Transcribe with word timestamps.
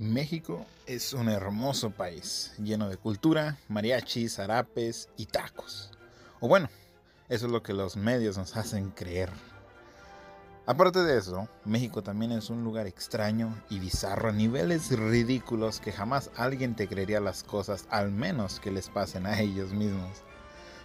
México 0.00 0.64
es 0.86 1.12
un 1.12 1.28
hermoso 1.28 1.90
país, 1.90 2.54
lleno 2.56 2.88
de 2.88 2.96
cultura, 2.96 3.58
mariachis, 3.68 4.36
zarapes 4.36 5.10
y 5.18 5.26
tacos. 5.26 5.90
O 6.40 6.48
bueno, 6.48 6.70
eso 7.28 7.44
es 7.44 7.52
lo 7.52 7.62
que 7.62 7.74
los 7.74 7.98
medios 7.98 8.38
nos 8.38 8.56
hacen 8.56 8.92
creer. 8.92 9.28
Aparte 10.64 11.00
de 11.00 11.18
eso, 11.18 11.50
México 11.66 12.02
también 12.02 12.32
es 12.32 12.48
un 12.48 12.64
lugar 12.64 12.86
extraño 12.86 13.54
y 13.68 13.78
bizarro 13.78 14.30
a 14.30 14.32
niveles 14.32 14.90
ridículos 14.90 15.80
que 15.80 15.92
jamás 15.92 16.30
alguien 16.34 16.74
te 16.74 16.88
creería 16.88 17.20
las 17.20 17.42
cosas, 17.42 17.84
al 17.90 18.10
menos 18.10 18.58
que 18.58 18.70
les 18.70 18.88
pasen 18.88 19.26
a 19.26 19.38
ellos 19.38 19.74
mismos. 19.74 20.22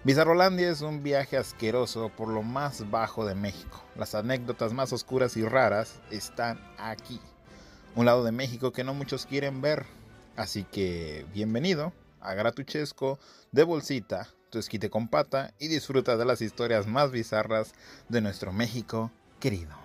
Bizarrolandia 0.04 0.70
es 0.70 0.82
un 0.82 1.04
viaje 1.04 1.38
asqueroso 1.38 2.10
por 2.10 2.28
lo 2.28 2.44
más 2.44 2.92
bajo 2.92 3.26
de 3.26 3.36
México. 3.36 3.82
Las 3.96 4.14
anécdotas 4.14 4.74
más 4.74 4.92
oscuras 4.92 5.38
y 5.38 5.46
raras 5.46 6.02
están 6.12 6.60
aquí 6.78 7.22
un 7.96 8.06
lado 8.06 8.24
de 8.24 8.32
México 8.32 8.72
que 8.72 8.84
no 8.84 8.94
muchos 8.94 9.26
quieren 9.26 9.62
ver. 9.62 9.86
Así 10.36 10.66
que 10.66 11.26
bienvenido 11.34 11.94
a 12.20 12.34
Gratuchesco 12.34 13.20
de 13.52 13.64
bolsita, 13.64 14.28
tu 14.50 14.60
esquite 14.60 14.90
con 14.90 15.08
pata 15.08 15.54
y 15.60 15.70
disfruta 15.70 16.18
de 16.18 16.26
las 16.26 16.42
historias 16.42 16.88
más 16.88 17.12
bizarras 17.12 17.74
de 18.10 18.22
nuestro 18.22 18.52
México 18.52 19.12
querido. 19.40 19.76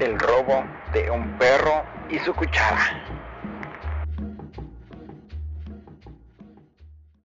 El 0.00 0.18
robo 0.18 0.64
de 0.92 1.10
un 1.10 1.38
perro 1.38 1.82
y 2.10 2.18
su 2.18 2.34
cuchara. 2.34 3.25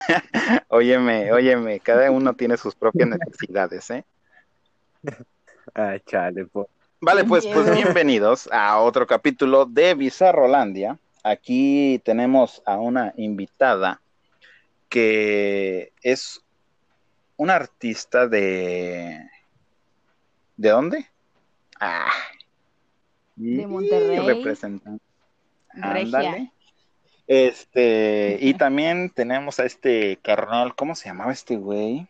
óyeme, 0.69 1.31
óyeme, 1.31 1.79
cada 1.79 2.09
uno 2.11 2.33
tiene 2.33 2.57
sus 2.57 2.75
propias 2.75 3.09
necesidades, 3.09 3.89
¿eh? 3.89 4.03
Ah, 5.75 5.97
chale, 6.05 6.47
Vale, 7.01 7.23
pues, 7.23 7.45
pues 7.47 7.73
bienvenidos 7.73 8.49
a 8.51 8.79
otro 8.79 9.07
capítulo 9.07 9.66
de 9.66 9.93
Bizarrolandia. 9.93 10.97
Aquí 11.23 12.01
tenemos 12.03 12.61
a 12.66 12.77
una 12.77 13.13
invitada 13.17 14.01
que 14.89 15.93
es 16.01 16.44
una 17.38 17.55
artista 17.55 18.27
de... 18.27 19.29
¿De 20.57 20.69
dónde? 20.69 21.05
Ah. 21.79 22.11
De 23.35 23.66
Monterrey. 23.66 24.19
Representante. 24.19 25.05
Ándale. 25.69 26.51
Este, 27.30 28.39
y 28.41 28.55
también 28.55 29.11
tenemos 29.11 29.59
a 29.59 29.66
este 29.66 30.17
carnal, 30.23 30.73
¿cómo 30.73 30.95
se 30.95 31.09
llamaba 31.09 31.31
este 31.31 31.58
güey? 31.58 32.08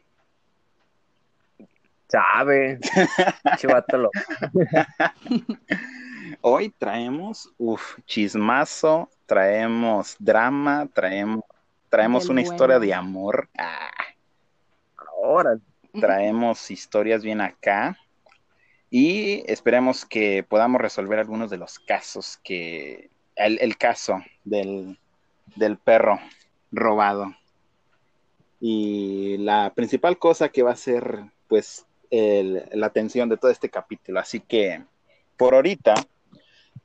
Sabe, 2.08 2.80
chivatolo. 3.58 4.12
Hoy 6.42 6.70
traemos, 6.70 7.52
uff, 7.58 7.98
chismazo, 8.06 9.10
traemos 9.26 10.16
drama, 10.20 10.88
traemos, 10.94 11.44
traemos 11.90 12.30
una 12.30 12.42
historia 12.42 12.80
de 12.80 12.94
amor. 12.94 13.50
Ah. 13.58 13.92
Ahora. 14.96 15.58
Traemos 16.00 16.72
historias 16.72 17.24
bien 17.24 17.42
acá. 17.42 17.98
Y 18.90 19.44
esperemos 19.52 20.06
que 20.06 20.44
podamos 20.44 20.80
resolver 20.80 21.20
algunos 21.20 21.50
de 21.50 21.58
los 21.58 21.78
casos 21.78 22.40
que. 22.42 23.10
el 23.36 23.76
caso 23.76 24.24
del, 24.46 24.98
del 25.56 25.78
perro 25.78 26.20
robado. 26.72 27.34
Y 28.60 29.38
la 29.38 29.74
principal 29.74 30.18
cosa 30.18 30.50
que 30.50 30.64
va 30.64 30.72
a 30.72 30.76
ser, 30.76 31.24
pues, 31.48 31.86
la 32.12 32.88
atención 32.88 33.30
de 33.30 33.38
todo 33.38 33.52
este 33.52 33.70
capítulo. 33.70 34.20
Así 34.20 34.40
que, 34.40 34.84
por 35.38 35.54
ahorita, 35.54 35.94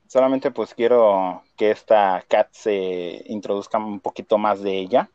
solamente 0.07 0.51
pues 0.51 0.73
quiero 0.73 1.43
que 1.57 1.71
esta 1.71 2.23
Cat 2.27 2.49
se 2.51 3.23
introduzca 3.25 3.77
un 3.77 3.99
poquito 3.99 4.37
más 4.37 4.61
de 4.61 4.77
ella. 4.77 5.09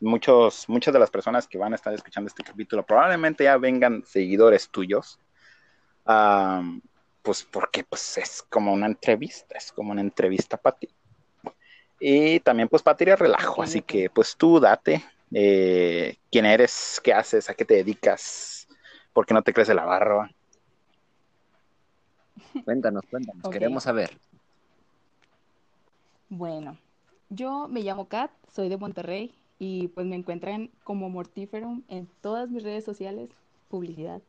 Muchos, 0.00 0.68
muchas 0.68 0.92
de 0.94 1.00
las 1.00 1.10
personas 1.10 1.46
que 1.46 1.58
van 1.58 1.72
a 1.72 1.76
estar 1.76 1.92
escuchando 1.92 2.28
este 2.28 2.44
capítulo 2.44 2.84
probablemente 2.84 3.44
ya 3.44 3.56
vengan 3.56 4.04
seguidores 4.06 4.68
tuyos. 4.70 5.18
pues 7.22 7.42
porque 7.50 7.82
pues 7.84 8.18
es 8.18 8.42
como 8.48 8.72
una 8.72 8.86
entrevista, 8.86 9.56
es 9.56 9.72
como 9.72 9.90
una 9.92 10.00
entrevista 10.00 10.56
para 10.56 10.76
ti. 10.76 10.88
Y 11.98 12.40
también 12.40 12.68
pues 12.68 12.82
para 12.82 12.96
tirar 12.96 13.18
relajo, 13.18 13.62
así 13.62 13.80
que 13.80 14.10
pues 14.10 14.36
tú 14.36 14.60
date, 14.60 15.02
eh, 15.32 16.16
quién 16.30 16.44
eres, 16.44 17.00
qué 17.02 17.14
haces, 17.14 17.48
a 17.48 17.54
qué 17.54 17.64
te 17.64 17.74
dedicas, 17.74 18.68
por 19.12 19.26
qué 19.26 19.34
no 19.34 19.42
te 19.42 19.52
crece 19.52 19.74
la 19.74 19.84
barba. 19.84 20.30
Cuéntanos, 22.64 23.02
cuéntanos, 23.10 23.48
queremos 23.48 23.84
saber. 23.84 24.16
Bueno, 26.28 26.76
yo 27.30 27.68
me 27.68 27.80
llamo 27.80 28.08
Kat, 28.08 28.30
soy 28.52 28.68
de 28.68 28.76
Monterrey 28.76 29.32
y 29.58 29.88
pues 29.88 30.06
me 30.06 30.16
encuentran 30.16 30.70
como 30.84 31.08
Mortiferum 31.08 31.82
en 31.88 32.08
todas 32.20 32.50
mis 32.50 32.62
redes 32.62 32.84
sociales, 32.84 33.30
publicidad. 33.68 34.20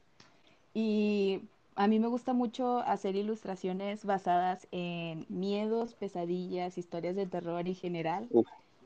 Y 0.74 1.42
a 1.78 1.88
mí 1.88 2.00
me 2.00 2.08
gusta 2.08 2.34
mucho 2.34 2.80
hacer 2.80 3.16
ilustraciones 3.16 4.04
basadas 4.04 4.68
en 4.72 5.26
miedos, 5.30 5.94
pesadillas, 5.94 6.78
historias 6.78 7.16
de 7.16 7.28
terror 7.28 7.68
en 7.68 7.76
general. 7.76 8.28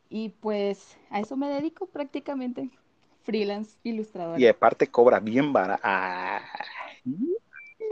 Y 0.09 0.29
pues 0.29 0.97
a 1.09 1.21
eso 1.21 1.37
me 1.37 1.47
dedico 1.47 1.87
prácticamente. 1.87 2.69
Freelance 3.23 3.77
ilustrador. 3.83 4.39
Y 4.39 4.47
aparte 4.47 4.87
cobra 4.87 5.19
bien 5.19 5.53
barato. 5.53 5.81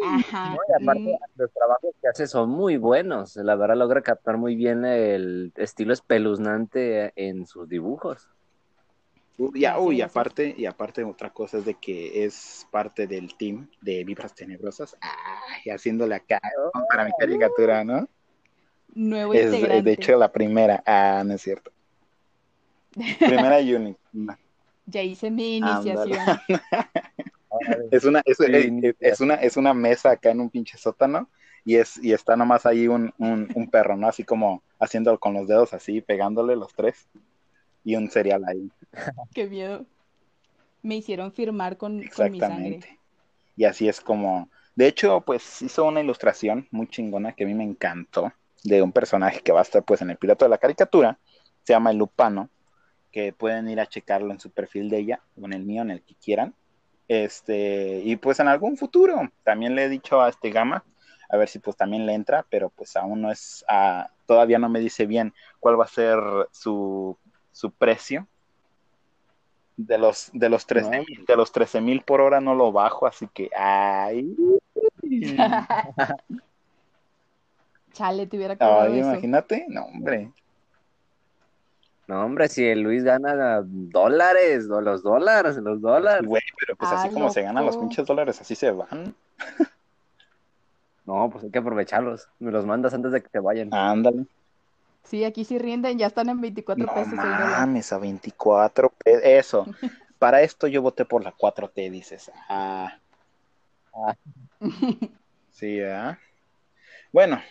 Ajá. 0.01 0.57
y 0.69 0.83
aparte, 0.83 1.01
mm. 1.01 1.39
los 1.41 1.51
trabajos 1.51 1.95
que 2.01 2.07
hace 2.07 2.27
son 2.27 2.49
muy 2.49 2.77
buenos. 2.77 3.37
La 3.37 3.55
verdad, 3.55 3.77
logra 3.77 4.01
captar 4.01 4.37
muy 4.37 4.55
bien 4.55 4.83
el 4.85 5.53
estilo 5.55 5.93
espeluznante 5.93 7.13
en 7.15 7.45
sus 7.45 7.69
dibujos. 7.69 8.29
Uy, 9.39 10.01
aparte, 10.01 10.53
y 10.57 10.65
aparte 10.65 11.01
otra 11.05 11.29
cosa 11.29 11.59
es 11.59 11.65
de 11.65 11.75
que 11.75 12.25
es 12.25 12.67
parte 12.69 13.07
del 13.07 13.35
team 13.35 13.69
de 13.79 14.03
Vibras 14.03 14.35
Tenebrosas. 14.35 14.97
Ay, 14.99 15.71
haciéndole 15.71 16.15
acá 16.15 16.41
para 16.89 17.05
mi 17.05 17.11
caricatura, 17.17 17.85
¿no? 17.85 18.05
Nuevo 18.93 19.33
es, 19.33 19.49
De 19.51 19.91
hecho, 19.93 20.17
la 20.17 20.29
primera. 20.29 20.83
Ah, 20.85 21.23
no 21.25 21.35
es 21.35 21.41
cierto. 21.41 21.71
Primera 23.19 23.59
unit. 23.59 23.97
Ya 24.85 25.03
hice 25.03 25.31
mi 25.31 25.57
iniciación. 25.57 26.19
es 27.91 28.03
una, 28.03 28.21
es, 28.25 29.21
una, 29.21 29.35
es 29.35 29.55
una 29.55 29.73
mesa 29.73 30.11
acá 30.11 30.31
en 30.31 30.41
un 30.41 30.49
pinche 30.49 30.77
sótano 30.77 31.29
y 31.63 31.75
es, 31.75 31.97
y 32.03 32.11
está 32.11 32.35
nomás 32.35 32.65
ahí 32.65 32.89
un, 32.89 33.13
un, 33.17 33.49
un 33.55 33.69
perro, 33.69 33.95
¿no? 33.95 34.09
Así 34.09 34.25
como 34.25 34.63
haciéndolo 34.79 35.17
con 35.17 35.33
los 35.33 35.47
dedos 35.47 35.73
así, 35.73 36.01
pegándole 36.01 36.57
los 36.57 36.73
tres 36.73 37.07
y 37.89 37.95
un 37.95 38.09
cereal 38.11 38.43
ahí. 38.45 38.71
Qué 39.33 39.47
miedo. 39.47 39.83
Me 40.83 40.97
hicieron 40.97 41.31
firmar 41.31 41.77
con, 41.77 41.97
mi 41.97 42.07
sangre. 42.07 42.79
Y 43.55 43.65
así 43.65 43.89
es 43.89 43.99
como. 43.99 44.47
De 44.75 44.87
hecho, 44.87 45.21
pues 45.21 45.61
hizo 45.63 45.85
una 45.85 45.99
ilustración 45.99 46.67
muy 46.69 46.87
chingona 46.87 47.33
que 47.33 47.43
a 47.43 47.47
mí 47.47 47.53
me 47.55 47.63
encantó 47.63 48.31
de 48.63 48.81
un 48.81 48.91
personaje 48.91 49.41
que 49.41 49.51
va 49.51 49.59
a 49.59 49.63
estar 49.63 49.83
pues 49.83 50.01
en 50.01 50.11
el 50.11 50.17
piloto 50.17 50.45
de 50.45 50.49
la 50.49 50.59
caricatura. 50.59 51.17
Se 51.63 51.73
llama 51.73 51.89
el 51.89 51.97
Lupano. 51.97 52.49
Que 53.11 53.33
pueden 53.33 53.67
ir 53.67 53.79
a 53.79 53.87
checarlo 53.87 54.31
en 54.31 54.39
su 54.39 54.51
perfil 54.51 54.87
de 54.87 54.99
ella 54.99 55.21
o 55.41 55.45
en 55.47 55.53
el 55.53 55.63
mío, 55.63 55.81
en 55.81 55.89
el 55.89 56.03
que 56.03 56.13
quieran. 56.13 56.53
Este, 57.07 58.03
y 58.05 58.17
pues 58.17 58.39
en 58.39 58.47
algún 58.47 58.77
futuro. 58.77 59.31
También 59.43 59.73
le 59.73 59.85
he 59.85 59.89
dicho 59.89 60.21
a 60.21 60.29
este 60.29 60.51
Gama 60.51 60.85
a 61.29 61.37
ver 61.37 61.47
si 61.47 61.59
pues 61.59 61.77
también 61.77 62.05
le 62.05 62.13
entra, 62.13 62.45
pero 62.49 62.69
pues 62.69 62.95
aún 62.95 63.21
no 63.21 63.31
es, 63.31 63.63
ah, 63.67 64.09
todavía 64.25 64.57
no 64.57 64.67
me 64.67 64.79
dice 64.79 65.05
bien 65.05 65.33
cuál 65.59 65.79
va 65.79 65.85
a 65.85 65.87
ser 65.87 66.19
su 66.51 67.17
su 67.59 67.71
precio. 67.71 68.25
De 69.75 69.97
los, 69.97 70.29
de 70.33 70.49
los 70.49 70.65
13 70.65 70.89
mil, 70.99 71.25
de 71.25 71.35
los 71.37 71.51
13 71.51 71.81
mil 71.81 72.01
por 72.01 72.19
hora 72.21 72.41
no 72.41 72.53
lo 72.53 72.71
bajo, 72.71 73.05
así 73.05 73.27
que 73.33 73.49
ay. 73.55 74.35
Chale, 77.93 78.27
te 78.27 78.37
hubiera 78.37 78.55
imagínate, 78.89 79.65
no, 79.69 79.85
hombre. 79.85 80.31
No, 82.07 82.25
hombre, 82.25 82.47
si 82.49 82.65
el 82.65 82.81
Luis 82.81 83.03
gana 83.03 83.61
dólares, 83.63 84.65
los 84.65 85.03
dólares, 85.03 85.57
los 85.57 85.81
dólares. 85.81 86.27
Güey, 86.27 86.41
pero 86.59 86.75
pues 86.75 86.91
así 86.91 87.09
ah, 87.09 87.13
como 87.13 87.29
se 87.29 87.41
ganan 87.41 87.65
los 87.65 87.77
pinches 87.77 88.05
dólares, 88.05 88.41
así 88.41 88.55
se 88.55 88.71
van. 88.71 89.15
no, 91.05 91.29
pues 91.29 91.43
hay 91.43 91.51
que 91.51 91.59
aprovecharlos. 91.59 92.27
Me 92.39 92.51
los 92.51 92.65
mandas 92.65 92.93
antes 92.93 93.11
de 93.11 93.21
que 93.21 93.29
te 93.29 93.39
vayan. 93.39 93.73
Ándale. 93.73 94.25
Sí, 95.03 95.23
aquí 95.23 95.43
sí 95.43 95.57
rinden, 95.57 95.97
ya 95.97 96.07
están 96.07 96.29
en 96.29 96.39
24 96.39 96.85
no 96.85 96.93
pesos. 96.93 97.13
Mames, 97.13 97.91
a 97.93 97.97
24 97.97 98.89
pesos. 98.89 99.21
Eso. 99.23 99.65
Para 100.19 100.41
esto 100.41 100.67
yo 100.67 100.81
voté 100.81 101.05
por 101.05 101.23
la 101.23 101.33
4T, 101.33 101.89
dices. 101.89 102.31
Ah. 102.49 102.97
ah. 103.93 104.15
Sí, 105.51 105.77
¿eh? 105.81 106.17
Bueno, 107.11 107.41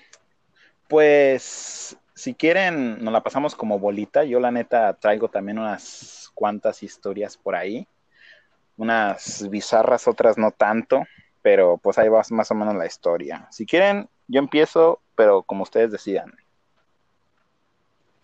pues 0.89 1.95
si 2.15 2.35
quieren, 2.35 3.05
nos 3.05 3.12
la 3.12 3.23
pasamos 3.23 3.55
como 3.55 3.79
bolita. 3.79 4.25
Yo 4.25 4.41
la 4.41 4.51
neta 4.51 4.94
traigo 4.94 5.29
también 5.29 5.59
unas 5.59 6.31
cuantas 6.35 6.83
historias 6.83 7.37
por 7.37 7.55
ahí. 7.55 7.87
Unas 8.79 9.47
bizarras, 9.51 10.09
otras 10.09 10.39
no 10.39 10.53
tanto, 10.53 11.03
pero 11.43 11.77
pues 11.77 11.99
ahí 11.99 12.09
va 12.09 12.23
más 12.31 12.51
o 12.51 12.55
menos 12.55 12.77
la 12.77 12.87
historia. 12.87 13.47
Si 13.51 13.67
quieren, 13.67 14.09
yo 14.27 14.39
empiezo, 14.39 15.01
pero 15.15 15.43
como 15.43 15.65
ustedes 15.65 15.93
decidan. 15.93 16.33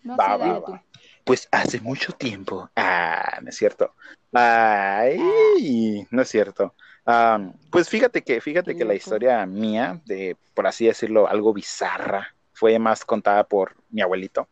No, 0.05 0.15
Va, 0.15 0.25
sí, 0.25 0.31
va, 0.31 0.37
dale 0.37 0.59
va. 0.59 0.65
tú. 0.65 0.79
Pues 1.25 1.47
hace 1.51 1.81
mucho 1.81 2.13
tiempo. 2.13 2.69
Ah, 2.75 3.39
no 3.41 3.49
es 3.49 3.57
cierto. 3.57 3.93
Ay, 4.31 6.07
no 6.11 6.21
es 6.21 6.29
cierto. 6.29 6.73
Pues 7.69 7.89
fíjate 7.89 8.23
que, 8.23 8.41
fíjate 8.41 8.75
que 8.75 8.85
la 8.85 8.95
historia 8.95 9.45
mía, 9.45 10.01
de, 10.05 10.35
por 10.53 10.65
así 10.67 10.85
decirlo, 10.85 11.27
algo 11.27 11.53
bizarra, 11.53 12.33
fue 12.53 12.79
más 12.79 13.05
contada 13.05 13.43
por 13.43 13.75
mi 13.89 14.01
abuelito, 14.01 14.47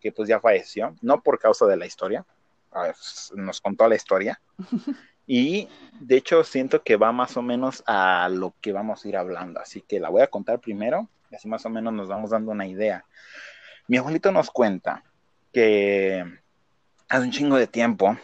que 0.00 0.12
pues 0.12 0.28
ya 0.28 0.40
falleció, 0.40 0.94
no 1.02 1.20
por 1.22 1.38
causa 1.38 1.66
de 1.66 1.76
la 1.76 1.86
historia, 1.86 2.24
ver, 2.72 2.94
nos 3.34 3.60
contó 3.60 3.88
la 3.88 3.96
historia. 3.96 4.40
Y 5.30 5.68
de 6.00 6.16
hecho 6.16 6.42
siento 6.42 6.82
que 6.82 6.96
va 6.96 7.12
más 7.12 7.36
o 7.36 7.42
menos 7.42 7.82
a 7.86 8.30
lo 8.32 8.54
que 8.62 8.72
vamos 8.72 9.04
a 9.04 9.08
ir 9.08 9.16
hablando, 9.18 9.60
así 9.60 9.82
que 9.82 10.00
la 10.00 10.08
voy 10.08 10.22
a 10.22 10.28
contar 10.28 10.58
primero, 10.58 11.06
y 11.30 11.34
así 11.34 11.46
más 11.46 11.66
o 11.66 11.68
menos 11.68 11.92
nos 11.92 12.08
vamos 12.08 12.30
dando 12.30 12.50
una 12.50 12.66
idea. 12.66 13.04
Mi 13.88 13.96
abuelito 13.96 14.30
nos 14.30 14.50
cuenta 14.50 15.02
que 15.52 16.24
hace 17.08 17.24
un 17.24 17.32
chingo 17.32 17.56
de 17.56 17.66
tiempo, 17.66 18.16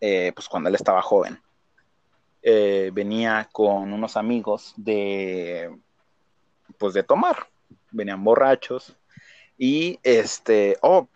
eh, 0.00 0.32
pues 0.34 0.48
cuando 0.48 0.68
él 0.68 0.74
estaba 0.74 1.02
joven, 1.02 1.40
eh, 2.42 2.90
venía 2.92 3.48
con 3.50 3.92
unos 3.92 4.16
amigos 4.16 4.74
de, 4.76 5.74
pues 6.78 6.94
de 6.94 7.02
tomar, 7.02 7.48
venían 7.90 8.22
borrachos 8.22 8.94
y 9.58 9.98
este, 10.02 10.76
oh, 10.82 11.08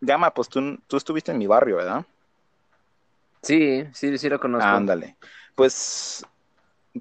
Gama, 0.00 0.32
pues 0.32 0.48
tú, 0.48 0.78
tú 0.86 0.96
estuviste 0.96 1.32
en 1.32 1.38
mi 1.38 1.46
barrio, 1.46 1.76
¿verdad? 1.76 2.06
Sí, 3.42 3.84
sí, 3.92 4.16
sí 4.16 4.28
lo 4.28 4.40
conozco. 4.40 4.66
Ándale. 4.66 5.16
Pues 5.54 6.24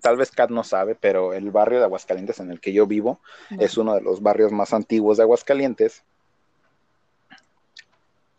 tal 0.02 0.18
vez 0.18 0.32
Kat 0.32 0.50
no 0.50 0.64
sabe, 0.64 0.96
pero 0.96 1.34
el 1.34 1.52
barrio 1.52 1.80
de 1.80 1.86
Aguascalientes 1.86 2.40
en 2.40 2.52
el 2.52 2.60
que 2.60 2.74
yo 2.74 2.88
vivo 2.88 3.20
es 3.52 3.78
uno 3.78 3.96
de 3.96 4.02
los 4.02 4.22
barrios 4.22 4.52
más 4.52 4.74
antiguos 4.74 5.18
de 5.18 5.24
Aguascalientes, 5.24 6.04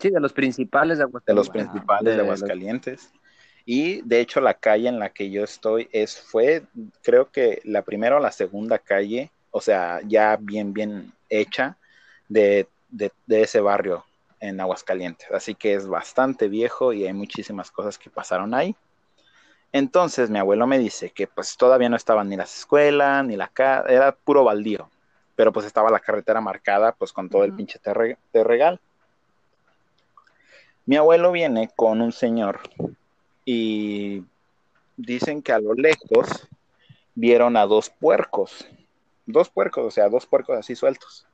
Sí, 0.01 0.11
de 0.11 0.19
los 0.21 0.33
principales 0.33 0.99
de 0.99 1.05
de 1.05 1.09
Aguascalientes. 1.09 1.37
los 1.37 1.47
Wow. 1.47 1.53
principales 1.53 2.05
de, 2.05 2.11
De 2.11 2.17
los- 2.17 2.25
Aguascalientes. 2.27 3.13
Y 3.67 4.01
de 4.03 4.21
hecho 4.21 4.41
la 4.41 4.55
calle 4.55 4.89
en 4.89 4.99
la 4.99 5.11
que 5.11 5.31
yo 5.31 5.45
estoy 5.45 5.89
es 5.93 6.19
fue 6.21 6.63
creo 7.03 7.31
que 7.31 7.61
la 7.65 7.83
primera 7.83 8.17
o 8.17 8.21
la 8.21 8.33
segunda 8.33 8.79
calle, 8.79 9.31
o 9.51 9.61
sea, 9.61 10.01
ya 10.07 10.37
bien 10.41 10.73
bien 10.73 11.13
hecha 11.29 11.77
de, 12.29 12.67
de, 12.89 13.13
de 13.27 13.43
ese 13.43 13.61
barrio 13.61 14.05
en 14.41 14.59
Aguascalientes. 14.61 15.31
Así 15.31 15.55
que 15.55 15.75
es 15.75 15.87
bastante 15.87 16.49
viejo 16.49 16.93
y 16.95 17.07
hay 17.07 17.13
muchísimas 17.13 17.71
cosas 17.71 17.99
que 17.99 18.09
pasaron 18.09 18.55
ahí. 18.55 18.75
Entonces 19.73 20.31
mi 20.31 20.39
abuelo 20.39 20.67
me 20.67 20.79
dice 20.79 21.11
que 21.11 21.27
pues 21.27 21.57
todavía 21.57 21.89
no 21.89 21.97
estaban 21.97 22.29
ni 22.29 22.37
las 22.37 22.57
escuelas, 22.59 23.25
ni 23.25 23.37
la 23.37 23.49
casa, 23.49 23.89
era 23.89 24.13
puro 24.13 24.43
baldío, 24.43 24.91
pero 25.37 25.53
pues 25.53 25.67
estaba 25.67 25.91
la 25.91 26.01
carretera 26.01 26.41
marcada 26.41 26.93
pues 26.93 27.13
con 27.13 27.29
todo 27.29 27.45
el 27.45 27.53
pinche 27.53 27.79
terre- 27.79 28.17
terregal. 28.33 28.81
Mi 30.87 30.97
abuelo 30.97 31.31
viene 31.33 31.71
con 31.77 32.01
un 32.01 32.13
señor 32.13 32.61
y 33.45 34.25
dicen 34.97 35.43
que 35.43 35.53
a 35.53 35.61
lo 35.61 35.75
lejos 35.75 36.49
vieron 37.15 37.57
a 37.57 37.67
dos 37.67 37.91
puercos, 37.91 38.67
dos 39.27 39.49
puercos, 39.51 39.85
o 39.87 39.91
sea, 39.91 40.09
dos 40.09 40.27
puercos 40.27 40.57
así 40.59 40.75
sueltos. 40.75 41.27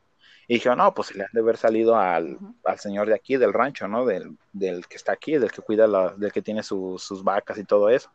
Y 0.49 0.55
dijeron, 0.55 0.79
no, 0.79 0.95
pues 0.95 1.15
le 1.17 1.25
han 1.25 1.31
de 1.33 1.41
haber 1.41 1.57
salido 1.57 1.97
al, 1.97 2.39
al 2.65 2.79
señor 2.79 3.09
de 3.09 3.15
aquí, 3.15 3.37
del 3.37 3.53
rancho, 3.53 3.89
¿no? 3.89 4.05
Del, 4.07 4.37
del 4.53 4.87
que 4.87 4.97
está 4.97 5.13
aquí, 5.13 5.39
del 5.39 5.51
que 5.51 5.63
cuida, 5.63 5.87
la- 5.89 6.11
del 6.17 6.31
que 6.33 6.43
tiene 6.43 6.63
su- 6.63 6.99
sus 6.99 7.25
vacas 7.25 7.59
y 7.59 7.65
todo 7.65 7.89
eso. 7.89 8.11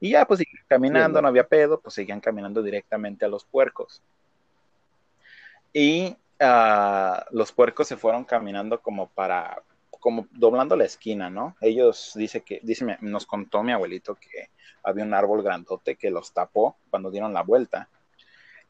Y 0.00 0.10
ya, 0.10 0.26
pues 0.26 0.38
siguen 0.38 0.60
caminando, 0.66 1.22
no 1.22 1.28
había 1.28 1.46
pedo, 1.46 1.78
pues 1.80 1.94
seguían 1.94 2.20
caminando 2.20 2.62
directamente 2.62 3.24
a 3.24 3.28
los 3.28 3.44
puercos. 3.44 4.02
Y 5.72 6.16
ah, 6.40 7.24
los 7.30 7.52
puercos 7.52 7.86
se 7.86 7.96
fueron 7.96 8.24
caminando 8.24 8.80
como 8.80 9.06
para, 9.08 9.62
como 10.02 10.26
doblando 10.32 10.74
la 10.74 10.84
esquina, 10.84 11.30
¿no? 11.30 11.54
Ellos, 11.60 12.10
dice 12.16 12.40
que, 12.40 12.58
dice, 12.64 12.98
nos 13.00 13.24
contó 13.24 13.62
mi 13.62 13.70
abuelito 13.70 14.16
que 14.16 14.50
había 14.82 15.04
un 15.04 15.14
árbol 15.14 15.44
grandote 15.44 15.94
que 15.94 16.10
los 16.10 16.32
tapó 16.32 16.76
cuando 16.90 17.12
dieron 17.12 17.32
la 17.32 17.42
vuelta. 17.44 17.88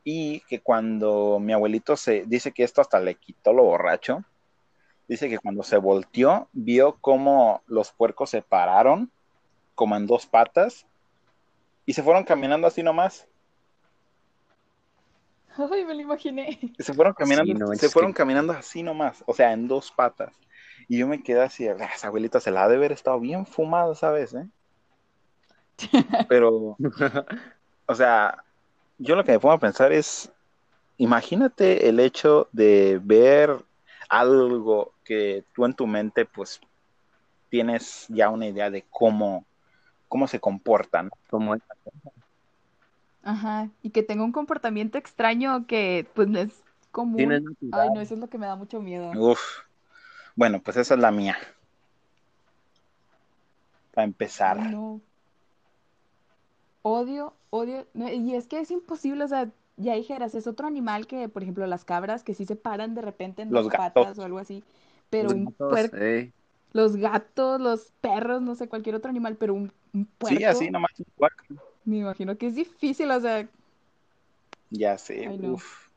Y 0.05 0.41
que 0.41 0.61
cuando 0.61 1.39
mi 1.41 1.55
abuelito 1.55 1.97
se, 1.97 2.25
dice 2.27 2.53
que 2.53 2.65
esto 2.65 2.83
hasta 2.83 3.01
le 3.01 3.15
quitó 3.15 3.55
lo 3.55 3.65
borracho, 3.65 4.23
dice 5.09 5.31
que 5.31 5.39
cuando 5.39 5.63
se 5.63 5.79
volteó, 5.79 6.49
vio 6.53 6.99
cómo 7.01 7.63
los 7.67 7.93
puercos 7.93 8.29
se 8.29 8.43
pararon, 8.43 9.11
como 9.75 9.97
en 9.97 10.07
dos 10.07 10.27
patas, 10.27 10.87
y 11.87 11.95
se 11.95 12.03
fueron 12.03 12.25
caminando 12.25 12.67
así 12.67 12.83
nomás. 12.83 13.27
Ay, 15.57 15.85
me 15.87 15.95
lo 15.95 16.01
imaginé. 16.03 16.59
Se 16.79 16.93
fueron 16.93 17.15
caminando, 17.15 17.53
Sí, 17.53 17.59
no, 17.59 17.75
se 17.75 17.89
fueron 17.89 18.13
que- 18.13 18.19
caminando 18.19 18.53
así 18.53 18.83
nomás, 18.83 19.25
o 19.27 19.33
sea, 19.33 19.53
en 19.53 19.67
dos 19.67 19.91
patas. 19.91 20.35
Y 20.89 20.99
yo 20.99 21.07
me 21.07 21.23
quedé 21.23 21.43
así, 21.43 21.69
"Ah, 21.69 21.77
esa 21.95 22.09
abuelita 22.09 22.41
se 22.41 22.51
la 22.51 22.65
ha 22.65 22.69
de 22.69 22.77
haber 22.77 22.93
estado 22.93 23.19
bien 23.21 23.47
fumada, 23.47 23.95
¿sabes? 23.95 24.35
eh?". 24.35 24.47
Pero, 26.29 26.77
o 27.87 27.95
sea, 27.95 28.45
yo 28.99 29.17
lo 29.17 29.25
que 29.25 29.33
me 29.33 29.41
pongo 29.41 29.55
a 29.55 29.59
pensar 29.61 29.93
es, 29.93 30.33
imagínate 30.97 31.89
el 31.89 32.01
hecho 32.01 32.49
de 32.53 33.01
ver 33.03 33.65
algo 34.09 34.95
que 35.05 35.45
tú 35.55 35.65
en 35.65 35.75
tu 35.75 35.87
mente, 35.87 36.25
pues, 36.27 36.61
tienes 37.49 38.07
ya 38.09 38.31
una 38.31 38.47
idea 38.47 38.71
de 38.71 38.85
cómo, 38.91 39.45
cómo 40.09 40.27
se 40.27 40.41
comportan. 40.41 41.11
Como 41.29 41.57
Ajá, 43.23 43.71
y 43.83 43.91
que 43.91 44.03
tenga 44.03 44.25
un 44.25 44.33
comportamiento 44.33 44.99
extraño 44.99 45.67
que 45.67 46.07
pues 46.15 46.29
no 46.29 46.41
es 46.41 46.63
común. 46.91 47.57
Ay, 47.73 47.91
no, 47.95 48.01
eso 48.01 48.15
es 48.15 48.21
lo 48.21 48.29
que 48.29 48.39
me 48.39 48.47
da 48.47 48.57
mucho 48.57 48.81
miedo. 48.81 49.11
Uf. 49.17 49.41
Bueno, 50.37 50.61
pues 50.63 50.77
esa 50.77 50.95
es 50.95 51.01
la 51.01 51.11
mía. 51.11 51.37
Para 53.95 54.05
empezar. 54.05 54.59
No. 54.71 55.01
Odio, 56.83 57.35
odio. 57.51 57.87
no, 57.95 58.09
y 58.11 58.35
es 58.35 58.47
que 58.49 58.59
es 58.61 58.71
imposible, 58.71 59.25
o 59.25 59.29
sea, 59.29 59.49
ya 59.77 59.95
dijeras, 59.95 60.35
es 60.35 60.47
otro 60.47 60.67
animal 60.67 61.07
que, 61.07 61.29
por 61.29 61.43
ejemplo, 61.43 61.67
las 61.67 61.85
cabras 61.85 62.25
que 62.25 62.35
sí 62.35 62.45
se 62.45 62.57
paran 62.57 62.95
de 62.95 63.03
repente 63.03 63.43
en 63.43 63.53
Los 63.53 63.65
dos 63.65 63.73
gatos. 63.73 64.05
patas 64.05 64.19
o 64.19 64.25
algo 64.25 64.39
así. 64.39 64.65
Pero 65.11 65.25
Los 65.25 65.33
un 65.35 65.45
gatos, 65.45 65.71
puerco, 65.71 65.97
eh, 65.99 66.33
los 66.73 66.97
gatos, 66.97 67.61
los 67.61 67.93
perros, 68.01 68.43
no 68.43 68.55
sé, 68.55 68.69
cualquier 68.69 68.95
otro 68.97 69.11
animal, 69.11 69.37
pero 69.37 69.55
un, 69.55 69.71
un 69.93 70.07
puerco, 70.07 70.37
Sí, 70.39 70.45
así 70.45 70.71
nomás. 70.71 70.91
un 70.99 71.07
puerco. 71.17 71.45
me 71.85 71.99
imagino 71.99 72.37
que 72.37 72.47
es 72.49 72.55
difícil, 72.55 73.11
o 73.11 73.21
sea, 73.21 73.47
Ya 74.71 74.97
sé. 74.99 75.27
Ay, 75.29 75.39
no. 75.39 75.53
Uf. 75.53 75.89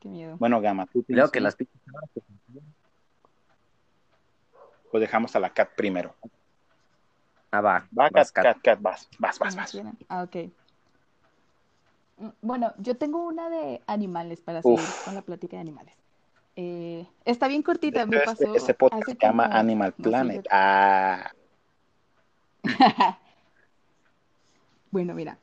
qué 0.00 0.08
miedo. 0.08 0.36
Bueno, 0.38 0.60
Gama, 0.60 0.86
tú 0.86 1.04
Creo 1.04 1.30
que 1.30 1.40
las 1.40 1.54
pinches 1.54 1.76
o 4.92 4.98
dejamos 5.00 5.34
a 5.34 5.40
la 5.40 5.50
cat 5.50 5.70
primero. 5.76 6.14
Ah, 7.50 7.60
va. 7.60 7.88
Va, 7.98 8.04
cat, 8.04 8.12
vas, 8.14 8.32
Kat. 8.32 8.44
cat, 8.44 8.58
cat, 8.62 8.80
vas, 8.80 9.08
vas, 9.18 9.38
vas, 9.38 9.56
¿Cómo 9.72 9.84
vas. 9.84 9.96
Ah, 10.08 10.22
ok. 10.22 10.36
Mm, 12.18 12.28
Bueno, 12.42 12.72
yo 12.78 12.96
tengo 12.96 13.24
una 13.26 13.48
de 13.50 13.82
animales 13.86 14.40
para 14.40 14.62
seguir 14.62 14.78
Uf. 14.78 15.04
con 15.04 15.14
la 15.14 15.22
plática 15.22 15.56
de 15.56 15.60
animales. 15.62 15.94
Eh, 16.56 17.06
está 17.24 17.48
bien 17.48 17.62
cortita, 17.62 18.04
me 18.06 18.20
pasó 18.20 18.54
este 18.54 18.74
podcast 18.74 19.02
hace 19.04 19.12
se 19.12 19.18
llama 19.26 19.44
como- 19.44 19.56
Animal 19.56 19.94
no 19.96 20.02
Planet. 20.04 20.42
yo- 20.42 20.48
Ah, 20.52 21.32
Bueno, 24.90 25.14
mira, 25.14 25.38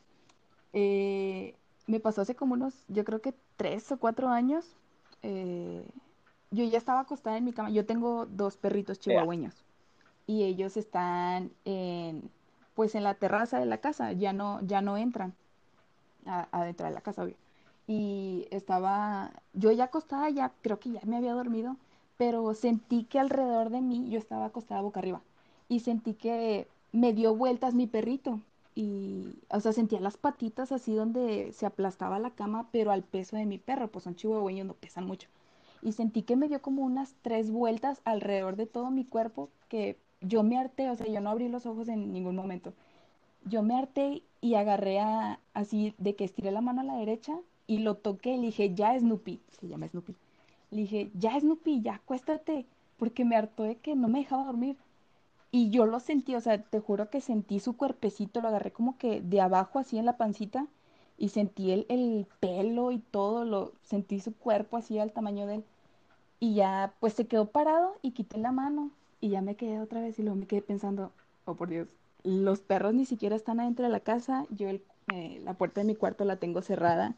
eh, 0.73 1.55
me 1.87 1.99
pasó 1.99 2.21
hace 2.21 2.35
como 2.35 2.53
unos, 2.53 2.75
yo 2.87 3.03
creo 3.03 3.21
que 3.21 3.33
tres 3.57 3.91
o 3.91 3.97
cuatro 3.97 4.29
años. 4.29 4.75
eh, 5.23 5.83
yo 6.51 6.63
ya 6.65 6.77
estaba 6.77 7.01
acostada 7.01 7.37
en 7.37 7.45
mi 7.45 7.53
cama. 7.53 7.69
Yo 7.71 7.85
tengo 7.85 8.25
dos 8.25 8.57
perritos 8.57 8.99
chihuahueños 8.99 9.65
y 10.27 10.43
ellos 10.45 10.77
están 10.77 11.51
en, 11.65 12.31
pues 12.75 12.95
en 12.95 13.03
la 13.03 13.15
terraza 13.15 13.59
de 13.59 13.65
la 13.67 13.79
casa. 13.79 14.13
Ya 14.13 14.33
no, 14.33 14.61
ya 14.63 14.81
no 14.81 14.97
entran 14.97 15.35
a- 16.25 16.47
adentro 16.51 16.87
de 16.87 16.93
la 16.93 17.01
casa, 17.01 17.23
obvio. 17.23 17.37
Y 17.87 18.47
estaba, 18.51 19.31
yo 19.53 19.71
ya 19.71 19.85
acostada, 19.85 20.29
ya 20.29 20.53
creo 20.61 20.79
que 20.79 20.91
ya 20.91 21.01
me 21.05 21.17
había 21.17 21.33
dormido, 21.33 21.77
pero 22.17 22.53
sentí 22.53 23.03
que 23.05 23.19
alrededor 23.19 23.69
de 23.69 23.81
mí, 23.81 24.09
yo 24.09 24.19
estaba 24.19 24.45
acostada 24.45 24.81
boca 24.81 24.99
arriba 24.99 25.21
y 25.67 25.79
sentí 25.81 26.13
que 26.13 26.67
me 26.91 27.13
dio 27.13 27.35
vueltas 27.35 27.73
mi 27.75 27.87
perrito. 27.87 28.41
Y, 28.75 29.39
o 29.49 29.59
sea, 29.59 29.73
sentía 29.73 29.99
las 29.99 30.17
patitas 30.17 30.71
así 30.71 30.93
donde 30.95 31.51
se 31.53 31.65
aplastaba 31.65 32.19
la 32.19 32.31
cama, 32.31 32.69
pero 32.71 32.91
al 32.91 33.03
peso 33.03 33.35
de 33.35 33.45
mi 33.45 33.57
perro, 33.57 33.89
pues 33.89 34.03
son 34.03 34.15
chihuahueños, 34.15 34.67
no 34.67 34.73
pesan 34.75 35.05
mucho. 35.05 35.27
Y 35.81 35.93
sentí 35.93 36.23
que 36.23 36.35
me 36.35 36.47
dio 36.47 36.61
como 36.61 36.83
unas 36.83 37.15
tres 37.21 37.51
vueltas 37.51 38.01
alrededor 38.05 38.55
de 38.55 38.65
todo 38.65 38.91
mi 38.91 39.05
cuerpo, 39.05 39.49
que 39.67 39.97
yo 40.21 40.43
me 40.43 40.57
harté, 40.57 40.89
o 40.89 40.95
sea, 40.95 41.07
yo 41.07 41.21
no 41.21 41.29
abrí 41.29 41.47
los 41.47 41.65
ojos 41.65 41.87
en 41.87 42.11
ningún 42.11 42.35
momento. 42.35 42.73
Yo 43.45 43.63
me 43.63 43.75
harté 43.75 44.23
y 44.41 44.55
agarré 44.55 44.99
a, 44.99 45.39
así 45.53 45.93
de 45.97 46.15
que 46.15 46.25
estiré 46.25 46.51
la 46.51 46.61
mano 46.61 46.81
a 46.81 46.85
la 46.85 46.95
derecha 46.95 47.37
y 47.67 47.79
lo 47.79 47.95
toqué 47.95 48.33
y 48.33 48.37
le 48.37 48.47
dije, 48.47 48.73
ya 48.73 48.97
Snoopy, 48.97 49.39
se 49.59 49.67
llama 49.67 49.87
Snoopy. 49.87 50.15
Le 50.71 50.81
dije, 50.81 51.11
ya 51.13 51.39
Snoopy, 51.39 51.81
ya 51.81 51.95
acuéstate, 51.95 52.65
porque 52.97 53.25
me 53.25 53.35
hartó 53.35 53.63
de 53.63 53.77
que 53.77 53.95
no 53.95 54.07
me 54.07 54.19
dejaba 54.19 54.45
dormir. 54.45 54.75
Y 55.51 55.69
yo 55.69 55.85
lo 55.85 55.99
sentí, 55.99 56.35
o 56.35 56.41
sea, 56.41 56.61
te 56.61 56.79
juro 56.79 57.09
que 57.09 57.21
sentí 57.21 57.59
su 57.59 57.75
cuerpecito, 57.75 58.41
lo 58.41 58.49
agarré 58.49 58.71
como 58.71 58.97
que 58.97 59.21
de 59.21 59.41
abajo 59.41 59.79
así 59.79 59.97
en 59.97 60.05
la 60.05 60.17
pancita 60.17 60.67
y 61.19 61.29
sentí 61.29 61.71
el, 61.71 61.85
el 61.89 62.25
pelo 62.39 62.91
y 62.91 62.99
todo, 62.99 63.45
lo 63.45 63.73
sentí 63.83 64.19
su 64.19 64.33
cuerpo 64.33 64.77
así 64.77 64.97
al 64.99 65.11
tamaño 65.11 65.45
de 65.45 65.55
él. 65.55 65.63
Y 66.39 66.55
ya 66.55 66.93
pues 66.99 67.13
se 67.13 67.27
quedó 67.27 67.47
parado 67.47 67.95
y 68.01 68.11
quité 68.11 68.37
la 68.37 68.51
mano 68.51 68.91
y 69.21 69.29
ya 69.29 69.41
me 69.41 69.55
quedé 69.55 69.79
otra 69.81 70.01
vez 70.01 70.17
y 70.17 70.23
luego 70.23 70.37
me 70.37 70.47
quedé 70.47 70.61
pensando, 70.61 71.11
oh 71.45 71.55
por 71.55 71.69
Dios, 71.69 71.89
los 72.23 72.61
perros 72.61 72.93
ni 72.93 73.05
siquiera 73.05 73.35
están 73.35 73.59
adentro 73.59 73.85
de 73.85 73.91
la 73.91 73.99
casa, 73.99 74.45
yo 74.49 74.69
eh, 74.69 75.41
la 75.43 75.53
puerta 75.53 75.81
de 75.81 75.87
mi 75.87 75.95
cuarto 75.95 76.23
la 76.25 76.37
tengo 76.37 76.61
cerrada 76.61 77.15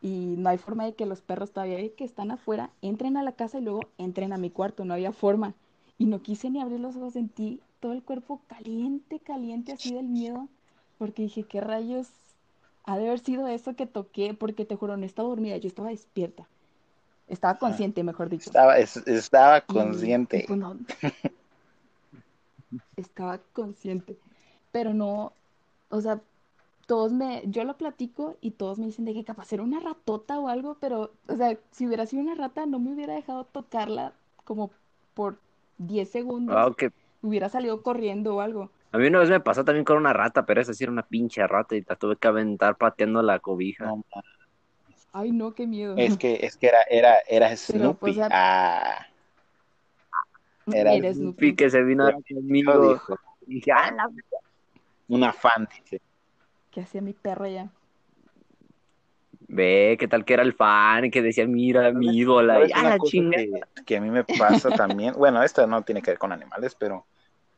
y 0.00 0.34
no 0.36 0.48
hay 0.48 0.58
forma 0.58 0.84
de 0.84 0.94
que 0.94 1.06
los 1.06 1.20
perros 1.20 1.52
todavía 1.52 1.94
que 1.94 2.04
están 2.04 2.30
afuera 2.30 2.70
entren 2.82 3.16
a 3.16 3.22
la 3.22 3.32
casa 3.32 3.58
y 3.58 3.62
luego 3.62 3.80
entren 3.98 4.32
a 4.32 4.38
mi 4.38 4.50
cuarto, 4.50 4.84
no 4.84 4.94
había 4.94 5.12
forma. 5.12 5.54
Y 5.98 6.06
no 6.06 6.22
quise 6.22 6.50
ni 6.50 6.60
abrir 6.60 6.80
los 6.80 6.96
ojos, 6.96 7.12
sentí 7.12 7.60
todo 7.78 7.92
el 7.92 8.02
cuerpo 8.02 8.40
caliente, 8.48 9.20
caliente 9.20 9.72
así 9.72 9.94
del 9.94 10.08
miedo, 10.08 10.48
porque 10.98 11.22
dije, 11.22 11.44
¿qué 11.44 11.60
rayos 11.60 12.08
ha 12.84 12.98
de 12.98 13.06
haber 13.06 13.20
sido 13.20 13.46
eso 13.48 13.76
que 13.76 13.86
toqué? 13.86 14.34
Porque 14.34 14.64
te 14.64 14.76
juro, 14.76 14.96
no 14.96 15.06
estaba 15.06 15.28
dormida, 15.28 15.56
yo 15.56 15.68
estaba 15.68 15.90
despierta. 15.90 16.48
Estaba 17.28 17.58
consciente, 17.58 18.02
mejor 18.04 18.28
dicho. 18.28 18.50
Estaba, 18.50 18.78
es- 18.78 18.96
estaba 19.06 19.60
consciente. 19.62 20.38
y 20.38 20.46
pues 20.46 20.58
no. 20.58 20.76
Estaba 22.96 23.38
consciente. 23.52 24.16
Pero 24.70 24.94
no, 24.94 25.32
o 25.90 26.00
sea, 26.00 26.20
todos 26.86 27.12
me, 27.12 27.42
yo 27.46 27.64
lo 27.64 27.76
platico 27.78 28.36
y 28.40 28.52
todos 28.52 28.78
me 28.78 28.86
dicen 28.86 29.04
de 29.04 29.14
que 29.14 29.24
capaz 29.24 29.52
era 29.52 29.62
una 29.62 29.80
ratota 29.80 30.38
o 30.40 30.48
algo, 30.48 30.76
pero, 30.80 31.12
o 31.28 31.36
sea, 31.36 31.58
si 31.70 31.86
hubiera 31.86 32.06
sido 32.06 32.22
una 32.22 32.34
rata, 32.34 32.66
no 32.66 32.78
me 32.78 32.92
hubiera 32.92 33.14
dejado 33.14 33.44
tocarla 33.44 34.14
como 34.44 34.70
por 35.14 35.38
10 35.78 36.10
segundos. 36.10 36.56
Wow, 36.56 36.74
que 36.74 36.92
Hubiera 37.22 37.48
salido 37.48 37.82
corriendo 37.82 38.36
o 38.36 38.40
algo. 38.40 38.70
A 38.92 38.98
mí 38.98 39.06
una 39.06 39.20
vez 39.20 39.30
me 39.30 39.40
pasó 39.40 39.64
también 39.64 39.84
con 39.84 39.96
una 39.96 40.12
rata, 40.12 40.44
pero 40.46 40.60
esa 40.60 40.74
sí 40.74 40.84
era 40.84 40.92
una 40.92 41.06
pinche 41.06 41.46
rata 41.46 41.74
y 41.76 41.82
la 41.86 41.96
tuve 41.96 42.16
que 42.16 42.28
aventar 42.28 42.76
pateando 42.76 43.22
la 43.22 43.38
cobija. 43.40 43.86
No, 43.86 44.04
Ay, 45.12 45.32
no, 45.32 45.54
qué 45.54 45.66
miedo. 45.66 45.96
es 45.96 46.16
que, 46.16 46.38
es 46.42 46.56
que 46.56 46.68
era, 46.68 46.82
era, 46.90 47.14
era 47.28 47.56
Pero, 47.66 47.78
Snoopy. 47.80 48.00
pues, 48.00 48.18
a- 48.18 48.28
Ah, 48.30 49.06
era 50.72 50.92
Snoopy 51.12 51.14
Snoopy. 51.14 51.56
que 51.56 51.70
se 51.70 51.82
vino 51.82 52.10
conmigo. 52.28 53.00
Y 53.46 53.54
dije, 53.56 53.72
ah, 53.72 53.90
la 53.92 54.08
Una 55.08 55.32
fan, 55.32 55.68
dice. 55.76 56.00
¿Qué 56.72 56.80
hacía 56.80 57.00
mi 57.02 57.12
perro 57.12 57.44
allá? 57.44 57.70
Ve, 59.48 59.96
qué 59.98 60.08
tal 60.08 60.24
que 60.24 60.34
era 60.34 60.42
el 60.42 60.54
fan, 60.54 61.10
que 61.10 61.20
decía, 61.22 61.46
mira, 61.46 61.92
mi 61.92 62.16
ídola, 62.16 62.54
¿Sabes 62.54 62.70
y 62.72 62.72
ah, 62.74 62.82
la 62.88 62.98
cosa 62.98 63.10
chinga. 63.10 63.36
que, 63.36 63.60
que 63.84 63.96
a 63.98 64.00
mí 64.00 64.10
me 64.10 64.24
pasa 64.24 64.72
también? 64.72 65.14
Bueno, 65.14 65.42
esto 65.42 65.66
no 65.66 65.82
tiene 65.84 66.00
que 66.00 66.12
ver 66.12 66.18
con 66.18 66.32
animales, 66.32 66.74
pero 66.74 67.06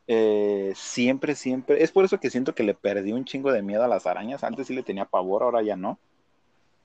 eh, 0.07 0.73
siempre, 0.75 1.35
siempre, 1.35 1.83
es 1.83 1.91
por 1.91 2.05
eso 2.05 2.19
que 2.19 2.29
siento 2.29 2.53
que 2.55 2.63
le 2.63 2.73
perdí 2.73 3.11
un 3.11 3.25
chingo 3.25 3.51
de 3.51 3.61
miedo 3.61 3.83
a 3.83 3.87
las 3.87 4.05
arañas. 4.05 4.43
Antes 4.43 4.67
sí 4.67 4.73
le 4.75 4.83
tenía 4.83 5.05
pavor, 5.05 5.43
ahora 5.43 5.61
ya 5.61 5.75
no. 5.75 5.99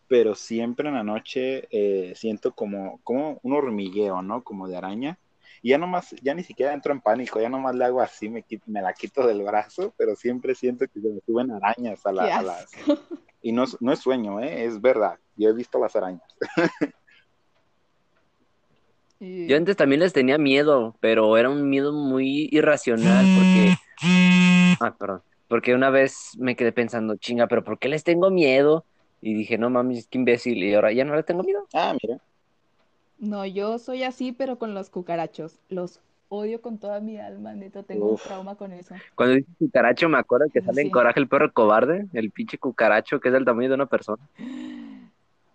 Pero 0.08 0.34
siempre 0.34 0.88
en 0.88 0.94
la 0.94 1.04
noche 1.04 1.68
eh, 1.70 2.14
siento 2.16 2.52
como, 2.52 2.98
como 3.04 3.38
un 3.42 3.52
hormigueo, 3.52 4.22
¿no? 4.22 4.42
Como 4.42 4.66
de 4.66 4.76
araña. 4.76 5.18
Y 5.62 5.70
ya 5.70 5.78
nomás, 5.78 6.10
ya 6.22 6.34
ni 6.34 6.42
siquiera 6.42 6.72
entro 6.72 6.92
en 6.92 7.00
pánico, 7.00 7.40
ya 7.40 7.48
nomás 7.50 7.74
le 7.74 7.84
hago 7.84 8.00
así, 8.00 8.28
me, 8.28 8.44
me 8.66 8.80
la 8.82 8.92
quito 8.94 9.26
del 9.26 9.42
brazo, 9.42 9.92
pero 9.96 10.16
siempre 10.16 10.54
siento 10.54 10.86
que 10.88 11.00
se 11.00 11.08
me 11.08 11.20
suben 11.26 11.50
arañas 11.50 12.04
a, 12.06 12.12
la- 12.12 12.24
a 12.38 12.42
las... 12.42 12.70
Y 13.42 13.52
no, 13.52 13.64
no 13.80 13.92
es 13.92 13.98
sueño, 14.00 14.40
¿eh? 14.40 14.64
es 14.64 14.80
verdad. 14.80 15.18
Yo 15.36 15.48
he 15.48 15.52
visto 15.52 15.78
las 15.78 15.94
arañas. 15.96 16.22
Y- 19.20 19.46
Yo 19.46 19.56
antes 19.56 19.76
también 19.76 20.00
les 20.00 20.12
tenía 20.12 20.38
miedo, 20.38 20.96
pero 21.00 21.36
era 21.36 21.50
un 21.50 21.68
miedo 21.68 21.92
muy 21.92 22.48
irracional 22.50 23.26
porque... 23.36 23.74
Ah, 24.80 24.94
perdón. 24.98 25.22
Porque 25.48 25.74
una 25.74 25.90
vez 25.90 26.30
me 26.38 26.56
quedé 26.56 26.72
pensando, 26.72 27.16
chinga, 27.16 27.46
pero 27.46 27.62
¿por 27.64 27.78
qué 27.78 27.88
les 27.88 28.04
tengo 28.04 28.30
miedo? 28.30 28.84
Y 29.20 29.34
dije, 29.34 29.58
no 29.58 29.68
mames, 29.68 30.06
qué 30.08 30.18
imbécil. 30.18 30.58
Y 30.62 30.74
ahora 30.74 30.92
ya 30.92 31.04
no 31.04 31.14
les 31.14 31.26
tengo 31.26 31.42
miedo. 31.42 31.66
Ah, 31.74 31.94
mira. 32.02 32.18
No, 33.18 33.44
yo 33.44 33.78
soy 33.78 34.02
así, 34.04 34.32
pero 34.32 34.58
con 34.58 34.72
los 34.72 34.88
cucarachos. 34.88 35.58
Los 35.68 36.00
odio 36.28 36.62
con 36.62 36.78
toda 36.78 37.00
mi 37.00 37.18
alma, 37.18 37.52
neta, 37.52 37.82
tengo 37.82 38.06
un 38.12 38.16
trauma 38.16 38.54
con 38.54 38.72
eso. 38.72 38.94
Cuando 39.14 39.34
dices 39.34 39.54
cucaracho, 39.58 40.08
me 40.08 40.18
acuerdo 40.18 40.46
que 40.52 40.62
sale 40.62 40.82
en. 40.82 40.90
Coraje 40.90 41.20
el 41.20 41.28
perro 41.28 41.52
cobarde, 41.52 42.06
el 42.14 42.30
pinche 42.30 42.56
cucaracho 42.56 43.20
que 43.20 43.28
es 43.28 43.34
del 43.34 43.44
tamaño 43.44 43.68
de 43.68 43.74
una 43.74 43.86
persona. 43.86 44.22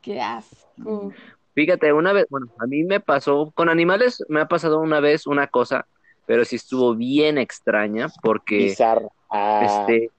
¡Qué 0.01 0.21
asco! 0.21 1.11
Fíjate, 1.55 1.93
una 1.93 2.11
vez, 2.11 2.27
bueno, 2.29 2.47
a 2.59 2.67
mí 2.67 2.83
me 2.83 2.99
pasó, 2.99 3.51
con 3.55 3.69
animales 3.69 4.23
me 4.27 4.41
ha 4.41 4.47
pasado 4.47 4.79
una 4.81 4.99
vez 4.99 5.25
una 5.25 5.47
cosa, 5.47 5.87
pero 6.25 6.43
sí 6.43 6.57
estuvo 6.57 6.95
bien 6.95 7.37
extraña 7.37 8.07
porque, 8.21 8.57
Bizarro. 8.57 9.11
Ah, 9.29 9.85
este, 9.87 10.11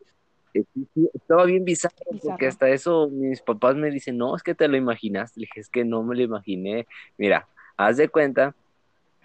eh, 0.54 0.64
estaba 1.12 1.44
bien 1.44 1.64
bizarro 1.64 1.94
porque 2.08 2.46
Bizarro. 2.46 2.48
hasta 2.48 2.68
eso 2.70 3.08
mis 3.10 3.42
papás 3.42 3.76
me 3.76 3.90
dicen, 3.90 4.16
no, 4.16 4.34
es 4.34 4.42
que 4.42 4.54
te 4.54 4.66
lo 4.66 4.78
imaginaste. 4.78 5.40
Le 5.40 5.44
dije, 5.44 5.60
es 5.60 5.68
que 5.68 5.84
no 5.84 6.02
me 6.02 6.16
lo 6.16 6.22
imaginé. 6.22 6.86
Mira, 7.18 7.46
haz 7.76 7.98
de 7.98 8.08
cuenta 8.08 8.54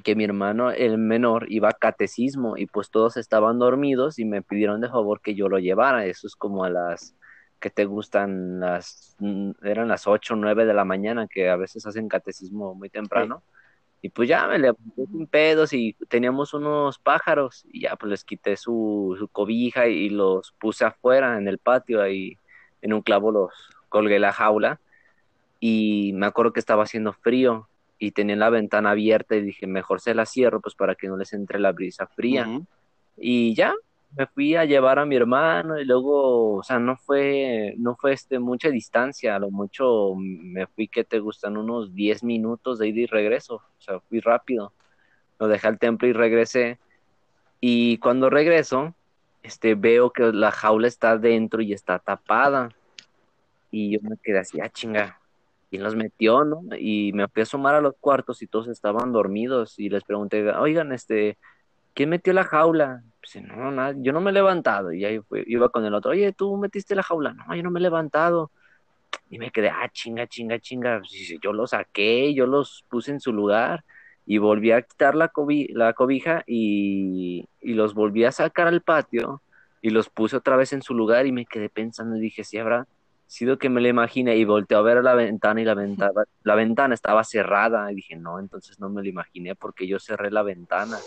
que 0.03 0.15
mi 0.15 0.25
hermano, 0.25 0.71
el 0.71 0.97
menor, 0.97 1.45
iba 1.49 1.69
a 1.69 1.73
catecismo 1.73 2.57
y 2.57 2.65
pues 2.65 2.89
todos 2.89 3.15
estaban 3.15 3.57
dormidos 3.57 4.19
y 4.19 4.25
me 4.25 4.41
pidieron 4.41 4.81
de 4.81 4.89
favor 4.89 5.21
que 5.21 5.33
yo 5.33 5.47
lo 5.47 5.59
llevara. 5.59 6.05
Eso 6.05 6.27
es 6.27 6.35
como 6.35 6.65
a 6.65 6.69
las 6.69 7.15
que 7.61 7.69
te 7.69 7.85
gustan 7.85 8.59
las, 8.59 9.15
eran 9.63 9.87
las 9.87 10.07
8 10.07 10.33
o 10.33 10.37
9 10.37 10.65
de 10.65 10.73
la 10.73 10.83
mañana, 10.83 11.27
que 11.27 11.49
a 11.49 11.55
veces 11.55 11.85
hacen 11.85 12.09
catecismo 12.09 12.75
muy 12.75 12.89
temprano. 12.89 13.43
Y 14.01 14.09
pues 14.09 14.27
ya 14.27 14.47
me 14.47 14.57
levanté 14.57 15.05
sin 15.05 15.27
pedos 15.27 15.71
y 15.73 15.93
teníamos 16.09 16.55
unos 16.55 16.97
pájaros 16.97 17.63
y 17.71 17.81
ya 17.81 17.95
pues 17.95 18.09
les 18.09 18.23
quité 18.25 18.57
su, 18.57 19.15
su 19.17 19.27
cobija 19.27 19.87
y 19.87 20.09
los 20.09 20.53
puse 20.53 20.85
afuera 20.85 21.37
en 21.37 21.47
el 21.47 21.59
patio 21.59 22.01
ahí 22.01 22.35
en 22.81 22.93
un 22.93 23.03
clavo 23.03 23.31
los 23.31 23.53
colgué 23.89 24.17
la 24.17 24.33
jaula. 24.33 24.81
Y 25.59 26.13
me 26.15 26.25
acuerdo 26.25 26.51
que 26.51 26.59
estaba 26.59 26.83
haciendo 26.83 27.13
frío 27.13 27.69
y 27.99 28.11
tenía 28.11 28.35
la 28.35 28.49
ventana 28.49 28.89
abierta 28.89 29.35
y 29.35 29.41
dije 29.41 29.67
mejor 29.67 30.01
se 30.01 30.15
la 30.15 30.25
cierro 30.25 30.61
pues 30.61 30.73
para 30.73 30.95
que 30.95 31.07
no 31.07 31.15
les 31.15 31.31
entre 31.33 31.59
la 31.59 31.71
brisa 31.71 32.07
fría. 32.07 32.47
Y 33.15 33.53
ya 33.53 33.75
me 34.17 34.27
fui 34.27 34.55
a 34.55 34.65
llevar 34.65 34.99
a 34.99 35.05
mi 35.05 35.15
hermano 35.15 35.79
y 35.79 35.85
luego, 35.85 36.55
o 36.57 36.63
sea, 36.63 36.79
no 36.79 36.97
fue, 36.97 37.75
no 37.77 37.95
fue 37.95 38.13
este 38.13 38.39
mucha 38.39 38.69
distancia, 38.69 39.35
a 39.35 39.39
lo 39.39 39.51
mucho 39.51 40.13
me 40.15 40.67
fui 40.67 40.87
que 40.87 41.03
te 41.03 41.19
gustan 41.19 41.57
unos 41.57 41.95
10 41.95 42.23
minutos 42.23 42.79
de 42.79 42.89
ida 42.89 43.01
y 43.01 43.05
regreso, 43.05 43.55
o 43.55 43.81
sea, 43.81 43.99
fui 44.01 44.19
rápido. 44.19 44.73
Lo 45.39 45.47
dejé 45.47 45.67
al 45.67 45.79
templo 45.79 46.07
y 46.07 46.13
regresé. 46.13 46.79
Y 47.59 47.97
cuando 47.97 48.29
regreso, 48.29 48.93
este 49.43 49.75
veo 49.75 50.11
que 50.11 50.31
la 50.33 50.51
jaula 50.51 50.87
está 50.87 51.17
dentro 51.17 51.61
y 51.61 51.73
está 51.73 51.99
tapada. 51.99 52.69
Y 53.71 53.91
yo 53.91 53.99
me 54.03 54.17
quedé 54.17 54.39
así, 54.39 54.59
ah, 54.61 54.69
chinga. 54.69 55.19
¿Quién 55.69 55.83
los 55.83 55.95
metió, 55.95 56.43
no? 56.43 56.61
Y 56.77 57.13
me 57.13 57.27
fui 57.29 57.41
a 57.41 57.43
asomar 57.43 57.75
a 57.75 57.81
los 57.81 57.95
cuartos 57.99 58.41
y 58.41 58.47
todos 58.47 58.67
estaban 58.67 59.13
dormidos. 59.13 59.79
Y 59.79 59.89
les 59.89 60.03
pregunté, 60.03 60.47
oigan, 60.51 60.91
este, 60.91 61.37
¿quién 61.93 62.09
metió 62.09 62.33
la 62.33 62.43
jaula? 62.43 63.03
Pues 63.21 63.43
no, 63.45 63.71
nada, 63.71 63.93
yo 63.97 64.13
no 64.13 64.21
me 64.21 64.31
he 64.31 64.33
levantado. 64.33 64.91
Y 64.93 65.05
ahí 65.05 65.19
iba 65.47 65.69
con 65.69 65.85
el 65.85 65.93
otro, 65.93 66.11
oye, 66.11 66.33
¿tú 66.33 66.57
metiste 66.57 66.95
la 66.95 67.03
jaula? 67.03 67.33
No, 67.33 67.55
yo 67.55 67.63
no 67.63 67.71
me 67.71 67.79
he 67.79 67.83
levantado. 67.83 68.51
Y 69.29 69.39
me 69.39 69.51
quedé, 69.51 69.69
ah, 69.69 69.89
chinga, 69.91 70.27
chinga, 70.27 70.59
chinga. 70.59 70.99
Pues, 70.99 71.35
yo 71.41 71.53
los 71.53 71.71
saqué, 71.71 72.33
yo 72.33 72.47
los 72.47 72.85
puse 72.89 73.11
en 73.11 73.19
su 73.19 73.33
lugar. 73.33 73.83
Y 74.25 74.37
volví 74.37 74.71
a 74.71 74.81
quitar 74.83 75.15
la, 75.15 75.31
cobi- 75.31 75.69
la 75.73 75.93
cobija 75.93 76.43
y, 76.47 77.45
los 77.61 77.93
volví 77.93 78.23
a 78.25 78.31
sacar 78.31 78.67
al 78.67 78.81
patio 78.81 79.41
y 79.81 79.89
los 79.89 80.09
puse 80.09 80.37
otra 80.37 80.55
vez 80.57 80.73
en 80.73 80.81
su 80.83 80.93
lugar 80.93 81.25
y 81.25 81.31
me 81.31 81.45
quedé 81.45 81.69
pensando 81.69 82.15
y 82.17 82.21
dije, 82.21 82.43
si 82.43 82.57
habrá 82.57 82.85
sido 83.27 83.57
que 83.57 83.69
me 83.69 83.81
lo 83.81 83.87
imaginé 83.87 84.37
y 84.37 84.45
volteé 84.45 84.77
a 84.77 84.81
ver 84.81 84.97
a 84.99 85.01
la 85.01 85.15
ventana 85.15 85.61
y 85.61 85.65
la 85.65 85.73
ventana, 85.75 86.23
la 86.43 86.55
ventana 86.55 86.93
estaba 86.93 87.23
cerrada 87.23 87.91
y 87.91 87.95
dije, 87.95 88.15
no, 88.15 88.39
entonces 88.39 88.79
no 88.79 88.89
me 88.89 89.01
lo 89.01 89.09
imaginé 89.09 89.55
porque 89.55 89.87
yo 89.87 89.99
cerré 89.99 90.29
la 90.31 90.43
ventana. 90.43 91.05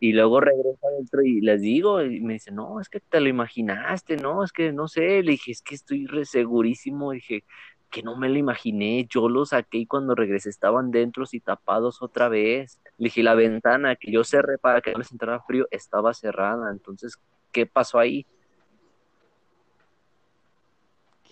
Y 0.00 0.12
luego 0.12 0.40
regreso 0.40 0.86
adentro 0.86 1.22
y 1.22 1.40
les 1.40 1.60
digo, 1.62 2.02
y 2.02 2.20
me 2.20 2.34
dice, 2.34 2.50
no, 2.50 2.80
es 2.80 2.88
que 2.88 3.00
te 3.00 3.20
lo 3.20 3.28
imaginaste, 3.28 4.16
no, 4.16 4.44
es 4.44 4.52
que 4.52 4.72
no 4.72 4.88
sé, 4.88 5.22
le 5.22 5.32
dije, 5.32 5.52
es 5.52 5.62
que 5.62 5.74
estoy 5.74 6.06
re 6.06 6.24
segurísimo, 6.26 7.12
dije, 7.12 7.44
que 7.90 8.02
no 8.02 8.16
me 8.16 8.28
lo 8.28 8.36
imaginé, 8.36 9.06
yo 9.08 9.28
lo 9.28 9.46
saqué 9.46 9.78
y 9.78 9.86
cuando 9.86 10.14
regresé 10.14 10.50
estaban 10.50 10.90
dentro 10.90 11.24
y 11.30 11.40
tapados 11.40 12.02
otra 12.02 12.28
vez. 12.28 12.80
Le 12.98 13.04
dije, 13.04 13.22
la 13.22 13.34
ventana 13.34 13.94
que 13.94 14.10
yo 14.10 14.24
cerré 14.24 14.58
para 14.58 14.80
que 14.80 14.92
no 14.92 14.98
les 14.98 15.12
entrara 15.12 15.40
frío 15.40 15.68
estaba 15.70 16.12
cerrada, 16.12 16.72
entonces, 16.72 17.16
¿qué 17.52 17.66
pasó 17.66 17.98
ahí? 18.00 18.26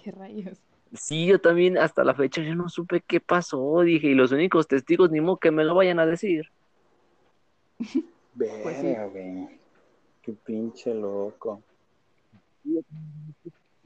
¿Qué 0.03 0.13
rayos? 0.13 0.63
Sí, 0.95 1.27
yo 1.27 1.41
también 1.41 1.79
hasta 1.79 2.05
la 2.05 2.15
fecha 2.15 2.43
yo 2.43 2.55
no 2.55 2.69
supe 2.69 3.01
qué 3.01 3.19
pasó, 3.19 3.81
dije, 3.81 4.09
y 4.09 4.15
los 4.15 4.31
únicos 4.31 4.69
testigos 4.69 5.11
ni 5.11 5.21
modo 5.21 5.39
que 5.39 5.51
me 5.51 5.65
lo 5.65 5.75
vayan 5.75 5.99
a 5.99 6.07
decir. 6.07 6.47
Pues 8.35 8.79
sí. 8.79 8.87
Verga, 8.87 9.07
güey. 9.09 9.61
Qué 10.23 10.33
pinche 10.33 10.95
loco. 10.95 11.62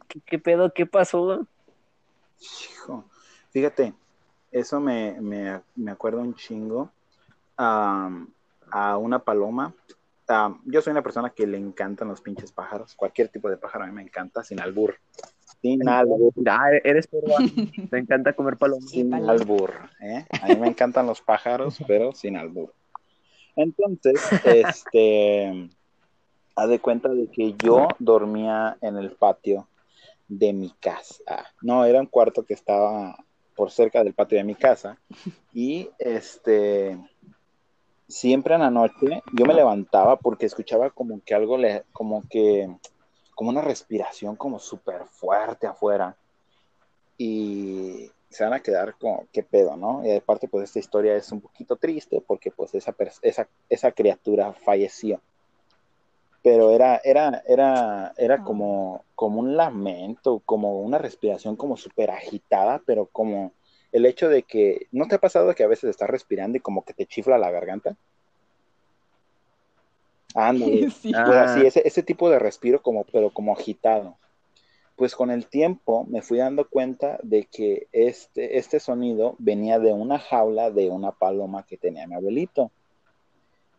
¿Qué, 0.07 0.21
qué 0.25 0.39
pedo? 0.39 0.73
¿Qué 0.73 0.87
pasó? 0.87 1.45
Hijo. 2.41 3.05
Fíjate, 3.51 3.93
eso 4.53 4.81
me, 4.81 5.21
me, 5.21 5.61
me 5.75 5.91
acuerda 5.91 6.21
un 6.21 6.35
chingo 6.35 6.91
a, 7.57 8.09
a 8.71 8.99
una 8.99 9.19
paloma. 9.19 9.75
Yo 10.65 10.83
soy 10.83 10.91
una 10.91 11.03
persona 11.03 11.31
que 11.31 11.47
le 11.47 11.57
encantan 11.57 12.09
los 12.09 12.21
pinches 12.21 12.53
pájaros. 12.53 12.95
Cualquier 12.95 13.29
tipo 13.29 13.49
de 13.49 13.57
pájaro 13.57 13.85
a 13.85 13.87
mí 13.87 13.93
me 13.93 14.03
encanta, 14.03 14.43
sin 14.43 14.61
albur. 14.61 14.97
Sin 15.63 15.89
albur. 15.89 16.33
Ah, 16.47 16.71
eres 16.83 17.07
peruano. 17.07 17.47
Te 17.91 17.99
encanta 17.99 18.33
comer 18.33 18.57
palomas. 18.57 18.91
Sin 18.91 19.15
albur. 19.15 19.73
¿eh? 20.01 20.27
A 20.43 20.49
mí 20.49 20.57
me 20.57 20.69
encantan 20.69 21.07
los 21.07 21.21
pájaros, 21.21 21.79
pero 21.87 22.13
sin 22.13 22.37
albur. 22.37 22.73
Entonces, 23.57 24.21
este, 24.45 25.71
haz 26.55 26.69
de 26.69 26.79
cuenta 26.79 27.09
de 27.09 27.29
que 27.29 27.55
yo 27.55 27.89
dormía 27.99 28.77
en 28.81 28.97
el 28.97 29.13
patio 29.13 29.69
de 30.29 30.53
mi 30.53 30.71
casa. 30.81 31.47
No, 31.63 31.85
era 31.85 32.01
un 32.01 32.07
cuarto 32.07 32.45
que 32.45 32.55
estaba 32.55 33.17
por 33.55 33.71
cerca 33.71 34.05
del 34.05 34.15
patio 34.15 34.39
de 34.39 34.45
mi 34.45 34.55
casa. 34.55 34.99
Y 35.53 35.89
este, 35.99 36.99
siempre 38.07 38.55
en 38.55 38.61
la 38.61 38.71
noche 38.71 39.23
yo 39.33 39.47
me 39.47 39.55
levantaba 39.55 40.17
porque 40.17 40.47
escuchaba 40.47 40.91
como 40.91 41.21
que 41.25 41.35
algo 41.35 41.57
le, 41.57 41.85
como 41.93 42.23
que, 42.29 42.69
como 43.35 43.51
una 43.51 43.63
respiración 43.63 44.37
como 44.37 44.59
súper 44.59 45.07
fuerte 45.07 45.67
afuera. 45.67 46.17
Y 47.19 48.11
se 48.31 48.45
van 48.45 48.53
a 48.53 48.61
quedar 48.61 48.95
como, 48.99 49.27
qué 49.33 49.43
pedo, 49.43 49.77
¿no? 49.77 50.05
Y 50.05 50.11
aparte, 50.15 50.49
pues 50.49 50.65
esta 50.65 50.79
historia 50.79 51.17
es 51.17 51.31
un 51.33 51.41
poquito 51.41 51.77
triste 51.77 52.21
porque 52.27 52.51
pues 52.51 52.75
esa, 52.75 52.95
esa, 53.23 53.49
esa 53.69 53.93
criatura 53.93 54.53
falleció. 54.53 55.21
Pero 56.43 56.71
era, 56.71 57.01
era, 57.03 57.43
era, 57.47 58.13
era 58.17 58.35
Ah. 58.37 58.45
como, 58.45 59.05
como 59.15 59.41
un 59.41 59.57
lamento, 59.57 60.41
como 60.45 60.81
una 60.81 60.99
respiración 60.99 61.57
como 61.57 61.77
súper 61.77 62.11
agitada, 62.11 62.81
pero 62.85 63.07
como 63.07 63.53
el 63.93 64.07
hecho 64.07 64.29
de 64.29 64.43
que, 64.43 64.87
¿no 64.93 65.09
te 65.09 65.15
ha 65.15 65.19
pasado 65.19 65.55
que 65.55 65.65
a 65.65 65.69
veces 65.69 65.91
estás 65.91 66.11
respirando 66.11 66.59
y 66.59 66.61
como 66.61 66.85
que 66.85 66.93
te 66.95 67.07
chifla 67.07 67.39
la 67.39 67.51
garganta? 67.51 67.97
Ándale, 70.35 70.91
Sí. 71.03 71.13
Ah. 71.15 71.25
pues 71.27 71.39
así, 71.39 71.67
ese, 71.67 71.83
ese 71.87 72.03
tipo 72.03 72.29
de 72.29 72.39
respiro 72.39 72.83
como, 72.83 73.05
pero 73.05 73.31
como 73.31 73.53
agitado. 73.53 74.17
Pues 74.97 75.15
con 75.15 75.31
el 75.31 75.47
tiempo 75.47 76.07
me 76.09 76.23
fui 76.23 76.39
dando 76.39 76.69
cuenta 76.69 77.19
de 77.23 77.45
que 77.45 77.87
este, 77.93 78.57
este 78.57 78.81
sonido 78.81 79.37
venía 79.39 79.79
de 79.79 79.93
una 79.93 80.19
jaula 80.19 80.71
de 80.71 80.89
una 80.89 81.13
paloma 81.13 81.67
que 81.67 81.77
tenía 81.77 82.07
mi 82.07 82.15
abuelito. 82.15 82.71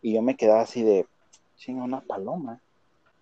Y 0.04 0.14
yo 0.14 0.22
me 0.22 0.36
quedaba 0.36 0.62
así 0.62 0.84
de, 0.84 1.08
chinga, 1.58 1.84
una 1.84 2.02
paloma. 2.02 2.62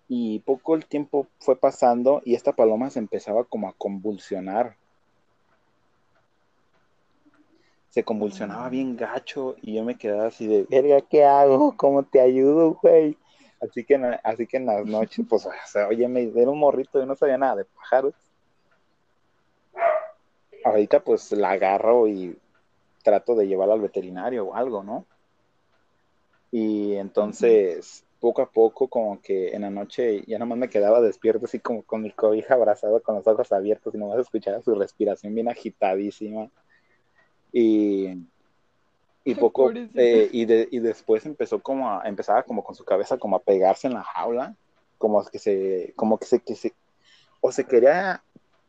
Y 0.08 0.40
poco 0.40 0.74
el 0.74 0.86
tiempo 0.86 1.26
fue 1.40 1.56
pasando 1.56 2.20
y 2.24 2.34
esta 2.34 2.52
paloma 2.52 2.90
se 2.90 2.98
empezaba 2.98 3.44
como 3.44 3.68
a 3.68 3.72
convulsionar. 3.72 4.76
Se 7.88 8.04
convulsionaba 8.04 8.68
bien 8.68 8.94
gacho 8.94 9.56
y 9.62 9.74
yo 9.74 9.84
me 9.84 9.96
quedaba 9.96 10.26
así 10.26 10.46
de, 10.46 10.64
verga, 10.68 11.00
¿qué 11.00 11.24
hago? 11.24 11.74
¿Cómo 11.78 12.02
te 12.02 12.20
ayudo, 12.20 12.78
güey? 12.82 13.16
Así 13.60 13.84
que, 13.84 13.94
así 14.22 14.46
que 14.46 14.58
en 14.58 14.66
las 14.66 14.84
noches, 14.84 15.24
pues, 15.28 15.46
o 15.46 15.88
oye, 15.88 16.08
me 16.08 16.30
era 16.34 16.50
un 16.50 16.58
morrito 16.58 17.02
y 17.02 17.06
no 17.06 17.16
sabía 17.16 17.38
nada 17.38 17.56
de 17.56 17.64
pájaros. 17.64 18.14
Ahorita, 20.64 21.00
pues, 21.00 21.32
la 21.32 21.52
agarro 21.52 22.06
y 22.06 22.36
trato 23.02 23.34
de 23.34 23.46
llevarla 23.46 23.74
al 23.74 23.80
veterinario 23.80 24.46
o 24.46 24.54
algo, 24.54 24.82
¿no? 24.82 25.06
Y 26.50 26.94
entonces, 26.94 28.04
poco 28.20 28.42
a 28.42 28.50
poco, 28.50 28.88
como 28.88 29.20
que 29.20 29.54
en 29.54 29.62
la 29.62 29.70
noche 29.70 30.22
ya 30.26 30.38
nomás 30.38 30.58
me 30.58 30.68
quedaba 30.68 31.00
despierto, 31.00 31.46
así 31.46 31.60
como 31.60 31.82
con 31.82 32.02
mi 32.02 32.10
cobija 32.10 32.54
abrazado, 32.54 33.02
con 33.02 33.14
los 33.14 33.26
ojos 33.26 33.52
abiertos, 33.52 33.94
y 33.94 33.98
nomás 33.98 34.18
escuchaba 34.18 34.60
su 34.62 34.74
respiración 34.74 35.34
bien 35.34 35.48
agitadísima. 35.48 36.50
Y, 37.52 38.26
y 39.26 39.34
poco, 39.36 39.72
eh, 39.94 40.30
y, 40.32 40.46
de- 40.46 40.68
y 40.72 40.80
después 40.80 41.26
empezó 41.26 41.62
como 41.62 41.90
a, 41.90 42.08
empezaba 42.08 42.44
como 42.44 42.64
con 42.64 42.76
su 42.76 42.84
cabeza 42.86 43.18
como 43.18 43.36
a 43.36 43.42
pegarse 43.44 43.88
en 43.88 43.94
la 43.94 44.04
jaula, 44.04 44.56
como 44.98 45.24
que 45.26 45.38
se, 45.40 45.94
como 45.96 46.18
que 46.18 46.26
se, 46.26 46.40
que 46.42 46.56
se, 46.56 46.74
o 47.40 47.52
se 47.52 47.66
quería 47.66 48.24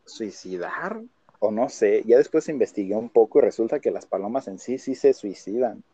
suicidar, 0.06 1.02
o 1.40 1.50
no 1.52 1.68
sé, 1.70 2.04
ya 2.06 2.18
después 2.18 2.48
investigué 2.50 2.96
un 2.96 3.10
poco 3.10 3.40
y 3.40 3.42
resulta 3.42 3.80
que 3.80 3.92
las 3.92 4.06
palomas 4.06 4.48
en 4.48 4.58
sí 4.60 4.78
sí 4.78 4.94
se 4.96 5.14
suicidan. 5.14 5.84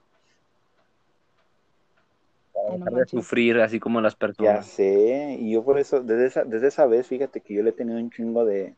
Ah, 2.55 2.77
Dejar 2.79 2.93
de 2.95 3.07
manches. 3.07 3.11
sufrir 3.11 3.59
así 3.61 3.81
como 3.81 4.01
las 4.03 4.17
Ya 4.39 4.63
personas. 4.63 4.65
sé, 4.65 5.37
y 5.41 5.53
yo 5.53 5.65
por 5.65 5.79
eso, 5.79 6.03
desde 6.03 6.27
esa, 6.27 6.45
desde 6.45 6.69
esa 6.69 6.87
vez, 6.87 7.07
fíjate 7.07 7.41
que 7.41 7.55
yo 7.55 7.63
le 7.63 7.71
he 7.71 7.73
tenido 7.73 7.99
un 7.99 8.11
chingo 8.11 8.45
de, 8.45 8.77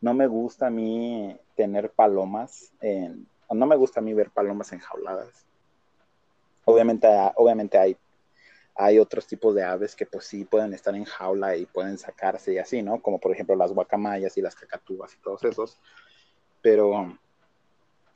no 0.00 0.14
me 0.14 0.26
gusta 0.28 0.68
a 0.68 0.70
mí 0.70 1.36
tener 1.56 1.90
palomas, 1.92 2.72
en, 2.80 3.26
no 3.54 3.66
me 3.66 3.76
gusta 3.76 4.00
a 4.00 4.02
mí 4.02 4.14
ver 4.14 4.30
palomas 4.30 4.72
enjauladas. 4.72 5.46
Obviamente, 6.64 7.08
obviamente 7.36 7.78
hay, 7.78 7.96
hay 8.76 8.98
otros 8.98 9.26
tipos 9.26 9.54
de 9.54 9.64
aves 9.64 9.96
que 9.96 10.06
pues 10.06 10.26
sí 10.26 10.44
pueden 10.44 10.72
estar 10.74 10.94
en 10.94 11.04
jaula 11.04 11.56
y 11.56 11.66
pueden 11.66 11.98
sacarse 11.98 12.52
y 12.52 12.58
así, 12.58 12.82
¿no? 12.82 13.00
Como 13.00 13.18
por 13.18 13.32
ejemplo 13.32 13.56
las 13.56 13.72
guacamayas 13.72 14.36
y 14.38 14.42
las 14.42 14.54
cacatúas 14.54 15.14
y 15.14 15.18
todos 15.18 15.42
esos. 15.44 15.78
Pero 16.60 17.18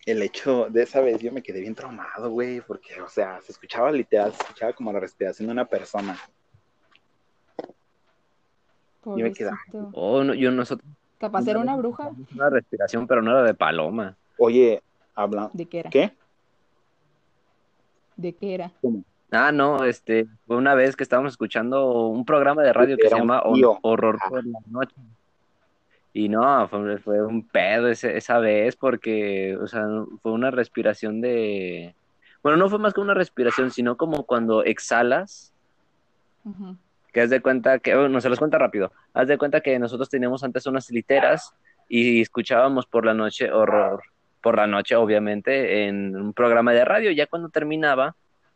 el 0.06 0.22
hecho 0.22 0.68
de 0.70 0.84
esa 0.84 1.00
vez 1.00 1.20
yo 1.20 1.32
me 1.32 1.42
quedé 1.42 1.60
bien 1.60 1.74
traumado, 1.74 2.30
güey, 2.30 2.60
porque, 2.60 3.00
o 3.02 3.08
sea, 3.08 3.40
se 3.42 3.50
escuchaba 3.50 3.90
literal, 3.90 4.32
se 4.32 4.42
escuchaba 4.42 4.72
como 4.72 4.92
la 4.92 5.00
respiración 5.00 5.48
de 5.48 5.52
una 5.52 5.64
persona. 5.64 6.16
Y 9.04 9.22
me 9.22 9.32
quedaba-. 9.32 9.58
Oh, 9.92 10.22
no, 10.22 10.34
yo 10.34 10.50
nosotros 10.50 10.88
Capaz 11.18 11.46
era 11.48 11.58
una 11.58 11.76
bruja. 11.76 12.10
una 12.34 12.50
respiración, 12.50 13.06
pero 13.06 13.22
no 13.22 13.30
era 13.30 13.42
de 13.42 13.54
paloma. 13.54 14.16
Oye, 14.38 14.82
habla, 15.16 15.50
¿De 15.52 15.66
qué 15.66 15.80
era? 15.80 15.90
¿qué? 15.90 16.12
¿De 18.16 18.32
qué 18.32 18.54
era? 18.54 18.70
Ah, 19.30 19.50
no, 19.52 19.84
este, 19.84 20.26
fue 20.46 20.56
una 20.56 20.74
vez 20.74 20.94
que 20.96 21.02
estábamos 21.02 21.32
escuchando 21.32 22.06
un 22.08 22.24
programa 22.24 22.62
de 22.62 22.72
radio 22.72 22.96
que 22.96 23.08
se 23.08 23.16
llama 23.16 23.42
tío. 23.54 23.78
Horror 23.82 24.18
Ah. 24.22 24.28
por 24.28 24.46
la 24.46 24.58
noche. 24.66 24.94
Y 26.12 26.28
no, 26.30 26.66
fue, 26.68 26.98
fue 26.98 27.22
un 27.22 27.42
pedo 27.46 27.88
ese- 27.88 28.16
esa 28.16 28.38
vez 28.38 28.74
porque, 28.76 29.58
o 29.60 29.66
sea, 29.66 29.84
fue 30.22 30.32
una 30.32 30.50
respiración 30.50 31.20
de... 31.20 31.94
Bueno, 32.42 32.56
no 32.56 32.70
fue 32.70 32.78
más 32.78 32.94
que 32.94 33.00
una 33.00 33.12
respiración, 33.12 33.70
sino 33.70 33.96
como 33.96 34.22
cuando 34.24 34.64
exhalas, 34.64 35.52
que 37.12 37.20
haz 37.20 37.28
de 37.28 37.42
cuenta 37.42 37.80
que, 37.80 37.94
bueno, 37.96 38.20
se 38.20 38.28
los 38.30 38.38
cuenta 38.38 38.56
rápido, 38.56 38.92
haz 39.12 39.26
de 39.28 39.36
cuenta 39.36 39.60
que 39.60 39.78
nosotros 39.78 40.08
teníamos 40.08 40.42
antes 40.44 40.64
unas 40.66 40.88
literas 40.90 41.52
y 41.88 42.20
escuchábamos 42.22 42.86
por 42.86 43.04
la 43.04 43.12
noche 43.14 43.52
horror, 43.52 44.02
por 44.46 44.58
la 44.58 44.68
noche 44.68 44.94
obviamente, 44.94 45.88
en 45.88 46.14
un 46.14 46.32
programa 46.32 46.72
de 46.72 46.84
radio, 46.84 47.10
ya 47.10 47.26
cuando 47.26 47.48
terminaba, 47.48 48.14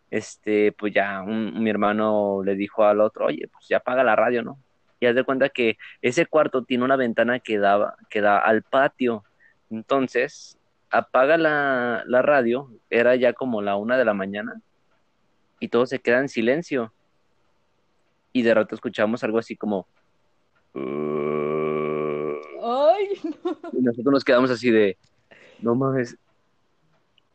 este, 0.09 0.71
pues 0.71 0.95
ya 0.95 1.21
un- 1.21 1.61
mi 1.61 1.69
hermano 1.69 2.43
le 2.45 2.55
dijo 2.55 2.85
al 2.85 3.01
otro, 3.01 3.27
oye, 3.27 3.49
pues 3.53 3.67
ya 3.69 3.79
apaga 3.79 4.05
la 4.05 4.15
radio, 4.15 4.45
¿no? 4.45 4.57
Y 5.01 5.07
haz 5.07 5.17
de 5.17 5.25
cuenta 5.25 5.49
que 5.49 5.79
ese 6.01 6.27
cuarto 6.27 6.63
tiene 6.63 6.85
una 6.85 6.95
ventana 6.95 7.41
que 7.41 7.59
daba, 7.59 7.97
que 8.09 8.21
da 8.21 8.39
al 8.39 8.63
patio, 8.63 9.25
entonces 9.69 10.57
apaga 10.91 11.37
la, 11.37 12.05
la 12.07 12.23
radio, 12.23 12.71
era 12.89 13.17
ya 13.17 13.33
como 13.33 13.61
la 13.61 13.75
una 13.75 13.99
de 13.99 14.05
la 14.05 14.15
mañana, 14.15 14.61
y 15.59 15.67
todo 15.71 15.87
se 15.87 15.99
queda 15.99 16.21
en 16.21 16.29
silencio. 16.29 16.93
Y 18.33 18.43
de 18.43 18.55
rato 18.55 18.77
escuchamos 18.77 19.25
algo 19.25 19.39
así 19.39 19.57
como 19.57 19.89
"Uh", 20.73 22.37
Ay, 22.63 23.09
y 23.73 23.81
nosotros 23.83 24.13
nos 24.13 24.23
quedamos 24.25 24.53
así 24.53 24.71
de 24.71 24.97
no 25.63 25.75
mames 25.75 26.17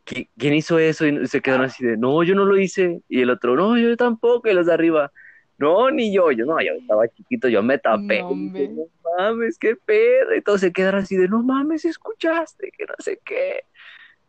¿qui- 0.04 0.28
¿quién 0.38 0.54
hizo 0.54 0.78
eso? 0.78 1.06
y 1.06 1.26
se 1.26 1.40
quedaron 1.40 1.66
así 1.66 1.84
de 1.84 1.96
no 1.96 2.22
yo 2.22 2.34
no 2.34 2.44
lo 2.44 2.56
hice 2.58 3.00
y 3.08 3.22
el 3.22 3.30
otro 3.30 3.56
no 3.56 3.76
yo 3.78 3.96
tampoco 3.96 4.48
y 4.48 4.54
los 4.54 4.66
de 4.66 4.74
arriba 4.74 5.12
no 5.58 5.90
ni 5.90 6.12
yo 6.14 6.30
yo 6.32 6.44
no 6.44 6.60
yo 6.60 6.72
estaba 6.78 7.08
chiquito 7.08 7.48
yo 7.48 7.62
me 7.62 7.78
tapé 7.78 8.20
No, 8.22 8.28
hombre. 8.28 8.64
Y 8.64 8.68
dije, 8.68 8.74
no 8.74 8.84
mames 9.18 9.58
qué 9.58 9.76
pedo 9.76 10.34
y 10.34 10.42
todos 10.42 10.60
se 10.60 10.72
quedaron 10.72 11.00
así 11.02 11.16
de 11.16 11.28
no 11.28 11.42
mames 11.42 11.84
escuchaste 11.84 12.70
que 12.76 12.84
no 12.86 12.94
sé 12.98 13.18
qué 13.24 13.60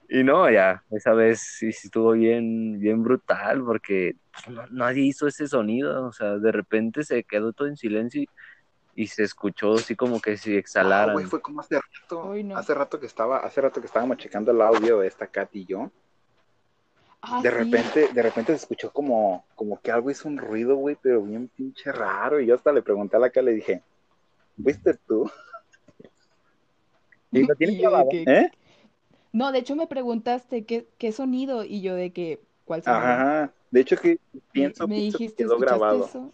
y 0.09 0.23
no 0.23 0.49
ya 0.49 0.83
esa 0.91 1.13
vez 1.13 1.41
sí, 1.41 1.71
sí 1.73 1.87
estuvo 1.87 2.13
bien 2.13 2.79
bien 2.79 3.03
brutal 3.03 3.61
porque 3.63 4.15
pues, 4.31 4.55
no- 4.55 4.67
nadie 4.71 5.03
hizo 5.03 5.27
ese 5.27 5.47
sonido 5.47 6.05
o 6.07 6.11
sea 6.13 6.37
de 6.37 6.51
repente 6.51 7.03
se 7.03 7.23
quedó 7.25 7.51
todo 7.51 7.67
en 7.67 7.75
silencio 7.77 8.21
y, 8.21 8.29
y 8.97 9.05
se 9.05 9.23
escuchó 9.23 9.75
así 9.75 9.95
como 9.95 10.19
que 10.19 10.37
si 10.37 10.55
Ah, 10.55 10.59
exhalaran 10.59 11.13
güey, 11.13 11.25
fue 11.27 11.39
como 11.39 11.61
hace 11.61 11.75
rato. 11.79 12.31
Ay, 12.31 12.43
no. 12.43 12.57
Hace 12.57 12.73
rato 12.73 12.99
que 12.99 13.05
estaba, 13.05 13.37
hace 13.37 13.61
rato 13.61 13.79
que 13.79 13.85
estábamos 13.85 14.17
checando 14.17 14.51
el 14.51 14.59
audio 14.59 14.99
de 14.99 15.07
esta 15.07 15.27
Kat 15.27 15.55
y 15.55 15.65
yo. 15.65 15.91
Ah, 17.21 17.39
De 17.43 17.49
sí. 17.51 17.55
repente, 17.55 18.07
de 18.11 18.21
repente 18.23 18.53
se 18.53 18.57
escuchó 18.63 18.91
como, 18.91 19.45
como 19.53 19.79
que 19.79 19.91
algo 19.91 20.09
hizo 20.09 20.27
un 20.27 20.39
ruido, 20.39 20.75
güey, 20.77 20.97
pero 20.99 21.21
bien 21.21 21.47
pinche 21.47 21.91
raro. 21.91 22.41
Y 22.41 22.47
yo 22.47 22.55
hasta 22.55 22.71
le 22.73 22.81
pregunté 22.81 23.17
a 23.17 23.19
la 23.19 23.29
Kat, 23.29 23.43
le 23.43 23.51
dije, 23.53 23.83
¿fuiste 24.61 24.95
tú? 25.07 25.29
y 27.31 27.43
lo 27.43 27.55
grabado 27.55 28.09
que- 28.09 28.23
¿Eh? 28.25 28.51
No, 29.31 29.51
de 29.51 29.59
hecho 29.59 29.75
me 29.75 29.85
preguntaste 29.85 30.65
qué, 30.65 30.87
qué 30.97 31.11
sonido 31.11 31.63
y 31.63 31.81
yo 31.81 31.93
de 31.93 32.11
que, 32.11 32.41
¿cuál 32.65 32.81
sonido? 32.81 32.99
Ajá. 33.03 33.53
De 33.69 33.81
hecho 33.81 33.95
que 33.97 34.17
pienso, 34.51 34.87
me 34.87 34.95
que 34.95 35.01
dijiste, 35.01 35.43
quedó 35.43 35.53
¿escuchaste 35.53 35.75
grabado. 35.75 36.05
eso? 36.05 36.33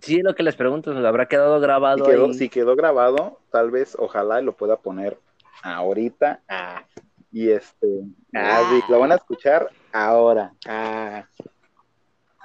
Sí, 0.00 0.22
lo 0.22 0.34
que 0.34 0.42
les 0.42 0.54
pregunto, 0.56 0.92
¿habrá 1.06 1.26
quedado 1.26 1.58
grabado 1.60 2.04
Si 2.04 2.10
quedó, 2.10 2.26
ahí? 2.26 2.34
si 2.34 2.48
quedó 2.48 2.76
grabado, 2.76 3.38
tal 3.50 3.70
vez, 3.70 3.96
ojalá 3.98 4.40
lo 4.40 4.52
pueda 4.52 4.76
poner 4.76 5.18
ahorita. 5.62 6.40
Ah, 6.48 6.84
Y 7.32 7.50
este, 7.50 7.86
ah, 8.34 8.80
lo 8.88 8.98
van 9.00 9.12
a 9.12 9.16
escuchar 9.16 9.68
ahora. 9.92 10.52
Ah. 10.66 11.24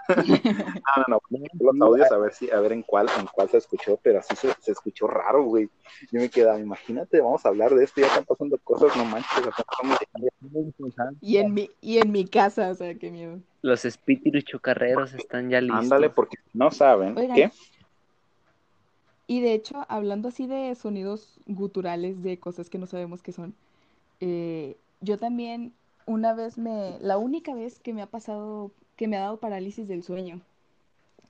no, 0.97 1.03
no, 1.07 1.21
no, 1.29 1.39
los 1.59 1.81
audios 1.81 2.11
a 2.11 2.17
ver 2.17 2.33
si, 2.33 2.49
a 2.51 2.59
ver 2.59 2.73
en 2.73 2.83
cuál, 2.83 3.07
en 3.19 3.27
cuál 3.27 3.49
se 3.49 3.57
escuchó, 3.57 3.99
pero 4.01 4.19
así 4.19 4.35
se, 4.35 4.53
se 4.59 4.71
escuchó 4.71 5.07
raro, 5.07 5.43
güey. 5.43 5.69
Yo 6.11 6.19
me 6.19 6.29
quedaba, 6.29 6.59
imagínate, 6.59 7.21
vamos 7.21 7.45
a 7.45 7.49
hablar 7.49 7.73
de 7.73 7.83
esto, 7.83 8.01
ya 8.01 8.07
están 8.07 8.25
pasando 8.25 8.57
cosas, 8.59 8.95
no 8.95 9.05
manches, 9.05 9.47
acá 9.47 9.63
estamos- 9.71 9.97
Y 11.21 11.37
en 11.37 11.53
mi, 11.53 11.69
y 11.81 11.97
en 11.97 12.11
mi 12.11 12.25
casa, 12.25 12.69
o 12.69 12.75
sea, 12.75 12.95
qué 12.95 13.11
miedo. 13.11 13.39
Los 13.61 13.85
espíritus 13.85 14.45
chocarreros 14.45 15.13
están 15.13 15.49
ya 15.49 15.59
listos. 15.59 15.83
Ándale, 15.83 16.09
porque 16.09 16.37
no 16.53 16.69
saben 16.71 17.17
Oigan. 17.17 17.35
qué. 17.35 17.51
Y 19.27 19.41
de 19.41 19.53
hecho, 19.53 19.85
hablando 19.89 20.29
así 20.29 20.45
de 20.45 20.75
sonidos 20.75 21.39
guturales, 21.47 22.21
de 22.21 22.39
cosas 22.39 22.69
que 22.69 22.77
no 22.77 22.85
sabemos 22.85 23.23
qué 23.23 23.31
son, 23.31 23.55
eh, 24.19 24.77
yo 25.01 25.17
también 25.17 25.73
una 26.05 26.35
vez 26.35 26.59
me, 26.59 26.99
la 26.99 27.17
única 27.17 27.55
vez 27.55 27.79
que 27.79 27.93
me 27.93 28.03
ha 28.03 28.07
pasado, 28.07 28.71
que 28.95 29.07
me 29.07 29.17
ha 29.17 29.21
dado 29.21 29.37
parálisis 29.37 29.87
del 29.87 30.03
sueño, 30.03 30.41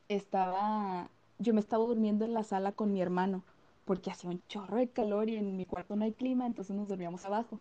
estaba, 0.10 1.10
yo 1.40 1.54
me 1.54 1.60
estaba 1.60 1.86
durmiendo 1.86 2.26
en 2.26 2.34
la 2.34 2.44
sala 2.44 2.72
con 2.72 2.94
mi 2.94 3.02
hermano, 3.02 3.44
porque 3.86 4.12
hacía 4.12 4.30
un 4.30 4.42
chorro 4.48 4.78
de 4.78 4.88
calor 4.88 5.30
y 5.30 5.38
en 5.38 5.58
mi 5.58 5.66
cuarto 5.66 5.96
no 5.96 6.06
hay 6.06 6.12
clima, 6.12 6.46
entonces 6.46 6.76
nos 6.76 6.88
dormíamos 6.88 7.26
abajo. 7.26 7.60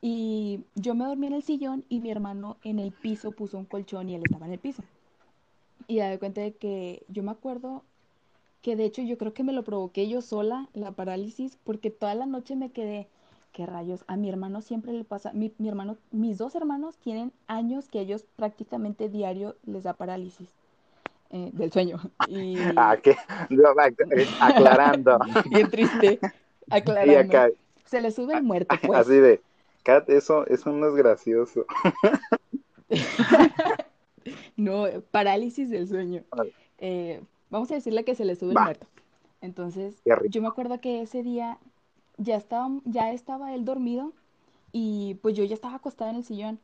Y 0.00 0.60
yo 0.74 0.94
me 0.94 1.04
dormí 1.04 1.28
en 1.28 1.34
el 1.34 1.42
sillón 1.42 1.84
y 1.88 2.00
mi 2.00 2.10
hermano 2.10 2.56
en 2.64 2.78
el 2.78 2.90
piso 2.90 3.30
puso 3.30 3.56
un 3.56 3.64
colchón 3.64 4.08
y 4.08 4.16
él 4.16 4.22
estaba 4.24 4.46
en 4.46 4.52
el 4.52 4.58
piso. 4.58 4.82
Y 5.86 5.96
ya 5.96 6.08
de 6.08 6.18
cuenta 6.18 6.40
de 6.40 6.54
que 6.54 7.04
yo 7.08 7.22
me 7.22 7.30
acuerdo 7.30 7.84
que 8.62 8.76
de 8.76 8.84
hecho 8.84 9.02
yo 9.02 9.18
creo 9.18 9.34
que 9.34 9.44
me 9.44 9.52
lo 9.52 9.64
provoqué 9.64 10.08
yo 10.08 10.22
sola, 10.22 10.68
la 10.72 10.92
parálisis, 10.92 11.58
porque 11.64 11.90
toda 11.90 12.14
la 12.14 12.26
noche 12.26 12.56
me 12.56 12.70
quedé, 12.70 13.08
qué 13.52 13.66
rayos, 13.66 14.04
a 14.06 14.16
mi 14.16 14.28
hermano 14.28 14.62
siempre 14.62 14.92
le 14.92 15.04
pasa, 15.04 15.32
mi, 15.32 15.52
mi 15.58 15.68
hermano, 15.68 15.96
mis 16.10 16.38
dos 16.38 16.54
hermanos 16.54 16.96
tienen 16.98 17.32
años 17.46 17.88
que 17.88 17.98
a 17.98 18.02
ellos 18.02 18.24
prácticamente 18.36 19.08
diario 19.08 19.56
les 19.64 19.84
da 19.84 19.92
parálisis 19.92 20.48
eh, 21.30 21.50
del 21.52 21.72
sueño. 21.72 22.00
Y 22.28 22.56
Ah, 22.76 22.96
¿qué? 23.02 23.16
No, 23.50 23.68
Aclarando. 24.40 25.18
bien 25.50 25.70
triste, 25.70 26.18
Y 26.22 26.74
aclarando. 26.74 27.20
acá, 27.38 27.48
Se 27.84 28.00
le 28.00 28.10
sube 28.10 28.34
el 28.34 28.42
muerto, 28.42 28.74
pues. 28.84 28.98
así 28.98 29.14
de, 29.14 29.40
Kat, 29.82 30.08
eso, 30.10 30.46
eso 30.46 30.70
no 30.72 30.88
es 30.88 30.94
gracioso. 30.94 31.66
No, 34.56 34.84
parálisis 35.10 35.70
del 35.70 35.88
sueño. 35.88 36.22
Eh, 36.78 37.20
vamos 37.50 37.70
a 37.72 37.74
decirle 37.74 38.04
que 38.04 38.14
se 38.14 38.24
le 38.24 38.36
sube 38.36 38.52
el 38.52 38.58
muerto. 38.60 38.86
Entonces, 39.40 40.00
yo 40.28 40.42
me 40.42 40.46
acuerdo 40.48 40.80
que 40.80 41.02
ese 41.02 41.22
día 41.24 41.58
ya 42.16 42.36
estaba, 42.36 42.70
ya 42.84 43.12
estaba 43.12 43.54
él 43.54 43.64
dormido 43.64 44.12
y 44.72 45.14
pues 45.22 45.36
yo 45.36 45.44
ya 45.44 45.54
estaba 45.54 45.76
acostada 45.76 46.10
en 46.10 46.16
el 46.16 46.24
sillón. 46.24 46.60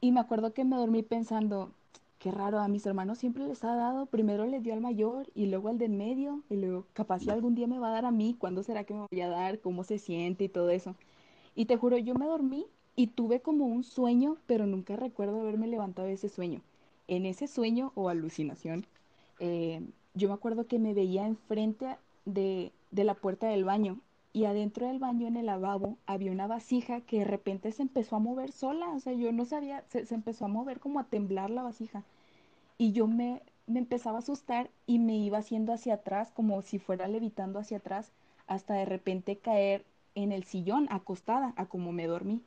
Y 0.00 0.12
me 0.12 0.20
acuerdo 0.20 0.52
que 0.52 0.64
me 0.64 0.76
dormí 0.76 1.02
pensando, 1.02 1.72
qué 2.18 2.30
raro, 2.30 2.58
a 2.58 2.68
mis 2.68 2.86
hermanos 2.86 3.18
siempre 3.18 3.46
les 3.46 3.64
ha 3.64 3.74
dado, 3.74 4.06
primero 4.06 4.46
les 4.46 4.62
dio 4.62 4.74
al 4.74 4.80
mayor 4.80 5.28
y 5.34 5.46
luego 5.46 5.68
al 5.68 5.78
del 5.78 5.92
medio 5.92 6.42
y 6.50 6.56
luego 6.56 6.86
capaz 6.92 7.20
si 7.20 7.30
algún 7.30 7.54
día 7.54 7.66
me 7.66 7.78
va 7.78 7.88
a 7.88 7.92
dar 7.92 8.04
a 8.04 8.10
mí, 8.10 8.36
¿cuándo 8.38 8.62
será 8.62 8.84
que 8.84 8.94
me 8.94 9.06
voy 9.10 9.20
a 9.20 9.28
dar? 9.28 9.60
¿Cómo 9.60 9.84
se 9.84 9.98
siente 9.98 10.44
y 10.44 10.48
todo 10.48 10.70
eso? 10.70 10.94
Y 11.54 11.66
te 11.66 11.76
juro, 11.76 11.98
yo 11.98 12.14
me 12.14 12.26
dormí 12.26 12.66
y 12.96 13.08
tuve 13.08 13.40
como 13.40 13.66
un 13.66 13.84
sueño, 13.84 14.36
pero 14.46 14.66
nunca 14.66 14.96
recuerdo 14.96 15.40
haberme 15.40 15.66
levantado 15.68 16.08
de 16.08 16.14
ese 16.14 16.28
sueño. 16.28 16.62
En 17.08 17.26
ese 17.26 17.46
sueño 17.46 17.92
o 17.94 18.08
alucinación, 18.08 18.86
eh, 19.38 19.82
yo 20.14 20.28
me 20.28 20.34
acuerdo 20.34 20.66
que 20.66 20.78
me 20.78 20.94
veía 20.94 21.26
enfrente 21.26 21.96
de, 22.24 22.72
de 22.90 23.04
la 23.04 23.14
puerta 23.14 23.48
del 23.48 23.64
baño 23.64 24.00
y 24.34 24.46
adentro 24.46 24.88
del 24.88 25.00
baño 25.00 25.28
en 25.28 25.38
el 25.38 25.46
lavabo 25.46 25.98
había 26.06 26.32
una 26.32 26.48
vasija 26.48 27.02
que 27.02 27.20
de 27.20 27.24
repente 27.26 27.72
se 27.72 27.82
empezó 27.82 28.16
a 28.16 28.20
mover 28.20 28.52
sola, 28.52 28.90
o 28.90 29.00
sea, 29.00 29.14
yo 29.14 29.32
no 29.32 29.46
sabía, 29.46 29.84
se, 29.88 30.06
se 30.06 30.14
empezó 30.16 30.46
a 30.46 30.48
mover 30.48 30.80
como 30.80 31.00
a 31.00 31.08
temblar 31.10 31.50
la 31.50 31.62
vasija 31.64 32.04
y 32.78 32.92
yo 32.92 33.06
me, 33.06 33.42
me 33.66 33.80
empezaba 33.80 34.18
a 34.18 34.20
asustar 34.20 34.70
y 34.86 34.98
me 34.98 35.16
iba 35.18 35.38
haciendo 35.38 35.72
hacia 35.72 35.94
atrás 35.94 36.32
como 36.32 36.62
si 36.62 36.78
fuera 36.78 37.08
levitando 37.08 37.58
hacia 37.58 37.78
atrás 37.78 38.12
hasta 38.46 38.74
de 38.74 38.84
repente 38.86 39.38
caer 39.40 39.86
en 40.14 40.32
el 40.32 40.44
sillón 40.44 40.86
acostada 40.90 41.54
a 41.56 41.66
como 41.68 41.92
me 41.92 42.06
dormí. 42.06 42.42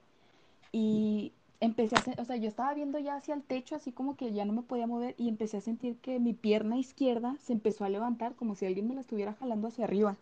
Y 0.72 1.34
empecé 1.60 1.98
a, 1.98 2.22
o 2.22 2.26
sea, 2.26 2.38
yo 2.38 2.48
estaba 2.50 2.74
viendo 2.74 3.00
ya 3.00 3.16
hacia 3.16 3.34
el 3.36 3.44
techo, 3.44 3.76
así 3.76 3.92
como 3.94 4.16
que 4.18 4.34
ya 4.34 4.46
no 4.46 4.54
me 4.54 4.64
podía 4.64 4.88
mover 4.88 5.16
y 5.18 5.30
empecé 5.30 5.58
a 5.58 5.62
sentir 5.62 6.00
que 6.00 6.20
mi 6.20 6.34
pierna 6.34 6.78
izquierda 6.78 7.38
se 7.40 7.54
empezó 7.54 7.86
a 7.86 7.90
levantar 7.90 8.36
como 8.36 8.56
si 8.56 8.66
alguien 8.66 8.88
me 8.88 8.96
la 8.96 9.02
estuviera 9.02 9.34
jalando 9.34 9.68
hacia 9.70 9.86
arriba. 9.86 10.18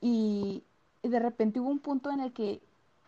Y 0.00 0.64
de 1.02 1.18
repente 1.20 1.60
hubo 1.60 1.70
un 1.70 1.78
punto 1.78 2.10
en 2.10 2.20
el 2.20 2.32
que 2.32 2.60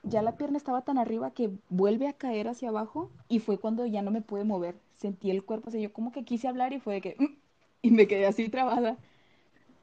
ya 0.02 0.22
la 0.22 0.36
pierna 0.36 0.58
estaba 0.58 0.82
tan 0.82 0.98
arriba 0.98 1.32
que 1.32 1.50
vuelve 1.68 2.08
a 2.08 2.12
caer 2.12 2.48
hacia 2.48 2.70
abajo 2.70 3.10
y 3.28 3.38
fue 3.40 3.58
cuando 3.58 3.86
ya 3.86 4.02
no 4.02 4.10
me 4.10 4.20
pude 4.22 4.44
mover. 4.44 4.74
Sentí 4.96 5.30
el 5.30 5.44
cuerpo, 5.44 5.68
o 5.68 5.72
sea, 5.72 5.80
yo 5.80 5.92
como 5.92 6.12
que 6.12 6.24
quise 6.24 6.48
hablar 6.48 6.72
y 6.72 6.80
fue 6.80 6.94
de 6.94 7.00
que 7.00 7.16
"Mm", 7.18 7.36
y 7.82 7.90
me 7.90 8.06
quedé 8.06 8.26
así 8.26 8.48
trabada 8.48 8.98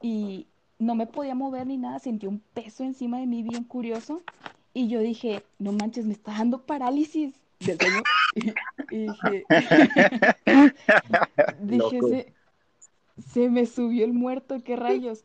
y 0.02 0.48
no 0.80 0.96
me 0.96 1.08
podía 1.08 1.36
mover 1.36 1.68
ni 1.68 1.78
nada, 1.78 2.00
sentí 2.00 2.26
un 2.28 2.40
peso 2.54 2.84
encima 2.84 3.20
de 3.20 3.28
mí 3.28 3.44
bien 3.44 3.64
curioso 3.66 4.22
y 4.74 4.88
yo 4.88 5.00
dije, 5.02 5.44
no 5.60 5.74
manches, 5.74 6.06
me 6.06 6.14
está 6.14 6.32
dando 6.34 6.62
parálisis 6.66 7.34
del 7.60 7.78
sueño. 7.80 8.02
Y, 8.36 8.42
y 8.90 8.98
dije, 9.08 9.46
dije, 11.64 12.02
se, 12.04 12.34
se 13.32 13.50
me 13.50 13.66
subió 13.66 14.06
el 14.06 14.14
muerto, 14.14 14.58
qué 14.64 14.76
rayos. 14.76 15.24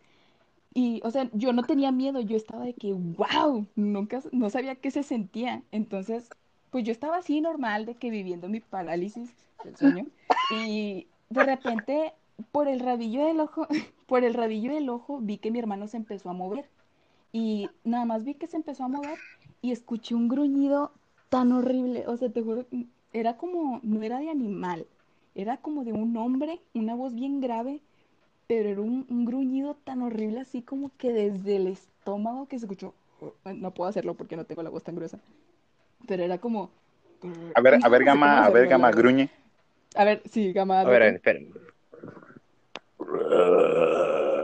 Y, 0.75 1.01
o 1.05 1.11
sea, 1.13 1.31
yo 1.33 1.53
no 1.53 1.63
tenía 1.63 1.93
miedo, 1.93 2.21
yo 2.21 2.37
estaba 2.37 2.65
de 2.65 2.75
que, 2.75 2.93
wow, 2.93 3.65
nunca, 3.77 4.21
no 4.33 4.51
sabía 4.51 4.75
qué 4.75 4.91
se 4.91 5.05
sentía. 5.05 5.63
Entonces, 5.71 6.29
pues 6.71 6.85
yo 6.85 6.91
estaba 6.91 7.19
así 7.19 7.41
normal, 7.41 7.87
de 7.87 7.95
que 7.95 8.11
viviendo 8.11 8.49
mi 8.49 8.59
parálisis 8.59 9.31
del 9.63 9.77
sueño. 9.77 10.07
Y 10.51 11.07
de 11.31 11.45
repente, 11.45 12.13
por 12.51 12.67
el 12.67 12.81
rabillo 12.81 13.25
del 13.25 13.39
ojo, 13.39 13.69
por 14.07 14.25
el 14.25 14.35
rabillo 14.35 14.75
del 14.75 14.89
ojo, 14.89 15.21
vi 15.21 15.39
que 15.39 15.53
mi 15.53 15.61
hermano 15.61 15.87
se 15.87 15.97
empezó 15.97 16.31
a 16.31 16.35
mover. 16.35 16.69
Y 17.33 17.69
nada 17.85 18.05
más 18.05 18.25
vi 18.25 18.35
que 18.35 18.49
se 18.49 18.57
empezó 18.57 18.85
a 18.85 18.89
mover 18.89 19.19
y 19.63 19.71
escuché 19.71 20.17
un 20.17 20.29
gruñido 20.29 20.93
tan 21.29 21.53
horrible. 21.53 22.07
O 22.09 22.17
sea, 22.17 22.31
te 22.31 22.43
juro, 22.43 22.67
era 23.13 23.37
como, 23.37 23.79
no 23.85 24.03
era 24.03 24.19
de 24.19 24.31
animal, 24.31 24.87
era 25.37 25.57
como 25.57 25.85
de 25.85 25.93
un 25.93 26.17
hombre, 26.17 26.61
una 26.75 26.95
voz 26.95 27.15
bien 27.15 27.41
grave, 27.41 27.81
pero 28.47 28.69
era 28.69 28.81
un, 28.81 29.07
un 29.09 29.25
gruñido 29.25 29.75
tan 29.85 30.03
horrible, 30.03 30.41
así 30.41 30.63
como 30.63 30.91
que 30.97 31.13
desde 31.13 31.57
el 31.57 31.67
estómago 31.67 32.47
que 32.47 32.59
se 32.59 32.67
escuchó. 32.67 32.95
No 33.45 33.73
puedo 33.73 33.89
hacerlo 33.89 34.15
porque 34.15 34.37
no 34.37 34.45
tengo 34.45 34.63
la 34.63 34.71
voz 34.71 34.83
tan 34.85 34.97
gruesa. 34.97 35.19
Pero 36.07 36.23
era 36.23 36.39
como. 36.39 36.71
A 37.55 37.61
ver, 37.61 37.79
a 37.83 37.89
ver, 37.89 38.05
Gama, 38.05 38.45
a 38.45 38.51
ver, 38.51 38.69
Gama, 38.69 38.91
gruñe. 38.91 39.31
A 39.95 40.05
ver, 40.05 40.23
sí, 40.31 40.53
Gama. 40.53 40.81
A 40.81 40.85
ver, 40.85 41.03
esperen. 41.03 41.53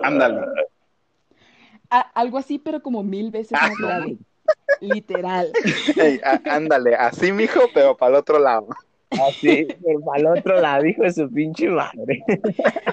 Ándale. 0.02 0.46
A- 1.90 2.10
algo 2.14 2.38
así, 2.38 2.58
pero 2.58 2.82
como 2.82 3.02
mil 3.02 3.30
veces 3.30 3.60
Ah, 3.60 3.68
más 3.68 3.78
no. 3.78 3.88
grave. 3.88 4.16
Literal. 4.80 5.52
Ey, 5.98 6.20
á- 6.24 6.40
ándale, 6.46 6.94
así, 6.94 7.32
mijo, 7.32 7.70
pero 7.74 7.96
para 7.96 8.12
el 8.12 8.16
otro 8.16 8.38
lado. 8.38 8.68
Así, 9.10 9.66
pero 9.84 10.12
al 10.14 10.26
otro 10.26 10.60
lado, 10.60 10.86
hijo 10.86 11.02
de 11.02 11.12
su 11.12 11.28
pinche 11.30 11.68
madre. 11.68 12.24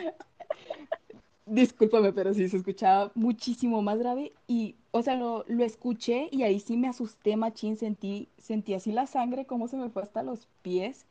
Discúlpame, 1.62 2.14
pero 2.14 2.34
sí 2.34 2.48
se 2.48 2.58
escuchaba 2.58 3.12
muchísimo 3.16 3.82
más 3.82 3.98
grave 3.98 4.32
y, 4.48 4.76
o 4.92 5.02
sea, 5.02 5.16
lo, 5.16 5.44
lo 5.48 5.64
escuché 5.64 6.30
y 6.32 6.44
ahí 6.44 6.60
sí 6.60 6.78
me 6.78 6.88
asusté, 6.88 7.36
machín, 7.36 7.78
sentí, 7.78 8.28
sentí 8.38 8.76
así 8.76 8.92
la 8.92 9.08
sangre 9.08 9.46
como 9.46 9.68
se 9.68 9.78
me 9.78 9.90
fue 9.90 10.04
hasta 10.04 10.22
los 10.22 10.48
pies 10.62 11.06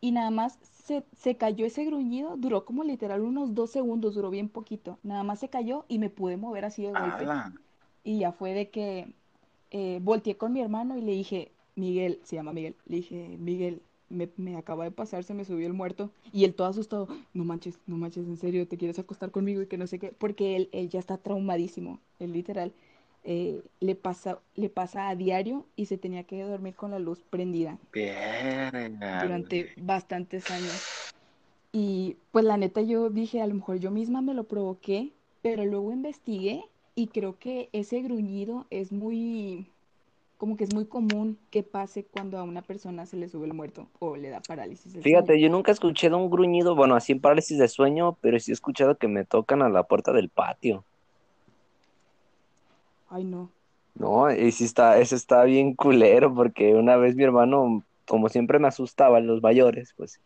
y 0.00 0.10
nada 0.10 0.30
más 0.30 0.58
se, 0.84 1.04
se 1.16 1.36
cayó 1.36 1.64
ese 1.64 1.84
gruñido, 1.84 2.36
duró 2.36 2.64
como 2.64 2.82
literal 2.84 3.22
unos 3.22 3.54
dos 3.54 3.70
segundos, 3.70 4.14
duró 4.14 4.30
bien 4.30 4.48
poquito, 4.48 4.98
nada 5.02 5.22
más 5.22 5.38
se 5.38 5.48
cayó 5.48 5.84
y 5.88 5.98
me 5.98 6.10
pude 6.10 6.36
mover 6.36 6.64
así 6.64 6.82
de 6.82 6.88
golpe 6.88 7.24
Ala. 7.24 7.54
y 8.02 8.18
ya 8.18 8.32
fue 8.32 8.52
de 8.52 8.70
que 8.70 9.14
eh, 9.70 10.00
volteé 10.02 10.36
con 10.36 10.52
mi 10.52 10.60
hermano 10.60 10.98
y 10.98 11.02
le 11.02 11.12
dije, 11.12 11.52
Miguel, 11.76 12.20
se 12.24 12.36
llama 12.36 12.52
Miguel, 12.52 12.74
le 12.86 12.96
dije, 12.96 13.36
Miguel, 13.38 13.80
me, 14.14 14.30
me 14.36 14.56
acaba 14.56 14.84
de 14.84 14.90
pasar, 14.90 15.24
se 15.24 15.34
me 15.34 15.44
subió 15.44 15.66
el 15.66 15.72
muerto. 15.74 16.10
Y 16.32 16.44
él 16.44 16.54
todo 16.54 16.68
asustado, 16.68 17.08
no 17.34 17.44
manches, 17.44 17.78
no 17.86 17.96
manches, 17.96 18.26
en 18.26 18.36
serio, 18.36 18.66
te 18.68 18.76
quieres 18.78 18.98
acostar 18.98 19.30
conmigo 19.30 19.62
y 19.62 19.66
que 19.66 19.78
no 19.78 19.86
sé 19.86 19.98
qué, 19.98 20.12
porque 20.12 20.56
él, 20.56 20.68
él 20.72 20.88
ya 20.88 20.98
está 21.00 21.18
traumadísimo, 21.18 22.00
él 22.18 22.32
literal. 22.32 22.72
eh, 23.24 23.62
le 23.80 23.94
pasa, 23.96 24.40
le 24.54 24.68
pasa 24.68 25.08
a 25.08 25.16
diario 25.16 25.66
y 25.76 25.86
se 25.86 25.98
tenía 25.98 26.24
que 26.24 26.42
dormir 26.42 26.74
con 26.74 26.90
la 26.90 26.98
luz 26.98 27.22
prendida 27.30 27.78
durante 29.10 29.72
bastantes 29.76 30.50
años. 30.50 30.90
Y 31.72 32.18
pues 32.32 32.44
la 32.44 32.56
neta 32.58 32.82
yo 32.82 33.10
dije, 33.10 33.42
a 33.42 33.46
lo 33.48 33.54
mejor 33.56 33.78
yo 33.78 33.90
misma 33.92 34.22
me 34.22 34.34
lo 34.34 34.44
provoqué, 34.44 35.12
pero 35.42 35.64
luego 35.66 35.92
investigué 35.92 36.64
y 36.96 37.08
creo 37.08 37.38
que 37.38 37.70
ese 37.72 38.02
gruñido 38.02 38.66
es 38.70 38.92
muy, 38.92 39.68
como 40.36 40.56
que 40.56 40.64
es 40.64 40.74
muy 40.74 40.86
común 40.86 41.38
que 41.50 41.62
pase 41.62 42.04
cuando 42.04 42.38
a 42.38 42.42
una 42.42 42.62
persona 42.62 43.06
se 43.06 43.16
le 43.16 43.28
sube 43.28 43.46
el 43.46 43.54
muerto 43.54 43.88
o 43.98 44.16
le 44.16 44.30
da 44.30 44.40
parálisis 44.40 44.92
del 44.92 45.02
sueño. 45.02 45.18
Fíjate, 45.18 45.40
yo 45.40 45.48
nunca 45.48 45.70
he 45.70 45.74
escuchado 45.74 46.18
un 46.18 46.30
gruñido, 46.30 46.74
bueno, 46.74 46.96
así 46.96 47.12
en 47.12 47.20
parálisis 47.20 47.58
de 47.58 47.68
sueño, 47.68 48.16
pero 48.20 48.38
sí 48.38 48.50
he 48.50 48.54
escuchado 48.54 48.96
que 48.96 49.08
me 49.08 49.24
tocan 49.24 49.62
a 49.62 49.68
la 49.68 49.84
puerta 49.84 50.12
del 50.12 50.28
patio. 50.28 50.84
Ay, 53.08 53.24
no. 53.24 53.50
No, 53.94 54.30
y 54.32 54.50
sí 54.50 54.64
está, 54.64 54.98
eso 54.98 55.14
está 55.14 55.44
bien 55.44 55.74
culero, 55.74 56.34
porque 56.34 56.74
una 56.74 56.96
vez 56.96 57.14
mi 57.14 57.22
hermano, 57.22 57.84
como 58.06 58.28
siempre 58.28 58.58
me 58.58 58.66
asustaba 58.66 59.20
los 59.20 59.40
mayores, 59.40 59.94
pues, 59.96 60.20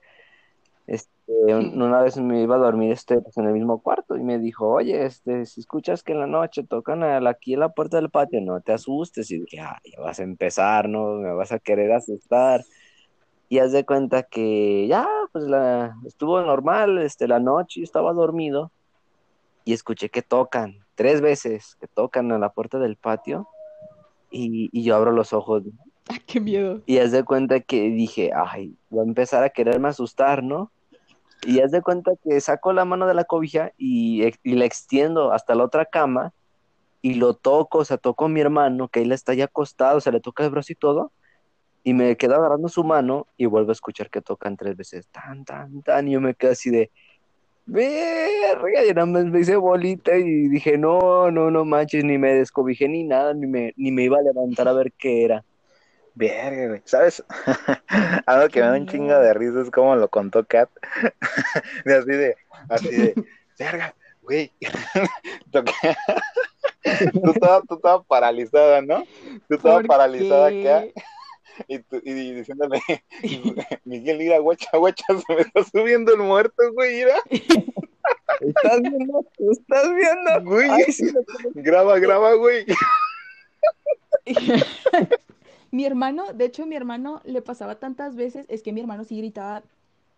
este, 0.89 1.55
un- 1.55 1.81
una 1.81 2.01
vez 2.03 2.17
me 2.17 2.43
iba 2.43 2.57
a 2.57 2.59
dormir 2.59 2.91
este, 2.93 3.21
pues, 3.21 3.37
en 3.37 3.45
el 3.47 3.53
mismo 3.53 3.81
cuarto 3.83 4.17
y 4.17 4.23
me 4.23 4.39
dijo, 4.39 4.67
oye, 4.69 5.05
este, 5.05 5.45
si 5.45 5.61
escuchas 5.61 6.03
que 6.03 6.13
en 6.13 6.21
la 6.21 6.27
noche 6.27 6.65
tocan 6.65 7.03
a 7.03 7.21
la- 7.21 7.31
aquí 7.31 7.55
en 7.55 7.61
la 7.61 7.69
puerta 7.69 7.99
del 7.99 8.11
patio, 8.11 8.41
no 8.41 8.61
te 8.63 8.73
asustes. 8.73 9.31
Y 9.31 9.41
dije, 9.41 9.61
ah, 9.61 9.79
ya 9.85 10.01
vas 10.01 10.19
a 10.19 10.23
empezar, 10.25 10.89
¿no? 10.89 11.13
Me 11.15 11.33
vas 11.35 11.53
a 11.53 11.59
querer 11.59 11.93
asustar. 11.93 12.63
Y 13.51 13.59
haz 13.59 13.73
de 13.73 13.85
cuenta 13.85 14.23
que 14.23 14.87
ya, 14.89 15.07
pues 15.33 15.45
la, 15.45 15.95
estuvo 16.07 16.41
normal, 16.41 16.99
este, 16.99 17.29
la 17.29 17.39
noche, 17.39 17.81
yo 17.81 17.85
estaba 17.85 18.13
dormido 18.15 18.73
y 19.65 19.75
escuché 19.75 20.09
que 20.09 20.23
tocan, 20.23 20.79
tres 20.95 21.21
veces, 21.21 21.77
que 21.81 21.87
tocan 21.87 22.33
a 22.33 22.39
la 22.39 22.49
puerta 22.51 22.79
del 22.79 22.97
patio 22.97 23.47
y, 24.31 24.71
y 24.73 24.83
yo 24.85 24.97
abro 24.97 25.13
los 25.13 25.33
ojos 25.35 25.63
qué 26.27 26.41
miedo. 26.41 26.81
y 26.87 26.99
haz 26.99 27.13
de 27.13 27.25
cuenta 27.25 27.61
que 27.61 27.91
dije, 27.91 28.31
ay, 28.35 28.75
voy 28.89 29.01
a 29.05 29.09
empezar 29.09 29.45
a 29.45 29.51
quererme 29.51 29.89
asustar, 29.89 30.43
¿no? 30.43 30.71
Y 31.47 31.61
haz 31.61 31.71
de 31.71 31.83
cuenta 31.83 32.13
que 32.23 32.41
saco 32.41 32.73
la 32.73 32.85
mano 32.85 33.07
de 33.07 33.15
la 33.15 33.25
cobija 33.25 33.73
y, 33.79 34.25
y 34.43 34.55
la 34.55 34.65
extiendo 34.65 35.33
hasta 35.33 35.55
la 35.55 35.65
otra 35.65 35.85
cama 35.85 36.33
y 37.03 37.15
lo 37.15 37.35
toco, 37.35 37.79
o 37.79 37.85
sea, 37.85 37.97
toco 37.97 38.25
a 38.25 38.29
mi 38.29 38.41
hermano, 38.41 38.89
que 38.89 39.03
él 39.03 39.13
está 39.13 39.35
ya 39.35 39.45
acostado, 39.45 40.01
se 40.01 40.13
le 40.13 40.21
toca 40.21 40.45
el 40.45 40.51
brazo 40.51 40.73
y 40.73 40.77
todo, 40.77 41.13
y 41.85 41.95
me 41.95 42.17
quedo 42.17 42.35
agarrando 42.37 42.69
su 42.69 42.85
mano 42.85 43.27
y 43.37 43.47
vuelvo 43.47 43.71
a 43.71 43.73
escuchar 43.73 44.11
que 44.11 44.21
tocan 44.21 44.57
tres 44.57 44.77
veces, 44.77 45.07
tan, 45.09 45.45
tan, 45.45 45.83
tan, 45.83 46.09
y 46.09 46.13
yo 46.13 46.21
me 46.21 46.35
quedo 46.35 46.53
así 46.53 46.71
de, 46.71 46.91
verga, 47.67 48.85
y 48.85 48.89
nada 48.89 49.07
más 49.07 49.27
me 49.27 49.41
hice 49.41 49.57
bolita 49.57 50.17
y 50.17 50.49
dije, 50.49 50.77
no, 50.77 51.31
no, 51.31 51.51
no 51.51 51.65
manches, 51.65 52.05
ni 52.05 52.19
me 52.19 52.35
descobijé 52.35 52.89
ni 52.89 53.05
nada, 53.05 53.33
ni 53.35 53.47
me, 53.47 53.75
ni 53.77 53.93
me 53.93 54.05
iba 54.05 54.19
a 54.19 54.23
levantar 54.23 54.69
a 54.69 54.73
ver 54.73 54.93
qué 54.93 55.25
era. 55.25 55.45
Verga, 56.19 56.67
güey. 56.67 56.83
¿Sabes? 56.85 57.23
Algo 58.27 58.49
que 58.49 58.61
me 58.61 58.67
da 58.67 58.73
un 58.73 58.89
chingo 58.89 59.17
de 59.21 59.35
risa 59.35 59.61
es 59.63 59.71
como 59.71 59.95
lo 59.95 60.09
contó 60.09 60.45
Kat. 60.45 60.69
De 61.85 61.95
así 61.97 62.11
de, 62.11 62.37
así 62.69 62.89
de, 62.89 63.15
verga, 63.57 63.95
güey. 64.23 64.51
Tú 67.13 67.31
estabas 67.33 67.63
tú 67.69 67.81
paralizada, 68.09 68.81
¿no? 68.83 69.05
Tú 69.49 69.55
estabas 69.55 69.79
¿Por 69.79 69.87
paralizada 69.87 70.49
qué? 70.51 70.71
acá 70.73 70.87
y, 71.67 71.79
tú- 71.81 72.01
y 72.05 72.13
diciéndole, 72.35 72.81
Miguel, 73.85 74.19
mira, 74.19 74.39
guacha, 74.39 74.71
guacha, 74.77 75.05
se 75.27 75.35
me 75.35 75.41
está 75.43 75.65
subiendo 75.65 76.13
el 76.15 76.21
muerto, 76.21 76.73
güey, 76.73 76.97
mira. 76.97 77.17
¿Estás 78.41 78.81
viendo? 78.81 79.25
¿Estás 79.51 79.95
viendo? 79.95 80.51
Güey. 80.51 80.71
Ay, 80.71 80.85
sí, 80.93 81.11
lo- 81.13 81.23
Graba, 81.55 81.99
graba, 81.99 82.35
güey. 82.35 82.65
Mi 85.71 85.85
hermano, 85.85 86.33
de 86.35 86.45
hecho, 86.47 86.67
mi 86.67 86.77
hermano 86.77 87.21
le 87.25 87.43
pasaba 87.43 87.79
tantas 87.79 88.17
veces, 88.17 88.47
es 88.49 88.63
que 88.63 88.73
mi 88.73 88.81
hermano 88.81 89.05
sí 89.05 89.17
gritaba, 89.19 89.63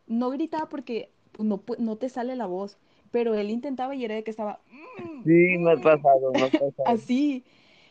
no 0.06 0.30
gritaba 0.30 0.68
porque 0.68 1.10
pues, 1.32 1.48
no, 1.48 1.64
pu- 1.64 1.78
no 1.78 1.96
te 1.96 2.08
sale 2.08 2.36
la 2.36 2.46
voz, 2.46 2.78
pero 3.10 3.34
él 3.34 3.50
intentaba 3.50 3.94
y 3.94 4.04
era 4.04 4.14
de 4.14 4.24
que 4.24 4.30
estaba 4.30 4.60
"Mm, 4.72 5.24
Sí, 5.24 5.56
me 5.58 5.72
ha 5.72 5.76
mm", 5.76 5.80
pasado, 5.80 6.34
me 6.34 6.46
ha 6.46 6.50
pasado. 6.50 7.00
así. 7.00 7.44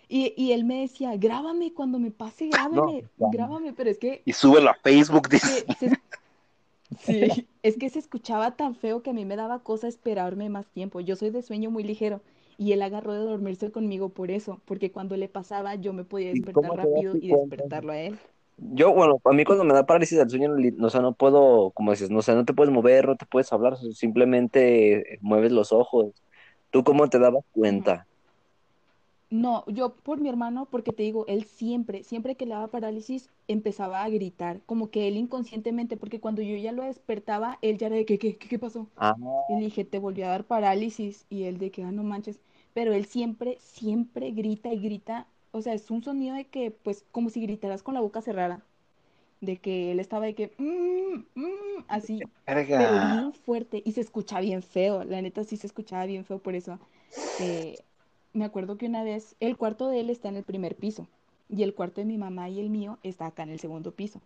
Y, 0.10 0.34
y 0.38 0.54
él 0.54 0.66
me 0.66 0.82
decía, 0.82 1.16
grábame 1.18 1.74
cuando 1.74 2.00
me 2.00 2.12
pase, 2.12 2.48
grábame, 2.48 3.06
ya. 3.18 3.28
grábame, 3.32 3.74
pero 3.74 3.90
es 3.92 4.00
que 4.00 4.26
Y 4.26 4.34
súbelo 4.34 4.70
a 4.70 4.76
Facebook, 4.84 5.30
dice. 5.30 5.66
se- 5.68 5.68
sí, 6.98 7.50
es 7.64 7.78
que 7.78 7.90
se 7.90 8.00
escuchaba 8.00 8.56
tan 8.56 8.76
feo 8.76 9.02
que 9.04 9.12
a 9.12 9.14
mí 9.14 9.26
me 9.26 9.36
daba 9.36 9.64
cosa 9.64 9.88
esperarme 9.88 10.50
más 10.50 10.70
tiempo. 10.72 11.00
Yo 11.02 11.16
soy 11.16 11.30
de 11.32 11.42
sueño 11.42 11.72
muy 11.72 11.84
ligero 11.84 12.22
y 12.60 12.74
él 12.74 12.84
agarró 12.84 13.14
de 13.14 13.22
dormirse 13.22 13.72
conmigo 13.72 14.10
por 14.10 14.32
eso, 14.32 14.62
porque 14.66 14.92
cuando 14.92 15.18
le 15.18 15.30
pasaba 15.30 15.76
yo 15.76 15.94
me 15.94 16.04
podía 16.06 16.30
¿Y 16.32 16.42
despertar 16.42 16.76
rápido 16.76 17.18
y 17.20 17.30
despertarlo 17.30 17.94
a 17.94 18.00
él. 18.02 18.20
Yo, 18.58 18.94
bueno, 18.94 19.22
a 19.24 19.32
mí 19.34 19.46
cuando 19.46 19.64
me 19.64 19.74
da 19.74 19.86
parálisis 19.86 20.18
del 20.18 20.30
sueño, 20.30 20.54
li- 20.56 20.76
o 20.82 20.90
sea, 20.90 21.02
no 21.02 21.14
puedo, 21.16 21.72
como 21.72 21.92
dices, 21.92 22.10
no, 22.12 22.20
o 22.20 22.22
sea, 22.22 22.36
no 22.36 22.44
te 22.46 22.54
puedes 22.54 22.74
mover, 22.74 23.08
no 23.08 23.16
te 23.16 23.26
puedes 23.26 23.52
hablar, 23.54 23.74
o 23.74 23.76
sea, 23.78 23.92
simplemente 23.94 25.14
eh, 25.16 25.18
mueves 25.22 25.52
los 25.54 25.72
ojos. 25.72 26.14
¿Tú 26.70 26.84
cómo 26.84 27.10
te 27.10 27.20
dabas 27.20 27.44
cuenta? 27.52 28.08
No, 29.32 29.64
yo 29.68 29.96
por 29.96 30.20
mi 30.20 30.28
hermano, 30.30 30.68
porque 30.72 30.92
te 30.92 31.04
digo, 31.04 31.26
él 31.28 31.44
siempre, 31.46 32.04
siempre 32.04 32.36
que 32.36 32.46
le 32.48 32.54
daba 32.56 32.70
parálisis, 32.72 33.30
empezaba 33.48 34.04
a 34.04 34.10
gritar, 34.10 34.62
como 34.66 34.90
que 34.90 35.08
él 35.08 35.18
inconscientemente, 35.18 35.98
porque 35.98 36.20
cuando 36.20 36.42
yo 36.42 36.58
ya 36.58 36.72
lo 36.72 36.84
despertaba, 36.84 37.60
él 37.62 37.78
ya 37.78 37.88
era 37.88 37.96
de 37.98 38.06
que, 38.06 38.18
¿qué, 38.18 38.38
qué, 38.38 38.48
qué 38.50 38.58
pasó? 38.60 38.88
Ah, 38.96 39.16
Y 39.48 39.56
le 39.56 39.62
dije, 39.66 39.86
te 39.86 40.00
volvió 40.00 40.26
a 40.28 40.30
dar 40.30 40.46
parálisis, 40.46 41.26
y 41.30 41.44
él 41.46 41.60
de 41.60 41.72
que, 41.72 41.84
ah, 41.84 41.92
no 41.92 42.04
manches, 42.04 42.40
pero 42.74 42.94
él 42.94 43.06
siempre, 43.06 43.58
siempre 43.60 44.32
grita 44.32 44.74
y 44.74 44.80
grita, 44.82 45.28
o 45.52 45.62
sea, 45.62 45.74
es 45.74 45.92
un 45.92 46.04
sonido 46.04 46.36
de 46.36 46.50
que, 46.50 46.72
pues, 46.72 47.06
como 47.12 47.30
si 47.30 47.42
gritaras 47.42 47.84
con 47.84 47.94
la 47.96 48.02
boca 48.02 48.22
cerrada, 48.22 48.66
de 49.42 49.58
que 49.58 49.92
él 49.92 50.00
estaba 50.02 50.26
de 50.28 50.36
que, 50.36 50.54
"Mm, 50.60 51.26
mm", 51.40 51.86
así, 51.90 52.30
pero 52.78 53.00
Verga. 53.00 53.00
bien 53.00 53.34
fuerte, 53.34 53.82
y 53.86 53.94
se 53.94 54.02
escucha 54.02 54.40
bien 54.42 54.64
feo, 54.64 55.04
la 55.06 55.22
neta 55.22 55.44
sí 55.46 55.58
se 55.58 55.68
escuchaba 55.68 56.06
bien 56.08 56.26
feo, 56.26 56.42
por 56.44 56.56
eso, 56.56 56.80
eh, 57.38 57.86
me 58.34 58.46
acuerdo 58.46 58.78
que 58.78 58.88
una 58.88 59.04
vez, 59.04 59.36
el 59.42 59.58
cuarto 59.58 59.90
de 59.90 60.02
él 60.02 60.10
está 60.12 60.30
en 60.30 60.38
el 60.38 60.46
primer 60.46 60.78
piso, 60.78 61.10
y 61.50 61.64
el 61.64 61.76
cuarto 61.76 62.02
de 62.02 62.06
mi 62.08 62.18
mamá 62.20 62.50
y 62.50 62.60
el 62.62 62.70
mío 62.72 63.00
está 63.04 63.28
acá 63.28 63.44
en 63.44 63.50
el 63.52 63.60
segundo 63.60 63.96
piso, 63.96 64.22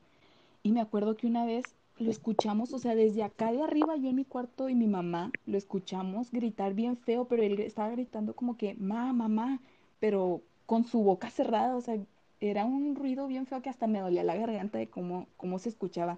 y 0.63 0.71
me 0.73 0.81
acuerdo 0.81 1.17
que 1.17 1.27
una 1.27 1.45
vez 1.45 1.77
lo 1.97 2.09
escuchamos, 2.09 2.73
o 2.73 2.79
sea, 2.79 2.95
desde 2.95 3.23
acá 3.23 3.51
de 3.51 3.61
arriba, 3.61 3.95
yo 3.97 4.09
en 4.09 4.15
mi 4.15 4.25
cuarto 4.25 4.69
y 4.69 4.75
mi 4.75 4.87
mamá, 4.87 5.31
lo 5.45 5.57
escuchamos 5.57 6.31
gritar 6.31 6.73
bien 6.73 6.97
feo, 6.97 7.25
pero 7.25 7.43
él 7.43 7.59
estaba 7.59 7.89
gritando 7.89 8.35
como 8.35 8.57
que, 8.57 8.75
ma, 8.75 9.13
mamá, 9.13 9.59
pero 9.99 10.41
con 10.65 10.85
su 10.85 11.03
boca 11.03 11.29
cerrada, 11.29 11.75
o 11.75 11.81
sea, 11.81 11.97
era 12.39 12.65
un 12.65 12.95
ruido 12.95 13.27
bien 13.27 13.45
feo 13.45 13.61
que 13.61 13.69
hasta 13.69 13.87
me 13.87 13.99
dolía 13.99 14.23
la 14.23 14.35
garganta 14.35 14.77
de 14.77 14.87
cómo, 14.87 15.27
cómo 15.37 15.59
se 15.59 15.69
escuchaba. 15.69 16.17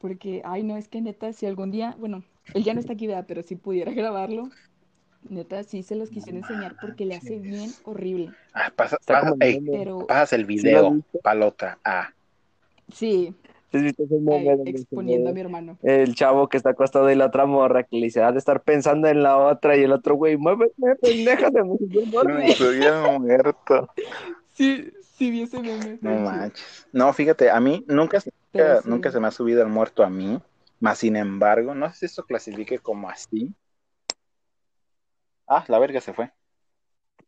Porque, 0.00 0.40
ay, 0.44 0.62
no, 0.62 0.76
es 0.76 0.88
que 0.88 1.00
neta, 1.02 1.32
si 1.32 1.46
algún 1.46 1.70
día, 1.70 1.94
bueno, 2.00 2.24
él 2.54 2.64
ya 2.64 2.72
no 2.72 2.80
está 2.80 2.94
aquí, 2.94 3.06
¿verdad? 3.06 3.26
Pero 3.28 3.42
si 3.42 3.54
pudiera 3.54 3.92
grabarlo, 3.92 4.48
neta, 5.28 5.62
sí 5.62 5.82
se 5.82 5.94
los 5.94 6.08
quisiera 6.08 6.38
enseñar 6.38 6.74
porque 6.80 7.04
le 7.04 7.14
hace 7.14 7.38
bien 7.38 7.70
horrible. 7.84 8.32
Ah, 8.54 8.72
pasa. 8.74 8.98
Pero 9.70 10.06
pasas 10.06 10.32
el 10.32 10.46
¿Sí 10.46 10.70
lo 10.70 10.88
has 10.88 11.04
video 11.20 11.46
otra. 11.46 11.78
Ah, 11.84 12.12
sí, 12.92 13.34
¿Has 13.72 13.82
visto 13.82 14.02
ese 14.04 14.14
meme 14.16 14.50
ahí, 14.50 14.56
donde 14.56 14.72
se 14.72 14.78
exponiendo 14.78 15.30
a 15.30 15.32
mi 15.32 15.40
hermano. 15.40 15.78
el 15.82 16.14
chavo 16.14 16.48
que 16.48 16.56
está 16.56 16.70
acostado 16.70 17.10
y 17.10 17.14
la 17.14 17.26
otra 17.26 17.46
morra 17.46 17.84
que 17.84 17.96
le 17.96 18.06
dice, 18.06 18.22
ha 18.22 18.32
de 18.32 18.38
estar 18.38 18.62
pensando 18.62 19.08
en 19.08 19.22
la 19.22 19.36
otra 19.36 19.76
y 19.76 19.82
el 19.84 19.92
otro 19.92 20.14
güey, 20.16 20.36
muévete, 20.36 20.74
pendeja, 21.00 21.50
se 21.50 21.62
muerto". 21.62 22.28
me 22.28 22.54
subió 22.54 23.12
el 23.12 23.20
muerto. 23.20 23.88
Sí, 24.50 24.90
sí 25.02 25.30
vi 25.30 25.42
ese 25.42 25.60
meme, 25.62 25.98
No 26.00 26.16
manches. 26.16 26.86
No, 26.92 27.12
fíjate, 27.12 27.50
a 27.50 27.60
mí 27.60 27.84
nunca, 27.86 28.20
se- 28.20 28.32
nunca, 28.52 28.82
sí. 28.82 28.88
nunca 28.88 29.10
se 29.12 29.20
me 29.20 29.28
ha 29.28 29.30
subido 29.30 29.62
el 29.62 29.68
muerto 29.68 30.02
a 30.02 30.10
mí. 30.10 30.40
Más 30.80 30.98
sin 30.98 31.14
embargo, 31.16 31.74
no 31.74 31.88
sé 31.90 31.98
si 32.00 32.06
esto 32.06 32.24
clasifique 32.24 32.78
como 32.78 33.08
así. 33.08 33.54
Ah, 35.46 35.64
la 35.68 35.78
verga 35.78 36.00
se 36.00 36.12
fue. 36.12 36.32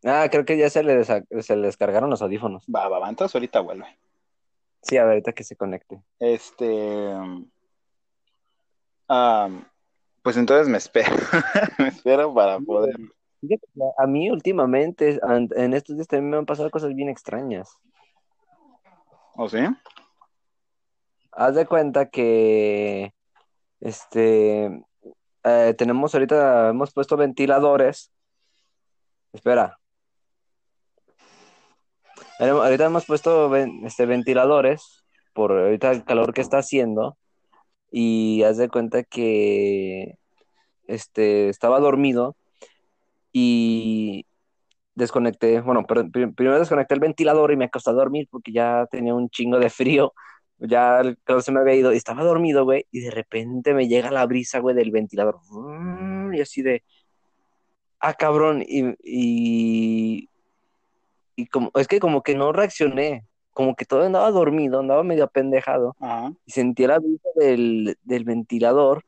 Ah, 0.04 0.26
creo 0.30 0.44
que 0.44 0.56
ya 0.56 0.68
se 0.70 0.82
le, 0.82 0.98
desa- 0.98 1.24
se 1.42 1.54
le 1.56 1.66
descargaron 1.66 2.10
los 2.10 2.22
audífonos. 2.22 2.64
Va, 2.74 2.88
va, 2.88 2.98
va, 2.98 3.08
entonces 3.08 3.34
ahorita 3.34 3.60
vuelve. 3.60 3.86
Sí, 4.82 4.96
a 4.96 5.04
ver, 5.04 5.12
ahorita 5.12 5.32
que 5.32 5.44
se 5.44 5.56
conecte. 5.56 6.02
Este. 6.18 7.14
ah, 9.08 9.48
pues 10.22 10.36
entonces 10.36 10.68
me 10.68 10.78
espero. 10.78 11.10
me 11.78 11.88
espero 11.88 12.32
para 12.34 12.58
poder. 12.60 12.96
A 13.98 14.06
mí 14.06 14.30
últimamente, 14.30 15.18
en 15.22 15.74
estos 15.74 15.96
días 15.96 16.06
también 16.06 16.30
me 16.30 16.36
han 16.36 16.46
pasado 16.46 16.70
cosas 16.70 16.94
bien 16.94 17.08
extrañas. 17.08 17.76
¿O 19.34 19.48
sí? 19.48 19.58
Haz 21.32 21.54
de 21.54 21.66
cuenta 21.66 22.08
que, 22.08 23.12
este, 23.80 24.84
eh, 25.44 25.74
tenemos 25.76 26.14
ahorita, 26.14 26.68
hemos 26.68 26.92
puesto 26.92 27.16
ventiladores. 27.16 28.12
Espera. 29.32 29.78
Ahorita 32.50 32.86
hemos 32.86 33.06
puesto 33.06 33.48
ven- 33.48 33.82
este, 33.86 34.04
ventiladores 34.06 35.04
por 35.32 35.52
ahorita 35.52 35.92
el 35.92 36.04
calor 36.04 36.34
que 36.34 36.40
está 36.40 36.58
haciendo 36.58 37.16
y 37.90 38.42
haz 38.42 38.56
de 38.56 38.68
cuenta 38.68 39.04
que 39.04 40.14
este, 40.88 41.48
estaba 41.48 41.78
dormido 41.80 42.36
y 43.32 44.26
desconecté, 44.94 45.60
bueno, 45.60 45.84
pero 45.86 46.08
pri- 46.10 46.32
primero 46.32 46.58
desconecté 46.58 46.94
el 46.94 47.00
ventilador 47.00 47.52
y 47.52 47.56
me 47.56 47.66
acosté 47.66 47.90
a 47.90 47.94
dormir 47.94 48.28
porque 48.30 48.52
ya 48.52 48.86
tenía 48.90 49.14
un 49.14 49.30
chingo 49.30 49.58
de 49.58 49.70
frío, 49.70 50.12
ya 50.58 51.00
el 51.00 51.18
calor 51.24 51.42
se 51.42 51.52
me 51.52 51.60
había 51.60 51.74
ido 51.76 51.92
y 51.92 51.96
estaba 51.96 52.24
dormido, 52.24 52.64
güey, 52.64 52.86
y 52.90 53.00
de 53.00 53.10
repente 53.10 53.72
me 53.74 53.88
llega 53.88 54.10
la 54.10 54.26
brisa, 54.26 54.58
güey, 54.58 54.74
del 54.76 54.90
ventilador, 54.90 55.36
y 56.34 56.40
así 56.40 56.62
de, 56.62 56.82
ah, 58.00 58.14
cabrón, 58.14 58.62
y, 58.66 58.94
y, 59.04 60.28
y 61.36 61.46
como, 61.46 61.70
es 61.74 61.88
que 61.88 62.00
como 62.00 62.22
que 62.22 62.34
no 62.34 62.52
reaccioné, 62.52 63.24
como 63.52 63.74
que 63.74 63.84
todo 63.84 64.02
andaba 64.04 64.30
dormido, 64.30 64.80
andaba 64.80 65.02
medio 65.02 65.24
apendejado, 65.24 65.96
Ajá. 66.00 66.32
y 66.46 66.52
sentí 66.52 66.86
la 66.86 66.98
brisa 66.98 67.28
del, 67.36 67.98
del 68.04 68.24
ventilador 68.24 69.04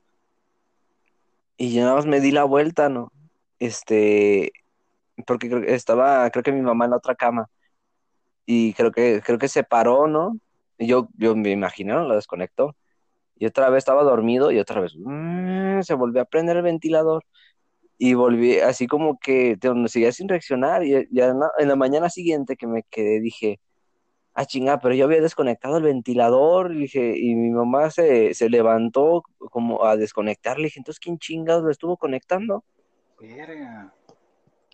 y 1.56 1.72
ya 1.72 1.82
nada 1.84 1.96
más 1.96 2.06
me 2.06 2.20
di 2.20 2.32
la 2.32 2.44
vuelta, 2.44 2.88
¿no? 2.88 3.12
Este, 3.58 4.52
porque 5.26 5.48
creo 5.48 5.62
que 5.62 5.74
estaba, 5.74 6.28
creo 6.30 6.42
que 6.42 6.52
mi 6.52 6.62
mamá 6.62 6.86
en 6.86 6.92
la 6.92 6.96
otra 6.96 7.14
cama 7.14 7.48
y 8.46 8.74
creo 8.74 8.92
que, 8.92 9.22
creo 9.24 9.38
que 9.38 9.48
se 9.48 9.64
paró, 9.64 10.06
¿no? 10.06 10.36
Y 10.78 10.86
yo, 10.86 11.08
yo 11.16 11.36
me 11.36 11.50
imaginaron, 11.50 12.08
lo 12.08 12.16
desconectó. 12.16 12.74
Y 13.36 13.46
otra 13.46 13.68
vez 13.70 13.78
estaba 13.78 14.02
dormido 14.02 14.52
y 14.52 14.58
otra 14.58 14.80
vez 14.80 14.94
mm, 14.96 15.82
se 15.82 15.94
volvió 15.94 16.22
a 16.22 16.24
prender 16.24 16.56
el 16.56 16.62
ventilador. 16.62 17.24
Y 17.98 18.14
volví 18.14 18.58
así 18.58 18.86
como 18.86 19.18
que 19.18 19.56
te, 19.56 19.70
seguía 19.88 20.12
sin 20.12 20.28
reaccionar. 20.28 20.84
Y 20.84 21.06
ya 21.10 21.26
en 21.26 21.40
la, 21.40 21.50
en 21.58 21.68
la 21.68 21.76
mañana 21.76 22.10
siguiente 22.10 22.56
que 22.56 22.66
me 22.66 22.82
quedé 22.90 23.20
dije, 23.20 23.60
ah, 24.34 24.44
chinga, 24.44 24.78
pero 24.78 24.94
yo 24.94 25.04
había 25.06 25.20
desconectado 25.20 25.78
el 25.78 25.84
ventilador, 25.84 26.72
y 26.74 26.80
dije, 26.80 27.16
y 27.16 27.34
mi 27.34 27.50
mamá 27.50 27.90
se, 27.90 28.34
se 28.34 28.50
levantó 28.50 29.22
como 29.50 29.84
a 29.84 29.96
desconectar, 29.96 30.58
le 30.58 30.64
dije, 30.64 30.80
entonces, 30.80 31.00
¿quién 31.00 31.18
chingados 31.18 31.62
lo 31.62 31.70
estuvo 31.70 31.96
conectando? 31.96 32.64
Verga. 33.20 33.94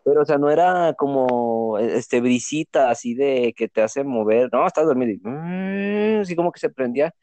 Pero, 0.02 0.22
o 0.22 0.24
sea, 0.24 0.38
no 0.38 0.50
era 0.50 0.94
como, 0.94 1.78
este, 1.78 2.22
brisita 2.22 2.90
así 2.90 3.14
de 3.14 3.52
que 3.54 3.68
te 3.68 3.83
hace 3.83 4.02
mover, 4.02 4.48
no, 4.50 4.66
estás 4.66 4.87
dormido, 4.87 5.12
y, 5.12 5.20
mm, 5.22 6.22
así 6.22 6.35
como 6.35 6.50
que 6.52 6.61
se 6.61 6.70
prendía, 6.70 7.14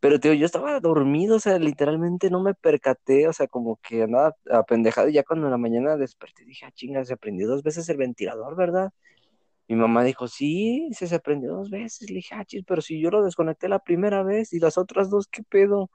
pero, 0.00 0.20
tío, 0.20 0.32
yo 0.34 0.46
estaba 0.46 0.80
dormido, 0.80 1.36
o 1.36 1.40
sea, 1.40 1.58
literalmente 1.58 2.30
no 2.30 2.42
me 2.42 2.54
percaté, 2.54 3.28
o 3.28 3.32
sea, 3.32 3.48
como 3.48 3.76
que 3.82 4.02
andaba 4.04 4.34
apendejado, 4.50 5.08
y 5.08 5.14
ya 5.14 5.24
cuando 5.24 5.46
en 5.46 5.52
la 5.52 5.58
mañana 5.58 5.96
desperté, 5.96 6.44
dije, 6.44 6.66
ah, 6.66 6.72
chinga, 6.72 7.04
se 7.04 7.16
prendió 7.16 7.48
dos 7.48 7.62
veces 7.62 7.88
el 7.88 7.96
ventilador, 7.98 8.56
¿verdad? 8.56 8.90
Mi 9.68 9.76
mamá 9.76 10.04
dijo, 10.04 10.28
sí, 10.28 10.88
se, 10.92 11.06
se 11.08 11.18
prendió 11.20 11.52
dos 11.54 11.70
veces. 11.70 12.08
Le 12.10 12.16
dije, 12.16 12.34
ah, 12.36 12.44
chis, 12.44 12.64
pero 12.66 12.82
si 12.82 13.00
yo 13.00 13.10
lo 13.10 13.24
desconecté 13.24 13.68
la 13.68 13.80
primera 13.80 14.22
vez 14.22 14.52
y 14.52 14.60
las 14.60 14.78
otras 14.78 15.10
dos, 15.10 15.28
¿qué 15.28 15.42
pedo? 15.42 15.90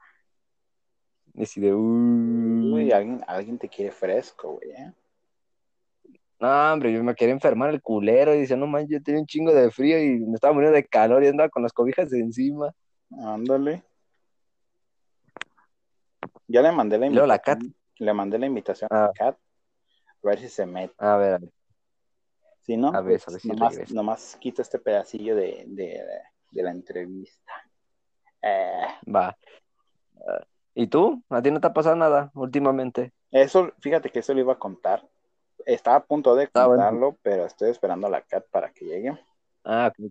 Y 1.34 1.42
así 1.42 1.60
de, 1.60 1.74
Uy, 1.74 2.92
uy. 2.92 2.92
alguien, 2.92 3.22
alguien 3.26 3.58
te 3.58 3.68
quiere 3.68 3.90
fresco, 3.92 4.54
güey. 4.54 4.70
¿eh? 4.72 4.92
No, 6.40 6.72
hombre, 6.72 6.92
yo 6.92 7.02
me 7.04 7.14
quería 7.14 7.34
enfermar 7.34 7.70
el 7.70 7.80
culero 7.80 8.34
y 8.34 8.40
dice, 8.40 8.56
no 8.56 8.66
man, 8.66 8.86
yo 8.88 9.02
tenía 9.02 9.20
un 9.20 9.26
chingo 9.26 9.52
de 9.54 9.70
frío 9.70 10.02
y 10.02 10.18
me 10.20 10.34
estaba 10.34 10.52
muriendo 10.52 10.74
de 10.76 10.84
calor 10.86 11.22
y 11.22 11.28
andaba 11.28 11.48
con 11.48 11.62
las 11.62 11.72
cobijas 11.72 12.10
de 12.10 12.20
encima. 12.20 12.72
Ándale. 13.24 13.84
Ya 16.52 16.60
le 16.62 16.70
mandé 16.72 16.98
la 16.98 17.06
invitación. 17.06 17.28
la 17.28 17.38
Kat. 17.38 17.58
Le 17.98 18.12
mandé 18.12 18.38
la 18.38 18.46
invitación 18.46 18.88
Ah. 18.92 19.06
a 19.06 19.12
Kat. 19.12 19.36
A 19.36 20.26
ver 20.28 20.38
si 20.38 20.48
se 20.48 20.66
mete. 20.66 20.94
A 20.98 21.16
ver, 21.16 21.34
a 21.34 21.38
ver. 21.38 21.50
Si 22.60 22.76
no, 22.76 22.88
A 22.88 23.00
ver, 23.00 23.14
pues, 23.18 23.28
a 23.28 23.30
ver 23.32 23.40
si 23.40 23.48
nomás, 23.48 23.90
nomás 23.92 24.36
quito 24.38 24.60
este 24.62 24.78
pedacillo 24.78 25.34
de, 25.34 25.64
de, 25.66 26.04
de 26.50 26.62
la 26.62 26.70
entrevista. 26.70 27.52
Eh, 28.42 28.86
va. 29.12 29.36
¿Y 30.74 30.86
tú? 30.86 31.22
¿A 31.28 31.42
ti 31.42 31.50
no 31.50 31.60
te 31.60 31.66
ha 31.66 31.72
pasado 31.72 31.96
nada 31.96 32.30
últimamente? 32.34 33.12
eso, 33.30 33.72
fíjate 33.80 34.10
que 34.10 34.18
eso 34.20 34.34
lo 34.34 34.40
iba 34.40 34.52
a 34.52 34.58
contar. 34.58 35.08
Estaba 35.64 35.96
a 35.96 36.04
punto 36.04 36.34
de 36.34 36.50
Ah, 36.54 36.66
bueno. 36.66 36.82
contarlo, 36.82 37.18
pero 37.22 37.46
estoy 37.46 37.70
esperando 37.70 38.06
a 38.06 38.10
la 38.10 38.20
Kat 38.22 38.44
para 38.50 38.70
que 38.72 38.84
llegue. 38.84 39.18
Ah, 39.64 39.90
ok. 39.96 40.10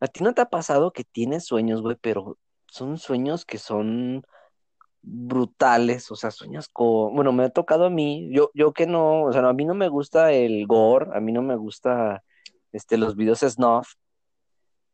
¿A 0.00 0.06
ti 0.06 0.24
no 0.24 0.32
te 0.32 0.40
ha 0.40 0.46
pasado 0.48 0.92
que 0.92 1.04
tienes 1.04 1.44
sueños, 1.44 1.82
güey, 1.82 1.96
pero 2.00 2.38
son 2.66 2.96
sueños 2.98 3.44
que 3.44 3.58
son 3.58 4.24
brutales, 5.02 6.10
o 6.10 6.16
sea, 6.16 6.30
sueños 6.30 6.68
con, 6.68 7.14
bueno, 7.14 7.32
me 7.32 7.44
ha 7.44 7.50
tocado 7.50 7.86
a 7.86 7.90
mí, 7.90 8.28
yo, 8.32 8.50
yo 8.54 8.72
que 8.72 8.86
no, 8.86 9.24
o 9.24 9.32
sea, 9.32 9.48
a 9.48 9.52
mí 9.52 9.64
no 9.64 9.74
me 9.74 9.88
gusta 9.88 10.32
el 10.32 10.66
gore, 10.66 11.10
a 11.14 11.20
mí 11.20 11.32
no 11.32 11.42
me 11.42 11.56
gusta, 11.56 12.22
este, 12.72 12.96
los 12.96 13.16
videos 13.16 13.40
snuff, 13.40 13.94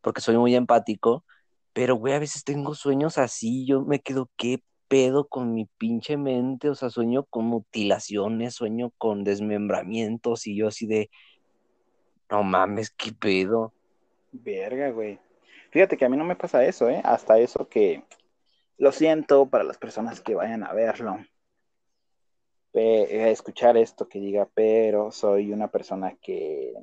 porque 0.00 0.20
soy 0.20 0.36
muy 0.36 0.54
empático, 0.54 1.24
pero, 1.72 1.96
güey, 1.96 2.14
a 2.14 2.18
veces 2.18 2.44
tengo 2.44 2.74
sueños 2.74 3.18
así, 3.18 3.66
yo 3.66 3.82
me 3.82 4.00
quedo, 4.00 4.30
¿qué 4.36 4.62
pedo 4.88 5.26
con 5.26 5.52
mi 5.52 5.66
pinche 5.78 6.16
mente? 6.16 6.70
O 6.70 6.74
sea, 6.74 6.90
sueño 6.90 7.24
con 7.24 7.44
mutilaciones, 7.46 8.54
sueño 8.54 8.92
con 8.98 9.24
desmembramientos, 9.24 10.46
y 10.46 10.56
yo 10.56 10.68
así 10.68 10.86
de, 10.86 11.10
no 12.30 12.42
mames, 12.42 12.90
¿qué 12.90 13.12
pedo? 13.12 13.72
Verga, 14.32 14.90
güey. 14.90 15.18
Fíjate 15.70 15.96
que 15.96 16.04
a 16.04 16.08
mí 16.08 16.16
no 16.16 16.24
me 16.24 16.36
pasa 16.36 16.64
eso, 16.64 16.88
¿eh? 16.88 17.00
Hasta 17.04 17.38
eso 17.38 17.68
que 17.68 18.04
lo 18.78 18.92
siento 18.92 19.46
para 19.46 19.64
las 19.64 19.78
personas 19.78 20.20
que 20.20 20.34
vayan 20.34 20.64
a 20.64 20.72
verlo. 20.72 21.18
Pe- 22.72 23.22
a 23.22 23.28
escuchar 23.30 23.76
esto 23.76 24.08
que 24.08 24.18
diga, 24.20 24.48
pero 24.54 25.10
soy 25.10 25.52
una 25.52 25.68
persona 25.68 26.14
que 26.20 26.74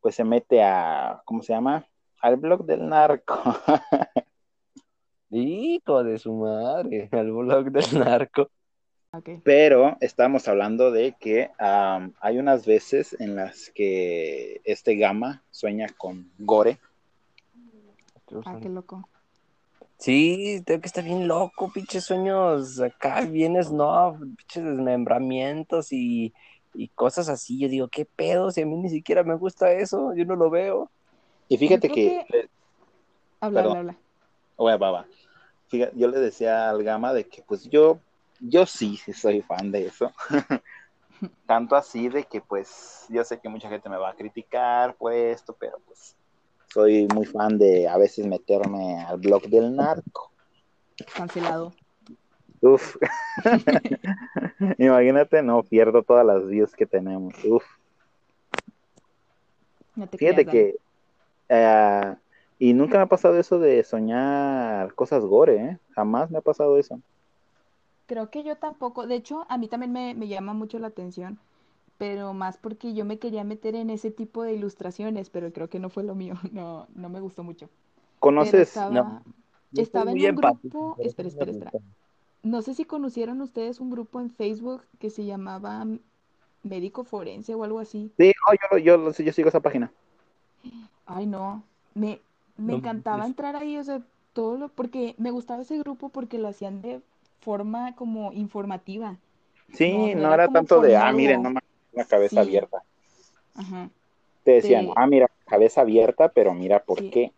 pues 0.00 0.14
se 0.14 0.24
mete 0.24 0.62
a, 0.62 1.22
¿cómo 1.24 1.42
se 1.42 1.52
llama? 1.52 1.86
Al 2.20 2.36
blog 2.36 2.64
del 2.64 2.88
narco. 2.88 3.40
Hijo 5.30 6.04
de 6.04 6.18
su 6.18 6.32
madre, 6.34 7.08
al 7.12 7.32
blog 7.32 7.70
del 7.70 7.98
narco. 7.98 8.50
Pero 9.42 9.96
estamos 10.00 10.46
hablando 10.48 10.90
de 10.90 11.14
que 11.18 11.50
am, 11.58 12.12
hay 12.20 12.38
unas 12.38 12.66
veces 12.66 13.16
en 13.18 13.36
las 13.36 13.70
que 13.74 14.60
este 14.64 14.96
Gama 14.96 15.42
sueña 15.50 15.86
con 15.96 16.30
Gore. 16.38 16.78
Ah, 18.44 18.58
qué 18.60 18.68
loco. 18.68 19.08
Sí, 19.98 20.62
tengo 20.64 20.80
que 20.80 20.86
estar 20.86 21.04
bien 21.04 21.26
loco, 21.26 21.70
pinches 21.72 22.04
sueños 22.04 22.80
acá, 22.80 23.22
bien 23.22 23.62
snob, 23.62 24.18
pinches 24.36 24.64
desmembramientos 24.64 25.92
y, 25.92 26.32
y 26.74 26.88
cosas 26.88 27.28
así. 27.28 27.58
Yo 27.58 27.68
digo, 27.68 27.88
¿qué 27.88 28.04
pedo? 28.04 28.50
Si 28.50 28.62
a 28.62 28.66
mí 28.66 28.76
ni 28.76 28.90
siquiera 28.90 29.24
me 29.24 29.34
gusta 29.34 29.72
eso, 29.72 30.14
yo 30.14 30.24
no 30.24 30.36
lo 30.36 30.50
veo. 30.50 30.90
Y 31.48 31.56
fíjate 31.56 31.88
que, 31.90 32.24
Habla, 33.40 33.60
Perdón. 33.60 33.78
habla, 33.78 33.78
habla. 33.78 33.98
Bueno, 34.56 34.78
va, 34.78 34.90
va. 34.90 35.06
Fíjate, 35.68 35.92
yo 35.96 36.08
le 36.08 36.18
decía 36.18 36.70
al 36.70 36.82
Gama 36.82 37.12
de 37.12 37.24
que 37.28 37.42
pues 37.42 37.68
yo, 37.70 38.00
yo 38.40 38.66
sí, 38.66 38.96
sí 38.96 39.12
soy 39.12 39.42
fan 39.42 39.70
de 39.70 39.86
eso. 39.86 40.12
Tanto 41.46 41.76
así 41.76 42.08
de 42.08 42.24
que 42.24 42.40
pues 42.40 43.06
yo 43.08 43.24
sé 43.24 43.40
que 43.40 43.48
mucha 43.48 43.68
gente 43.68 43.88
me 43.88 43.96
va 43.96 44.10
a 44.10 44.16
criticar 44.16 44.96
por 44.96 45.12
esto, 45.12 45.56
pero 45.58 45.78
pues 45.86 46.16
soy 46.68 47.06
muy 47.08 47.26
fan 47.26 47.58
de 47.58 47.88
a 47.88 47.96
veces 47.98 48.26
meterme 48.26 49.02
al 49.02 49.18
blog 49.18 49.42
del 49.48 49.74
narco. 49.74 50.30
Cancelado. 51.14 51.72
Uf. 52.60 52.96
Imagínate, 54.78 55.42
no 55.42 55.62
pierdo 55.62 56.02
todas 56.02 56.26
las 56.26 56.46
views 56.46 56.74
que 56.74 56.86
tenemos. 56.86 57.34
Uf. 57.44 57.64
No 59.96 60.06
te 60.08 60.18
Fíjate 60.18 60.44
creas, 60.44 60.52
que 60.52 60.76
eh, 61.48 62.16
y 62.58 62.74
nunca 62.74 62.98
me 62.98 63.04
ha 63.04 63.06
pasado 63.06 63.38
eso 63.38 63.58
de 63.58 63.82
soñar 63.84 64.94
cosas 64.94 65.24
gore, 65.24 65.56
¿eh? 65.56 65.78
Jamás 65.94 66.30
me 66.30 66.38
ha 66.38 66.42
pasado 66.42 66.76
eso. 66.78 67.00
Creo 68.06 68.30
que 68.30 68.42
yo 68.42 68.56
tampoco. 68.56 69.06
De 69.06 69.14
hecho, 69.14 69.46
a 69.48 69.58
mí 69.58 69.68
también 69.68 69.92
me, 69.92 70.14
me 70.14 70.28
llama 70.28 70.54
mucho 70.54 70.78
la 70.78 70.88
atención, 70.88 71.38
pero 71.98 72.34
más 72.34 72.58
porque 72.58 72.94
yo 72.94 73.04
me 73.04 73.18
quería 73.18 73.44
meter 73.44 73.74
en 73.76 73.90
ese 73.90 74.10
tipo 74.10 74.42
de 74.44 74.54
ilustraciones, 74.54 75.30
pero 75.30 75.52
creo 75.52 75.68
que 75.70 75.80
no 75.80 75.90
fue 75.90 76.04
lo 76.04 76.14
mío. 76.14 76.34
No, 76.52 76.88
no 76.94 77.08
me 77.08 77.20
gustó 77.20 77.44
mucho. 77.44 77.68
Pero 78.38 78.58
¿Conoces? 78.58 78.68
estaba, 78.68 78.90
no. 78.92 79.22
Yo 79.72 79.82
estaba 79.82 80.12
en 80.12 80.22
un 80.22 80.34
grupo. 80.36 80.98
Espera, 81.00 81.28
no 81.28 81.28
espera, 81.28 81.50
espera. 81.52 81.72
No 82.42 82.62
sé 82.62 82.74
si 82.74 82.84
conocieron 82.84 83.40
ustedes 83.42 83.80
un 83.80 83.90
grupo 83.90 84.20
en 84.20 84.30
Facebook 84.30 84.82
que 84.98 85.10
se 85.10 85.24
llamaba 85.24 85.86
Médico 86.64 87.04
Forense 87.04 87.54
o 87.54 87.64
algo 87.64 87.80
así. 87.80 88.12
Sí, 88.18 88.32
oh, 88.48 88.54
yo, 88.72 88.78
yo, 88.78 88.96
lo- 88.96 89.12
yo 89.12 89.32
sigo 89.32 89.48
esa 89.48 89.60
página. 89.60 89.92
Ay, 91.06 91.26
no. 91.26 91.62
Me, 91.94 92.20
me 92.56 92.72
No 92.72 92.76
encantaba 92.76 93.26
entrar 93.26 93.56
ahí, 93.56 93.76
o 93.78 93.84
sea, 93.84 94.02
todo 94.32 94.56
lo, 94.58 94.68
porque 94.68 95.14
me 95.18 95.30
gustaba 95.30 95.62
ese 95.62 95.78
grupo 95.78 96.08
porque 96.10 96.38
lo 96.38 96.48
hacían 96.48 96.82
de 96.82 97.00
forma 97.40 97.94
como 97.96 98.32
informativa. 98.32 99.16
Sí, 99.72 99.88
No, 99.90 100.08
no 100.14 100.28
no 100.28 100.34
era 100.34 100.48
tanto 100.48 100.80
de, 100.80 100.96
ah, 100.96 101.12
miren, 101.12 101.42
no 101.42 101.50
una 101.98 102.04
cabeza 102.06 102.42
Sí. 102.42 102.48
abierta. 102.48 102.82
Ajá. 103.56 103.90
Te 104.44 104.52
decían, 104.52 104.90
ah, 104.94 105.06
mira, 105.06 105.28
cabeza 105.46 105.80
abierta, 105.80 106.28
pero 106.28 106.54
mira 106.54 106.82
por 106.84 107.00
Sí. 107.00 107.10
qué. 107.10 107.32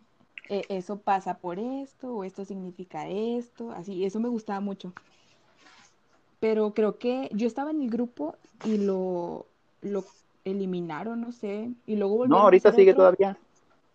e- 0.49 0.67
eso 0.69 0.99
pasa 0.99 1.39
por 1.39 1.61
esto 1.61 2.13
o 2.13 2.25
esto 2.25 2.45
significa 2.45 3.07
esto, 3.09 3.71
así, 3.71 4.05
eso 4.05 4.19
me 4.19 4.29
gustaba 4.29 4.59
mucho. 4.59 4.93
Pero 6.41 6.75
creo 6.75 6.99
que 6.99 7.31
yo 7.33 7.47
estaba 7.47 7.71
en 7.71 7.83
el 7.83 7.89
grupo 7.89 8.35
y 8.67 8.77
lo, 8.79 9.47
lo 9.83 10.05
eliminaron, 10.45 11.21
no 11.21 11.31
sé, 11.31 11.71
y 11.87 11.95
luego 11.95 12.15
No, 12.15 12.19
volvieron 12.19 12.41
a 12.41 12.45
ahorita 12.47 12.73
sigue 12.73 12.91
otro, 12.91 13.03
todavía. 13.03 13.39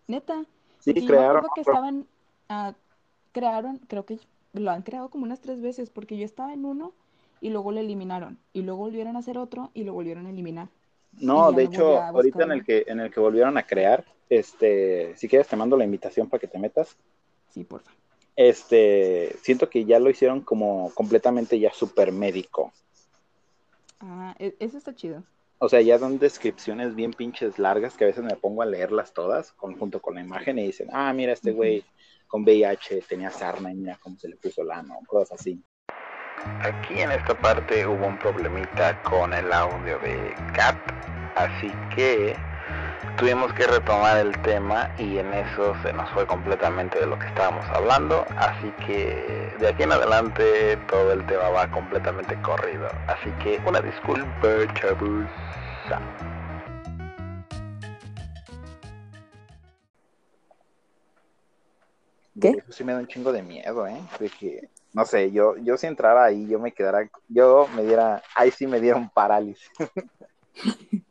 neta, 0.08 0.46
Sí, 0.78 0.94
porque 0.94 1.04
yo 1.04 1.12
me 1.12 1.48
que 1.54 1.60
estaban, 1.60 2.06
ah, 2.48 2.72
crearon, 3.32 3.78
creo 3.86 4.06
que 4.06 4.18
lo 4.54 4.70
han 4.70 4.80
creado 4.80 5.10
como 5.10 5.24
unas 5.24 5.40
tres 5.40 5.60
veces, 5.60 5.90
porque 5.90 6.16
yo 6.16 6.24
estaba 6.24 6.54
en 6.54 6.64
uno 6.64 6.92
y 7.46 7.50
luego 7.50 7.70
lo 7.70 7.78
eliminaron, 7.78 8.40
y 8.52 8.62
luego 8.62 8.80
volvieron 8.80 9.14
a 9.14 9.20
hacer 9.20 9.38
otro 9.38 9.70
y 9.72 9.84
lo 9.84 9.92
volvieron 9.92 10.26
a 10.26 10.30
eliminar. 10.30 10.68
No, 11.12 11.52
de 11.52 11.62
hecho, 11.62 12.00
ahorita 12.02 12.42
en 12.42 12.50
el 12.50 12.64
que 12.64 12.84
en 12.88 12.98
el 12.98 13.12
que 13.12 13.20
volvieron 13.20 13.56
a 13.56 13.62
crear, 13.62 14.04
este, 14.28 15.14
si 15.16 15.28
quieres 15.28 15.46
te 15.46 15.54
mando 15.54 15.76
la 15.76 15.84
invitación 15.84 16.28
para 16.28 16.40
que 16.40 16.48
te 16.48 16.58
metas. 16.58 16.96
Sí, 17.50 17.62
porfa. 17.62 17.92
Este, 18.34 19.36
siento 19.42 19.70
que 19.70 19.84
ya 19.84 20.00
lo 20.00 20.10
hicieron 20.10 20.40
como 20.40 20.90
completamente 20.92 21.56
ya 21.60 21.72
super 21.72 22.10
médico. 22.10 22.72
Ah, 24.00 24.34
e- 24.40 24.56
eso 24.58 24.76
está 24.76 24.92
chido. 24.92 25.22
O 25.58 25.68
sea, 25.68 25.80
ya 25.80 25.98
dan 25.98 26.18
descripciones 26.18 26.96
bien 26.96 27.12
pinches 27.12 27.60
largas 27.60 27.96
que 27.96 28.02
a 28.02 28.08
veces 28.08 28.24
me 28.24 28.34
pongo 28.34 28.62
a 28.62 28.66
leerlas 28.66 29.14
todas 29.14 29.52
con- 29.52 29.78
junto 29.78 30.00
con 30.00 30.16
la 30.16 30.20
imagen 30.20 30.58
y 30.58 30.64
dicen, 30.66 30.88
ah, 30.92 31.12
mira, 31.12 31.32
este 31.32 31.52
güey 31.52 31.84
con 32.26 32.42
VIH 32.42 33.02
tenía 33.02 33.30
sarna 33.30 33.70
y 33.72 33.76
mira 33.76 33.96
cómo 34.02 34.18
se 34.18 34.28
le 34.28 34.34
puso 34.34 34.62
el 34.62 34.72
ano, 34.72 34.98
cosas 35.06 35.38
así. 35.40 35.62
Aquí 36.62 37.00
en 37.00 37.12
esta 37.12 37.34
parte 37.34 37.86
hubo 37.86 38.06
un 38.06 38.18
problemita 38.18 39.00
con 39.02 39.32
el 39.32 39.52
audio 39.52 39.98
de 40.00 40.34
Cat, 40.54 40.76
así 41.34 41.72
que 41.94 42.36
tuvimos 43.16 43.52
que 43.54 43.66
retomar 43.66 44.18
el 44.18 44.36
tema 44.42 44.90
y 44.98 45.18
en 45.18 45.32
eso 45.32 45.74
se 45.82 45.92
nos 45.92 46.08
fue 46.10 46.26
completamente 46.26 47.00
de 47.00 47.06
lo 47.06 47.18
que 47.18 47.26
estábamos 47.26 47.64
hablando, 47.66 48.24
así 48.36 48.70
que 48.86 49.54
de 49.58 49.68
aquí 49.68 49.82
en 49.82 49.92
adelante 49.92 50.76
todo 50.88 51.12
el 51.12 51.24
tema 51.26 51.48
va 51.48 51.70
completamente 51.70 52.40
corrido, 52.42 52.88
así 53.06 53.30
que 53.42 53.60
una 53.66 53.80
disculpa, 53.80 54.48
chavos. 54.74 55.26
¿Qué? 62.40 62.50
Eso 62.50 62.72
sí 62.72 62.84
me 62.84 62.92
da 62.92 62.98
un 62.98 63.06
chingo 63.06 63.32
de 63.32 63.42
miedo, 63.42 63.86
¿eh? 63.86 64.00
De 64.20 64.28
que, 64.28 64.68
no 64.96 65.04
sé, 65.04 65.30
yo, 65.30 65.58
yo 65.58 65.76
si 65.76 65.86
entrara 65.86 66.24
ahí, 66.24 66.48
yo 66.48 66.58
me 66.58 66.72
quedara, 66.72 67.10
yo 67.28 67.68
me 67.76 67.82
diera, 67.82 68.22
ahí 68.34 68.50
sí 68.50 68.66
me 68.66 68.80
diera 68.80 68.96
un 68.96 69.10
parálisis. 69.10 69.70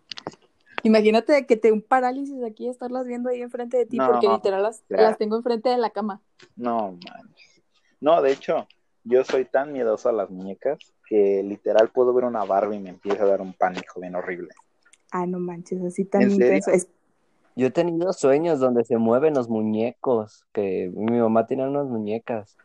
Imagínate 0.83 1.45
que 1.45 1.55
te 1.55 1.71
un 1.71 1.83
parálisis 1.83 2.43
aquí, 2.43 2.67
estarlas 2.67 3.05
viendo 3.05 3.29
ahí 3.29 3.43
enfrente 3.43 3.77
de 3.77 3.85
ti, 3.85 3.97
No, 3.97 4.07
porque 4.07 4.27
literal 4.27 4.63
las, 4.63 4.83
tengo 5.19 5.35
enfrente 5.35 5.69
de 5.69 5.77
la 5.77 5.91
cama. 5.91 6.19
No, 6.55 6.93
manches. 6.93 7.61
No, 8.01 8.23
de 8.23 8.31
hecho, 8.31 8.67
yo 9.03 9.23
soy 9.23 9.45
tan 9.45 9.71
miedoso 9.71 10.09
a 10.09 10.13
las 10.13 10.31
muñecas 10.31 10.79
que 11.07 11.43
literal 11.43 11.89
puedo 11.89 12.11
ver 12.11 12.25
una 12.25 12.43
Barbie 12.43 12.77
y 12.77 12.79
me 12.79 12.89
empieza 12.89 13.21
a 13.21 13.27
dar 13.27 13.41
un 13.41 13.53
pánico 13.53 14.01
bien 14.01 14.15
horrible. 14.15 14.49
Ah, 15.11 15.27
no 15.27 15.37
manches, 15.37 15.83
así 15.83 16.05
tan 16.05 16.23
¿En 16.23 16.31
serio? 16.31 16.45
intenso. 16.47 16.71
Es, 16.71 16.87
Yo 17.55 17.67
he 17.67 17.71
tenido 17.71 18.11
sueños 18.13 18.59
donde 18.59 18.83
se 18.83 18.97
mueven 18.97 19.35
los 19.35 19.47
muñecos, 19.47 20.45
que 20.53 20.91
mi 20.91 21.19
mamá 21.19 21.45
tenía 21.45 21.67
unas 21.67 21.85
muñecas, 21.85 22.57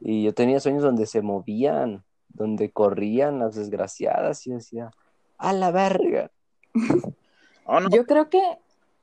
y 0.00 0.24
yo 0.24 0.34
tenía 0.34 0.60
sueños 0.60 0.82
donde 0.82 1.06
se 1.06 1.22
movían, 1.22 2.04
donde 2.28 2.70
corrían 2.70 3.38
las 3.38 3.54
desgraciadas, 3.54 4.46
y 4.46 4.52
decía, 4.52 4.90
a 5.38 5.52
la 5.52 5.70
verga. 5.70 6.30
Oh, 7.68 7.80
no, 7.80 7.88
Yo 7.90 8.06
creo 8.06 8.30
que 8.30 8.40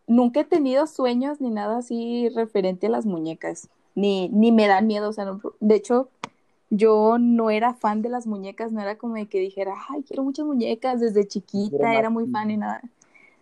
nunca 0.08 0.39
he 0.41 0.46
tenido 0.46 0.88
sueños 0.88 1.41
ni 1.41 1.50
nada 1.50 1.80
así 1.80 2.30
referente 2.30 2.88
a 2.88 2.89
las 2.89 3.06
muñecas, 3.06 3.68
ni, 3.94 4.30
ni 4.30 4.54
me 4.54 4.68
dan 4.68 4.88
miedo, 4.88 5.10
o 5.10 5.14
sea, 5.14 5.26
no- 5.26 5.41
de 5.60 5.76
hecho, 5.76 6.10
yo 6.70 7.18
no 7.20 7.50
era 7.50 7.74
fan 7.74 8.02
de 8.02 8.10
las 8.10 8.26
muñecas, 8.26 8.72
no 8.72 8.82
era 8.82 8.98
como 8.98 9.16
de 9.16 9.28
que 9.28 9.39
dijera, 9.39 9.76
ay, 9.89 10.04
quiero 10.04 10.24
muchas 10.24 10.46
muñecas, 10.46 11.00
desde 11.02 11.28
chiquita 11.28 11.94
Era 11.94 12.10
muy 12.10 12.28
fan 12.28 12.52
y 12.52 12.58
nada. 12.58 12.82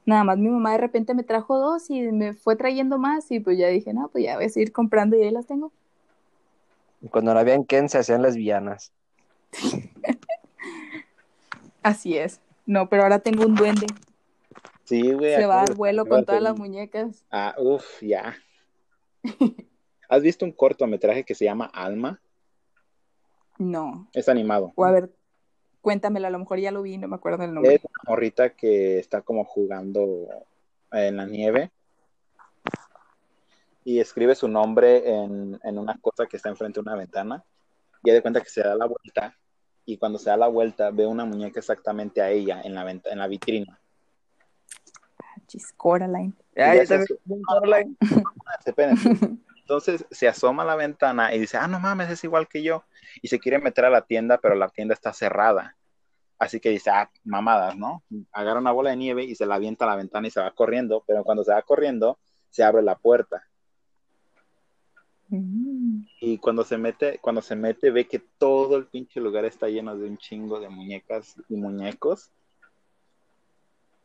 Nada 0.05 0.23
más 0.23 0.37
mi 0.39 0.49
mamá 0.49 0.71
de 0.73 0.79
repente 0.79 1.13
me 1.13 1.23
trajo 1.23 1.59
dos 1.59 1.89
y 1.89 2.01
me 2.11 2.33
fue 2.33 2.55
trayendo 2.55 2.97
más 2.97 3.31
y 3.31 3.39
pues 3.39 3.57
ya 3.57 3.67
dije, 3.67 3.93
no, 3.93 4.09
pues 4.09 4.23
ya 4.25 4.35
voy 4.35 4.45
a 4.45 4.49
seguir 4.49 4.71
comprando 4.71 5.15
y 5.17 5.21
ahí 5.23 5.31
las 5.31 5.45
tengo. 5.47 5.71
Cuando 7.09 7.33
no 7.33 7.39
habían 7.39 7.65
Ken 7.65 7.89
se 7.89 7.97
hacían 7.97 8.21
lesbianas. 8.21 8.91
Así 11.83 12.17
es. 12.17 12.41
No, 12.65 12.89
pero 12.89 13.03
ahora 13.03 13.19
tengo 13.19 13.45
un 13.45 13.55
duende. 13.55 13.87
sí, 14.83 15.11
güey. 15.13 15.35
Se 15.35 15.45
va 15.45 15.63
al 15.63 15.73
vuelo 15.73 16.05
con 16.05 16.25
todas 16.25 16.41
las 16.41 16.57
muñecas. 16.57 17.25
Ah, 17.31 17.55
uff, 17.57 18.01
ya. 18.01 18.35
¿Has 20.09 20.21
visto 20.21 20.45
un 20.45 20.51
cortometraje 20.51 21.23
que 21.23 21.35
se 21.35 21.45
llama 21.45 21.65
Alma? 21.65 22.21
No. 23.57 24.09
Es 24.13 24.29
animado. 24.29 24.73
O 24.75 24.85
a 24.85 24.91
ver, 24.91 25.11
cuéntamelo, 25.81 26.27
a 26.27 26.31
lo 26.31 26.39
mejor 26.39 26.59
ya 26.59 26.71
lo 26.71 26.81
vi, 26.81 26.97
no 26.97 27.07
me 27.07 27.15
acuerdo 27.15 27.43
el 27.43 27.53
nombre. 27.53 27.75
Es 27.75 27.83
una 27.83 28.11
morrita 28.11 28.51
que 28.51 28.99
está 28.99 29.21
como 29.21 29.45
jugando 29.45 30.27
en 30.91 31.17
la 31.17 31.25
nieve 31.25 31.71
y 33.83 33.99
escribe 33.99 34.35
su 34.35 34.47
nombre 34.47 35.09
en, 35.09 35.59
en 35.63 35.77
una 35.77 35.97
cosa 35.99 36.25
que 36.27 36.37
está 36.37 36.49
enfrente 36.49 36.79
de 36.79 36.81
una 36.81 36.95
ventana 36.95 37.43
y 38.03 38.11
de 38.11 38.21
cuenta 38.21 38.41
que 38.41 38.49
se 38.49 38.61
da 38.61 38.75
la 38.75 38.85
vuelta 38.85 39.35
y 39.85 39.97
cuando 39.97 40.19
se 40.19 40.29
da 40.29 40.37
la 40.37 40.47
vuelta 40.47 40.91
ve 40.91 41.05
una 41.05 41.25
muñeca 41.25 41.59
exactamente 41.59 42.21
a 42.21 42.29
ella 42.29 42.61
en 42.63 42.75
la, 42.75 42.83
venta, 42.83 43.09
en 43.09 43.19
la 43.19 43.27
vitrina. 43.27 43.79
Chis, 45.47 45.73
Coraline. 45.75 46.33
Ah, 46.55 46.75
yo 46.75 46.87
también 46.87 47.41
Coraline. 47.43 47.95
Espérense. 48.65 49.09
Entonces 49.57 50.05
se 50.11 50.27
asoma 50.27 50.63
a 50.63 50.65
la 50.65 50.75
ventana 50.75 51.33
y 51.33 51.39
dice, 51.39 51.57
ah, 51.57 51.67
no 51.67 51.79
mames, 51.79 52.09
es 52.09 52.23
igual 52.23 52.47
que 52.47 52.63
yo. 52.63 52.83
Y 53.21 53.27
se 53.27 53.39
quiere 53.39 53.59
meter 53.59 53.85
a 53.85 53.89
la 53.89 54.01
tienda, 54.01 54.37
pero 54.37 54.55
la 54.55 54.69
tienda 54.69 54.93
está 54.93 55.13
cerrada. 55.13 55.75
Así 56.39 56.59
que 56.59 56.69
dice, 56.69 56.89
ah, 56.89 57.09
mamadas, 57.23 57.77
¿no? 57.77 58.03
Agarra 58.31 58.59
una 58.59 58.71
bola 58.71 58.89
de 58.91 58.97
nieve 58.97 59.23
y 59.23 59.35
se 59.35 59.45
la 59.45 59.55
avienta 59.55 59.85
a 59.85 59.89
la 59.89 59.95
ventana 59.95 60.27
y 60.27 60.31
se 60.31 60.41
va 60.41 60.51
corriendo, 60.51 61.03
pero 61.05 61.23
cuando 61.23 61.43
se 61.43 61.51
va 61.51 61.61
corriendo, 61.61 62.17
se 62.49 62.63
abre 62.63 62.81
la 62.81 62.95
puerta. 62.95 63.47
Mm. 65.31 66.03
Y 66.19 66.37
cuando 66.37 66.63
se 66.63 66.77
mete, 66.77 67.17
cuando 67.19 67.41
se 67.41 67.55
mete, 67.55 67.89
ve 67.89 68.05
que 68.07 68.19
todo 68.19 68.75
el 68.77 68.85
pinche 68.85 69.19
lugar 69.19 69.45
está 69.45 69.67
lleno 69.67 69.97
de 69.97 70.07
un 70.07 70.17
chingo 70.17 70.59
de 70.59 70.69
muñecas 70.69 71.35
y 71.49 71.55
muñecos. 71.55 72.29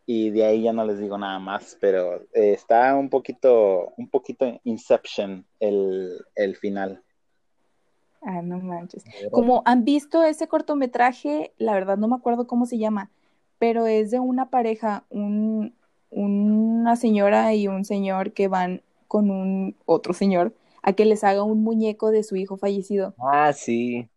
Y 0.06 0.30
de 0.30 0.44
ahí 0.44 0.62
ya 0.62 0.72
no 0.72 0.84
les 0.84 1.00
digo 1.00 1.18
nada 1.18 1.40
más, 1.40 1.76
pero 1.80 2.22
eh, 2.32 2.52
está 2.52 2.94
un 2.94 3.10
poquito, 3.10 3.92
un 3.96 4.08
poquito 4.08 4.60
Inception 4.62 5.44
el, 5.58 6.24
el 6.36 6.56
final. 6.56 7.02
Ah, 8.22 8.40
no 8.40 8.58
manches. 8.58 9.04
Como 9.32 9.62
han 9.66 9.84
visto 9.84 10.22
ese 10.22 10.46
cortometraje, 10.46 11.52
la 11.58 11.74
verdad 11.74 11.96
no 11.96 12.06
me 12.06 12.14
acuerdo 12.14 12.46
cómo 12.46 12.66
se 12.66 12.78
llama, 12.78 13.10
pero 13.58 13.86
es 13.86 14.12
de 14.12 14.20
una 14.20 14.48
pareja, 14.48 15.04
un, 15.10 15.74
una 16.10 16.94
señora 16.94 17.52
y 17.54 17.66
un 17.66 17.84
señor 17.84 18.32
que 18.32 18.46
van 18.46 18.82
con 19.08 19.30
un 19.30 19.74
otro 19.86 20.14
señor 20.14 20.52
a 20.86 20.92
que 20.92 21.04
les 21.04 21.24
haga 21.24 21.42
un 21.42 21.64
muñeco 21.64 22.12
de 22.12 22.22
su 22.22 22.36
hijo 22.36 22.56
fallecido. 22.56 23.12
Ah, 23.18 23.52
sí. 23.52 24.08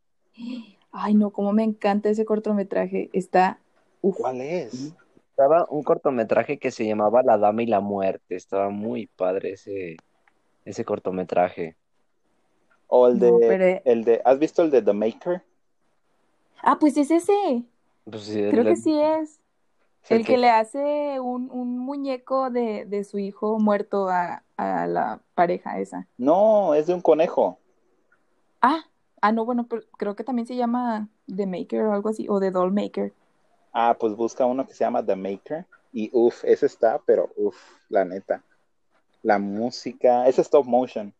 Ay, 0.91 1.15
no, 1.15 1.31
cómo 1.31 1.51
me 1.51 1.63
encanta 1.63 2.09
ese 2.09 2.25
cortometraje. 2.25 3.09
Está, 3.11 3.59
uf, 4.01 4.17
¿Cuál 4.17 4.41
es? 4.41 4.93
Estaba 5.31 5.65
un 5.69 5.81
cortometraje 5.83 6.59
que 6.59 6.69
se 6.69 6.85
llamaba 6.85 7.23
La 7.23 7.39
Dama 7.39 7.63
y 7.63 7.65
la 7.65 7.79
Muerte. 7.79 8.35
Estaba 8.35 8.69
muy 8.69 9.07
padre 9.07 9.53
ese, 9.53 9.97
ese 10.63 10.85
cortometraje. 10.85 11.75
O 12.87 13.07
el 13.07 13.19
de, 13.19 13.31
No, 13.31 13.39
pero- 13.39 13.81
el 13.83 14.03
de, 14.03 14.21
¿has 14.23 14.37
visto 14.37 14.61
el 14.61 14.69
de 14.69 14.83
The 14.83 14.93
Maker? 14.93 15.41
Ah, 16.61 16.77
pues 16.79 16.97
es 16.97 17.09
ese. 17.09 17.63
Pues, 18.03 18.23
sí, 18.23 18.43
Creo 18.51 18.63
que 18.63 18.75
sí 18.75 18.95
es. 18.99 19.38
El 20.07 20.25
que 20.25 20.37
le 20.37 20.49
hace 20.49 21.19
un, 21.19 21.51
un 21.51 21.77
muñeco 21.77 22.49
de, 22.49 22.85
de 22.85 23.03
su 23.03 23.19
hijo 23.19 23.59
muerto 23.59 24.09
a, 24.09 24.43
a 24.57 24.87
la 24.87 25.19
pareja 25.35 25.79
esa. 25.79 26.07
No, 26.17 26.73
es 26.73 26.87
de 26.87 26.93
un 26.95 27.01
conejo. 27.01 27.59
Ah, 28.61 28.85
ah, 29.21 29.31
no, 29.31 29.45
bueno, 29.45 29.67
pero 29.67 29.83
creo 29.97 30.15
que 30.15 30.23
también 30.23 30.47
se 30.47 30.55
llama 30.55 31.09
The 31.27 31.45
Maker 31.45 31.83
o 31.83 31.93
algo 31.93 32.09
así, 32.09 32.27
o 32.27 32.39
The 32.39 32.51
Doll 32.51 32.71
Maker. 32.71 33.13
Ah, 33.71 33.95
pues 33.99 34.15
busca 34.15 34.45
uno 34.45 34.65
que 34.65 34.73
se 34.73 34.83
llama 34.83 35.05
The 35.05 35.15
Maker. 35.15 35.65
Y 35.93 36.09
uff, 36.13 36.43
ese 36.43 36.65
está, 36.65 36.99
pero 37.05 37.29
uff, 37.35 37.57
la 37.89 38.05
neta. 38.05 38.43
La 39.21 39.37
música, 39.37 40.27
es 40.27 40.39
stop 40.39 40.65
motion. 40.65 41.13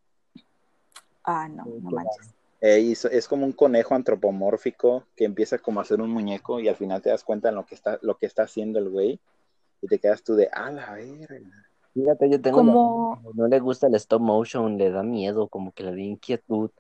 Ah, 1.24 1.48
no, 1.48 1.66
no 1.66 1.92
manches. 1.92 2.34
Eh, 2.62 2.80
y 2.82 2.96
so- 2.96 3.10
es 3.10 3.28
como 3.28 3.46
un 3.46 3.54
conejo 3.54 3.96
antropomórfico 3.96 5.06
que 5.16 5.26
empieza 5.26 5.60
como 5.60 5.80
a 5.80 5.84
hacer 5.84 6.02
un 6.02 6.12
muñeco 6.12 6.60
y 6.60 6.68
al 6.68 6.76
final 6.76 7.02
te 7.02 7.10
das 7.10 7.24
cuenta 7.24 7.50
en 7.50 7.56
lo 7.56 7.66
que 7.66 7.76
está, 7.76 8.00
lo 8.02 8.18
que 8.18 8.26
está 8.26 8.44
haciendo 8.44 8.80
el 8.80 8.90
güey. 8.90 9.20
Y 9.82 9.88
te 9.88 10.00
quedas 10.00 10.24
tú 10.24 10.36
de, 10.36 10.50
ah, 10.54 10.72
la 10.72 10.94
verga. 10.94 11.28
Fíjate, 11.94 12.30
yo 12.30 12.40
tengo 12.42 12.62
la- 12.64 12.74
no 13.34 13.48
le 13.48 13.60
gusta 13.60 13.88
el 13.88 13.96
stop 13.96 14.22
motion, 14.22 14.78
le 14.78 14.92
da 14.92 15.04
miedo, 15.04 15.48
como 15.50 15.72
que 15.74 15.84
le 15.84 15.92
da 15.92 16.00
inquietud, 16.02 16.72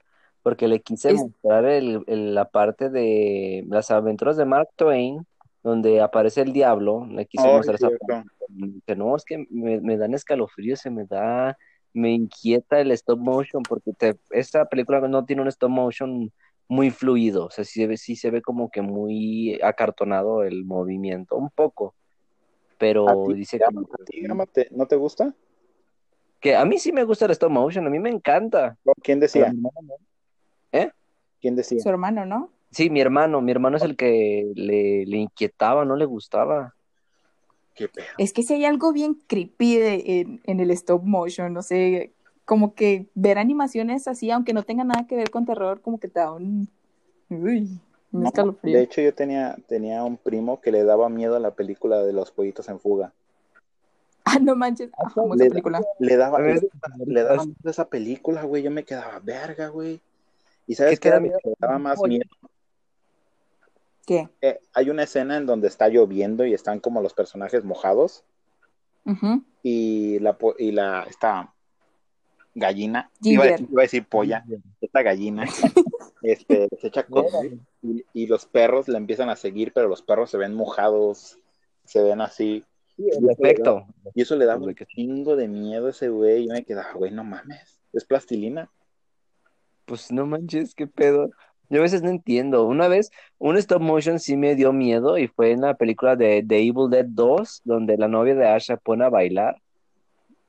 porque 0.43 0.67
le 0.67 0.81
quise 0.81 1.09
Es- 1.09 1.21
mostrar 1.21 1.65
el, 1.65 2.03
el- 2.07 2.35
la 2.35 2.45
parte 2.49 2.89
de 2.89 3.65
las 3.67 3.91
aventuras 3.91 4.37
de 4.37 4.45
Mark 4.45 4.69
Twain, 4.75 5.25
donde 5.63 6.01
aparece 6.01 6.41
el 6.41 6.53
diablo, 6.53 7.05
le 7.07 7.25
quise 7.25 7.49
Oh, 7.49 7.57
mostrar 7.57 7.75
esa 7.75 7.89
parte, 7.89 8.29
que 8.85 8.95
no, 8.95 9.15
es 9.15 9.25
que 9.25 9.45
me, 9.49 9.81
me 9.81 9.97
dan 9.97 10.13
escalofríos, 10.13 10.79
se 10.79 10.89
me 10.91 11.05
da, 11.05 11.57
me 11.93 12.11
inquieta 12.11 12.79
el 12.79 12.91
stop 12.91 13.19
motion, 13.19 13.63
porque 13.63 13.93
te- 13.93 14.17
esta 14.31 14.65
película 14.65 14.99
no 15.07 15.25
tiene 15.25 15.41
un 15.41 15.47
stop 15.47 15.69
motion 15.69 16.31
muy 16.67 16.91
fluido, 16.91 17.45
o 17.45 17.49
sea, 17.49 17.63
sí 17.65 17.79
se 17.81 17.87
ve, 17.87 17.97
sí 17.97 18.15
se 18.15 18.29
ve 18.29 18.41
como 18.41 18.69
que 18.69 18.81
muy 18.81 19.59
acartonado 19.63 20.43
el 20.43 20.65
movimiento, 20.65 21.35
un 21.35 21.49
poco, 21.49 21.95
pero 22.77 23.09
¿A 23.09 23.23
ti, 23.25 23.33
dice 23.33 23.57
que... 23.57 23.63
Gama, 23.65 23.81
a 23.81 24.03
ti, 24.03 24.21
Gama, 24.21 24.45
te- 24.45 24.67
¿No 24.71 24.85
te 24.85 24.95
gusta? 24.95 25.33
Que 26.39 26.55
a 26.55 26.63
mí 26.65 26.77
sí 26.77 26.91
me 26.91 27.03
gusta 27.03 27.25
el 27.25 27.31
stop 27.31 27.51
motion, 27.51 27.87
a 27.87 27.89
mí 27.89 27.99
me 27.99 28.09
encanta. 28.09 28.77
¿O 28.85 28.93
¿Quién 29.01 29.19
decía? 29.19 29.53
¿Eh? 30.71 30.91
¿Quién 31.41 31.55
decía? 31.55 31.81
su 31.81 31.89
hermano, 31.89 32.25
¿no? 32.25 32.51
Sí, 32.71 32.89
mi 32.89 33.01
hermano, 33.01 33.41
mi 33.41 33.51
hermano 33.51 33.77
es 33.77 33.83
el 33.83 33.95
que 33.95 34.51
le, 34.53 35.05
le 35.05 35.17
inquietaba, 35.17 35.85
no 35.85 35.95
le 35.95 36.05
gustaba. 36.05 36.75
¿Qué 37.79 37.87
pedo? 37.87 38.05
Es 38.17 38.33
que 38.33 38.43
si 38.43 38.53
hay 38.55 38.65
algo 38.65 38.93
bien 38.93 39.15
creepy 39.27 39.77
de- 39.77 40.03
en, 40.21 40.41
en 40.45 40.59
el 40.59 40.71
stop 40.71 41.03
motion, 41.03 41.53
no 41.53 41.61
sé, 41.63 42.13
como 42.45 42.73
que 42.75 43.07
ver 43.15 43.37
animaciones 43.37 44.07
así, 44.07 44.31
aunque 44.31 44.53
no 44.53 44.63
tenga 44.63 44.83
nada 44.83 45.07
que 45.07 45.15
ver 45.15 45.29
con 45.31 45.45
terror, 45.45 45.81
como 45.81 45.99
que 45.99 46.07
te 46.09 46.19
da 46.19 46.31
un, 46.33 46.69
uy, 47.29 47.79
un 48.13 48.23
No, 48.23 48.29
escalofrío. 48.29 48.79
de 48.79 48.83
hecho, 48.83 49.01
yo 49.01 49.15
tenía, 49.15 49.57
tenía 49.67 50.03
un 50.03 50.17
primo 50.17 50.61
que 50.61 50.71
le 50.71 50.83
daba 50.83 51.09
miedo 51.09 51.35
a 51.35 51.39
la 51.39 51.55
película 51.55 52.03
de 52.03 52.13
los 52.13 52.29
pollitos 52.29 52.69
en 52.69 52.79
fuga. 52.79 53.13
Ah, 54.25 54.39
no 54.39 54.55
manches, 54.55 54.91
ah, 54.97 55.13
amo 55.15 55.33
esa 55.35 55.45
Le, 55.45 55.47
película. 55.47 55.79
le 55.99 56.15
daba, 56.17 56.37
A 56.37 56.41
ver, 56.41 56.61
le 57.05 57.23
daba 57.23 57.43
miedo 57.45 57.67
a 57.67 57.69
esa 57.71 57.89
película, 57.89 58.43
güey. 58.43 58.63
Yo 58.63 58.71
me 58.71 58.83
quedaba 58.85 59.19
verga, 59.19 59.67
güey. 59.69 59.99
¿Y 60.67 60.75
sabes 60.75 60.99
¿Qué 60.99 61.09
era 61.09 61.19
lo 61.21 61.21
miedo? 61.21 61.39
que 61.43 61.49
me 61.49 61.55
daba 61.59 61.79
más 61.79 62.05
miedo? 62.05 62.25
¿Qué? 64.09 64.27
Eh, 64.41 64.59
hay 64.73 64.89
una 64.89 65.03
escena 65.03 65.37
en 65.37 65.45
donde 65.45 65.67
está 65.67 65.87
lloviendo 65.87 66.43
y 66.43 66.55
están 66.55 66.79
como 66.79 66.99
los 66.99 67.13
personajes 67.13 67.63
mojados. 67.63 68.23
Y 69.61 70.17
la, 70.17 70.35
y 70.57 70.71
la, 70.71 71.03
esta 71.03 71.53
gallina, 72.55 73.11
iba, 73.21 73.43
a 73.43 73.81
decir 73.81 74.05
polla, 74.05 74.43
esta 74.81 75.03
gallina, 75.03 75.45
este, 76.23 76.67
se 76.79 76.87
echa 76.87 77.03
correr 77.03 77.57
y, 77.83 78.03
y 78.13 78.25
los 78.27 78.45
perros 78.45 78.87
la 78.87 78.97
empiezan 78.97 79.29
a 79.29 79.35
seguir, 79.35 79.73
pero 79.73 79.87
los 79.87 80.01
perros 80.01 80.31
se 80.31 80.37
ven 80.37 80.55
mojados, 80.55 81.37
se 81.85 82.01
ven 82.01 82.21
así, 82.21 82.63
y 84.13 84.21
eso 84.21 84.35
le 84.35 84.45
da 84.45 84.57
un 84.57 84.75
chingo 84.75 85.35
de 85.35 85.47
miedo 85.47 85.87
a 85.87 85.91
ese 85.91 86.09
güey, 86.09 86.43
y 86.43 86.47
yo 86.47 86.53
me 86.53 86.65
quedaba, 86.65 86.93
güey, 86.93 87.11
no 87.11 87.23
mames, 87.23 87.79
es 87.93 88.03
plastilina. 88.03 88.69
Pues 89.85 90.11
no 90.11 90.25
manches, 90.25 90.75
qué 90.75 90.85
pedo. 90.85 91.31
Yo 91.69 91.79
a 91.79 91.83
veces 91.83 92.01
no 92.01 92.09
entiendo. 92.09 92.65
Una 92.65 92.87
vez, 92.87 93.11
un 93.37 93.57
stop 93.57 93.81
motion 93.81 94.19
sí 94.19 94.35
me 94.35 94.55
dio 94.55 94.73
miedo 94.73 95.17
y 95.17 95.27
fue 95.27 95.51
en 95.51 95.61
la 95.61 95.75
película 95.75 96.15
de, 96.15 96.41
de 96.43 96.57
Evil 96.57 96.89
Dead 96.89 97.05
2, 97.05 97.61
donde 97.63 97.97
la 97.97 98.07
novia 98.07 98.35
de 98.35 98.47
Ash 98.47 98.65
se 98.65 98.77
pone 98.77 99.05
a 99.05 99.09
bailar. 99.09 99.61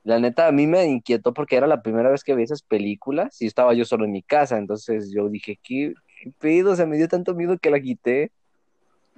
La 0.03 0.19
neta, 0.19 0.47
a 0.47 0.51
mí 0.51 0.65
me 0.65 0.83
inquietó 0.85 1.33
porque 1.33 1.55
era 1.55 1.67
la 1.67 1.83
primera 1.83 2.09
vez 2.09 2.23
que 2.23 2.33
vi 2.33 2.43
esas 2.43 2.63
películas 2.63 3.39
y 3.41 3.45
estaba 3.45 3.75
yo 3.75 3.85
solo 3.85 4.05
en 4.05 4.11
mi 4.11 4.23
casa. 4.23 4.57
Entonces 4.57 5.11
yo 5.13 5.29
dije, 5.29 5.59
¿qué, 5.61 5.93
qué 6.21 6.31
pedo? 6.39 6.71
O 6.71 6.75
sea, 6.75 6.87
me 6.87 6.97
dio 6.97 7.07
tanto 7.07 7.35
miedo 7.35 7.57
que 7.59 7.69
la 7.69 7.79
quité. 7.79 8.31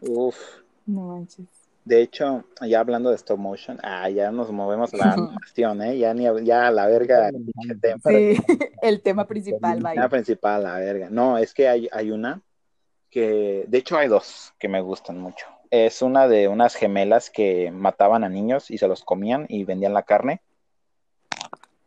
Uf. 0.01 0.35
No 0.85 1.07
manches. 1.07 1.62
De 1.85 2.01
hecho, 2.01 2.45
ya 2.65 2.79
hablando 2.79 3.09
de 3.09 3.15
stop 3.17 3.37
motion, 3.37 3.77
ah, 3.83 4.09
ya 4.09 4.31
nos 4.31 4.49
movemos 4.51 4.93
a 4.93 4.97
la 4.97 5.13
animación, 5.13 5.81
¿eh? 5.81 5.97
Ya, 5.97 6.13
ni, 6.13 6.25
a- 6.27 6.39
ya 6.41 6.67
a 6.67 6.71
la 6.71 6.87
verga, 6.87 7.29
tema. 7.81 7.99
Sí, 8.05 8.37
el 8.81 9.01
tema 9.01 9.27
principal, 9.27 9.77
La 9.79 9.83
vaya. 9.83 10.09
principal, 10.09 10.63
la 10.63 10.75
verga. 10.79 11.09
No, 11.09 11.37
es 11.37 11.53
que 11.53 11.67
hay, 11.67 11.89
hay 11.91 12.11
una 12.11 12.41
que, 13.09 13.65
de 13.67 13.77
hecho 13.77 13.97
hay 13.97 14.07
dos 14.07 14.53
que 14.57 14.69
me 14.69 14.79
gustan 14.81 15.17
mucho. 15.19 15.45
Es 15.71 16.01
una 16.01 16.27
de 16.27 16.47
unas 16.47 16.75
gemelas 16.75 17.29
que 17.29 17.69
mataban 17.71 18.23
a 18.23 18.29
niños 18.29 18.71
y 18.71 18.77
se 18.77 18.87
los 18.87 19.03
comían 19.03 19.45
y 19.49 19.65
vendían 19.65 19.93
la 19.93 20.03
carne. 20.03 20.41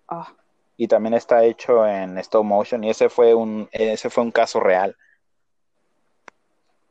Ah, 0.08 0.32
Y 0.76 0.88
también 0.88 1.14
está 1.14 1.42
hecho 1.44 1.86
en 1.86 2.18
stop 2.18 2.44
motion 2.44 2.84
y 2.84 2.90
ese 2.90 3.08
fue 3.08 3.34
un, 3.34 3.68
ese 3.72 4.10
fue 4.10 4.24
un 4.24 4.30
caso 4.30 4.60
real. 4.60 4.94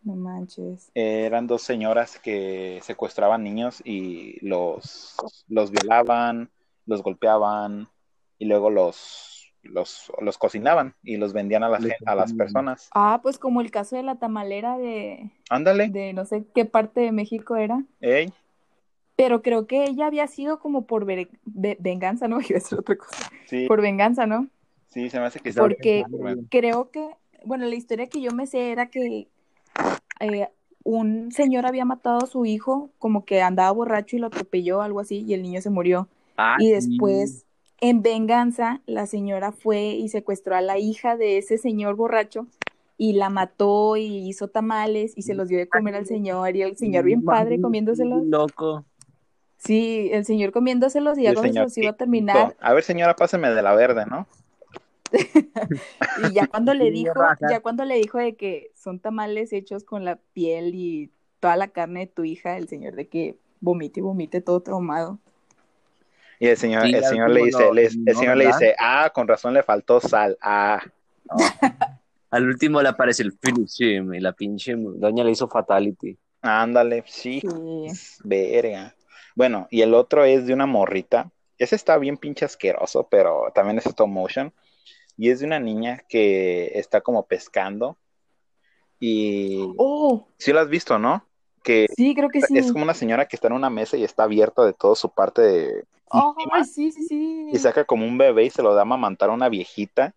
No 0.06 0.16
manches. 0.16 0.92
Eh, 0.96 1.26
eran 1.26 1.48
dos 1.48 1.62
señoras 1.62 2.20
que 2.20 2.80
secuestraban 2.84 3.44
niños 3.44 3.82
y 3.84 4.40
los, 4.46 5.16
los 5.50 5.72
violaban, 5.72 6.50
los 6.86 7.04
golpeaban 7.04 7.88
y 8.38 8.46
luego 8.46 8.70
los, 8.70 9.52
los, 9.64 10.12
los 10.22 10.38
cocinaban 10.38 10.96
y 11.04 11.18
los 11.18 11.34
vendían 11.34 11.64
a 11.64 11.70
las, 11.70 11.84
a 12.06 12.16
las 12.16 12.34
personas. 12.34 12.90
Ah, 12.94 13.20
pues 13.22 13.38
como 13.38 13.62
el 13.62 13.72
caso 13.72 13.96
de 13.96 14.04
la 14.04 14.16
tamalera 14.20 14.78
de, 14.78 15.32
Ándale, 15.50 15.92
de 15.92 16.14
no 16.14 16.26
sé 16.26 16.46
qué 16.54 16.66
parte 16.66 17.02
de 17.02 17.12
México 17.12 17.56
era. 17.58 17.84
ey, 18.02 18.32
Pero 19.16 19.42
creo 19.42 19.66
que 19.66 19.86
ella 19.86 20.08
había 20.08 20.28
sido 20.28 20.60
como 20.60 20.86
por 20.86 21.06
ver- 21.06 21.30
ve- 21.46 21.78
venganza, 21.80 22.28
¿no? 22.28 22.38
Iba 22.42 22.58
a 22.58 22.60
decir 22.62 22.78
otra 22.80 22.98
cosa. 22.98 23.30
sí, 23.48 23.66
Por 23.68 23.82
venganza, 23.82 24.26
¿no? 24.26 24.48
sí, 24.88 25.10
se 25.10 25.20
me 25.20 25.26
hace 25.26 25.40
que 25.40 25.52
Porque 25.54 26.04
creo 26.50 26.92
que, 26.92 27.10
bueno, 27.46 27.66
la 27.66 27.76
historia 27.76 28.08
que 28.08 28.22
yo 28.22 28.32
me 28.32 28.48
sé 28.48 28.72
era 28.72 28.88
que 28.90 29.28
eh, 30.20 30.50
un 30.84 31.32
señor 31.32 31.66
había 31.66 31.84
matado 31.86 32.20
a 32.24 32.28
su 32.28 32.46
hijo, 32.46 32.90
como 33.00 33.26
que 33.26 33.42
andaba 33.42 33.72
borracho 33.72 34.16
y 34.16 34.20
lo 34.20 34.28
atropelló, 34.28 34.82
algo 34.82 35.00
así, 35.00 35.24
y 35.28 35.34
el 35.34 35.42
niño 35.42 35.62
se 35.62 35.70
murió. 35.70 36.08
Ah, 36.38 36.58
Y 36.60 36.70
después, 36.70 37.46
en 37.82 38.02
venganza, 38.02 38.82
la 38.86 39.08
señora 39.08 39.52
fue 39.52 39.94
y 39.96 40.10
secuestró 40.10 40.56
a 40.56 40.62
la 40.62 40.78
hija 40.78 41.18
de 41.18 41.38
ese 41.38 41.58
señor 41.58 41.96
borracho 41.96 42.48
y 42.98 43.14
la 43.14 43.30
mató 43.30 43.98
y 43.98 44.28
hizo 44.30 44.48
tamales 44.48 45.14
y 45.18 45.24
se 45.24 45.34
los 45.34 45.50
dio 45.50 45.58
de 45.58 45.68
comer 45.68 45.96
al 45.96 46.06
señor 46.06 46.56
y 46.56 46.62
el 46.62 46.78
señor 46.78 47.04
bien 47.04 47.24
padre 47.24 47.60
comiéndoselos. 47.60 48.26
Loco. 48.26 48.86
Sí, 49.58 50.10
el 50.14 50.26
señor 50.26 50.52
comiéndoselos 50.52 51.18
y 51.18 51.24
ya 51.24 51.34
cuando 51.34 51.54
se 51.54 51.60
los 51.62 51.78
iba 51.78 51.90
a 51.90 51.94
terminar 51.94 52.56
A 52.60 52.74
ver, 52.74 52.84
señora, 52.84 53.16
páseme 53.16 53.50
de 53.50 53.62
la 53.62 53.74
verde, 53.74 54.06
¿no? 54.06 54.28
y 56.16 56.34
ya 56.34 56.48
cuando 56.48 56.74
le 56.74 56.92
dijo, 56.92 57.36
ya 57.42 57.62
cuando 57.62 57.86
le 57.86 57.96
dijo 57.96 58.18
de 58.20 58.36
que 58.36 58.72
son 58.76 59.00
tamales 59.00 59.54
hechos 59.54 59.84
con 59.84 60.06
la 60.06 60.18
piel 60.34 60.76
y 60.76 61.12
toda 61.40 61.58
la 61.58 61.70
carne 61.70 62.02
de 62.02 62.08
tu 62.08 62.24
hija, 62.24 62.58
el 62.58 62.68
señor 62.68 62.96
de 62.96 63.08
que 63.08 63.38
vomite 63.62 64.00
y 64.00 64.04
vomite 64.04 64.42
todo 64.42 64.62
traumado. 64.62 65.20
Y 66.40 66.48
el 66.48 66.58
señor, 66.58 66.84
Sí, 66.86 66.94
el 66.94 67.04
señor 67.04 67.30
le 67.32 67.42
dice, 67.44 67.72
le- 67.74 67.86
el 68.06 68.16
señor 68.16 68.38
le 68.38 68.46
dice, 68.48 68.76
ah, 68.80 69.10
con 69.14 69.28
razón 69.28 69.54
le 69.54 69.64
faltó 69.64 70.00
sal, 70.02 70.38
ah, 70.42 70.82
Al 72.32 72.48
último 72.48 72.82
le 72.82 72.90
aparece 72.90 73.24
el 73.24 73.34
Philip 73.34 73.68
Sim 73.68 74.14
y 74.14 74.20
la 74.20 74.34
pinche 74.34 74.76
doña 74.78 75.24
le 75.24 75.32
hizo 75.32 75.48
fatality. 75.48 76.18
ándale, 76.42 77.04
sí, 77.08 77.42
Sí. 77.42 77.92
verga. 78.24 78.96
Bueno, 79.36 79.68
y 79.70 79.82
el 79.82 79.94
otro 79.94 80.24
es 80.26 80.46
de 80.46 80.54
una 80.54 80.66
morrita. 80.66 81.32
Ese 81.58 81.76
está 81.76 81.98
bien 81.98 82.18
pinche 82.18 82.46
asqueroso, 82.46 83.08
pero 83.10 83.52
también 83.54 83.78
es 83.78 83.86
stop 83.86 84.08
motion. 84.10 84.54
Y 85.18 85.30
es 85.30 85.40
de 85.40 85.46
una 85.46 85.60
niña 85.60 86.04
que 86.10 86.78
está 86.78 87.02
como 87.02 87.26
pescando. 87.26 87.98
Y 89.00 89.74
Oh, 89.78 90.28
sí 90.38 90.52
lo 90.52 90.60
has 90.60 90.70
visto, 90.70 91.00
¿no? 91.00 91.26
Que 91.64 91.88
sí, 91.96 92.14
creo 92.14 92.30
que 92.30 92.42
sí. 92.42 92.58
es 92.58 92.72
como 92.72 92.84
una 92.84 92.94
señora 92.94 93.28
que 93.28 93.36
está 93.36 93.48
en 93.48 93.54
una 93.54 93.70
mesa 93.70 93.98
y 93.98 94.04
está 94.04 94.24
abierta 94.24 94.64
de 94.64 94.74
toda 94.74 94.96
su 94.96 95.10
parte 95.10 95.42
de... 95.42 95.86
Ay, 96.12 96.64
sí, 96.66 96.92
sí, 96.92 97.04
sí. 97.08 97.50
Y 97.52 97.58
saca 97.58 97.84
como 97.84 98.06
un 98.06 98.18
bebé 98.18 98.46
y 98.46 98.50
se 98.50 98.62
lo 98.62 98.74
da 98.74 98.82
a 98.82 98.84
amamantar 98.84 99.30
a 99.30 99.34
una 99.34 99.50
viejita. 99.50 100.14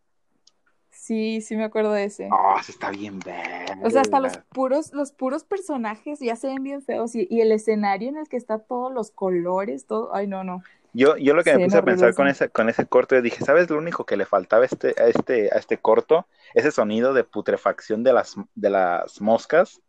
Sí, 0.90 1.40
sí 1.40 1.56
me 1.56 1.64
acuerdo 1.64 1.92
de 1.92 2.04
ese. 2.04 2.28
Oh, 2.30 2.62
se 2.62 2.72
está 2.72 2.90
bien 2.90 3.18
verga. 3.20 3.78
O 3.82 3.88
sea, 3.88 4.02
hasta 4.02 4.20
los 4.20 4.36
puros, 4.52 4.92
los 4.92 5.12
puros 5.12 5.44
personajes 5.44 6.18
ya 6.20 6.36
se 6.36 6.48
ven 6.48 6.62
bien 6.62 6.82
feos 6.82 7.14
y, 7.14 7.26
y 7.30 7.40
el 7.40 7.50
escenario 7.52 8.10
en 8.10 8.18
el 8.18 8.28
que 8.28 8.36
está 8.36 8.58
todos 8.58 8.92
los 8.92 9.10
colores, 9.10 9.86
todo, 9.86 10.14
ay 10.14 10.26
no, 10.26 10.44
no. 10.44 10.62
Yo, 10.98 11.16
yo 11.16 11.32
lo 11.34 11.44
que 11.44 11.52
me 11.52 11.58
Sí, 11.60 11.64
puse 11.66 11.78
a 11.78 11.84
pensar 11.84 12.12
con 12.14 12.26
ese, 12.26 12.48
con 12.48 12.68
ese 12.68 12.86
corto, 12.86 13.14
yo 13.14 13.22
dije, 13.22 13.44
¿sabes 13.44 13.70
lo 13.70 13.78
único 13.78 14.04
que 14.04 14.16
le 14.16 14.26
faltaba 14.26 14.64
a 14.64 14.66
este, 14.66 14.94
a 15.00 15.06
este, 15.06 15.48
a 15.54 15.58
este 15.58 15.78
corto? 15.78 16.26
Ese 16.54 16.72
sonido 16.72 17.14
de 17.14 17.22
putrefacción 17.22 18.02
de 18.02 18.12
las, 18.12 18.34
de 18.56 18.70
las 18.70 19.20
moscas 19.20 19.80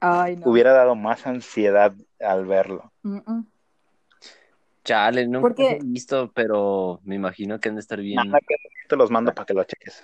Ay 0.00 0.36
no. 0.36 0.48
hubiera 0.50 0.72
dado 0.72 0.96
más 0.96 1.24
ansiedad 1.26 1.92
al 2.18 2.46
verlo. 2.46 2.92
Mm, 3.02 3.18
mm. 3.26 3.46
Chale, 4.84 5.28
nunca 5.28 5.48
Porque- 5.48 5.70
he 5.76 5.78
visto, 5.84 6.32
pero 6.34 6.98
me 7.04 7.14
imagino 7.14 7.60
que 7.60 7.68
han 7.68 7.76
de 7.76 7.80
estar 7.80 8.00
bien. 8.00 8.16
Nada, 8.16 8.40
que 8.40 8.56
te 8.88 8.96
los 8.96 9.10
mando 9.12 9.32
para 9.32 9.46
que 9.46 9.54
lo 9.54 9.62
cheques. 9.62 10.02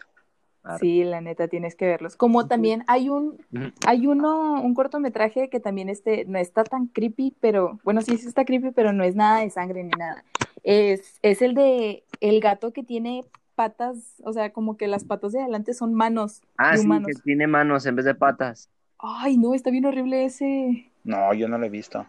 Sí, 0.81 1.05
la 1.05 1.21
neta, 1.21 1.49
tienes 1.49 1.75
que 1.75 1.87
verlos. 1.87 2.17
Como 2.17 2.47
también 2.47 2.85
hay 2.87 3.11
un, 3.11 3.39
hay 3.87 4.07
uno, 4.07 4.63
un 4.63 4.75
cortometraje 4.75 5.51
que 5.51 5.61
también 5.61 5.89
este, 5.89 6.25
no 6.25 6.39
está 6.39 6.65
tan 6.65 6.87
creepy, 6.87 7.37
pero, 7.41 7.79
bueno, 7.85 8.01
sí, 8.01 8.17
sí 8.17 8.27
está 8.27 8.45
creepy, 8.45 8.71
pero 8.71 8.93
no 8.93 9.05
es 9.05 9.15
nada 9.15 9.41
de 9.41 9.51
sangre 9.51 9.85
ni 9.85 9.91
nada. 9.91 10.25
Es, 10.63 11.19
es 11.23 11.43
el 11.43 11.55
de 11.55 12.05
el 12.21 12.41
gato 12.41 12.73
que 12.73 12.83
tiene 12.83 13.25
patas, 13.55 14.23
o 14.25 14.33
sea, 14.33 14.53
como 14.53 14.77
que 14.77 14.89
las 14.89 15.05
patas 15.05 15.33
de 15.33 15.41
adelante 15.41 15.75
son 15.75 15.95
manos 15.95 16.43
Ah, 16.57 16.77
sí, 16.77 16.89
que 16.89 17.13
tiene 17.23 17.47
manos 17.47 17.85
en 17.87 17.97
vez 17.97 18.05
de 18.05 18.15
patas. 18.15 18.71
Ay, 18.99 19.37
no, 19.37 19.55
está 19.55 19.71
bien 19.71 19.85
horrible 19.85 20.25
ese. 20.25 20.91
No, 21.05 21.35
yo 21.35 21.49
no 21.49 21.59
lo 21.59 21.67
he 21.67 21.71
visto. 21.71 22.07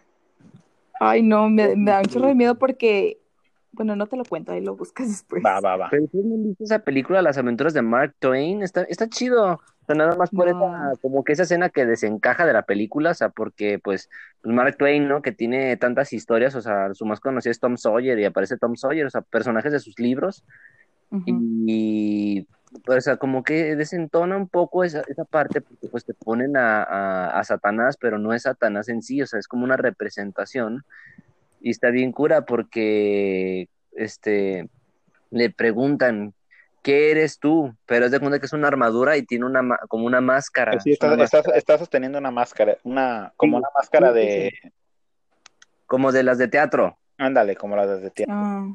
Ay, 0.98 1.22
no, 1.22 1.50
me, 1.50 1.76
me 1.76 1.90
da 1.90 2.00
un 2.00 2.06
chorro 2.06 2.28
de 2.28 2.34
miedo 2.34 2.54
porque, 2.54 3.18
bueno, 3.72 3.94
no 3.96 4.06
te 4.06 4.16
lo 4.16 4.24
cuento, 4.24 4.52
ahí 4.52 4.60
lo 4.62 4.76
buscas 4.76 5.08
después. 5.08 5.42
Va, 5.44 5.60
va, 5.60 5.76
va. 5.76 5.88
Pero 5.90 6.04
ustedes 6.04 6.24
no 6.24 6.34
han 6.34 6.44
visto 6.44 6.64
esa 6.64 6.78
película, 6.80 7.22
Las 7.22 7.38
aventuras 7.38 7.74
de 7.74 7.82
Mark 7.82 8.14
Twain, 8.18 8.62
está, 8.62 8.82
está 8.82 9.08
chido. 9.08 9.54
O 9.54 9.86
sea, 9.86 9.94
nada 9.94 10.16
más 10.16 10.30
por 10.30 10.52
No. 10.52 10.66
esa, 10.66 11.00
como 11.00 11.22
que 11.22 11.32
esa 11.32 11.44
escena 11.44 11.68
que 11.68 11.86
desencaja 11.86 12.44
de 12.44 12.52
la 12.52 12.62
película, 12.62 13.10
o 13.12 13.14
sea, 13.14 13.28
porque 13.28 13.78
pues, 13.78 14.08
pues 14.42 14.54
Mark 14.54 14.76
Twain, 14.78 15.06
¿no? 15.06 15.22
Que 15.22 15.30
tiene 15.32 15.76
tantas 15.76 16.12
historias, 16.12 16.54
o 16.56 16.60
sea, 16.60 16.92
su 16.94 17.06
más 17.06 17.20
conocido 17.20 17.52
es 17.52 17.60
Tom 17.60 17.76
Sawyer 17.76 18.18
y 18.18 18.24
aparece 18.24 18.56
Tom 18.56 18.74
Sawyer, 18.76 19.06
o 19.06 19.10
sea, 19.10 19.20
personajes 19.20 19.70
de 19.72 19.78
sus 19.78 19.98
libros. 20.00 20.42
Ujú. 21.10 21.22
Y, 21.28 22.48
pues, 22.84 22.98
o 22.98 23.00
sea, 23.00 23.16
como 23.16 23.44
que 23.44 23.76
desentona 23.76 24.36
un 24.36 24.48
poco 24.48 24.82
esa, 24.82 25.02
esa 25.06 25.24
parte, 25.24 25.60
porque 25.60 25.86
pues 25.88 26.04
te 26.04 26.14
ponen 26.14 26.56
a, 26.56 26.82
a, 26.82 27.38
a 27.38 27.44
Satanás, 27.44 27.96
pero 27.96 28.18
no 28.18 28.32
es 28.32 28.42
Satanás 28.42 28.88
en 28.88 29.02
sí, 29.02 29.22
o 29.22 29.26
sea, 29.26 29.38
es 29.38 29.46
como 29.46 29.62
una 29.62 29.76
representación. 29.76 30.82
Y 31.66 31.70
está 31.70 31.90
bien 31.90 32.12
cura 32.12 32.44
porque, 32.44 33.68
este, 33.90 34.68
le 35.32 35.50
preguntan, 35.50 36.32
¿qué 36.80 37.10
eres 37.10 37.40
tú? 37.40 37.74
Pero 37.86 38.04
es 38.06 38.12
de 38.12 38.20
cuenta 38.20 38.38
que 38.38 38.46
es 38.46 38.52
una 38.52 38.68
armadura 38.68 39.16
y 39.16 39.24
tiene 39.26 39.46
una, 39.46 39.76
como 39.88 40.06
una 40.06 40.20
máscara. 40.20 40.78
Sí, 40.78 40.92
está, 40.92 41.12
una 41.12 41.24
está- 41.24 41.38
máscara 41.38 41.58
está 41.58 41.76
sosteniendo 41.76 42.18
una 42.20 42.30
máscara, 42.30 42.78
una, 42.84 43.32
como 43.36 43.56
Sí, 43.56 43.58
una 43.58 43.68
máscara 43.74 44.14
sí, 44.14 44.20
sí, 44.20 44.26
de, 44.26 44.72
como 45.86 46.12
de 46.12 46.22
las 46.22 46.38
de 46.38 46.46
teatro. 46.46 46.96
ándale, 47.18 47.56
como 47.56 47.74
la 47.74 47.84
de 47.84 48.10
tiempo. 48.12 48.32
Ah, 48.32 48.68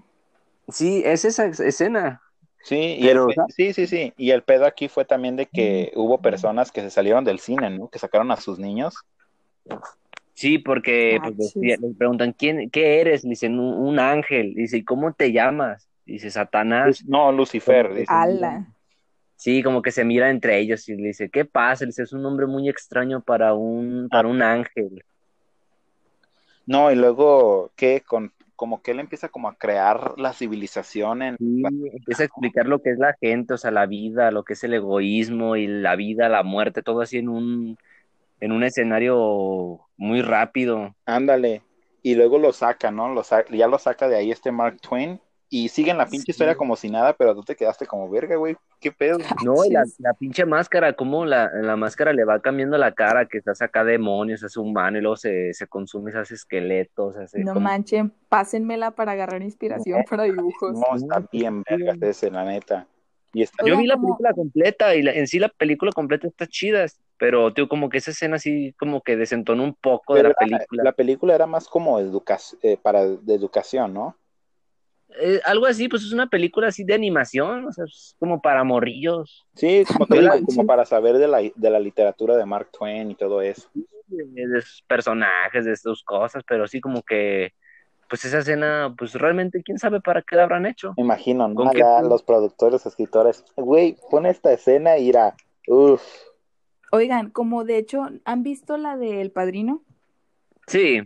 Sí, 0.67 1.01
es 1.05 1.23
esa 1.23 1.45
escena. 1.45 2.21
Sí, 2.61 2.75
y 2.75 3.03
Pero, 3.07 3.29
el, 3.29 3.35
sí, 3.55 3.71
sí, 3.73 3.87
sí. 3.87 4.13
Y 4.17 4.31
el 4.31 4.43
pedo 4.43 4.65
aquí 4.65 4.89
fue 4.89 5.05
también 5.05 5.37
de 5.37 5.45
que 5.45 5.93
hubo 5.95 6.17
personas 6.21 6.73
que 6.73 6.81
se 6.81 6.89
salieron 6.89 7.23
del 7.23 7.39
cine, 7.39 7.69
¿no? 7.69 7.87
Que 7.87 7.99
sacaron 7.99 8.31
a 8.31 8.35
sus 8.35 8.59
niños. 8.59 8.95
Sí, 10.33 10.57
porque 10.57 11.19
Ah, 11.21 11.31
pues, 11.35 11.53
preguntan, 11.97 12.33
¿quién, 12.33 12.69
qué 12.69 13.01
eres? 13.01 13.23
Le 13.23 13.31
dicen, 13.31 13.59
un, 13.59 13.73
un 13.73 13.99
ángel. 13.99 14.53
Dice, 14.55 14.77
¿y 14.77 14.83
cómo 14.83 15.13
te 15.13 15.31
llamas? 15.31 15.87
Dice, 16.05 16.31
Satanás. 16.31 17.03
No, 17.05 17.31
Lucifer. 17.31 17.93
Dice. 17.93 18.05
ala. 18.07 18.67
Sí, 19.35 19.63
como 19.63 19.81
que 19.81 19.91
se 19.91 20.05
mira 20.05 20.29
entre 20.29 20.59
ellos 20.59 20.87
y 20.87 20.95
le 20.95 21.07
dice, 21.07 21.29
¿qué 21.29 21.45
pasa? 21.45 21.83
Le 21.83 21.87
dice, 21.87 22.03
es 22.03 22.13
un 22.13 22.21
nombre 22.21 22.45
muy 22.45 22.69
extraño 22.69 23.21
para 23.21 23.55
un, 23.55 24.07
para 24.09 24.27
un 24.27 24.41
ángel. 24.41 25.03
No, 26.67 26.91
y 26.91 26.95
luego, 26.95 27.71
¿qué? 27.75 28.03
Con, 28.05 28.31
como 28.55 28.83
que 28.83 28.91
él 28.91 28.99
empieza 28.99 29.29
como 29.29 29.49
a 29.49 29.55
crear 29.55 30.13
la 30.17 30.33
civilización 30.33 31.23
en... 31.23 31.37
Sí, 31.37 31.63
empieza 31.91 32.21
a 32.21 32.25
explicar 32.27 32.67
lo 32.67 32.83
que 32.83 32.91
es 32.91 32.99
la 32.99 33.15
gente, 33.19 33.55
o 33.55 33.57
sea, 33.57 33.71
la 33.71 33.87
vida, 33.87 34.29
lo 34.29 34.43
que 34.43 34.53
es 34.53 34.63
el 34.63 34.75
egoísmo 34.75 35.55
y 35.55 35.65
la 35.65 35.95
vida, 35.95 36.29
la 36.29 36.43
muerte, 36.43 36.83
todo 36.83 37.01
así 37.01 37.17
en 37.17 37.27
un, 37.27 37.79
en 38.39 38.51
un 38.51 38.63
escenario 38.63 39.79
muy 40.01 40.21
rápido. 40.23 40.95
Ándale. 41.05 41.61
Y 42.01 42.15
luego 42.15 42.39
lo 42.39 42.51
saca, 42.51 42.89
¿no? 42.89 43.13
Lo 43.13 43.23
sa- 43.23 43.45
ya 43.49 43.67
lo 43.67 43.77
saca 43.77 44.07
de 44.09 44.15
ahí 44.15 44.31
este 44.31 44.51
Mark 44.51 44.81
Twain 44.81 45.19
y 45.47 45.67
siguen 45.69 45.97
la 45.97 46.05
pinche 46.07 46.25
Sí. 46.25 46.31
historia 46.31 46.55
como 46.55 46.75
si 46.75 46.89
nada, 46.89 47.13
pero 47.13 47.35
tú 47.35 47.43
te 47.43 47.55
quedaste 47.55 47.85
como 47.85 48.09
verga, 48.09 48.35
güey. 48.37 48.55
¿Qué 48.79 48.91
pedo? 48.91 49.17
No, 49.47 49.63
y 49.63 49.69
la, 49.69 49.83
la 49.99 50.13
pinche 50.15 50.43
máscara, 50.45 50.93
como 50.93 51.25
la, 51.25 51.51
la 51.53 51.75
máscara 51.75 52.13
le 52.13 52.23
va 52.25 52.39
cambiando 52.39 52.77
la 52.79 52.93
cara, 52.93 53.27
que 53.27 53.41
se 53.41 53.53
saca 53.53 53.83
demonios, 53.83 54.39
se 54.39 54.47
hace 54.47 54.59
humano 54.59 54.97
y 54.97 55.01
luego 55.01 55.17
se, 55.17 55.53
se 55.53 55.67
consume, 55.67 56.11
se 56.11 56.17
hace 56.17 56.33
esqueletos, 56.33 57.13
se 57.15 57.21
hace 57.23 57.39
No 57.43 57.53
como- 57.53 57.65
manchen, 57.65 58.11
pásenmela 58.29 58.91
para 58.91 59.11
agarrar 59.11 59.43
inspiración 59.43 60.03
para 60.09 60.23
dibujos. 60.23 60.73
No, 60.73 60.95
está 60.95 61.23
bien 61.31 61.61
vergas 61.69 62.01
ese, 62.01 62.31
la 62.31 62.43
neta. 62.45 62.87
Y 63.33 63.43
está 63.43 63.63
Yo 63.65 63.77
vi 63.77 63.85
la 63.85 63.95
película 63.97 64.33
completa 64.33 64.95
y 64.95 65.03
la- 65.03 65.13
en 65.13 65.27
sí 65.27 65.37
la 65.37 65.49
película 65.49 65.91
completa 65.91 66.27
está 66.27 66.47
chida, 66.47 66.85
pero 67.21 67.53
tío, 67.53 67.69
como 67.69 67.87
que 67.87 67.99
esa 67.99 68.09
escena 68.09 68.37
así 68.37 68.73
como 68.79 69.01
que 69.01 69.15
desentonó 69.15 69.63
un 69.63 69.75
poco 69.75 70.15
de 70.15 70.23
la 70.23 70.29
era- 70.29 70.37
película. 70.39 70.83
La 70.83 70.91
película 70.91 71.35
era 71.35 71.45
más 71.45 71.67
como 71.67 71.99
educa 71.99 72.39
eh, 72.63 72.77
para 72.81 73.05
de 73.05 73.35
educación, 73.35 73.93
¿no? 73.93 74.17
Eh, 75.19 75.39
algo 75.45 75.67
así, 75.67 75.87
pues 75.87 76.01
es 76.01 76.13
una 76.13 76.25
película 76.25 76.69
así 76.69 76.83
de 76.83 76.95
animación, 76.95 77.67
o 77.67 77.71
sea, 77.71 77.85
es 77.85 78.15
como 78.17 78.41
para 78.41 78.63
morrillos, 78.63 79.45
Sí, 79.53 79.83
como, 79.85 80.07
para 80.65 80.83
saber 80.83 81.19
de 81.19 81.27
la, 81.27 81.41
de 81.55 81.69
la 81.69 81.79
literatura 81.79 82.35
de 82.35 82.45
Mark 82.47 82.69
Twain 82.71 83.11
y 83.11 83.15
todo 83.15 83.39
eso. 83.43 83.69
de, 84.07 84.47
de 84.47 84.61
sus 84.63 84.81
personajes, 84.87 85.63
de 85.63 85.75
sus 85.75 86.01
cosas, 86.03 86.43
pero 86.47 86.67
sí 86.67 86.81
como 86.81 87.03
que, 87.03 87.53
pues 88.09 88.25
esa 88.25 88.39
escena, 88.39 88.95
pues 88.97 89.13
realmente, 89.13 89.61
quién 89.61 89.77
sabe 89.77 90.01
para 90.01 90.23
qué 90.23 90.37
la 90.37 90.43
habrán 90.43 90.65
hecho. 90.65 90.95
Me 90.97 91.03
imagino, 91.03 91.47
¿no? 91.47 91.53
¿Con 91.53 91.69
qué 91.69 91.83
los 92.01 92.23
productores, 92.23 92.87
escritores, 92.87 93.45
güey, 93.55 93.95
pon 94.09 94.25
esta 94.25 94.51
escena 94.51 94.97
y 94.97 95.09
irá, 95.09 95.35
uff, 95.67 96.01
Oigan, 96.91 97.31
como 97.31 97.63
de 97.63 97.77
hecho, 97.79 98.07
¿han 98.23 98.43
visto 98.43 98.77
la 98.77 98.95
de 98.95 99.21
El 99.21 99.31
Padrino? 99.31 99.81
Sí, 100.67 101.01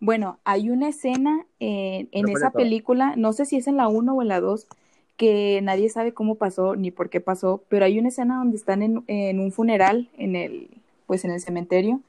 Bueno, 0.00 0.40
hay 0.44 0.70
una 0.70 0.88
escena 0.88 1.46
en, 1.58 2.08
en 2.12 2.28
¿Pero 2.28 2.30
cuál 2.30 2.42
esa 2.42 2.50
película, 2.54 3.14
no 3.16 3.32
sé 3.32 3.46
si 3.46 3.56
es 3.56 3.66
en 3.66 3.76
la 3.76 3.88
1 3.88 4.14
o 4.14 4.22
en 4.22 4.28
la 4.28 4.40
2, 4.40 4.68
que 5.16 5.60
nadie 5.62 5.88
sabe 5.88 6.12
cómo 6.12 6.34
pasó 6.36 6.76
ni 6.76 6.90
por 6.90 7.08
qué 7.08 7.20
pasó, 7.20 7.64
pero 7.68 7.86
hay 7.86 7.98
una 7.98 8.08
escena 8.08 8.36
donde 8.38 8.56
están 8.56 8.82
en, 8.82 9.04
en 9.06 9.40
un 9.40 9.52
funeral, 9.52 10.10
en 10.18 10.36
el, 10.36 10.68
pues 11.06 11.24
en 11.24 11.30
el 11.30 11.40
cementerio, 11.40 12.00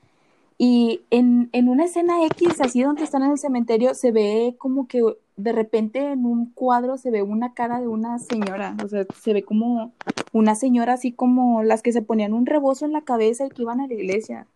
y 0.58 1.02
en, 1.12 1.50
en 1.52 1.70
una 1.70 1.86
escena 1.86 2.26
X, 2.26 2.60
así 2.62 2.82
donde 2.82 3.04
están 3.04 3.24
en 3.24 3.32
el 3.32 3.38
cementerio, 3.38 3.94
se 3.94 4.12
ve 4.12 4.56
como 4.58 4.88
que 4.88 5.04
de 5.36 5.52
repente 5.52 6.00
en 6.00 6.26
un 6.26 6.52
cuadro 6.52 6.98
se 6.98 7.12
ve 7.12 7.22
una 7.22 7.54
cara 7.54 7.80
de 7.80 7.88
una 7.88 8.18
señora, 8.18 8.76
o 8.84 8.88
sea, 8.88 9.06
se 9.22 9.34
ve 9.34 9.44
como 9.44 9.92
una 10.34 10.56
señora 10.56 10.94
así 10.94 11.12
como 11.12 11.62
las 11.62 11.84
que 11.84 11.92
se 11.92 12.02
ponían 12.02 12.34
un 12.34 12.48
rebozo 12.48 12.86
en 12.86 12.94
la 12.94 13.02
cabeza 13.02 13.46
y 13.46 13.50
que 13.50 13.62
iban 13.62 13.82
a 13.82 13.88
la 13.88 13.94
iglesia. 13.94 14.48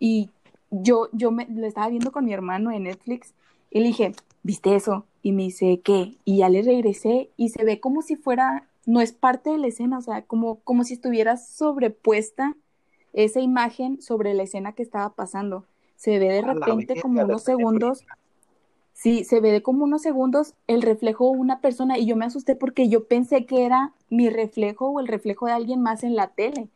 Y 0.00 0.30
yo, 0.70 1.08
yo 1.12 1.30
me 1.30 1.46
lo 1.46 1.66
estaba 1.66 1.88
viendo 1.88 2.10
con 2.10 2.24
mi 2.24 2.32
hermano 2.32 2.72
en 2.72 2.84
Netflix 2.84 3.32
y 3.70 3.80
le 3.80 3.86
dije, 3.86 4.12
¿viste 4.42 4.74
eso? 4.74 5.04
Y 5.22 5.30
me 5.30 5.44
dice, 5.44 5.80
¿qué? 5.84 6.16
Y 6.24 6.38
ya 6.38 6.48
le 6.48 6.62
regresé 6.62 7.30
y 7.36 7.50
se 7.50 7.64
ve 7.64 7.78
como 7.78 8.02
si 8.02 8.16
fuera, 8.16 8.66
no 8.84 9.00
es 9.00 9.12
parte 9.12 9.50
de 9.50 9.58
la 9.58 9.68
escena, 9.68 9.98
o 9.98 10.02
sea, 10.02 10.22
como, 10.22 10.56
como 10.64 10.82
si 10.82 10.94
estuviera 10.94 11.36
sobrepuesta 11.36 12.56
esa 13.12 13.40
imagen 13.40 14.00
sobre 14.00 14.34
la 14.34 14.42
escena 14.42 14.72
que 14.72 14.82
estaba 14.82 15.10
pasando. 15.10 15.64
Se 15.96 16.18
ve 16.18 16.28
de 16.28 16.42
repente 16.42 17.00
como 17.00 17.22
unos 17.22 17.42
segundos, 17.42 18.04
sí, 18.92 19.24
se 19.24 19.40
ve 19.40 19.52
de 19.52 19.62
como 19.62 19.84
unos 19.84 20.02
segundos 20.02 20.54
el 20.66 20.82
reflejo 20.82 21.30
de 21.32 21.38
una 21.38 21.60
persona 21.60 21.98
y 21.98 22.06
yo 22.06 22.16
me 22.16 22.24
asusté 22.24 22.56
porque 22.56 22.88
yo 22.88 23.04
pensé 23.04 23.44
que 23.44 23.64
era 23.64 23.92
mi 24.08 24.30
reflejo 24.30 24.88
o 24.88 25.00
el 25.00 25.08
reflejo 25.08 25.46
de 25.46 25.52
alguien 25.52 25.82
más 25.82 26.02
en 26.02 26.16
la 26.16 26.28
tele. 26.28 26.68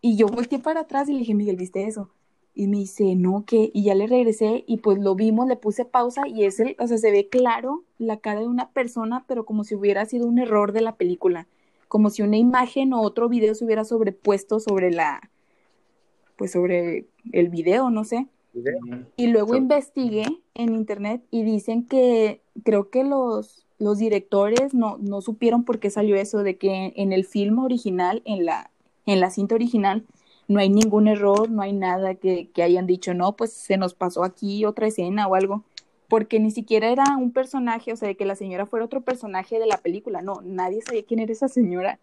Y 0.00 0.16
yo 0.16 0.26
volteé 0.26 0.58
para 0.58 0.80
atrás 0.80 1.08
y 1.08 1.12
le 1.12 1.20
dije, 1.20 1.34
Miguel, 1.34 1.56
¿viste 1.56 1.86
eso? 1.86 2.10
Y 2.54 2.68
me 2.68 2.78
dice, 2.78 3.16
no, 3.16 3.44
¿qué? 3.46 3.70
Y 3.74 3.84
ya 3.84 3.94
le 3.94 4.06
regresé 4.06 4.64
y 4.66 4.76
pues 4.76 4.98
lo 4.98 5.14
vimos, 5.14 5.48
le 5.48 5.56
puse 5.56 5.84
pausa 5.84 6.28
y 6.28 6.44
es 6.44 6.60
el, 6.60 6.76
o 6.78 6.86
sea, 6.86 6.98
se 6.98 7.10
ve 7.10 7.28
claro 7.28 7.82
la 7.98 8.18
cara 8.18 8.40
de 8.40 8.46
una 8.46 8.70
persona, 8.70 9.24
pero 9.26 9.44
como 9.44 9.64
si 9.64 9.74
hubiera 9.74 10.06
sido 10.06 10.26
un 10.26 10.38
error 10.38 10.72
de 10.72 10.82
la 10.82 10.94
película, 10.94 11.48
como 11.88 12.10
si 12.10 12.22
una 12.22 12.36
imagen 12.36 12.92
o 12.92 13.02
otro 13.02 13.28
video 13.28 13.54
se 13.54 13.64
hubiera 13.64 13.84
sobrepuesto 13.84 14.60
sobre 14.60 14.90
la, 14.90 15.20
pues 16.36 16.52
sobre 16.52 17.06
el 17.32 17.48
video, 17.48 17.90
no 17.90 18.04
sé. 18.04 18.26
Y 19.16 19.26
luego 19.28 19.50
So- 19.50 19.56
investigué 19.56 20.26
en 20.54 20.74
internet 20.74 21.22
y 21.30 21.42
dicen 21.42 21.86
que 21.86 22.40
creo 22.62 22.90
que 22.90 23.02
los, 23.04 23.66
los 23.78 23.98
directores 23.98 24.74
no, 24.74 24.98
no 25.00 25.20
supieron 25.20 25.64
por 25.64 25.80
qué 25.80 25.90
salió 25.90 26.16
eso, 26.16 26.42
de 26.42 26.56
que 26.56 26.92
en 26.96 27.12
el 27.12 27.24
film 27.24 27.58
original, 27.58 28.22
en 28.24 28.44
la, 28.44 28.70
en 29.06 29.20
la 29.20 29.30
cinta 29.30 29.54
original, 29.56 30.04
no 30.46 30.60
hay 30.60 30.68
ningún 30.68 31.08
error, 31.08 31.50
no 31.50 31.62
hay 31.62 31.72
nada 31.72 32.14
que, 32.14 32.48
que 32.54 32.62
hayan 32.62 32.86
dicho, 32.86 33.14
no, 33.14 33.34
pues 33.34 33.52
se 33.52 33.76
nos 33.76 33.94
pasó 33.94 34.22
aquí 34.24 34.64
otra 34.64 34.86
escena 34.86 35.26
o 35.26 35.34
algo, 35.34 35.64
porque 36.08 36.38
ni 36.38 36.50
siquiera 36.50 36.90
era 36.90 37.16
un 37.16 37.32
personaje, 37.32 37.92
o 37.92 37.96
sea, 37.96 38.08
de 38.08 38.14
que 38.14 38.26
la 38.26 38.36
señora 38.36 38.66
fuera 38.66 38.84
otro 38.84 39.00
personaje 39.00 39.58
de 39.58 39.66
la 39.66 39.78
película, 39.78 40.22
no, 40.22 40.42
nadie 40.44 40.82
sabía 40.82 41.02
quién 41.04 41.20
era 41.20 41.32
esa 41.32 41.48
señora, 41.48 41.98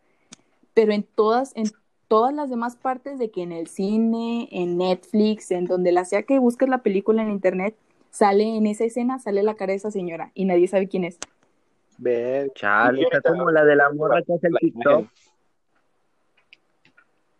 pero 0.74 0.92
en 0.92 1.04
todas, 1.04 1.56
en 1.56 1.72
todas 2.12 2.34
las 2.34 2.50
demás 2.50 2.76
partes 2.76 3.18
de 3.20 3.32
que 3.32 3.42
en 3.42 3.54
el 3.54 3.68
cine, 3.68 4.50
en 4.52 4.78
Netflix, 4.78 5.50
en 5.50 5.64
donde 5.64 5.94
la 5.94 6.04
sea 6.04 6.24
que 6.24 6.40
busques 6.40 6.68
la 6.68 6.80
película 6.80 7.24
en 7.24 7.32
internet, 7.32 7.74
sale 8.10 8.58
en 8.58 8.68
esa 8.68 8.84
escena, 8.84 9.18
sale 9.18 9.44
la 9.44 9.56
cara 9.56 9.72
de 9.72 9.78
esa 9.78 9.92
señora 9.92 10.30
y 10.34 10.44
nadie 10.44 10.68
sabe 10.68 10.90
quién 10.90 11.06
es. 11.06 11.18
ver, 11.98 12.52
chale, 12.54 13.00
Y 13.00 13.04
está 13.06 13.22
como 13.22 13.50
la 13.50 13.64
de 13.64 13.78
la 13.78 13.90
morra 13.94 14.22
que 14.24 14.34
hace 14.34 14.48
el 14.48 14.56
TikTok. 14.60 15.08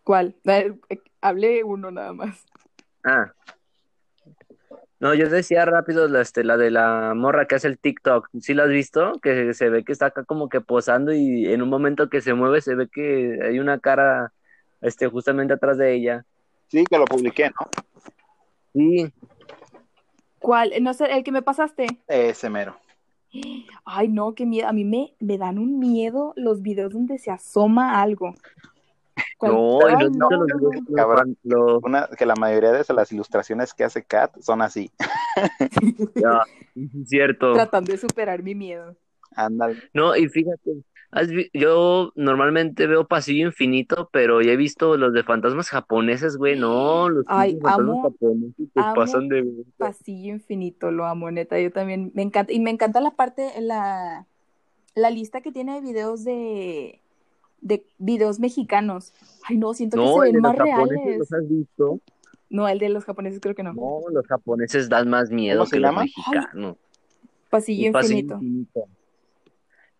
¿Cuál? 0.04 0.36
A 0.46 0.52
ver, 0.52 0.76
eh, 0.88 1.02
Hablé 1.20 1.64
uno 1.64 1.90
nada 1.90 2.14
más. 2.14 2.42
Ah. 3.04 3.30
No, 5.00 5.12
yo 5.12 5.28
decía 5.28 5.66
rápido 5.66 6.08
la, 6.08 6.22
este, 6.22 6.44
la 6.44 6.56
de 6.56 6.70
la 6.70 7.12
morra 7.14 7.44
que 7.44 7.56
hace 7.56 7.68
el 7.68 7.78
TikTok. 7.78 8.30
¿Sí 8.40 8.54
la 8.54 8.62
has 8.62 8.70
visto? 8.70 9.12
Que 9.20 9.52
se 9.52 9.68
ve 9.68 9.84
que 9.84 9.92
está 9.92 10.06
acá 10.06 10.24
como 10.24 10.48
que 10.48 10.62
posando 10.62 11.12
y 11.12 11.52
en 11.52 11.60
un 11.60 11.68
momento 11.68 12.08
que 12.08 12.22
se 12.22 12.32
mueve 12.32 12.62
se 12.62 12.74
ve 12.74 12.88
que 12.88 13.38
hay 13.42 13.58
una 13.58 13.78
cara 13.78 14.32
este, 14.82 15.08
justamente 15.08 15.54
atrás 15.54 15.78
de 15.78 15.94
ella. 15.94 16.24
Sí, 16.68 16.84
que 16.84 16.98
lo 16.98 17.04
publiqué, 17.06 17.50
¿no? 17.50 17.68
Sí, 18.74 19.12
¿Cuál? 20.38 20.72
No 20.82 20.92
sé, 20.92 21.04
el 21.12 21.22
que 21.22 21.30
me 21.32 21.40
pasaste. 21.42 21.86
Ese 22.08 22.50
mero. 22.50 22.76
Ay, 23.84 24.08
no, 24.08 24.34
qué 24.34 24.44
miedo. 24.44 24.68
A 24.68 24.72
mí 24.72 24.84
me, 24.84 25.14
me 25.20 25.38
dan 25.38 25.58
un 25.58 25.78
miedo 25.78 26.32
los 26.36 26.62
videos 26.62 26.92
donde 26.92 27.18
se 27.18 27.30
asoma 27.30 28.02
algo. 28.02 28.34
No, 29.40 29.78
no, 29.80 29.98
no, 29.98 30.08
no, 30.08 30.30
los 30.30 30.48
no, 30.48 30.56
videos 30.70 30.88
no. 30.88 30.96
Cabrón. 30.96 31.36
lo- 31.44 31.78
Una, 31.80 32.08
que 32.18 32.26
la 32.26 32.34
mayoría 32.34 32.72
de 32.72 32.84
las 32.94 33.12
ilustraciones 33.12 33.72
que 33.72 33.84
hace 33.84 34.02
Kat 34.02 34.36
son 34.40 34.62
así. 34.62 34.90
ya, 36.16 36.42
es 36.74 37.08
cierto. 37.08 37.52
Tratando 37.54 37.92
de 37.92 37.98
superar 37.98 38.42
mi 38.42 38.54
miedo. 38.54 38.96
Ándale. 39.34 39.76
No, 39.94 40.14
y 40.16 40.28
fíjate, 40.28 40.82
yo 41.52 42.12
normalmente 42.16 42.86
veo 42.86 43.06
Pasillo 43.06 43.46
Infinito, 43.46 44.08
pero 44.12 44.40
ya 44.40 44.52
he 44.52 44.56
visto 44.56 44.96
los 44.96 45.12
de 45.12 45.22
fantasmas 45.22 45.68
japoneses, 45.68 46.36
güey, 46.36 46.58
no, 46.58 47.08
los 47.10 47.24
Ay, 47.28 47.58
amo- 47.64 48.02
japoneses 48.02 48.68
amo 48.74 48.94
pasan 48.94 49.28
de. 49.28 49.64
Pasillo 49.76 50.32
infinito, 50.32 50.90
lo 50.90 51.04
amo, 51.04 51.30
neta. 51.30 51.60
Yo 51.60 51.70
también 51.70 52.10
me 52.14 52.22
encanta. 52.22 52.52
Y 52.52 52.60
me 52.60 52.70
encanta 52.70 53.00
la 53.00 53.10
parte, 53.10 53.50
la, 53.60 54.26
la 54.94 55.10
lista 55.10 55.42
que 55.42 55.52
tiene 55.52 55.74
de 55.74 55.80
videos 55.82 56.24
de, 56.24 57.00
de 57.60 57.84
videos 57.98 58.40
mexicanos. 58.40 59.12
Ay, 59.44 59.58
no, 59.58 59.74
siento 59.74 59.98
que 59.98 60.06
se 60.06 60.20
ven 60.32 60.32
los 60.34 60.42
más 60.42 60.56
reales. 60.56 61.18
¿los 61.18 61.32
has 61.32 61.48
visto? 61.48 62.00
No, 62.48 62.68
el 62.68 62.78
de 62.78 62.88
los 62.88 63.04
japoneses 63.04 63.40
creo 63.40 63.54
que 63.54 63.62
no. 63.62 63.74
No, 63.74 64.00
los 64.10 64.26
japoneses 64.26 64.88
dan 64.88 65.10
más 65.10 65.30
miedo 65.30 65.58
¿Cómo 65.58 65.66
se 65.66 65.76
que 65.76 65.80
los 65.80 65.94
mexicanos. 65.94 66.76
Pasillo 67.50 67.86
El 67.88 67.92
Pasillo 67.92 68.14
infinito. 68.18 68.34
Infinito. 68.36 68.88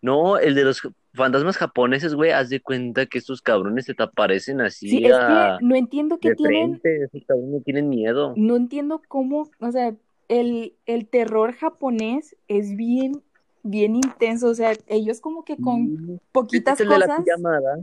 No, 0.01 0.37
el 0.37 0.53
de 0.55 0.63
los 0.65 0.81
fantasmas 1.13 1.57
japoneses, 1.57 2.15
güey, 2.15 2.31
haz 2.31 2.49
de 2.49 2.61
cuenta 2.61 3.05
que 3.05 3.17
estos 3.17 3.41
cabrones 3.41 3.85
se 3.85 3.93
te 3.93 4.03
aparecen 4.03 4.61
así 4.61 4.89
Sí, 4.89 5.05
es 5.05 5.13
a- 5.13 5.57
que 5.59 5.65
no 5.65 5.75
entiendo 5.75 6.19
qué 6.19 6.35
tienen, 6.35 6.79
frente, 6.81 7.03
esos 7.05 7.23
cabrones 7.27 7.53
no 7.53 7.61
tienen 7.61 7.89
miedo. 7.89 8.33
no 8.35 8.55
entiendo 8.55 9.01
cómo, 9.07 9.49
o 9.59 9.71
sea, 9.71 9.95
el, 10.27 10.73
el 10.85 11.07
terror 11.07 11.53
japonés 11.53 12.35
es 12.47 12.75
bien, 12.75 13.21
bien 13.63 13.95
intenso, 13.95 14.47
o 14.49 14.55
sea, 14.55 14.73
ellos 14.87 15.21
como 15.21 15.45
que 15.45 15.57
con 15.57 16.19
poquitas 16.31 16.73
Este 16.79 16.83
es 16.83 16.87
el 16.87 16.89
de 16.89 16.97
la 16.99 17.05
cosas, 17.05 17.25
pijamada. 17.25 17.79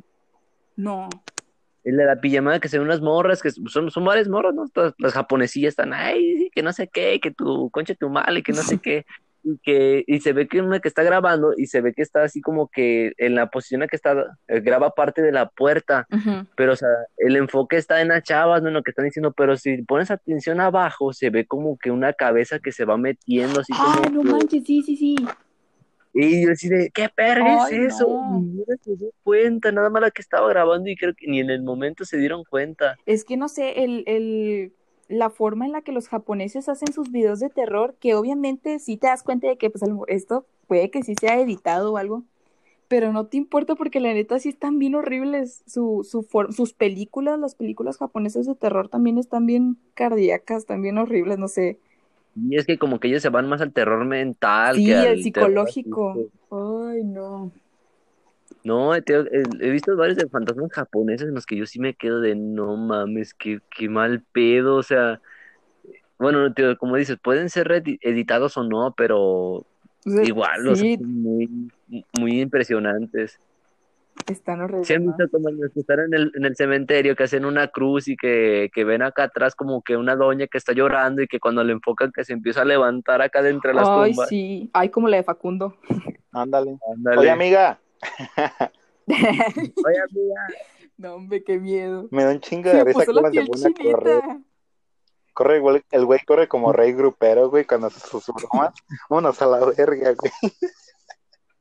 no, 0.77 1.09
El 1.85 1.97
de 1.97 2.05
la 2.05 2.21
pijamada 2.21 2.61
que 2.61 2.69
se 2.69 2.79
ven 2.79 2.87
unas 2.87 3.01
morras, 3.01 3.41
que 3.43 3.51
son, 3.51 3.91
son 3.91 4.05
varias 4.05 4.29
morras, 4.29 4.55
¿no? 4.55 4.69
Todas 4.69 4.93
las 4.99 5.13
japonesillas 5.15 5.71
están, 5.71 5.93
ay, 5.95 6.51
que 6.55 6.63
no 6.63 6.73
sé 6.73 6.89
qué, 6.89 7.21
que 7.21 7.31
tu 7.31 7.71
concha 7.71 7.95
tu 7.95 8.11
mal 8.11 8.37
y 8.37 8.43
que 8.43 8.53
no 8.53 8.63
sé 8.63 8.79
qué. 8.83 9.07
Y 9.43 9.59
que 9.59 10.05
y 10.07 10.21
se 10.21 10.33
ve 10.33 10.47
que 10.49 10.61
una 10.61 10.81
que 10.81 10.89
está 10.89 11.03
grabando 11.03 11.53
y 11.57 11.67
se 11.67 11.81
ve 11.81 11.93
que 11.95 12.03
está 12.03 12.23
así 12.25 12.41
como 12.41 12.69
que 12.69 13.13
en 13.17 13.35
la 13.35 13.49
posición 13.51 13.83
en 13.83 13.89
que 13.89 13.97
está 13.97 14.37
eh, 14.49 14.61
graba 14.61 14.91
parte 14.91 15.23
de 15.23 15.33
la 15.33 15.49
puerta, 15.49 16.07
pero 16.57 16.73
o 16.73 16.77
sea, 16.77 16.89
el 17.17 17.37
enfoque 17.37 17.77
está 17.77 18.01
en 18.03 18.09
las 18.09 18.23
chavas, 18.23 18.61
no 18.63 18.69
en 18.69 18.75
lo 18.75 18.83
que 18.83 18.91
están 18.91 19.07
diciendo, 19.07 19.33
pero 19.33 19.57
si 19.57 19.83
pones 19.83 20.11
atención 20.11 20.61
abajo 20.61 21.13
se 21.13 21.31
ve 21.31 21.47
como 21.47 21.79
que 21.79 21.91
una 21.91 22.13
cabeza 22.13 22.59
que 22.59 22.73
se 22.73 22.85
va 22.85 22.97
metiendo 22.97 23.61
así 23.61 23.73
como 23.73 23.89
Ah, 24.05 24.11
no 24.13 24.23
que- 24.23 24.29
manches, 24.29 24.65
sí, 24.67 24.83
sí, 24.83 24.97
sí. 24.97 25.17
y 26.13 26.45
yo 26.45 26.53
así 26.53 26.69
de, 26.69 26.91
¿qué 26.93 27.09
perra 27.09 27.65
Ay, 27.67 27.77
es 27.77 27.95
eso? 27.95 28.07
no. 28.09 28.41
Ni 28.41 28.65
se 28.83 28.97
dio 28.97 29.11
cuenta, 29.23 29.71
nada 29.73 29.91
más 29.91 30.03
la 30.03 30.11
que 30.11 30.23
estaba 30.23 30.49
grabando 30.49 30.91
y 30.91 30.97
creo 30.97 31.15
que 31.17 31.27
ni 31.29 31.39
en 31.41 31.51
el 31.51 31.63
momento 31.63 32.05
se 32.05 32.19
dieron 32.19 32.43
cuenta. 32.45 32.97
Es 33.07 33.25
que 33.25 33.37
no 33.37 33.49
sé, 33.49 33.85
el, 33.85 34.03
el, 34.07 34.73
la 35.11 35.31
forma 35.31 35.67
en 35.67 35.73
la 35.73 35.83
que 35.83 35.93
los 35.93 36.09
japoneses 36.09 36.69
hacen 36.71 36.93
sus 36.95 37.13
videos 37.13 37.41
de 37.41 37.51
terror, 37.51 37.97
que 38.01 38.15
obviamente 38.17 38.79
sí 38.81 38.97
te 38.99 39.09
das 39.09 39.25
cuenta 39.25 39.49
de 39.49 39.59
que 39.59 39.71
pues, 39.71 39.85
esto 40.09 40.47
puede 40.69 40.91
que 40.91 41.03
sí 41.05 41.15
sea 41.21 41.41
editado 41.41 41.93
o 41.95 41.99
algo, 41.99 42.25
pero 42.89 43.13
no 43.13 43.27
te 43.27 43.37
importa 43.39 43.75
porque 43.77 44.01
la 44.01 44.15
neta 44.15 44.39
sí 44.41 44.49
están 44.51 44.79
bien 44.79 44.95
horribles. 44.97 45.63
Su, 45.67 46.07
su 46.11 46.23
for- 46.23 46.53
sus 46.55 46.75
películas, 46.75 47.39
las 47.41 47.55
películas 47.57 47.99
japonesas 47.99 48.47
de 48.47 48.55
terror 48.57 48.89
también 48.89 49.19
están 49.19 49.47
bien 49.47 49.79
cardíacas, 49.95 50.67
también 50.67 50.99
horribles, 50.99 51.39
no 51.39 51.49
sé. 51.49 51.79
Y 52.35 52.57
es 52.57 52.67
que 52.67 52.79
como 52.79 52.99
que 53.01 53.09
ellos 53.09 53.23
se 53.23 53.29
van 53.29 53.49
más 53.49 53.61
al 53.61 53.73
terror 53.73 54.05
mental 54.05 54.83
Sí, 54.83 54.83
que 54.83 54.95
al 54.95 55.19
el 55.19 55.19
psicológico. 55.19 55.71
físico. 55.75 56.31
Ay, 56.51 57.03
no. 57.05 57.53
No, 58.63 59.01
te- 59.03 59.15
he, 59.15 59.43
he 59.61 59.71
visto 59.71 59.97
varios 59.97 60.17
de 60.17 60.29
fantasmas 60.29 60.71
japoneses 60.73 61.29
en 61.29 61.35
los 61.35 61.47
que 61.47 61.57
yo 61.57 61.67
sí 61.67 61.81
me 61.81 61.95
quedo 61.95 62.21
de 62.21 62.35
no 62.37 62.77
mames, 62.77 63.35
qué, 63.35 63.61
qué 63.77 63.89
mal 63.89 64.23
pedo, 64.33 64.77
o 64.77 64.83
sea, 64.83 65.21
bueno, 66.19 66.53
te- 66.53 66.77
como 66.77 66.97
dices, 66.97 67.19
pueden 67.23 67.49
ser 67.49 67.69
edi- 67.69 67.99
editados 68.03 68.57
o 68.57 68.65
no, 68.65 68.93
pero 68.97 69.67
O 70.07 70.11
sea, 70.11 70.25
igual 70.25 70.63
los 70.65 70.79
sí, 70.79 70.95
hacen 70.95 71.23
muy, 71.23 71.49
muy 72.13 72.41
impresionantes. 72.41 73.39
están 74.27 74.61
horribles. 74.61 74.89
¿Se 74.89 74.95
han 74.97 75.05
¿no? 75.07 75.17
visto 75.17 75.29
como 75.31 75.51
los 75.51 75.73
que 75.73 75.81
están 75.81 76.01
en 76.01 76.15
el, 76.15 76.33
en 76.35 76.45
el 76.45 76.57
cementerio, 76.57 77.17
que 77.17 77.25
hacen 77.25 77.45
una 77.45 77.69
cruz 77.69 78.09
y 78.09 78.17
que, 78.17 78.71
que 78.75 78.85
ven 78.85 79.03
acá 79.03 79.25
atrás 79.25 79.55
como 79.55 79.83
que 79.83 79.97
una 79.97 80.17
doña 80.17 80.47
que 80.47 80.59
está 80.59 80.73
llorando 80.73 81.23
y 81.23 81.27
que 81.27 81.39
cuando 81.41 81.65
le 81.65 81.73
enfocan 81.73 82.13
que 82.15 82.25
se 82.25 82.33
empieza 82.35 82.63
a 82.63 82.67
levantar 82.67 83.23
acá 83.23 83.43
de 83.43 83.51
entre 83.51 83.75
las 83.75 83.89
Ay, 83.89 84.13
tumbas? 84.13 84.29
sí. 84.29 84.71
Ay, 84.73 84.89
como 84.91 85.09
la 85.09 85.17
de 85.19 85.23
Facundo. 85.23 85.77
Ándale. 86.33 86.79
Ándale. 86.95 87.21
Oye, 87.21 87.31
amiga, 87.31 87.81
Oye, 89.07 90.01
amiga. 90.11 90.47
No, 90.97 91.15
hombre, 91.15 91.43
qué 91.43 91.59
miedo. 91.59 92.09
me 92.11 92.25
da 92.25 92.33
un 92.33 92.41
chingo 92.41 92.71
de 92.71 92.85
risa 92.85 93.07
cómo 93.07 93.57
se 93.57 93.71
pone 93.71 93.91
a 93.91 93.93
correr. 93.93 94.23
Corre, 95.33 95.57
el 95.57 95.63
güey, 95.63 95.83
el 95.91 96.05
güey 96.05 96.21
corre 96.27 96.49
como 96.49 96.73
rey 96.73 96.93
grupero, 96.93 97.49
güey, 97.49 97.65
cuando 97.65 97.87
hace 97.87 98.01
sus 98.01 98.27
bromas. 98.27 98.75
Vámonos 99.09 99.41
a 99.41 99.47
la 99.47 99.65
verga, 99.65 100.15
güey. 100.15 100.53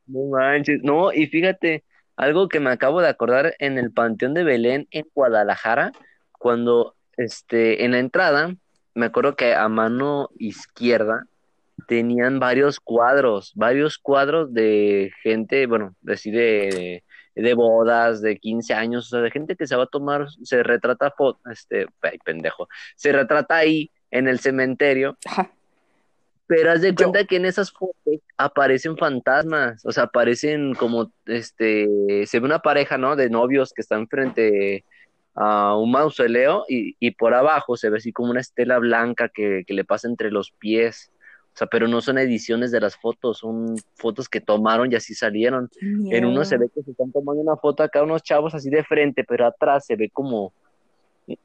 No 0.08 0.26
manches. 0.38 0.82
No, 0.84 1.14
y 1.14 1.28
fíjate, 1.28 1.86
algo 2.18 2.50
que 2.50 2.60
me 2.60 2.72
acabo 2.72 3.00
de 3.00 3.08
acordar 3.08 3.56
en 3.60 3.78
el 3.78 3.94
Panteón 3.94 4.34
de 4.34 4.44
Belén 4.44 4.88
en 4.92 5.06
Guadalajara, 5.14 5.94
cuando 6.32 6.96
este, 7.16 7.86
en 7.86 7.92
la 7.92 8.00
entrada, 8.00 8.56
me 8.94 9.06
acuerdo 9.06 9.36
que 9.38 9.54
a 9.54 9.70
mano 9.70 10.30
izquierda 10.38 11.29
tenían 11.90 12.40
varios 12.40 12.80
cuadros, 12.80 13.52
varios 13.56 13.98
cuadros 13.98 14.54
de 14.54 15.12
gente, 15.24 15.66
bueno, 15.66 15.96
así 16.08 16.30
de, 16.30 17.04
de 17.34 17.54
bodas, 17.56 18.22
de 18.22 18.38
15 18.38 18.76
años, 18.76 19.08
o 19.08 19.10
sea, 19.10 19.22
de 19.22 19.32
gente 19.32 19.56
que 19.56 19.66
se 19.66 19.76
va 19.76 19.84
a 19.86 19.88
tomar, 19.88 20.28
se 20.44 20.62
retrata, 20.62 21.12
este, 21.52 21.88
ay, 22.04 22.20
pendejo, 22.24 22.70
se 22.96 23.12
retrata 23.12 23.56
ahí 23.56 23.90
en 24.12 24.28
el 24.28 24.40
cementerio 24.40 25.18
Ajá. 25.26 25.52
pero 26.46 26.72
haz 26.72 26.82
de 26.82 26.90
Yo. 26.90 26.96
cuenta 26.96 27.26
que 27.26 27.38
en 27.38 27.46
esas 27.46 27.72
fotos 27.72 27.96
aparecen 28.38 28.96
fantasmas, 28.96 29.84
o 29.84 29.92
sea, 29.92 30.04
aparecen 30.04 30.76
como, 30.76 31.12
este, 31.26 31.88
se 32.28 32.40
ve 32.40 32.46
una 32.46 32.60
pareja, 32.60 33.00
¿no? 33.00 33.16
De 33.16 33.32
novios 33.32 33.74
que 33.74 33.82
están 33.82 34.08
frente 34.08 34.86
a 35.34 35.76
un 35.76 35.90
mausoleo 35.90 36.66
y, 36.70 36.96
y 37.00 37.12
por 37.12 37.34
abajo 37.34 37.78
se 37.78 37.90
ve 37.90 37.98
así 37.98 38.12
como 38.14 38.30
una 38.30 38.42
estela 38.42 38.78
blanca 38.78 39.28
que, 39.30 39.64
que 39.66 39.74
le 39.74 39.86
pasa 39.86 40.08
entre 40.08 40.30
los 40.30 40.52
pies. 40.52 41.12
O 41.60 41.64
sea, 41.68 41.68
pero 41.68 41.89
no 41.89 41.99
son 41.99 42.18
ediciones 42.18 42.72
de 42.72 42.80
las 42.80 42.95
fotos, 42.95 43.39
son 43.39 43.76
fotos 43.95 44.30
que 44.30 44.39
tomaron 44.39 44.89
y 44.89 44.95
así 44.95 45.14
salieron. 45.14 45.70
En 46.10 46.24
uno 46.24 46.45
se 46.45 46.57
ve 46.57 46.70
que 46.74 46.82
se 46.84 46.91
están 46.91 47.12
tomando 47.12 47.41
una 47.41 47.57
foto 47.57 47.84
acá 47.84 48.01
unos 48.01 48.24
chavos 48.24 48.55
así 48.55 48.70
de 48.70 48.82
frente, 48.86 49.26
pero 49.26 49.45
atrás 49.45 49.86
se 49.86 49.97
ve 49.97 50.10
como 50.10 50.53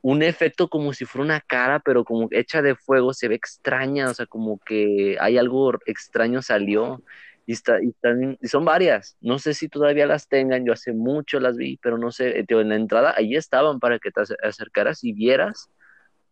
un 0.02 0.22
efecto 0.22 0.68
como 0.68 0.92
si 0.92 1.04
fuera 1.04 1.24
una 1.24 1.40
cara, 1.40 1.80
pero 1.80 2.04
como 2.04 2.28
hecha 2.30 2.62
de 2.62 2.76
fuego, 2.76 3.12
se 3.12 3.26
ve 3.26 3.34
extraña, 3.34 4.08
o 4.08 4.14
sea, 4.14 4.26
como 4.26 4.60
que 4.60 5.16
hay 5.18 5.36
algo 5.36 5.72
extraño 5.84 6.42
salió. 6.42 7.02
Y, 7.44 7.52
está, 7.52 7.82
y, 7.82 7.88
están, 7.88 8.38
y 8.40 8.46
son 8.46 8.64
varias, 8.64 9.16
no 9.20 9.40
sé 9.40 9.52
si 9.52 9.68
todavía 9.68 10.06
las 10.06 10.28
tengan, 10.28 10.64
yo 10.64 10.72
hace 10.72 10.92
mucho 10.92 11.40
las 11.40 11.56
vi, 11.56 11.76
pero 11.82 11.98
no 11.98 12.12
sé, 12.12 12.38
eh, 12.38 12.46
en 12.48 12.68
la 12.68 12.76
entrada 12.76 13.14
ahí 13.16 13.34
estaban 13.34 13.80
para 13.80 13.98
que 13.98 14.12
te 14.12 14.20
acer- 14.20 14.38
acercaras 14.44 15.02
y 15.02 15.12
vieras 15.12 15.68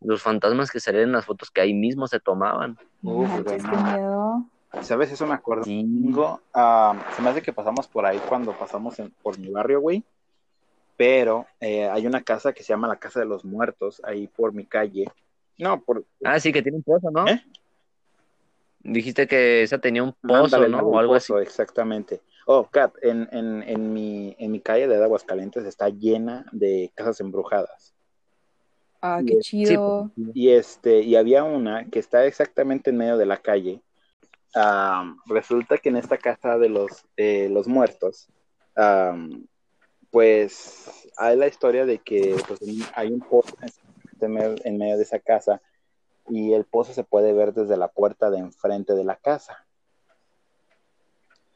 los 0.03 0.21
fantasmas 0.21 0.71
que 0.71 0.79
salían 0.79 1.05
en 1.05 1.11
las 1.13 1.25
fotos 1.25 1.49
que 1.51 1.61
ahí 1.61 1.73
mismo 1.73 2.07
se 2.07 2.19
tomaban. 2.19 2.77
Uf, 3.01 3.29
güey, 3.43 3.57
qué 3.57 3.77
miedo. 3.77 4.45
¿Sabes? 4.81 5.11
Eso 5.11 5.27
me 5.27 5.33
acuerdo. 5.35 5.63
Sí. 5.63 5.85
Ah, 6.53 6.95
se 7.15 7.21
me 7.21 7.29
hace 7.29 7.41
que 7.41 7.53
pasamos 7.53 7.87
por 7.87 8.05
ahí 8.05 8.19
cuando 8.27 8.53
pasamos 8.53 8.97
en- 8.99 9.11
por 9.21 9.37
mi 9.37 9.49
barrio, 9.49 9.79
güey. 9.81 10.03
Pero 10.97 11.45
eh, 11.59 11.87
hay 11.89 12.05
una 12.07 12.21
casa 12.21 12.53
que 12.53 12.63
se 12.63 12.69
llama 12.69 12.87
la 12.87 12.97
Casa 12.97 13.19
de 13.19 13.25
los 13.25 13.43
Muertos, 13.45 14.01
ahí 14.03 14.27
por 14.27 14.53
mi 14.53 14.65
calle. 14.65 15.05
No, 15.57 15.79
por... 15.81 16.03
Ah, 16.23 16.39
sí, 16.39 16.51
que 16.51 16.61
tiene 16.61 16.77
un 16.77 16.83
pozo, 16.83 17.09
¿no? 17.11 17.27
¿Eh? 17.27 17.43
Dijiste 18.79 19.27
que 19.27 19.63
esa 19.63 19.77
tenía 19.79 20.03
un 20.03 20.13
pozo, 20.13 20.43
Ándale, 20.55 20.69
¿no? 20.69 20.79
O 20.79 20.99
algo 20.99 21.15
así. 21.15 21.33
Exactamente. 21.41 22.21
Oh, 22.45 22.67
Kat, 22.69 22.93
en, 23.01 23.29
en, 23.31 23.63
en, 23.63 23.93
mi, 23.93 24.35
en 24.37 24.51
mi 24.51 24.59
calle 24.59 24.87
de 24.87 25.01
Aguascalientes 25.01 25.63
está 25.65 25.87
llena 25.89 26.45
de 26.51 26.91
casas 26.93 27.21
embrujadas. 27.21 27.92
Ah, 29.05 29.19
Y 29.21 29.25
qué 29.25 29.33
es- 29.39 29.45
Sí, 29.45 29.57
chido. 29.65 30.09
pues, 30.15 30.29
Y 30.33 30.49
este, 30.51 31.01
y 31.01 31.17
había 31.17 31.43
una 31.43 31.85
que 31.89 31.99
está 31.99 32.25
exactamente 32.25 32.89
en 32.89 32.97
medio 32.97 33.17
de 33.17 33.25
la 33.25 33.37
calle. 33.41 33.81
Resulta 35.25 35.77
que 35.77 35.89
en 35.89 35.97
esta 35.97 36.17
casa 36.17 36.57
de 36.57 36.69
los, 36.69 37.05
eh, 37.17 37.49
los 37.49 37.67
muertos, 37.67 38.29
pues 40.09 41.09
hay 41.17 41.35
la 41.35 41.47
historia 41.47 41.85
de 41.85 41.99
que 41.99 42.41
pues, 42.47 42.61
hay 42.95 43.11
un 43.11 43.19
pozo 43.19 43.57
en 44.21 44.31
medio, 44.31 44.55
en 44.63 44.77
medio 44.77 44.95
de 44.95 45.03
esa 45.03 45.19
casa 45.19 45.61
y 46.29 46.53
el 46.53 46.63
pozo 46.63 46.93
se 46.93 47.03
puede 47.03 47.33
ver 47.33 47.53
desde 47.53 47.75
la 47.75 47.89
puerta 47.89 48.29
de 48.29 48.37
enfrente 48.37 48.93
de 48.93 49.03
la 49.03 49.17
casa. 49.17 49.65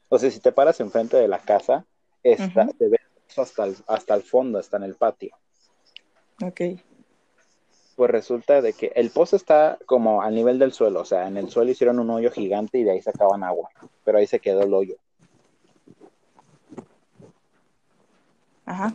O 0.10 0.20
sea, 0.20 0.30
si 0.32 0.42
te 0.42 0.52
paras 0.52 0.82
enfrente 0.82 1.16
de 1.16 1.30
la 1.30 1.40
casa, 1.40 1.86
está, 2.24 2.64
Ujú. 2.64 2.74
te 2.74 2.88
ves 2.90 3.02
hasta 3.38 3.64
el, 3.66 3.78
hasta 3.88 4.16
el 4.16 4.24
fondo, 4.24 4.60
hasta 4.60 4.76
en 4.78 4.84
el 4.84 4.96
patio. 4.96 5.34
Ok. 6.44 6.62
Pues 7.98 8.12
resulta 8.12 8.62
de 8.62 8.74
que 8.74 8.92
el 8.94 9.10
pozo 9.10 9.36
está 9.36 9.80
como 9.88 10.22
al 10.22 10.36
nivel 10.36 10.60
del 10.60 10.72
suelo, 10.72 11.02
o 11.02 11.06
sea, 11.06 11.28
en 11.28 11.36
el 11.36 11.50
suelo 11.50 11.72
hicieron 11.72 11.98
un 11.98 12.12
hoyo 12.12 12.30
gigante 12.30 12.78
y 12.78 12.84
de 12.84 12.92
ahí 12.92 13.02
sacaban 13.02 13.44
agua, 13.44 13.72
pero 14.04 14.20
ahí 14.20 14.28
se 14.28 14.40
quedó 14.40 14.62
el 14.62 14.74
hoyo. 14.76 14.98
Ajá. 18.68 18.94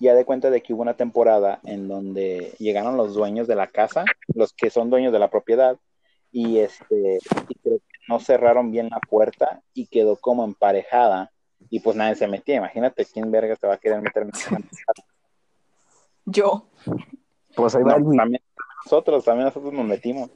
Ya 0.00 0.14
de 0.14 0.24
cuenta 0.24 0.50
de 0.50 0.62
que 0.62 0.74
hubo 0.74 0.82
una 0.82 0.94
temporada 0.94 1.60
en 1.62 1.86
donde 1.86 2.56
llegaron 2.58 2.96
los 2.96 3.14
dueños 3.14 3.46
de 3.46 3.54
la 3.54 3.68
casa, 3.68 4.04
los 4.34 4.52
que 4.52 4.68
son 4.68 4.90
dueños 4.90 5.12
de 5.12 5.20
la 5.20 5.30
propiedad, 5.30 5.76
y 6.32 6.58
este, 6.58 7.20
y 7.48 7.54
creo 7.54 7.78
que 7.78 7.98
no 8.08 8.18
cerraron 8.18 8.72
bien 8.72 8.88
la 8.90 8.98
puerta 8.98 9.62
y 9.74 9.86
quedó 9.86 10.16
como 10.16 10.42
emparejada, 10.42 11.30
y 11.68 11.78
pues 11.78 11.94
nadie 11.94 12.16
se 12.16 12.26
metía. 12.26 12.56
Imagínate 12.56 13.04
quién 13.04 13.30
verga 13.30 13.54
se 13.54 13.68
va 13.68 13.74
a 13.74 13.78
querer 13.78 14.02
meter 14.02 14.24
en 14.24 14.30
esa 14.30 14.58
Yo. 16.24 16.66
Pues 17.54 17.74
ahí 17.74 17.82
No, 17.82 17.88
va 17.90 17.96
el- 17.96 18.16
también 18.16 18.42
nosotros, 18.84 19.24
también 19.24 19.46
nosotros 19.46 19.72
nos 19.72 19.84
metimos. 19.86 20.30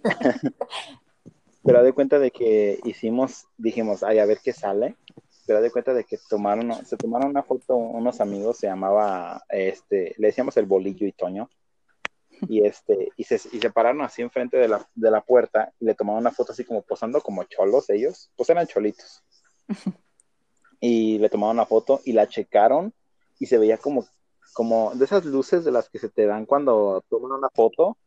Pero 1.65 1.83
de 1.83 1.93
cuenta 1.93 2.19
de 2.19 2.31
que 2.31 2.79
hicimos, 2.85 3.47
dijimos, 3.57 4.03
ay, 4.03 4.19
a 4.19 4.27
ver 4.27 4.39
qué 4.43 4.53
sale. 4.53 4.97
Pero 5.47 5.61
de 5.61 5.71
cuenta 5.71 5.93
de 5.95 6.05
que 6.05 6.19
tomaron, 6.29 6.73
se 6.87 6.97
tomaron 6.97 7.29
una 7.31 7.43
foto 7.43 7.77
unos 7.77 8.21
amigos, 8.21 8.59
se 8.59 8.67
llamaba, 8.67 9.43
este, 9.49 10.15
le 10.19 10.29
decíamos 10.29 10.57
el 10.57 10.67
bolillo 10.67 11.07
y 11.07 11.13
Toño. 11.13 11.49
Y 12.49 12.67
este, 12.67 13.11
y 13.17 13.25
se, 13.25 13.37
y 13.53 13.61
se 13.61 13.71
pararon 13.71 14.03
así 14.03 14.21
enfrente 14.21 14.57
de 14.57 14.69
la, 14.69 14.87
de 14.95 15.11
la 15.11 15.21
puerta 15.23 15.73
y 15.81 15.85
le 15.87 15.95
tomaron 15.95 16.21
una 16.21 16.33
foto 16.33 16.53
así 16.53 16.65
como 16.65 16.83
posando 16.83 17.21
como 17.21 17.45
cholos 17.45 17.89
ellos, 17.91 18.31
pues 18.37 18.51
eran 18.51 18.67
cholitos. 18.67 19.23
Y 20.81 21.19
le 21.19 21.31
tomaron 21.31 21.57
una 21.57 21.65
foto 21.65 22.03
y 22.05 22.13
la 22.13 22.29
checaron 22.29 22.93
y 23.39 23.47
se 23.47 23.57
veía 23.57 23.79
como 23.79 24.05
como 24.55 24.95
de 24.95 25.05
esas 25.05 25.25
luces 25.25 25.65
de 25.65 25.73
las 25.73 25.91
que 25.91 25.99
se 25.99 26.09
te 26.09 26.25
dan 26.27 26.47
cuando 26.47 27.05
toman 27.11 27.33
una 27.33 27.51
foto. 27.51 27.99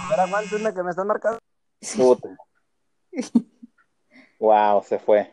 A 0.00 0.08
ver, 0.10 0.20
aguanta 0.20 0.56
una 0.56 0.74
que 0.74 0.82
me 0.82 0.90
están 0.90 1.06
marcando. 1.06 1.38
Puta. 1.96 2.36
wow, 4.40 4.82
se 4.82 4.98
fue. 4.98 5.32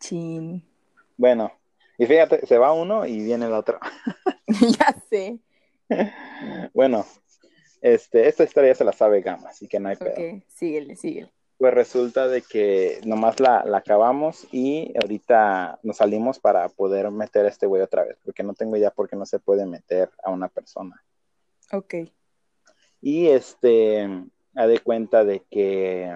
Chin. 0.00 0.64
Bueno, 1.16 1.52
y 1.98 2.06
fíjate, 2.06 2.46
se 2.46 2.58
va 2.58 2.72
uno 2.72 3.04
y 3.04 3.22
viene 3.22 3.46
el 3.46 3.52
otro. 3.52 3.78
ya 4.78 4.96
sé. 5.10 5.38
bueno, 6.72 7.04
Este, 7.80 8.28
esta 8.28 8.44
historia 8.44 8.74
se 8.74 8.84
la 8.84 8.92
sabe 8.92 9.20
Gama, 9.20 9.48
así 9.48 9.66
que 9.66 9.80
no 9.80 9.88
hay 9.88 9.96
pedo. 9.96 10.12
Ok, 10.12 10.44
síguele, 10.48 10.96
síguele. 10.96 11.32
Pues 11.62 11.74
resulta 11.74 12.26
de 12.26 12.42
que 12.42 13.00
nomás 13.04 13.38
la, 13.38 13.64
la 13.64 13.78
acabamos 13.78 14.48
y 14.50 14.92
ahorita 15.00 15.78
nos 15.84 15.98
salimos 15.98 16.40
para 16.40 16.68
poder 16.68 17.08
meter 17.12 17.46
a 17.46 17.50
este 17.50 17.66
güey 17.68 17.80
otra 17.82 18.02
vez, 18.02 18.18
porque 18.24 18.42
no 18.42 18.52
tengo 18.52 18.76
idea 18.76 18.90
por 18.90 19.08
qué 19.08 19.14
no 19.14 19.24
se 19.24 19.38
puede 19.38 19.64
meter 19.64 20.10
a 20.24 20.30
una 20.32 20.48
persona. 20.48 21.00
Ok. 21.70 21.94
Y 23.00 23.28
este, 23.28 24.08
ha 24.56 24.66
de 24.66 24.80
cuenta 24.80 25.22
de 25.22 25.44
que 25.48 26.06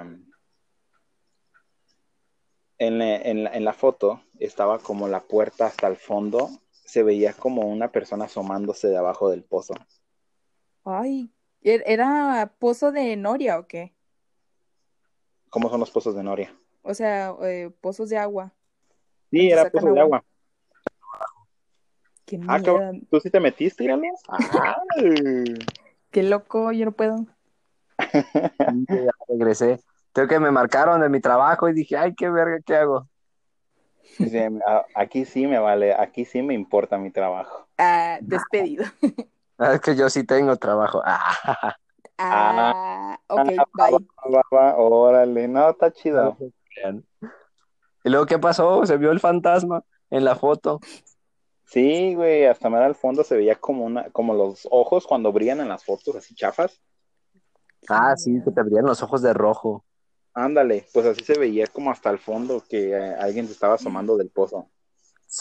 en 2.78 2.99
la, 2.99 3.14
en 3.14 3.44
la- 3.44 3.51
en 3.53 3.64
la 3.64 3.72
foto 3.72 4.20
estaba 4.40 4.80
como 4.80 5.07
la 5.07 5.20
puerta 5.20 5.66
hasta 5.66 5.86
el 5.86 5.94
fondo, 5.97 6.51
se 6.72 7.05
veía 7.05 7.32
como 7.34 7.68
una 7.68 7.92
persona 7.92 8.24
asomándose 8.24 8.88
de 8.88 8.97
abajo 8.97 9.30
del 9.30 9.44
pozo. 9.44 9.74
Ay, 10.82 11.30
¿er- 11.62 11.84
¿era 11.86 12.53
pozo 12.59 12.90
de 12.90 13.14
Noria 13.14 13.61
o 13.61 13.68
qué? 13.68 13.94
¿Cómo 15.51 15.68
son 15.70 15.80
los 15.80 15.90
pozos 15.90 16.14
de 16.14 16.22
Noria? 16.22 16.55
O 16.82 16.94
sea, 16.94 17.34
eh, 17.42 17.70
pozos 17.80 18.09
de 18.09 18.18
agua. 18.18 18.53
Sí, 19.30 19.38
¿Dónde 19.38 19.53
era 19.53 19.62
sacan 19.62 19.82
pozo 19.82 19.94
de 19.94 20.01
agua? 20.01 20.24
Qué 22.24 22.40
Ah, 22.49 22.61
cabrón, 22.61 23.07
¿tú 23.11 23.20
sí 23.20 23.30
te 23.30 23.40
metiste, 23.40 23.84
Irene? 23.84 24.12
Ah, 24.28 24.76
Qué 26.11 26.22
loco, 26.22 26.72
yo 26.72 26.84
no 26.84 26.92
puedo. 26.92 27.26
Ya 28.59 29.11
regresé. 29.28 29.80
Creo 30.12 30.28
que 30.28 30.40
me 30.40 30.51
marcaron 30.51 31.01
de 31.01 31.09
mi 31.09 31.20
trabajo 31.20 31.68
y 31.68 31.72
dije, 31.74 31.97
ay, 31.97 32.14
qué 32.14 32.28
verga, 32.30 32.59
¿qué 32.64 32.76
hago? 32.76 33.09
dice, 34.18 34.49
"A- 34.66 34.86
aquí 34.94 35.24
sí 35.24 35.47
me 35.47 35.59
vale, 35.59 35.94
aquí 35.94 36.24
sí 36.24 36.42
me 36.42 36.55
importa 36.55 36.99
mi 36.99 37.11
trabajo. 37.11 37.68
Ah, 37.78 38.18
despedido. 38.22 38.84
Ah, 39.59 39.72
Es 39.72 39.80
que 39.80 39.97
yo 39.97 40.11
sí 40.11 40.22
tengo 40.24 40.55
trabajo. 40.57 41.01
Ah, 41.03 41.74
Ah, 42.18 43.18
ok, 43.28 43.48
Ah, 43.58 43.64
va, 43.78 43.90
bye. 43.90 44.06
va, 44.34 44.42
va, 44.52 44.76
órale, 44.76 45.48
no, 45.48 45.70
está 45.70 45.92
chido. 45.92 46.36
y 48.04 48.08
luego, 48.08 48.26
¿qué 48.26 48.38
pasó? 48.38 48.84
Se 48.86 48.96
vio 48.96 49.10
el 49.10 49.20
fantasma 49.20 49.82
en 50.10 50.24
la 50.24 50.34
foto. 50.36 50.80
Sí, 51.64 52.14
güey, 52.14 52.44
hasta 52.46 52.70
más 52.70 52.82
al 52.82 52.94
fondo 52.94 53.24
se 53.24 53.36
veía 53.36 53.56
como 53.56 53.84
una, 53.84 54.08
como 54.10 54.34
los 54.34 54.66
ojos 54.70 55.06
cuando 55.06 55.32
brillan 55.32 55.60
en 55.60 55.68
las 55.68 55.84
fotos, 55.84 56.14
así 56.14 56.34
chafas. 56.34 56.80
Ah, 57.88 58.16
sí, 58.16 58.40
que 58.44 58.50
te 58.50 58.60
abrían 58.60 58.84
los 58.86 59.02
ojos 59.02 59.22
de 59.22 59.32
rojo. 59.32 59.84
Ándale, 60.34 60.86
pues 60.92 61.06
así 61.06 61.24
se 61.24 61.38
veía 61.38 61.66
como 61.66 61.90
hasta 61.90 62.10
el 62.10 62.18
fondo 62.18 62.62
que 62.68 62.90
eh, 62.90 63.14
alguien 63.18 63.46
se 63.46 63.52
estaba 63.52 63.74
asomando 63.74 64.16
del 64.16 64.30
pozo. 64.30 64.68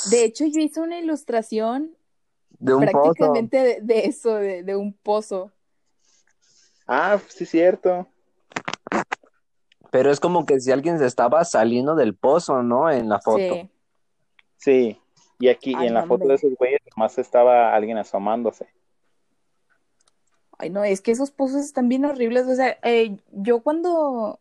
De 0.10 0.24
hecho, 0.24 0.46
yo 0.46 0.62
hice 0.62 0.80
una 0.82 1.00
ilustración 1.00 1.96
De 2.60 2.74
un 2.74 2.86
pozo. 2.88 3.12
prácticamente 3.12 3.58
de, 3.58 3.82
de 3.82 4.06
eso, 4.06 4.36
de, 4.36 4.64
de 4.64 4.76
un 4.76 4.94
pozo. 4.94 5.52
Ah, 6.88 7.20
sí, 7.28 7.46
cierto. 7.46 8.08
Pero 9.92 10.12
es 10.12 10.20
como 10.20 10.46
que 10.46 10.60
si 10.60 10.72
alguien 10.72 11.00
se 11.00 11.06
estaba 11.06 11.44
saliendo 11.46 11.96
del 11.96 12.16
pozo, 12.16 12.64
¿no? 12.64 12.90
En 12.92 13.10
la 13.10 13.20
foto. 13.20 13.38
Sí. 13.38 13.70
Sí. 14.58 15.02
Y 15.40 15.50
aquí, 15.50 15.72
y 15.72 15.86
en 15.88 15.94
la 15.94 16.06
foto 16.06 16.28
de 16.28 16.36
esos 16.36 16.54
güeyes, 16.58 16.80
nomás 16.96 17.18
estaba 17.18 17.74
alguien 17.74 17.98
asomándose. 17.98 18.68
Ay, 20.58 20.70
no, 20.70 20.84
es 20.84 21.02
que 21.02 21.12
esos 21.12 21.32
pozos 21.32 21.62
están 21.62 21.90
bien 21.90 22.06
horribles. 22.06 22.48
O 22.48 22.56
sea, 22.56 22.78
eh, 22.84 23.18
yo 23.32 23.60
cuando, 23.62 24.40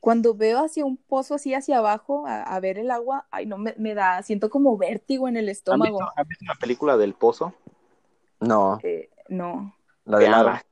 cuando 0.00 0.34
veo 0.34 0.58
hacia 0.64 0.84
un 0.84 0.98
pozo 0.98 1.34
así 1.34 1.54
hacia 1.54 1.78
abajo 1.78 2.26
a, 2.26 2.42
a 2.42 2.60
ver 2.60 2.78
el 2.78 2.90
agua, 2.90 3.26
ay, 3.30 3.46
no, 3.46 3.56
me, 3.56 3.74
me 3.78 3.94
da, 3.94 4.22
siento 4.22 4.50
como 4.50 4.76
vértigo 4.76 5.26
en 5.28 5.36
el 5.38 5.46
¿Han 5.46 5.50
estómago. 5.50 5.98
visto, 5.98 6.12
han 6.16 6.28
visto 6.28 6.44
la 6.46 6.54
película 6.56 6.96
del 6.98 7.14
pozo? 7.14 7.54
No, 8.40 8.78
Eh, 8.82 9.08
no. 9.28 9.74
la 10.04 10.18
de 10.18 10.24
está- 10.26 10.62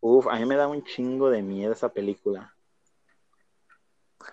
Uf, 0.00 0.26
a 0.28 0.36
mí 0.36 0.44
me 0.44 0.56
da 0.56 0.68
un 0.68 0.84
chingo 0.84 1.30
de 1.30 1.42
miedo 1.42 1.72
esa 1.72 1.88
película. 1.88 2.54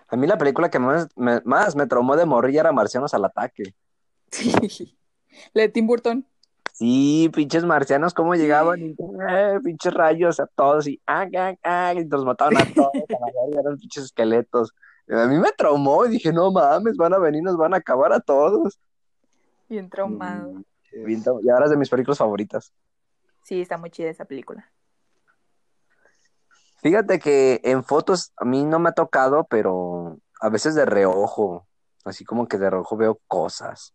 A 0.08 0.16
mí 0.16 0.26
la 0.26 0.38
película 0.38 0.70
que 0.70 0.78
más 0.78 1.08
me, 1.16 1.40
más 1.44 1.74
me 1.74 1.86
traumó 1.86 2.16
de 2.16 2.26
morrilla 2.26 2.60
era 2.60 2.72
Marcianos 2.72 3.14
al 3.14 3.24
ataque. 3.24 3.74
Sí. 4.30 4.96
La 5.52 5.62
de 5.62 5.68
Tim 5.68 5.86
Burton. 5.86 6.26
Sí, 6.72 7.30
pinches 7.34 7.64
marcianos, 7.64 8.12
cómo 8.12 8.34
llegaban 8.34 8.80
y 8.82 8.90
eh, 8.90 9.58
pinches 9.64 9.94
rayos 9.94 10.40
a 10.40 10.46
todos 10.46 10.86
y, 10.86 11.00
ah, 11.06 11.26
ah, 11.34 11.54
ah, 11.62 11.94
y 11.94 12.04
los 12.04 12.22
mataban 12.24 12.58
a 12.58 12.66
todos, 12.74 12.92
a 12.94 13.50
la 13.54 13.60
eran 13.60 13.78
pinches 13.78 14.04
esqueletos. 14.04 14.74
A 15.08 15.26
mí 15.26 15.38
me 15.38 15.52
traumó 15.52 16.04
y 16.04 16.10
dije, 16.10 16.34
no 16.34 16.50
mames, 16.50 16.98
van 16.98 17.14
a 17.14 17.18
venir, 17.18 17.42
nos 17.42 17.56
van 17.56 17.72
a 17.72 17.78
acabar 17.78 18.12
a 18.12 18.20
todos. 18.20 18.78
Bien 19.70 19.88
traumado. 19.88 20.52
Mm, 20.52 21.04
Bien 21.04 21.22
y 21.42 21.48
ahora 21.48 21.64
es 21.64 21.70
de 21.70 21.78
mis 21.78 21.88
películas 21.88 22.18
favoritas. 22.18 22.72
Sí, 23.42 23.62
está 23.62 23.78
muy 23.78 23.90
chida 23.90 24.10
esa 24.10 24.26
película. 24.26 24.70
Fíjate 26.86 27.18
que 27.18 27.60
en 27.64 27.82
fotos 27.82 28.32
a 28.36 28.44
mí 28.44 28.62
no 28.64 28.78
me 28.78 28.90
ha 28.90 28.92
tocado, 28.92 29.44
pero 29.50 30.20
a 30.40 30.48
veces 30.50 30.76
de 30.76 30.84
reojo, 30.84 31.66
así 32.04 32.24
como 32.24 32.46
que 32.46 32.58
de 32.58 32.70
reojo 32.70 32.96
veo 32.96 33.20
cosas. 33.26 33.92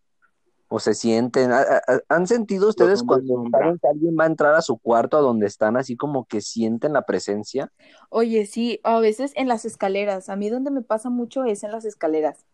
O 0.68 0.80
se 0.80 0.94
sienten. 0.94 1.54
¿Ha- 1.54 1.62
ha- 1.62 2.00
¿Han 2.10 2.28
sentido 2.28 2.68
ustedes 2.68 3.04
cuando 3.04 3.46
saben 3.50 3.80
que 3.80 3.88
alguien 3.88 4.18
va 4.20 4.26
a 4.26 4.28
entrar 4.28 4.56
a 4.56 4.62
su 4.62 4.78
cuarto 4.78 5.16
a 5.16 5.22
donde 5.22 5.48
están, 5.48 5.78
así 5.78 5.96
como 5.96 6.26
que 6.26 6.42
sienten 6.42 6.92
la 6.92 7.04
presencia? 7.04 7.72
Oye, 8.10 8.46
sí, 8.46 8.82
a 8.84 9.00
veces 9.00 9.32
en 9.38 9.48
las 9.48 9.64
escaleras. 9.64 10.28
A 10.28 10.36
mí 10.36 10.50
donde 10.50 10.72
me 10.72 10.82
pasa 10.82 11.10
mucho 11.10 11.46
es 11.46 11.64
en 11.64 11.72
las 11.72 11.86
escaleras. 11.86 12.46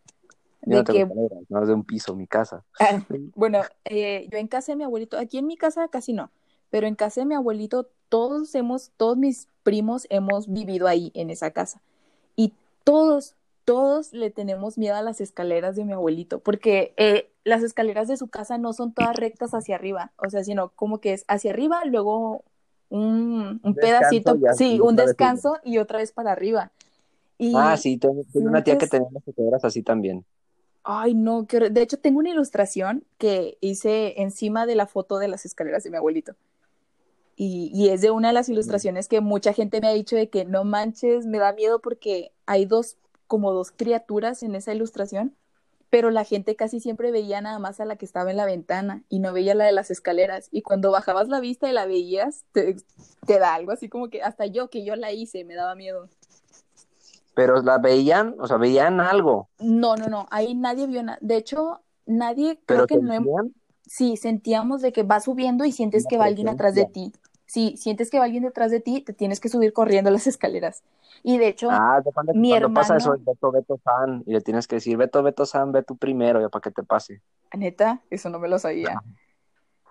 Yo 0.62 0.72
De 0.72 0.78
no 0.78 0.84
tengo 0.84 1.00
que, 1.00 1.04
escaleras, 1.04 1.40
no 1.50 1.62
es 1.64 1.68
de 1.68 1.74
un 1.74 1.84
piso, 1.84 2.16
mi 2.16 2.28
casa. 2.28 2.64
ah, 2.80 3.02
bueno, 3.36 3.62
eh, 3.86 4.28
yo 4.32 4.38
en 4.38 4.48
casa 4.48 4.72
de 4.72 4.76
mi 4.78 4.84
abuelito, 4.84 5.18
aquí 5.18 5.38
en 5.38 5.48
mi 5.48 5.58
casa 5.58 5.88
casi 5.88 6.14
no, 6.14 6.32
pero 6.70 6.88
en 6.88 6.96
casa 6.96 7.22
de 7.22 7.28
mi 7.28 7.36
abuelito 7.36 7.90
todos 8.10 8.54
hemos, 8.56 8.92
todos 8.98 9.18
mis 9.18 9.48
primos 9.64 10.08
hemos 10.10 10.48
vivido 10.52 10.88
ahí 10.88 11.12
en 11.14 11.30
esa 11.30 11.52
casa. 11.52 11.82
Y 12.36 12.54
todos, 12.84 13.36
todos 13.66 14.14
le 14.14 14.32
tenemos 14.32 14.78
miedo 14.78 14.96
a 14.96 15.02
las 15.02 15.22
escaleras 15.22 15.76
de 15.76 15.86
mi 15.86 15.94
abuelito, 15.94 16.40
porque 16.40 16.94
eh, 16.98 17.30
las 17.44 17.64
escaleras 17.64 18.08
de 18.08 18.18
su 18.18 18.28
casa 18.28 18.58
no 18.58 18.74
son 18.74 18.94
todas 18.94 19.16
rectas 19.16 19.54
hacia 19.54 19.76
arriba, 19.76 20.12
o 20.18 20.30
sea, 20.30 20.44
sino 20.44 20.70
como 20.70 21.00
que 21.00 21.14
es 21.14 21.26
hacia 21.28 21.52
arriba, 21.52 21.84
luego 21.86 22.44
un, 22.90 23.62
pedacito, 23.80 24.40
sí, 24.52 24.80
un 24.80 24.96
vez 24.96 25.08
descanso 25.08 25.58
y 25.64 25.78
otra 25.80 26.00
vez 26.00 26.12
para 26.12 26.32
arriba. 26.32 26.72
Y, 27.38 27.56
Ah, 27.58 27.78
sí, 27.78 27.98
tengo, 27.98 28.24
tengo 28.34 28.48
una 28.50 28.64
tía 28.64 28.78
que 28.78 28.88
tenía 28.88 29.10
las 29.12 29.28
escaleras 29.28 29.66
así 29.66 29.84
también. 29.84 30.26
Ay, 30.84 31.14
no, 31.14 31.46
hor- 31.48 31.70
de 31.72 31.82
hecho 31.82 31.98
tengo 32.00 32.20
una 32.20 32.30
ilustración 32.30 33.04
que 33.18 33.58
hice 33.62 34.22
encima 34.22 34.66
de 34.66 34.76
la 34.76 34.88
foto 34.88 35.18
de 35.20 35.28
las 35.28 35.46
escaleras 35.46 35.84
de 35.84 35.92
mi 35.92 35.98
abuelito. 35.98 36.36
Y, 37.40 37.72
y 37.74 37.90
es 37.90 38.02
de 38.02 38.10
una 38.12 38.30
de 38.30 38.34
las 38.34 38.50
ilustraciones 38.50 39.08
que 39.08 39.22
mucha 39.22 39.54
gente 39.54 39.80
me 39.80 39.88
ha 39.88 39.94
dicho 39.94 40.16
de 40.16 40.28
que 40.28 40.44
no 40.44 40.64
manches, 40.64 41.26
me 41.28 41.38
da 41.38 41.54
miedo 41.54 41.80
porque 41.80 42.34
hay 42.48 42.66
dos, 42.66 42.98
como 43.28 43.54
dos 43.54 43.72
criaturas 43.72 44.42
en 44.42 44.56
esa 44.56 44.74
ilustración, 44.74 45.36
pero 45.90 46.10
la 46.10 46.24
gente 46.24 46.56
casi 46.56 46.80
siempre 46.80 47.12
veía 47.12 47.40
nada 47.40 47.60
más 47.60 47.80
a 47.80 47.86
la 47.86 47.96
que 47.96 48.06
estaba 48.06 48.32
en 48.32 48.38
la 48.38 48.46
ventana 48.46 49.04
y 49.08 49.20
no 49.20 49.32
veía 49.34 49.56
la 49.56 49.66
de 49.66 49.72
las 49.72 49.92
escaleras. 49.92 50.50
Y 50.52 50.62
cuando 50.62 50.92
bajabas 50.92 51.30
la 51.30 51.40
vista 51.40 51.70
y 51.70 51.74
la 51.74 51.86
veías, 51.86 52.44
te, 52.52 52.76
te 53.26 53.40
da 53.40 53.54
algo 53.54 53.72
así 53.72 53.88
como 53.88 54.10
que 54.10 54.22
hasta 54.22 54.48
yo, 54.48 54.70
que 54.70 54.84
yo 54.84 54.96
la 54.96 55.12
hice, 55.12 55.46
me 55.46 55.56
daba 55.56 55.76
miedo. 55.76 56.10
Pero 57.36 57.62
la 57.62 57.78
veían, 57.78 58.36
o 58.40 58.48
sea, 58.48 58.58
veían 58.58 59.00
algo, 59.00 59.48
No, 59.60 59.96
no, 59.96 60.08
no, 60.08 60.26
ahí 60.32 60.56
nadie 60.56 60.88
vio 60.88 61.04
nada. 61.04 61.20
De 61.22 61.38
hecho, 61.38 61.82
nadie, 62.08 62.60
pero 62.66 62.88
creo 62.88 63.00
que 63.00 63.06
no, 63.06 63.14
sentían. 63.14 63.54
Sí, 63.86 64.18
sentíamos 64.18 64.82
de 64.82 64.92
que 64.92 65.04
va 65.04 65.20
subiendo 65.20 65.64
y 65.64 65.72
sientes 65.72 66.06
que 66.10 66.18
va 66.18 66.26
alguien 66.26 66.50
atrás 66.50 66.76
de 66.76 66.86
ti. 66.86 67.14
Sí, 67.48 67.76
sientes 67.78 68.12
que 68.12 68.20
va 68.20 68.26
alguien 68.26 68.44
detrás 68.44 68.72
de 68.72 68.80
ti, 68.82 69.02
te 69.02 69.14
tienes 69.14 69.40
que 69.40 69.50
subir 69.50 69.74
corriendo 69.74 70.12
las 70.12 70.28
escaleras. 70.28 70.84
Y 71.24 71.38
de 71.38 71.48
hecho, 71.48 71.70
Ah, 71.72 72.02
de 72.04 72.12
cuando, 72.12 72.34
mi 72.34 72.50
cuando 72.50 72.74
pasa 72.74 72.98
eso, 72.98 73.16
Beto, 73.20 73.52
Beto 73.52 73.80
San, 73.84 74.24
y 74.26 74.34
le 74.34 74.42
tienes 74.42 74.68
que 74.68 74.76
decir, 74.76 74.98
Beto, 74.98 75.24
Beto 75.24 75.46
San, 75.46 75.72
ve 75.72 75.82
tú 75.84 75.98
primero, 75.98 76.40
ya 76.42 76.50
para 76.50 76.62
que 76.62 76.72
te 76.72 76.84
pase. 76.84 77.22
neta, 77.58 78.02
eso 78.10 78.30
no 78.30 78.38
me 78.40 78.48
lo 78.48 78.60
sabía. 78.60 79.02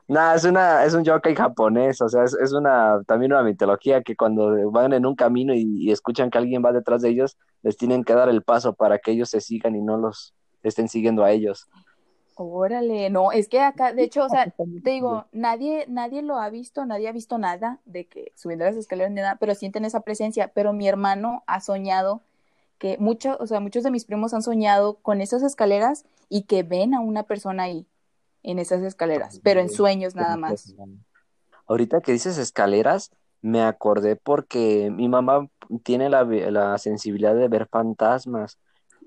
Nah, 0.09 0.35
es 0.35 0.45
una, 0.45 0.85
es 0.85 0.95
un 0.95 1.03
yokai 1.03 1.35
japonés, 1.35 2.01
o 2.01 2.09
sea, 2.09 2.23
es, 2.23 2.35
es 2.35 2.53
una, 2.53 3.03
también 3.09 3.33
una 3.33 3.43
mitología 3.43 4.03
que 4.03 4.15
cuando 4.15 4.71
van 4.71 4.93
en 4.93 5.05
un 5.05 5.17
camino 5.17 5.53
y, 5.53 5.63
y 5.65 5.91
escuchan 5.91 6.31
que 6.31 6.39
alguien 6.39 6.65
va 6.65 6.73
detrás 6.73 7.03
de 7.03 7.09
ellos, 7.09 7.37
les 7.63 7.77
tienen 7.77 8.05
que 8.05 8.15
dar 8.15 8.29
el 8.29 8.43
paso 8.43 8.75
para 8.75 8.99
que 8.99 9.11
ellos 9.11 9.31
se 9.31 9.41
sigan 9.41 9.75
y 9.75 9.83
no 9.83 9.97
los 9.97 10.33
estén 10.63 10.89
siguiendo 10.89 11.25
a 11.25 11.33
ellos. 11.33 11.67
Órale, 12.39 13.09
no, 13.09 13.33
es 13.33 13.49
que 13.49 13.61
acá, 13.61 13.95
de 13.95 14.03
hecho, 14.03 14.25
o 14.25 14.29
sea, 14.29 14.53
te 14.85 14.91
digo, 14.91 15.25
nadie, 15.33 15.87
nadie 15.89 16.21
lo 16.21 16.37
ha 16.37 16.51
visto, 16.51 16.85
nadie 16.85 17.09
ha 17.09 17.13
visto 17.13 17.39
nada 17.39 17.81
de 17.87 18.07
que 18.07 18.33
subiendo 18.35 18.67
las 18.67 18.77
escaleras 18.77 19.11
ni 19.11 19.23
nada, 19.23 19.37
pero 19.41 19.55
sienten 19.55 19.87
esa 19.87 20.01
presencia. 20.01 20.49
Pero 20.49 20.75
mi 20.75 20.87
hermano 20.87 21.45
ha 21.47 21.61
soñado 21.61 22.21
que 22.77 22.99
muchos, 22.99 23.39
o 23.41 23.47
sea, 23.47 23.61
muchos 23.61 23.85
de 23.85 23.91
mis 23.91 24.05
primos 24.05 24.35
han 24.35 24.43
soñado 24.43 24.97
con 24.97 25.23
esas 25.23 25.43
escaleras 25.43 26.05
y 26.29 26.43
que 26.43 26.63
ven 26.63 26.93
a 26.93 27.01
una 27.01 27.23
persona 27.23 27.63
ahí, 27.63 27.87
en 28.43 28.59
esas 28.59 28.83
escaleras, 28.83 29.41
pero 29.43 29.61
en 29.61 29.71
sueños 29.71 30.15
nada 30.15 30.37
más. 30.37 30.75
Ahorita 31.67 32.03
que 32.03 32.13
dices 32.13 32.37
escaleras, 32.37 33.13
me 33.41 33.63
acordé 33.63 34.17
porque 34.17 34.91
mi 34.91 35.09
mamá 35.09 35.49
tiene 35.85 36.11
la, 36.11 36.25
la 36.25 36.77
sensibilidad 36.77 37.35
de 37.35 37.49
ver 37.49 37.67
fantasmas. 37.67 38.59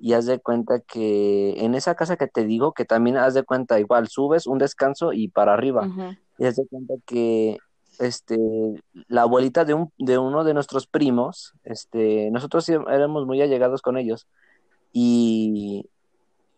Y 0.02 0.14
haz 0.14 0.26
de 0.26 0.40
cuenta 0.40 0.80
que 0.80 1.64
en 1.64 1.76
esa 1.76 1.96
casa 1.96 2.16
que 2.16 2.28
te 2.28 2.46
digo, 2.46 2.74
que 2.74 2.86
también 2.86 3.18
haz 3.18 3.34
de 3.34 3.44
cuenta, 3.44 3.80
igual 3.80 4.08
subes 4.08 4.48
un 4.48 4.58
descanso 4.58 5.12
y 5.12 5.28
para 5.28 5.54
arriba. 5.54 5.90
Y 6.38 6.46
haz 6.46 6.56
de 6.56 6.66
cuenta 6.68 6.94
que 7.06 7.58
este, 8.00 8.38
la 9.08 9.24
abuelita 9.24 9.66
de, 9.66 9.74
un, 9.74 9.92
de 9.98 10.18
uno 10.18 10.44
de 10.44 10.54
nuestros 10.54 10.88
primos, 10.88 11.54
este, 11.64 12.32
nosotros 12.32 12.68
éramos 12.70 13.26
muy 13.26 13.42
allegados 13.42 13.82
con 13.82 13.98
ellos, 13.98 14.26
y, 14.94 15.86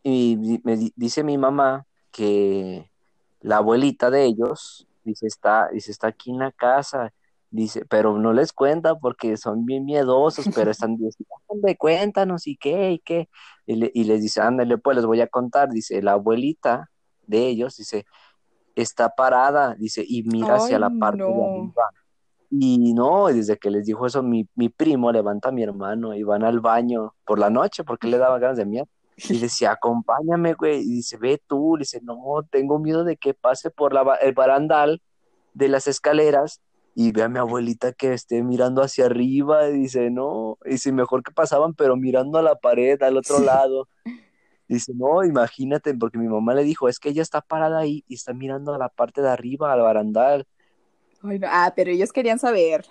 y 0.04 0.62
me 0.64 0.92
dice 0.96 1.24
mi 1.24 1.38
mamá 1.38 1.86
que 2.12 2.90
la 3.42 3.58
abuelita 3.58 4.12
de 4.12 4.26
ellos, 4.26 4.88
dice, 5.04 5.26
está, 5.26 5.70
dice, 5.74 5.92
está 5.92 6.08
aquí 6.08 6.30
en 6.30 6.40
la 6.40 6.52
casa, 6.52 7.12
dice, 7.52 7.86
pero 7.86 8.18
no 8.18 8.34
les 8.34 8.54
cuenta 8.54 8.96
porque 8.96 9.38
son 9.38 9.66
bien 9.66 9.86
miedosos, 9.86 10.48
pero 10.56 10.72
están 10.72 10.98
diciendo, 10.98 11.36
cuéntanos 11.78 12.48
y 12.48 12.58
qué, 12.58 12.92
y 12.94 13.00
qué, 13.00 13.30
y, 13.68 14.04
les 14.04 14.22
dice, 14.22 14.42
ándale, 14.42 14.78
pues 14.78 14.96
les 14.96 15.06
voy 15.06 15.22
a 15.22 15.28
contar, 15.28 15.70
dice, 15.70 16.02
la 16.02 16.14
abuelita 16.14 16.90
de 17.28 17.48
ellos, 17.48 17.78
dice, 17.78 18.06
está 18.76 19.10
parada, 19.10 19.76
dice, 19.76 20.04
y 20.08 20.24
mira 20.24 20.56
hacia 20.56 20.80
la 20.80 20.90
parte 20.90 21.24
de 21.24 21.30
arriba. 21.30 21.92
Y 22.54 22.94
no, 22.94 23.28
desde 23.28 23.58
que 23.58 23.70
les 23.70 23.86
dijo 23.86 24.06
eso, 24.06 24.24
mi, 24.24 24.48
mi 24.56 24.68
primo 24.68 25.12
levanta 25.12 25.50
a 25.50 25.52
mi 25.54 25.64
hermano 25.64 26.14
y 26.14 26.24
van 26.24 26.44
al 26.44 26.60
baño 26.60 27.14
por 27.26 27.40
la 27.40 27.50
noche 27.50 27.86
porque 27.86 28.08
le 28.08 28.18
daba 28.18 28.40
ganas 28.40 28.58
de 28.58 28.66
miedo. 28.66 28.88
Y 29.16 29.40
decía, 29.40 29.72
acompáñame, 29.72 30.54
güey. 30.56 30.82
Y 30.82 30.96
dice, 30.96 31.18
ve 31.18 31.42
tú. 31.48 31.78
Le 31.78 31.84
dice, 31.84 32.02
no, 32.04 32.18
tengo 32.50 32.78
miedo 32.78 33.06
de 33.06 33.16
que 33.16 33.34
pase 33.34 33.70
por 33.70 33.94
la, 33.94 34.16
el 34.16 34.34
barandal 34.34 35.02
de 35.54 35.70
las 35.70 35.88
escaleras 35.88 36.60
y 36.96 37.12
ve 37.12 37.24
a 37.24 37.30
mi 37.30 37.40
abuelita 37.40 37.94
que 37.94 38.14
esté 38.14 38.44
mirando 38.44 38.82
hacia 38.82 39.06
arriba. 39.06 39.70
Y 39.70 39.74
dice, 39.74 40.10
no. 40.10 40.58
Y 40.66 40.72
dice, 40.72 40.92
mejor 40.92 41.24
que 41.24 41.32
pasaban, 41.32 41.74
pero 41.74 41.96
mirando 41.96 42.38
a 42.38 42.42
la 42.42 42.56
pared, 42.56 43.02
al 43.02 43.18
otro 43.18 43.40
lado. 43.40 43.88
Dice, 44.68 44.94
no, 44.96 45.22
imagínate, 45.26 45.94
porque 45.94 46.18
mi 46.18 46.30
mamá 46.30 46.54
le 46.54 46.64
dijo, 46.64 46.88
es 46.88 46.98
que 46.98 47.10
ella 47.10 47.22
está 47.22 47.42
parada 47.42 47.80
ahí 47.80 48.06
y 48.08 48.14
está 48.14 48.32
mirando 48.32 48.74
a 48.74 48.78
la 48.78 48.88
parte 48.88 49.22
de 49.22 49.28
arriba, 49.28 49.74
al 49.74 49.82
barandal. 49.82 50.48
Ah, 51.44 51.74
pero 51.76 51.92
ellos 51.92 52.14
querían 52.14 52.40
saber. 52.40 52.86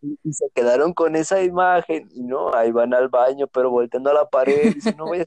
Y, 0.00 0.32
se 0.32 0.48
quedaron 0.54 0.94
con 0.94 1.16
esa 1.16 1.42
imagen, 1.42 2.08
y 2.14 2.22
no, 2.22 2.54
ahí 2.54 2.70
van 2.70 2.94
al 2.94 3.08
baño, 3.08 3.48
pero 3.48 3.68
volteando 3.68 4.10
a 4.10 4.14
la 4.14 4.28
pared, 4.28 4.74
dice, 4.74 4.94
no 4.94 5.06
voy 5.06 5.22
a 5.22 5.26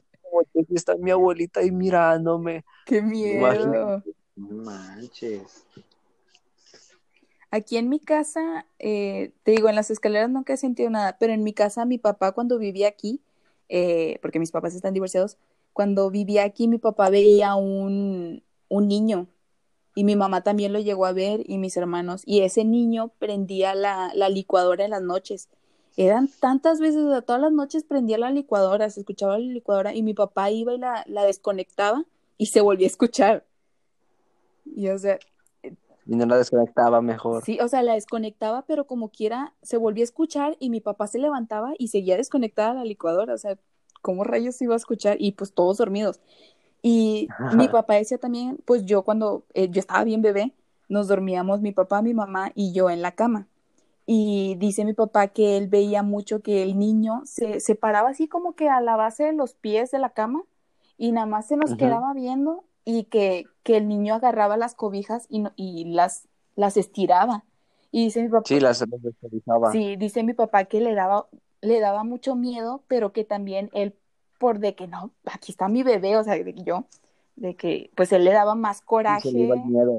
está 0.70 0.96
mi 0.96 1.10
abuelita 1.10 1.60
ahí 1.60 1.70
mirándome. 1.70 2.64
Qué 2.86 3.02
miedo. 3.02 4.02
No 4.34 4.64
manches. 4.64 5.66
Aquí 7.52 7.76
en 7.76 7.88
mi 7.88 8.00
casa, 8.00 8.66
eh, 8.78 9.30
te 9.44 9.52
digo, 9.52 9.68
en 9.68 9.76
las 9.76 9.90
escaleras 9.90 10.30
nunca 10.30 10.54
he 10.54 10.56
sentido 10.56 10.90
nada, 10.90 11.16
pero 11.20 11.32
en 11.32 11.44
mi 11.44 11.52
casa, 11.52 11.84
mi 11.84 11.98
papá 11.98 12.32
cuando 12.32 12.58
vivía 12.58 12.88
aquí, 12.88 13.20
eh, 13.68 14.18
porque 14.22 14.40
mis 14.40 14.50
papás 14.50 14.74
están 14.74 14.94
divorciados, 14.94 15.36
cuando 15.72 16.10
vivía 16.10 16.44
aquí, 16.44 16.66
mi 16.66 16.78
papá 16.78 17.10
veía 17.10 17.54
un, 17.54 18.42
un 18.68 18.88
niño 18.88 19.28
y 19.94 20.04
mi 20.04 20.16
mamá 20.16 20.42
también 20.42 20.72
lo 20.72 20.80
llegó 20.80 21.06
a 21.06 21.12
ver 21.12 21.42
y 21.46 21.58
mis 21.58 21.76
hermanos, 21.76 22.22
y 22.26 22.40
ese 22.40 22.64
niño 22.64 23.12
prendía 23.18 23.74
la, 23.74 24.10
la 24.14 24.28
licuadora 24.28 24.84
en 24.84 24.90
las 24.90 25.02
noches 25.02 25.48
eran 25.96 26.28
tantas 26.40 26.80
veces, 26.80 27.04
todas 27.26 27.40
las 27.40 27.52
noches 27.52 27.84
prendía 27.84 28.16
la 28.16 28.30
licuadora, 28.30 28.88
se 28.88 29.00
escuchaba 29.00 29.38
la 29.38 29.44
licuadora 29.44 29.94
y 29.94 30.02
mi 30.02 30.14
papá 30.14 30.50
iba 30.50 30.72
y 30.72 30.78
la, 30.78 31.04
la 31.06 31.24
desconectaba 31.24 32.04
y 32.38 32.46
se 32.46 32.62
volvía 32.62 32.86
a 32.86 32.90
escuchar. 32.90 33.44
Y 34.64 34.88
o 34.88 34.98
sea... 34.98 35.18
Y 36.06 36.16
no 36.16 36.26
la 36.26 36.36
desconectaba 36.36 37.00
mejor. 37.00 37.44
Sí, 37.44 37.58
o 37.60 37.68
sea, 37.68 37.82
la 37.82 37.94
desconectaba, 37.94 38.62
pero 38.62 38.86
como 38.86 39.10
quiera, 39.10 39.54
se 39.62 39.76
volvía 39.76 40.02
a 40.02 40.04
escuchar 40.04 40.56
y 40.58 40.70
mi 40.70 40.80
papá 40.80 41.06
se 41.06 41.18
levantaba 41.18 41.74
y 41.78 41.88
seguía 41.88 42.16
desconectada 42.16 42.74
la 42.74 42.84
licuadora. 42.84 43.34
O 43.34 43.38
sea, 43.38 43.56
¿cómo 44.00 44.24
rayos 44.24 44.60
iba 44.62 44.74
a 44.74 44.76
escuchar? 44.76 45.16
Y 45.20 45.32
pues 45.32 45.54
todos 45.54 45.78
dormidos. 45.78 46.20
Y 46.82 47.28
mi 47.54 47.68
papá 47.68 47.94
decía 47.94 48.18
también, 48.18 48.58
pues 48.64 48.84
yo 48.84 49.02
cuando 49.02 49.44
eh, 49.54 49.68
yo 49.70 49.78
estaba 49.78 50.02
bien 50.02 50.20
bebé, 50.20 50.52
nos 50.88 51.06
dormíamos 51.06 51.60
mi 51.60 51.70
papá, 51.70 52.02
mi 52.02 52.12
mamá 52.12 52.50
y 52.54 52.72
yo 52.72 52.90
en 52.90 53.02
la 53.02 53.12
cama. 53.12 53.46
Y 54.04 54.56
dice 54.58 54.84
mi 54.84 54.92
papá 54.92 55.28
que 55.28 55.56
él 55.56 55.68
veía 55.68 56.02
mucho 56.02 56.42
que 56.42 56.64
el 56.64 56.76
niño 56.76 57.22
se, 57.24 57.60
se 57.60 57.76
paraba 57.76 58.10
así 58.10 58.26
como 58.26 58.54
que 58.54 58.68
a 58.68 58.80
la 58.80 58.96
base 58.96 59.24
de 59.24 59.32
los 59.32 59.54
pies 59.54 59.92
de 59.92 60.00
la 60.00 60.10
cama 60.10 60.42
y 60.98 61.12
nada 61.12 61.26
más 61.26 61.46
se 61.46 61.56
nos 61.56 61.76
quedaba 61.76 62.12
viendo 62.12 62.64
y 62.84 63.04
que, 63.04 63.44
que, 63.62 63.76
el 63.76 63.88
niño 63.88 64.14
agarraba 64.14 64.56
las 64.56 64.74
cobijas 64.74 65.26
y, 65.28 65.44
y 65.56 65.84
las, 65.84 66.28
las 66.56 66.76
estiraba. 66.76 67.44
Y 67.90 68.04
dice 68.04 68.22
mi 68.22 68.28
papá. 68.28 68.44
Sí, 68.46 68.60
las, 68.60 68.84
Sí, 69.72 69.96
dice 69.96 70.22
mi 70.22 70.32
papá 70.32 70.64
que 70.64 70.80
le 70.80 70.94
daba, 70.94 71.26
le 71.60 71.80
daba 71.80 72.04
mucho 72.04 72.34
miedo, 72.34 72.82
pero 72.88 73.12
que 73.12 73.24
también 73.24 73.70
él, 73.72 73.94
por 74.38 74.58
de 74.58 74.74
que 74.74 74.88
no, 74.88 75.12
aquí 75.24 75.52
está 75.52 75.68
mi 75.68 75.82
bebé, 75.82 76.16
o 76.16 76.24
sea, 76.24 76.34
de 76.34 76.44
que 76.44 76.62
yo, 76.62 76.86
de 77.36 77.54
que 77.54 77.90
pues 77.94 78.12
él 78.12 78.24
le 78.24 78.32
daba 78.32 78.54
más 78.54 78.80
coraje, 78.80 79.30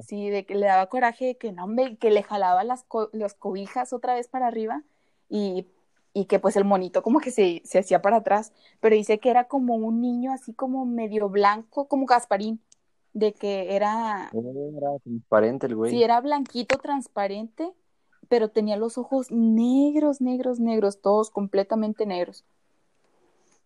sí, 0.06 0.30
de 0.30 0.46
que 0.46 0.56
le 0.56 0.66
daba 0.66 0.88
coraje 0.88 1.38
que 1.38 1.52
no, 1.52 1.68
que 2.00 2.12
le 2.12 2.24
jalaba 2.24 2.64
las, 2.64 2.84
cobijas 2.84 3.94
otra 3.94 4.16
vez 4.16 4.28
para 4.28 4.48
arriba 4.48 4.84
y, 5.30 5.68
y 6.14 6.26
que 6.26 6.40
pues 6.40 6.56
el 6.56 6.66
monito 6.66 7.02
como 7.04 7.20
que 7.20 7.32
se, 7.32 7.62
se, 7.64 7.80
hacía 7.80 8.02
para 8.02 8.18
atrás, 8.18 8.54
pero 8.80 8.96
dice 8.96 9.20
que 9.20 9.30
era 9.30 9.46
como 9.46 9.76
un 9.76 10.02
niño 10.02 10.32
así 10.32 10.54
como 10.54 10.86
medio 10.86 11.30
blanco, 11.30 11.88
como 11.88 12.06
Gasparín, 12.06 12.60
de 13.14 13.34
que 13.34 13.76
era... 13.76 14.32
Era 14.34 15.00
transparente 15.04 15.68
el 15.68 15.76
güey. 15.76 15.92
Sí, 15.92 16.04
era 16.04 16.20
blanquito, 16.22 16.78
transparente, 16.78 17.72
pero 18.28 18.50
tenía 18.50 18.78
los 18.78 18.98
ojos 18.98 19.32
negros, 19.32 20.22
negros, 20.22 20.60
negros, 20.60 21.02
todos 21.02 21.30
completamente 21.30 22.06
negros. 22.06 22.46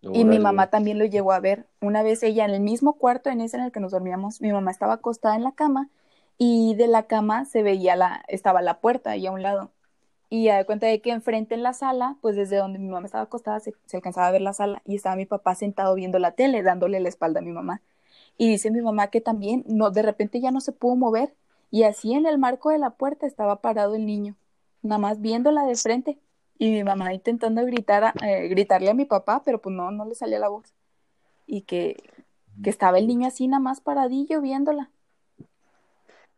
Y 0.02 0.26
mi 0.26 0.40
mamá 0.40 0.70
también 0.70 1.00
lo 1.00 1.06
llegó 1.06 1.32
a 1.32 1.40
ver. 1.40 1.66
Una 1.82 2.04
vez 2.04 2.22
ella 2.24 2.46
en 2.46 2.52
el 2.52 2.62
mismo 2.62 2.94
cuarto, 2.94 3.30
en 3.30 3.42
ese 3.42 3.58
en 3.58 3.64
el 3.64 3.72
que 3.72 3.80
nos 3.80 3.92
dormíamos, 3.92 4.42
mi 4.42 4.52
mamá 4.52 4.72
estaba 4.72 4.94
acostada 4.94 5.36
en 5.36 5.44
la 5.44 5.54
cama 5.54 5.90
y 6.38 6.76
de 6.76 6.88
la 6.88 7.04
cama 7.04 7.46
se 7.46 7.64
veía 7.64 7.96
la, 7.96 8.24
estaba 8.28 8.62
la 8.62 8.80
puerta 8.80 9.12
ahí 9.12 9.26
a 9.26 9.32
un 9.32 9.42
lado. 9.42 9.72
Y 10.30 10.50
a 10.50 10.66
cuenta 10.66 10.88
de 10.88 11.02
que 11.02 11.12
enfrente 11.12 11.56
en 11.56 11.64
la 11.64 11.74
sala, 11.74 12.18
pues 12.22 12.36
desde 12.36 12.58
donde 12.58 12.80
mi 12.80 12.90
mamá 12.90 13.06
estaba 13.06 13.24
acostada 13.24 13.60
se, 13.60 13.74
alcanzaba 13.94 14.28
a 14.28 14.32
ver 14.32 14.42
la 14.42 14.54
sala 14.54 14.82
y 14.86 14.96
estaba 14.96 15.16
mi 15.16 15.26
papá 15.26 15.56
sentado 15.56 15.96
viendo 15.96 16.20
la 16.20 16.32
tele, 16.32 16.64
dándole 16.64 17.00
la 17.00 17.10
espalda 17.10 17.40
a 17.40 17.44
mi 17.44 17.52
mamá. 17.52 17.82
Y 18.38 18.50
dice 18.50 18.72
mi 18.72 18.82
mamá 18.82 19.08
que 19.08 19.22
también, 19.22 19.64
no, 19.68 19.90
de 19.92 20.02
repente 20.04 20.40
ya 20.40 20.52
no 20.52 20.62
se 20.62 20.72
pudo 20.72 20.96
mover 20.96 21.36
y 21.72 21.84
así 21.84 22.14
en 22.14 22.26
el 22.26 22.38
marco 22.38 22.70
de 22.70 22.78
la 22.78 22.92
puerta 22.92 23.26
estaba 23.26 23.62
parado 23.62 23.96
el 23.96 24.06
niño, 24.06 24.36
nada 24.82 25.00
más 25.00 25.22
viéndola 25.22 25.64
de 25.66 25.76
frente 25.76 26.20
y 26.58 26.72
mi 26.72 26.84
mamá 26.84 27.14
intentando 27.14 27.66
gritar 27.66 28.14
eh, 28.24 28.48
gritarle 28.48 28.90
a 28.90 28.94
mi 28.94 29.06
papá, 29.06 29.42
pero 29.44 29.62
pues 29.62 29.76
no, 29.76 29.92
no 29.92 30.06
le 30.06 30.16
salía 30.16 30.40
la 30.40 30.50
voz. 30.50 30.74
Y 31.46 31.62
que, 31.62 31.98
que 32.64 32.70
estaba 32.70 32.98
el 32.98 33.08
niño 33.08 33.28
así 33.28 33.48
nada 33.48 33.60
más 33.60 33.82
paradillo 33.82 34.42
viéndola. 34.42 34.90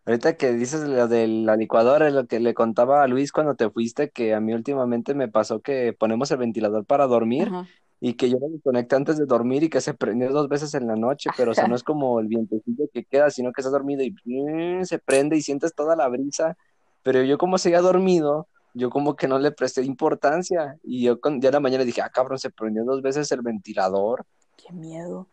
Ahorita 0.06 0.38
que 0.38 0.54
dices 0.54 0.82
lo 0.82 1.08
de 1.08 1.28
la 1.28 1.56
licuadora, 1.56 2.08
es 2.08 2.14
lo 2.14 2.26
que 2.26 2.40
le 2.40 2.54
contaba 2.54 3.04
a 3.04 3.08
Luis 3.08 3.32
cuando 3.32 3.56
te 3.56 3.70
fuiste, 3.70 4.10
que 4.10 4.34
a 4.34 4.40
mí 4.40 4.54
últimamente 4.54 5.14
me 5.14 5.28
pasó 5.28 5.62
que 5.62 5.94
ponemos 5.94 6.32
el 6.32 6.38
ventilador 6.38 6.86
para 6.86 7.06
dormir 7.06 7.52
y 8.02 8.14
que 8.14 8.30
yo 8.30 8.40
lo 8.40 8.48
desconecté 8.50 8.96
antes 8.96 9.18
de 9.18 9.26
dormir 9.26 9.64
y 9.64 9.70
que 9.70 9.82
se 9.82 9.94
prendió 9.94 10.32
dos 10.32 10.48
veces 10.48 10.74
en 10.74 10.88
la 10.88 10.96
noche, 10.96 11.30
pero 11.36 11.52
o 11.52 11.54
sea, 11.54 11.68
no 11.68 11.76
es 11.76 11.84
como 11.84 12.20
el 12.20 12.28
vientecillo 12.28 12.86
que 12.94 13.04
queda, 13.04 13.30
sino 13.30 13.52
que 13.52 13.62
estás 13.62 13.74
dormido 13.74 14.04
y 14.04 14.16
se 14.86 15.00
prende 15.00 15.36
y 15.36 15.42
sientes 15.42 15.74
toda 15.74 15.96
la 15.96 16.08
brisa, 16.08 16.58
pero 17.04 17.24
yo 17.24 17.38
como 17.38 17.58
seguía 17.58 17.82
dormido, 17.82 18.48
yo 18.74 18.90
como 18.90 19.16
que 19.16 19.28
no 19.28 19.40
le 19.40 19.52
presté 19.52 19.84
importancia 19.84 20.78
y 20.84 21.04
yo 21.04 21.20
ya 21.40 21.50
en 21.50 21.54
la 21.54 21.60
mañana 21.60 21.84
dije, 21.84 22.02
ah, 22.02 22.10
cabrón, 22.10 22.40
se 22.40 22.50
prendió 22.50 22.86
dos 22.86 23.02
veces 23.02 23.32
el 23.32 23.42
ventilador. 23.42 24.26
Qué 24.56 24.74
miedo. 24.74 25.28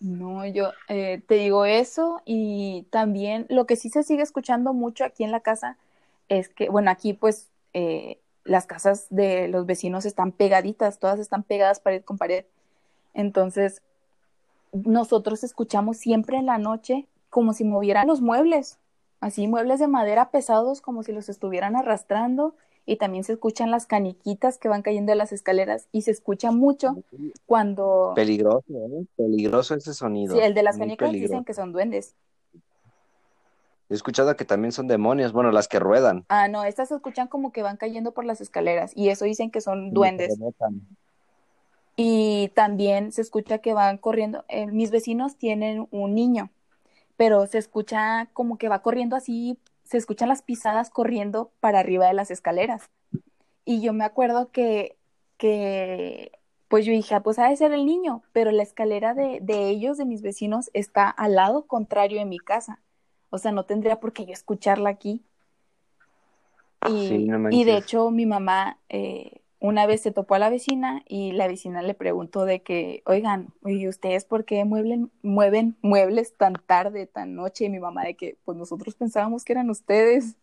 No, 0.00 0.44
yo 0.46 0.72
eh, 0.88 1.22
te 1.26 1.36
digo 1.36 1.64
eso 1.64 2.20
y 2.26 2.86
también 2.90 3.46
lo 3.48 3.64
que 3.64 3.76
sí 3.76 3.88
se 3.88 4.02
sigue 4.02 4.22
escuchando 4.22 4.74
mucho 4.74 5.04
aquí 5.04 5.24
en 5.24 5.32
la 5.32 5.40
casa 5.40 5.78
es 6.28 6.48
que, 6.50 6.68
bueno, 6.68 6.90
aquí 6.90 7.14
pues 7.14 7.48
eh, 7.72 8.18
las 8.44 8.66
casas 8.66 9.06
de 9.10 9.48
los 9.48 9.66
vecinos 9.66 10.04
están 10.04 10.32
pegaditas, 10.32 10.98
todas 10.98 11.18
están 11.18 11.42
pegadas 11.42 11.80
pared 11.80 12.02
con 12.02 12.18
pared. 12.18 12.44
Entonces, 13.14 13.82
nosotros 14.72 15.44
escuchamos 15.44 15.96
siempre 15.96 16.36
en 16.36 16.46
la 16.46 16.58
noche 16.58 17.06
como 17.30 17.52
si 17.52 17.64
movieran 17.64 18.06
los 18.06 18.20
muebles 18.20 18.78
así 19.24 19.46
muebles 19.46 19.80
de 19.80 19.88
madera 19.88 20.30
pesados 20.30 20.82
como 20.82 21.02
si 21.02 21.12
los 21.12 21.30
estuvieran 21.30 21.76
arrastrando 21.76 22.54
y 22.84 22.96
también 22.96 23.24
se 23.24 23.32
escuchan 23.32 23.70
las 23.70 23.86
caniquitas 23.86 24.58
que 24.58 24.68
van 24.68 24.82
cayendo 24.82 25.12
de 25.12 25.16
las 25.16 25.32
escaleras 25.32 25.88
y 25.92 26.02
se 26.02 26.10
escucha 26.10 26.50
mucho 26.50 26.96
cuando... 27.46 28.12
Peligroso, 28.14 28.64
¿eh? 28.68 29.06
Peligroso 29.16 29.74
ese 29.74 29.94
sonido. 29.94 30.36
Sí, 30.36 30.42
el 30.42 30.52
de 30.52 30.62
las 30.62 30.76
canicas 30.76 31.10
dicen 31.10 31.42
que 31.46 31.54
son 31.54 31.72
duendes. 31.72 32.14
He 33.90 33.94
escuchado 33.94 34.34
que 34.36 34.44
también 34.44 34.72
son 34.72 34.88
demonios, 34.88 35.32
bueno, 35.32 35.52
las 35.52 35.68
que 35.68 35.78
ruedan. 35.78 36.24
Ah, 36.28 36.48
no, 36.48 36.64
estas 36.64 36.88
se 36.88 36.94
escuchan 36.94 37.28
como 37.28 37.52
que 37.52 37.62
van 37.62 37.76
cayendo 37.76 38.12
por 38.12 38.24
las 38.24 38.40
escaleras 38.40 38.92
y 38.94 39.10
eso 39.10 39.24
dicen 39.24 39.50
que 39.50 39.60
son 39.60 39.92
duendes. 39.92 40.38
Y 41.96 42.50
también 42.54 43.12
se 43.12 43.20
escucha 43.20 43.58
que 43.58 43.72
van 43.72 43.98
corriendo. 43.98 44.44
Eh, 44.48 44.66
mis 44.66 44.90
vecinos 44.90 45.36
tienen 45.36 45.86
un 45.90 46.14
niño 46.14 46.50
pero 47.16 47.46
se 47.46 47.58
escucha 47.58 48.28
como 48.32 48.58
que 48.58 48.68
va 48.68 48.82
corriendo 48.82 49.16
así, 49.16 49.58
se 49.84 49.98
escuchan 49.98 50.28
las 50.28 50.42
pisadas 50.42 50.90
corriendo 50.90 51.52
para 51.60 51.80
arriba 51.80 52.06
de 52.06 52.14
las 52.14 52.30
escaleras. 52.30 52.90
Y 53.64 53.80
yo 53.80 53.92
me 53.92 54.04
acuerdo 54.04 54.50
que, 54.50 54.96
que 55.38 56.32
pues 56.68 56.84
yo 56.84 56.92
dije, 56.92 57.14
ah, 57.14 57.22
pues 57.22 57.38
ha 57.38 57.48
de 57.48 57.56
ser 57.56 57.72
el 57.72 57.86
niño, 57.86 58.22
pero 58.32 58.50
la 58.50 58.62
escalera 58.62 59.14
de, 59.14 59.38
de 59.42 59.68
ellos, 59.68 59.96
de 59.98 60.04
mis 60.04 60.22
vecinos, 60.22 60.70
está 60.74 61.08
al 61.08 61.34
lado 61.36 61.66
contrario 61.66 62.18
de 62.18 62.24
mi 62.24 62.38
casa. 62.38 62.80
O 63.34 63.38
sea, 63.38 63.50
no 63.50 63.64
tendría 63.64 63.98
por 63.98 64.12
qué 64.12 64.26
yo 64.26 64.32
escucharla 64.32 64.90
aquí. 64.90 65.20
Y, 66.86 67.08
Sí, 67.08 67.24
no 67.26 67.50
y 67.50 67.64
de 67.64 67.76
hecho 67.76 68.12
mi 68.12 68.26
mamá 68.26 68.78
eh, 68.88 69.40
una 69.58 69.86
vez 69.86 70.02
se 70.02 70.12
topó 70.12 70.36
a 70.36 70.38
la 70.38 70.50
vecina 70.50 71.02
y 71.08 71.32
la 71.32 71.48
vecina 71.48 71.82
le 71.82 71.94
preguntó 71.94 72.44
de 72.44 72.62
que, 72.62 73.02
oigan, 73.06 73.48
¿y 73.64 73.88
ustedes 73.88 74.24
por 74.24 74.44
qué 74.44 74.64
mueven, 74.64 75.10
mueven 75.22 75.76
muebles 75.82 76.36
tan 76.36 76.52
tarde, 76.54 77.08
tan 77.08 77.34
noche? 77.34 77.64
Y 77.64 77.70
mi 77.70 77.80
mamá 77.80 78.04
de 78.04 78.14
que, 78.14 78.38
pues 78.44 78.56
nosotros 78.56 78.94
pensábamos 78.94 79.44
que 79.44 79.54
eran 79.54 79.68
ustedes. 79.68 80.36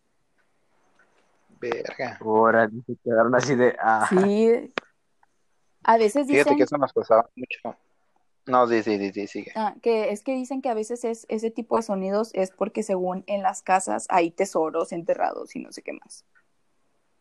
Verga. 1.60 2.18
Ahora 2.20 2.68
se 2.86 2.96
quedaron 2.96 3.34
así 3.34 3.54
de. 3.54 3.74
Ah, 3.80 4.06
Sí. 4.10 4.70
A 5.84 5.96
veces 5.96 6.26
Fíjate 6.26 6.50
dicen 6.50 6.56
que 6.58 6.64
eso 6.64 6.76
nos 6.76 6.92
pasaba 6.92 7.30
mucho. 7.34 7.78
No, 8.46 8.66
sí, 8.66 8.82
sí, 8.82 8.98
sí, 8.98 9.12
sí, 9.12 9.26
sigue. 9.26 9.52
ah, 9.54 9.74
que 9.82 10.10
es 10.10 10.22
que 10.22 10.34
dicen 10.34 10.62
que 10.62 10.68
a 10.68 10.74
veces 10.74 11.04
es 11.04 11.26
ese 11.28 11.50
tipo 11.50 11.76
de 11.76 11.82
sonidos 11.82 12.30
es 12.34 12.50
porque 12.50 12.82
según 12.82 13.22
en 13.26 13.42
las 13.42 13.62
casas 13.62 14.06
hay 14.08 14.30
tesoros 14.30 14.92
enterrados 14.92 15.54
y 15.54 15.60
no 15.60 15.72
sé 15.72 15.82
qué 15.82 15.92
más. 15.92 16.24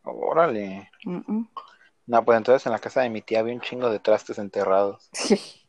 Órale. 0.03 0.89
Mm, 1.05 1.21
mm. 1.27 1.49
No, 2.07 2.25
pues 2.25 2.37
entonces 2.37 2.65
en 2.65 2.71
la 2.71 2.79
casa 2.79 3.01
de 3.01 3.09
mi 3.09 3.21
tía 3.21 3.39
había 3.39 3.53
un 3.53 3.61
chingo 3.61 3.89
de 3.89 3.99
trastes 3.99 4.39
enterrados. 4.39 5.09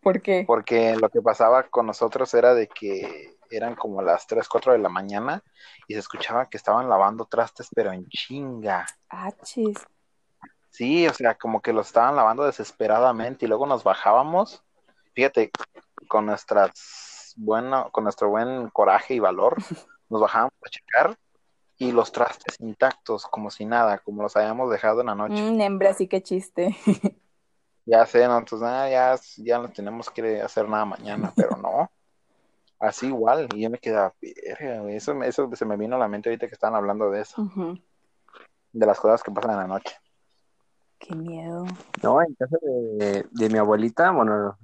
¿Por 0.00 0.22
qué? 0.22 0.44
Porque 0.46 0.96
lo 0.96 1.10
que 1.10 1.20
pasaba 1.20 1.64
con 1.64 1.86
nosotros 1.86 2.32
era 2.32 2.54
de 2.54 2.68
que 2.68 3.36
eran 3.50 3.74
como 3.74 4.00
las 4.00 4.26
3, 4.26 4.48
4 4.48 4.72
de 4.72 4.78
la 4.78 4.88
mañana 4.88 5.42
y 5.88 5.94
se 5.94 6.00
escuchaba 6.00 6.48
que 6.48 6.56
estaban 6.56 6.88
lavando 6.88 7.26
trastes, 7.26 7.68
pero 7.74 7.92
en 7.92 8.08
chinga. 8.08 8.86
Ah, 9.10 9.32
chis. 9.42 9.76
Sí, 10.70 11.06
o 11.06 11.12
sea, 11.12 11.34
como 11.34 11.60
que 11.60 11.72
los 11.72 11.88
estaban 11.88 12.16
lavando 12.16 12.44
desesperadamente 12.44 13.44
y 13.44 13.48
luego 13.48 13.66
nos 13.66 13.82
bajábamos. 13.82 14.62
Fíjate, 15.12 15.50
con 16.08 16.26
nuestras 16.26 17.10
bueno, 17.36 17.90
con 17.92 18.04
nuestro 18.04 18.28
buen 18.28 18.68
coraje 18.70 19.14
y 19.14 19.18
valor, 19.18 19.56
nos 20.08 20.20
bajábamos 20.20 20.52
a 20.64 20.68
checar 20.68 21.16
y 21.78 21.92
los 21.92 22.12
trastes 22.12 22.60
intactos, 22.60 23.26
como 23.26 23.50
si 23.50 23.64
nada, 23.64 23.98
como 23.98 24.22
los 24.22 24.36
habíamos 24.36 24.70
dejado 24.70 25.00
en 25.00 25.06
la 25.06 25.14
noche. 25.14 25.42
Mm, 25.42 25.60
hembra, 25.60 25.94
sí 25.94 26.06
que 26.08 26.22
chiste. 26.22 26.76
Ya 27.86 28.06
sé, 28.06 28.24
¿no? 28.28 28.38
Entonces, 28.38 28.68
ah, 28.68 28.88
ya, 28.88 29.18
ya 29.38 29.58
no 29.58 29.68
tenemos 29.70 30.10
que 30.10 30.40
hacer 30.40 30.68
nada 30.68 30.84
mañana, 30.84 31.32
pero 31.34 31.56
no. 31.56 31.90
Así 32.78 33.06
igual, 33.06 33.48
y 33.54 33.62
yo 33.62 33.70
me 33.70 33.78
quedaba, 33.78 34.14
Eso, 34.20 35.20
eso 35.24 35.50
se 35.52 35.64
me 35.64 35.76
vino 35.76 35.96
a 35.96 35.98
la 35.98 36.06
mente 36.06 36.28
ahorita 36.28 36.46
que 36.46 36.54
estaban 36.54 36.76
hablando 36.76 37.10
de 37.10 37.22
eso, 37.22 37.50
de 38.72 38.86
las 38.86 39.00
cosas 39.00 39.22
que 39.22 39.32
pasan 39.32 39.52
en 39.52 39.56
la 39.56 39.66
noche. 39.66 39.96
Qué 41.00 41.16
miedo. 41.16 41.64
No, 42.02 42.22
en 42.22 42.34
casa 42.34 42.56
de, 42.62 43.26
de 43.30 43.48
mi 43.48 43.58
abuelita, 43.58 44.10
bueno, 44.12 44.56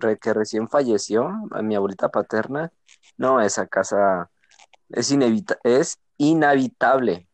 re- 0.00 0.18
que 0.18 0.32
recién 0.32 0.68
falleció, 0.68 1.30
mi 1.62 1.74
abuelita 1.74 2.08
paterna, 2.08 2.72
no, 3.18 3.40
esa 3.40 3.66
casa 3.66 4.30
es 4.88 5.10
inevita 5.10 5.58
es 5.64 5.98
inhabitable. 6.18 7.26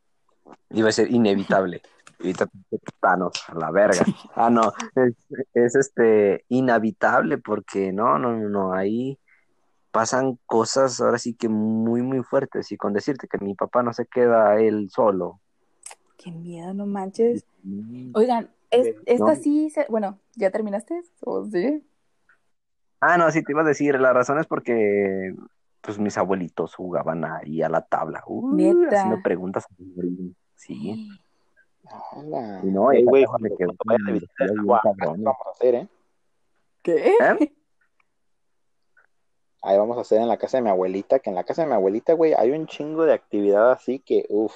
Iba 0.71 0.89
a 0.89 0.93
ser 0.93 1.11
inevitable. 1.11 1.83
Thanos, 3.01 3.33
a 3.49 3.55
la 3.55 3.71
verga. 3.71 4.05
Ah, 4.35 4.51
no, 4.51 4.73
es, 4.97 5.15
es, 5.55 5.77
este 5.77 6.45
inhabitable 6.49 7.39
porque 7.39 7.93
no, 7.93 8.19
no, 8.19 8.33
no, 8.37 8.49
no, 8.49 8.73
ahí 8.73 9.19
pasan 9.93 10.39
cosas 10.47 11.01
ahora 11.01 11.19
sí 11.19 11.35
que 11.35 11.49
muy, 11.49 12.03
muy 12.03 12.23
fuertes. 12.23 12.73
Y 12.73 12.77
con 12.77 12.93
decirte 12.93 13.29
que 13.29 13.39
mi 13.39 13.55
papá 13.55 13.83
no 13.83 13.93
se 13.93 14.07
queda 14.07 14.59
él 14.61 14.89
solo. 14.91 15.41
Qué 16.19 16.31
miedo, 16.31 16.75
no 16.75 16.85
manches. 16.85 17.47
Oigan, 18.15 18.51
es- 18.71 18.95
esta 19.07 19.35
No. 19.35 19.37
sí, 19.37 19.71
se- 19.71 19.87
bueno, 19.89 20.19
¿ya 20.35 20.51
terminaste? 20.51 21.01
¿O 21.21 21.47
sí? 21.47 21.83
Ah, 23.01 23.17
no, 23.17 23.31
sí, 23.31 23.43
te 23.43 23.53
iba 23.53 23.63
a 23.63 23.65
decir, 23.65 23.99
la 24.01 24.13
razón 24.13 24.39
es 24.39 24.47
porque 24.47 25.35
pues 25.81 25.99
mis 25.99 26.19
abuelitos 26.19 26.75
jugaban 26.75 27.25
ahí 27.25 27.63
a 27.63 27.69
la 27.69 27.81
tabla. 27.83 28.23
Uh, 28.27 28.53
Neta. 28.55 28.97
haciendo 28.97 29.23
preguntas. 29.23 29.65
a 29.65 29.69
mi 29.79 29.95
sobrino. 29.95 30.35
Sí. 30.57 31.09
Hola. 32.13 32.61
Y 32.63 32.67
no, 32.67 32.83
güey, 32.83 33.25
me 33.41 33.51
quedó 33.57 33.73
vamos 33.87 35.27
a 35.47 35.51
hacer, 35.53 35.75
¿eh? 35.77 35.89
¿Qué? 36.83 37.15
¿Eh? 37.15 37.53
Ahí 39.63 39.77
vamos 39.79 39.97
a 39.99 40.03
hacer 40.03 40.21
en 40.21 40.29
la 40.29 40.37
casa 40.37 40.59
de 40.59 40.63
mi 40.65 40.71
abuelita, 40.71 41.19
que 41.21 41.31
en 41.31 41.37
la 41.37 41.45
casa 41.45 41.63
de 41.63 41.69
mi 41.69 41.75
abuelita, 41.75 42.13
güey, 42.13 42.35
hay 42.35 42.51
un 42.51 42.67
chingo 42.67 43.05
de 43.05 43.15
actividad 43.15 43.73
así 43.73 43.99
que, 43.99 44.25
uff, 44.29 44.55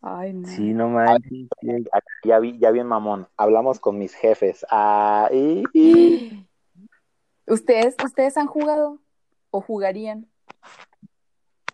Ay, 0.00 0.32
no. 0.32 0.48
Sí, 0.48 0.72
no 0.74 0.88
manches. 0.88 1.28
sí. 1.30 1.48
ya 2.24 2.38
vi, 2.38 2.58
ya 2.58 2.70
bien 2.70 2.86
mamón. 2.86 3.28
Hablamos 3.36 3.80
con 3.80 3.98
mis 3.98 4.14
jefes. 4.14 4.64
Ahí. 4.70 5.64
¿Ustedes, 7.46 7.96
¿Ustedes 8.04 8.36
han 8.36 8.46
jugado 8.46 8.98
o 9.50 9.60
jugarían? 9.60 10.28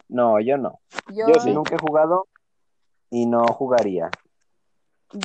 No, 0.09 0.41
yo 0.41 0.57
no. 0.57 0.81
Yo, 1.15 1.35
sí. 1.41 1.53
nunca 1.53 1.75
he 1.75 1.79
jugado 1.79 2.27
y 3.11 3.27
no 3.27 3.45
jugaría. 3.49 4.11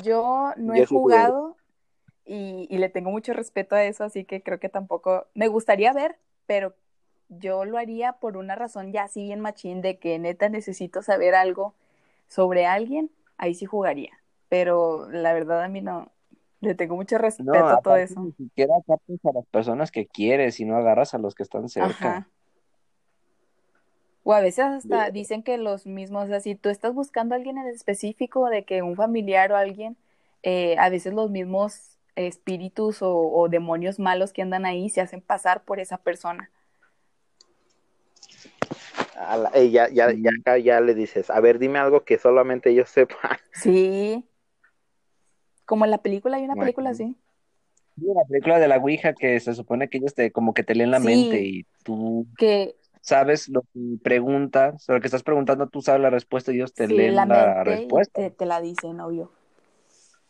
yo 0.04 0.54
no 0.58 0.76
Yo 0.76 0.84
he 0.84 0.88
sí 0.88 0.96
jugado 0.96 1.56
y, 2.26 2.68
y 2.70 2.78
le 2.80 2.90
tengo 2.90 3.12
mucho 3.12 3.34
respeto 3.34 3.76
a 3.76 3.84
eso, 3.84 4.04
así 4.04 4.26
que 4.26 4.42
creo 4.42 4.60
que 4.60 4.70
tampoco 4.70 5.28
me 5.34 5.48
gustaría 5.48 5.94
ver, 5.94 6.18
pero 6.48 6.74
yo 7.30 7.66
lo 7.66 7.78
haría 7.78 8.14
por 8.14 8.38
una 8.38 8.56
razón 8.56 8.92
ya 8.92 9.04
así 9.04 9.24
bien 9.24 9.40
machín 9.40 9.82
de 9.82 10.00
que 10.00 10.18
neta 10.18 10.50
necesito 10.50 11.02
saber 11.04 11.36
algo 11.36 11.76
sobre 12.30 12.66
alguien, 12.66 13.12
ahí 13.38 13.56
sí 13.56 13.66
jugaría. 13.66 14.12
Pero 14.48 15.10
la 15.12 15.34
verdad 15.34 15.64
a 15.64 15.68
mí 15.68 15.82
no, 15.82 16.12
le 16.62 16.76
tengo 16.76 16.96
mucho 16.96 17.18
No, 17.18 17.24
respeto 17.24 17.66
a 17.68 17.82
todo 17.82 17.96
eso. 17.98 18.22
ni 18.22 18.32
siquiera 18.34 18.76
captas 18.88 19.20
a 19.26 19.34
las 19.34 19.46
personas 19.48 19.92
que 19.92 20.08
quieres 20.08 20.60
y 20.62 20.66
no 20.66 20.78
agarras 20.78 21.14
a 21.14 21.18
los 21.18 21.36
que 21.36 21.44
están 21.44 21.70
cerca. 21.70 22.18
Ajá. 22.18 22.30
O 24.24 24.34
a 24.34 24.42
veces 24.42 24.66
hasta 24.66 25.10
dicen 25.12 25.44
que 25.44 25.58
los 25.58 25.86
mismos, 25.88 26.26
o 26.26 26.28
sea, 26.28 26.40
si 26.40 26.56
tú 26.56 26.70
estás 26.70 26.94
buscando 26.94 27.34
a 27.34 27.38
alguien 27.38 27.58
en 27.58 27.68
específico, 27.68 28.50
de 28.50 28.64
que 28.64 28.82
un 28.84 28.96
familiar 28.96 29.52
o 29.52 29.56
alguien, 29.58 29.98
eh, 30.44 30.78
a 30.78 30.90
veces 30.90 31.14
los 31.14 31.32
mismos 31.32 31.98
espíritus 32.16 33.02
o, 33.02 33.18
o 33.18 33.50
demonios 33.50 33.98
malos 33.98 34.34
que 34.34 34.42
andan 34.42 34.66
ahí 34.66 34.90
se 34.90 35.02
hacen 35.02 35.22
pasar 35.22 35.64
por 35.64 35.80
esa 35.80 35.98
persona. 35.98 36.52
A 39.20 39.36
la- 39.38 39.50
ey, 39.54 39.70
ya, 39.72 39.90
ya, 39.90 40.12
ya, 40.14 40.30
acá 40.40 40.58
ya 40.58 40.80
le 40.80 40.96
dices, 40.96 41.30
a 41.30 41.40
ver, 41.42 41.60
dime 41.60 41.78
algo 41.80 42.04
que 42.06 42.18
solamente 42.18 42.70
ellos 42.70 42.90
sepan. 42.90 43.38
Sí. 43.54 44.26
Como 45.66 45.86
en 45.86 45.92
la 45.92 45.98
película, 46.00 46.38
hay 46.38 46.46
una 46.46 46.56
Bueno. 46.56 46.66
película 46.66 46.90
así. 46.92 47.16
Sí, 47.98 48.06
la 48.16 48.24
película 48.26 48.60
de 48.60 48.68
la 48.70 48.78
Ouija 48.78 49.14
que 49.14 49.40
se 49.40 49.54
supone 49.54 49.90
que 49.90 49.98
ellos 49.98 50.14
te 50.16 50.32
como 50.32 50.54
que 50.54 50.64
te 50.64 50.74
leen 50.74 50.92
la 50.92 51.00
Sí. 51.00 51.06
mente 51.06 51.42
y 51.44 51.66
tú 51.84 52.26
Que 52.38 52.76
sabes 53.02 53.50
lo 53.50 53.62
que 53.74 53.98
preguntas, 54.02 54.88
o 54.90 54.94
lo 54.94 55.02
que 55.02 55.08
estás 55.08 55.24
preguntando, 55.24 55.68
tú 55.68 55.82
sabes 55.82 56.02
la 56.02 56.10
respuesta 56.10 56.52
y 56.52 56.56
ellos 56.56 56.74
te 56.74 56.88
sí, 56.88 56.94
leen 56.96 57.16
la 57.16 57.64
respuesta. 57.64 58.22
te, 58.22 58.32
te 58.32 58.46
la 58.46 58.62
dicen, 58.62 59.00
obvio. 59.02 59.32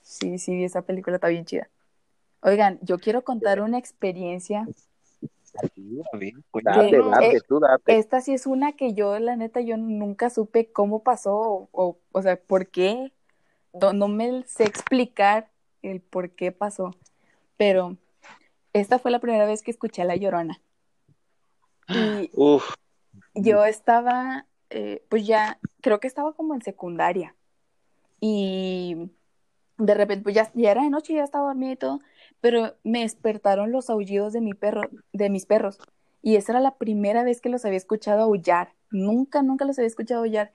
Sí, 0.02 0.40
sí, 0.40 0.64
esa 0.64 0.82
película 0.82 1.18
está 1.18 1.28
bien 1.28 1.46
chida. 1.46 1.70
Oigan, 2.42 2.80
yo 2.82 2.98
quiero 3.00 3.24
contar 3.24 3.62
una 3.62 3.78
experiencia. 3.78 4.68
Date, 6.64 6.90
Que- 6.90 6.98
date, 6.98 7.38
eh, 7.38 7.42
tú 7.48 7.60
date. 7.60 7.98
Esta 7.98 8.22
sí 8.22 8.34
es 8.34 8.46
una 8.46 8.74
que 8.74 8.94
yo, 8.94 9.18
la 9.20 9.36
neta, 9.36 9.62
yo 9.62 9.78
nunca 9.78 10.30
supe 10.30 10.72
cómo 10.72 11.04
pasó 11.04 11.36
o, 11.36 11.70
o, 11.72 11.98
o 12.12 12.22
sea, 12.22 12.40
por 12.40 12.68
qué. 12.68 13.12
No, 13.74 13.94
no 13.94 14.08
me 14.08 14.44
sé 14.44 14.64
explicar 14.64 15.50
el 15.82 16.02
por 16.02 16.32
qué 16.32 16.52
pasó. 16.52 16.92
Pero 17.58 17.98
esta 18.74 19.00
fue 19.00 19.12
la 19.12 19.20
primera 19.20 19.46
vez 19.46 19.62
que 19.62 19.72
escuché 19.72 20.02
a 20.02 20.06
La 20.06 20.16
Llorona. 20.16 20.60
Y 21.88 22.30
Uf, 22.34 22.74
yo 23.34 23.66
estaba, 23.66 24.46
eh, 24.70 25.04
pues 25.10 25.26
ya, 25.26 25.60
creo 25.82 26.00
que 26.00 26.08
estaba 26.08 26.34
como 26.34 26.54
en 26.54 26.62
secundaria. 26.62 27.36
Y 28.20 29.10
de 29.78 29.94
repente, 29.94 30.24
pues 30.24 30.36
ya, 30.36 30.52
ya 30.54 30.72
era 30.72 30.84
de 30.84 30.90
noche, 30.90 31.14
ya 31.14 31.24
estaba 31.24 31.48
dormida 31.48 31.72
y 31.72 31.76
todo, 31.78 32.02
pero 32.42 32.76
me 32.84 33.02
despertaron 33.02 33.72
los 33.72 33.90
aullidos 33.90 34.34
de 34.34 34.42
mi 34.42 34.54
perro, 34.54 34.82
de 35.14 35.30
mis 35.30 35.46
perros. 35.46 35.80
Y 36.22 36.36
esa 36.36 36.54
era 36.54 36.62
la 36.62 36.76
primera 36.76 37.24
vez 37.24 37.42
que 37.42 37.50
los 37.50 37.66
había 37.66 37.78
escuchado 37.78 38.22
aullar. 38.24 38.74
Nunca, 38.92 39.42
nunca 39.42 39.66
los 39.66 39.78
había 39.80 39.88
escuchado 39.88 40.22
aullar. 40.22 40.52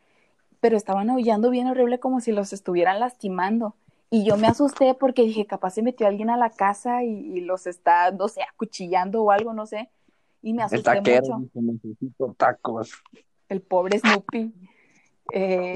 Pero 0.60 0.76
estaban 0.76 1.10
aullando 1.10 1.50
bien 1.50 1.66
horrible 1.68 2.00
como 2.00 2.20
si 2.20 2.32
los 2.32 2.52
estuvieran 2.52 3.00
lastimando. 3.00 3.76
Y 4.10 4.24
yo 4.24 4.36
me 4.36 4.46
asusté 4.46 4.94
porque 4.94 5.22
dije, 5.24 5.46
capaz 5.46 5.72
se 5.72 5.82
metió 5.82 6.06
alguien 6.06 6.30
a 6.30 6.36
la 6.36 6.50
casa 6.50 7.02
y, 7.04 7.10
y 7.10 7.40
los 7.40 7.66
está, 7.66 8.10
no 8.12 8.28
sé, 8.28 8.42
acuchillando 8.42 9.22
o 9.22 9.30
algo, 9.30 9.52
no 9.54 9.66
sé. 9.66 9.90
Y 10.42 10.52
me 10.52 10.62
El 10.62 10.66
asusté 10.66 10.82
taquero 10.82 11.38
mucho 11.38 11.60
necesito 11.62 12.34
tacos. 12.38 12.92
el 13.48 13.62
pobre 13.62 13.98
Snoopy. 13.98 14.52
Eh, 15.32 15.74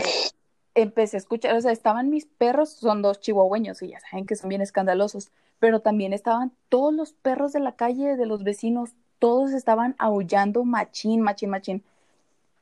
empecé 0.83 1.17
a 1.17 1.19
escuchar, 1.19 1.57
o 1.57 1.61
sea, 1.61 1.73
estaban 1.73 2.11
mis 2.11 2.27
perros, 2.27 2.71
son 2.71 3.03
dos 3.03 3.21
chihuahueños 3.21 3.83
y 3.83 3.89
ya 3.89 4.01
saben 4.01 4.27
que 4.27 4.37
son 4.37 4.49
bien 4.49 4.61
escandalosos, 4.63 5.31
pero 5.59 5.81
también 5.81 6.13
estaban 6.13 6.53
todos 6.69 6.95
los 6.95 7.13
perros 7.13 7.53
de 7.53 7.61
la 7.61 7.73
calle, 7.73 8.17
de 8.17 8.27
los 8.27 8.45
vecinos, 8.45 8.91
todos 9.19 9.53
estaban 9.53 9.95
aullando 9.99 10.65
machín, 10.65 11.21
machín, 11.21 11.51
machín. 11.51 11.85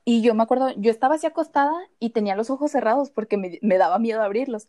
Y 0.05 0.23
yo 0.23 0.35
me 0.35 0.45
acuerdo, 0.45 0.71
yo 0.77 0.91
estaba 0.91 1.17
así 1.17 1.27
acostada 1.27 1.75
y 1.99 2.11
tenía 2.11 2.37
los 2.37 2.51
ojos 2.51 2.71
cerrados 2.71 3.11
porque 3.11 3.37
me, 3.37 3.79
daba 3.79 3.99
miedo 3.99 4.23
abrirlos. 4.23 4.69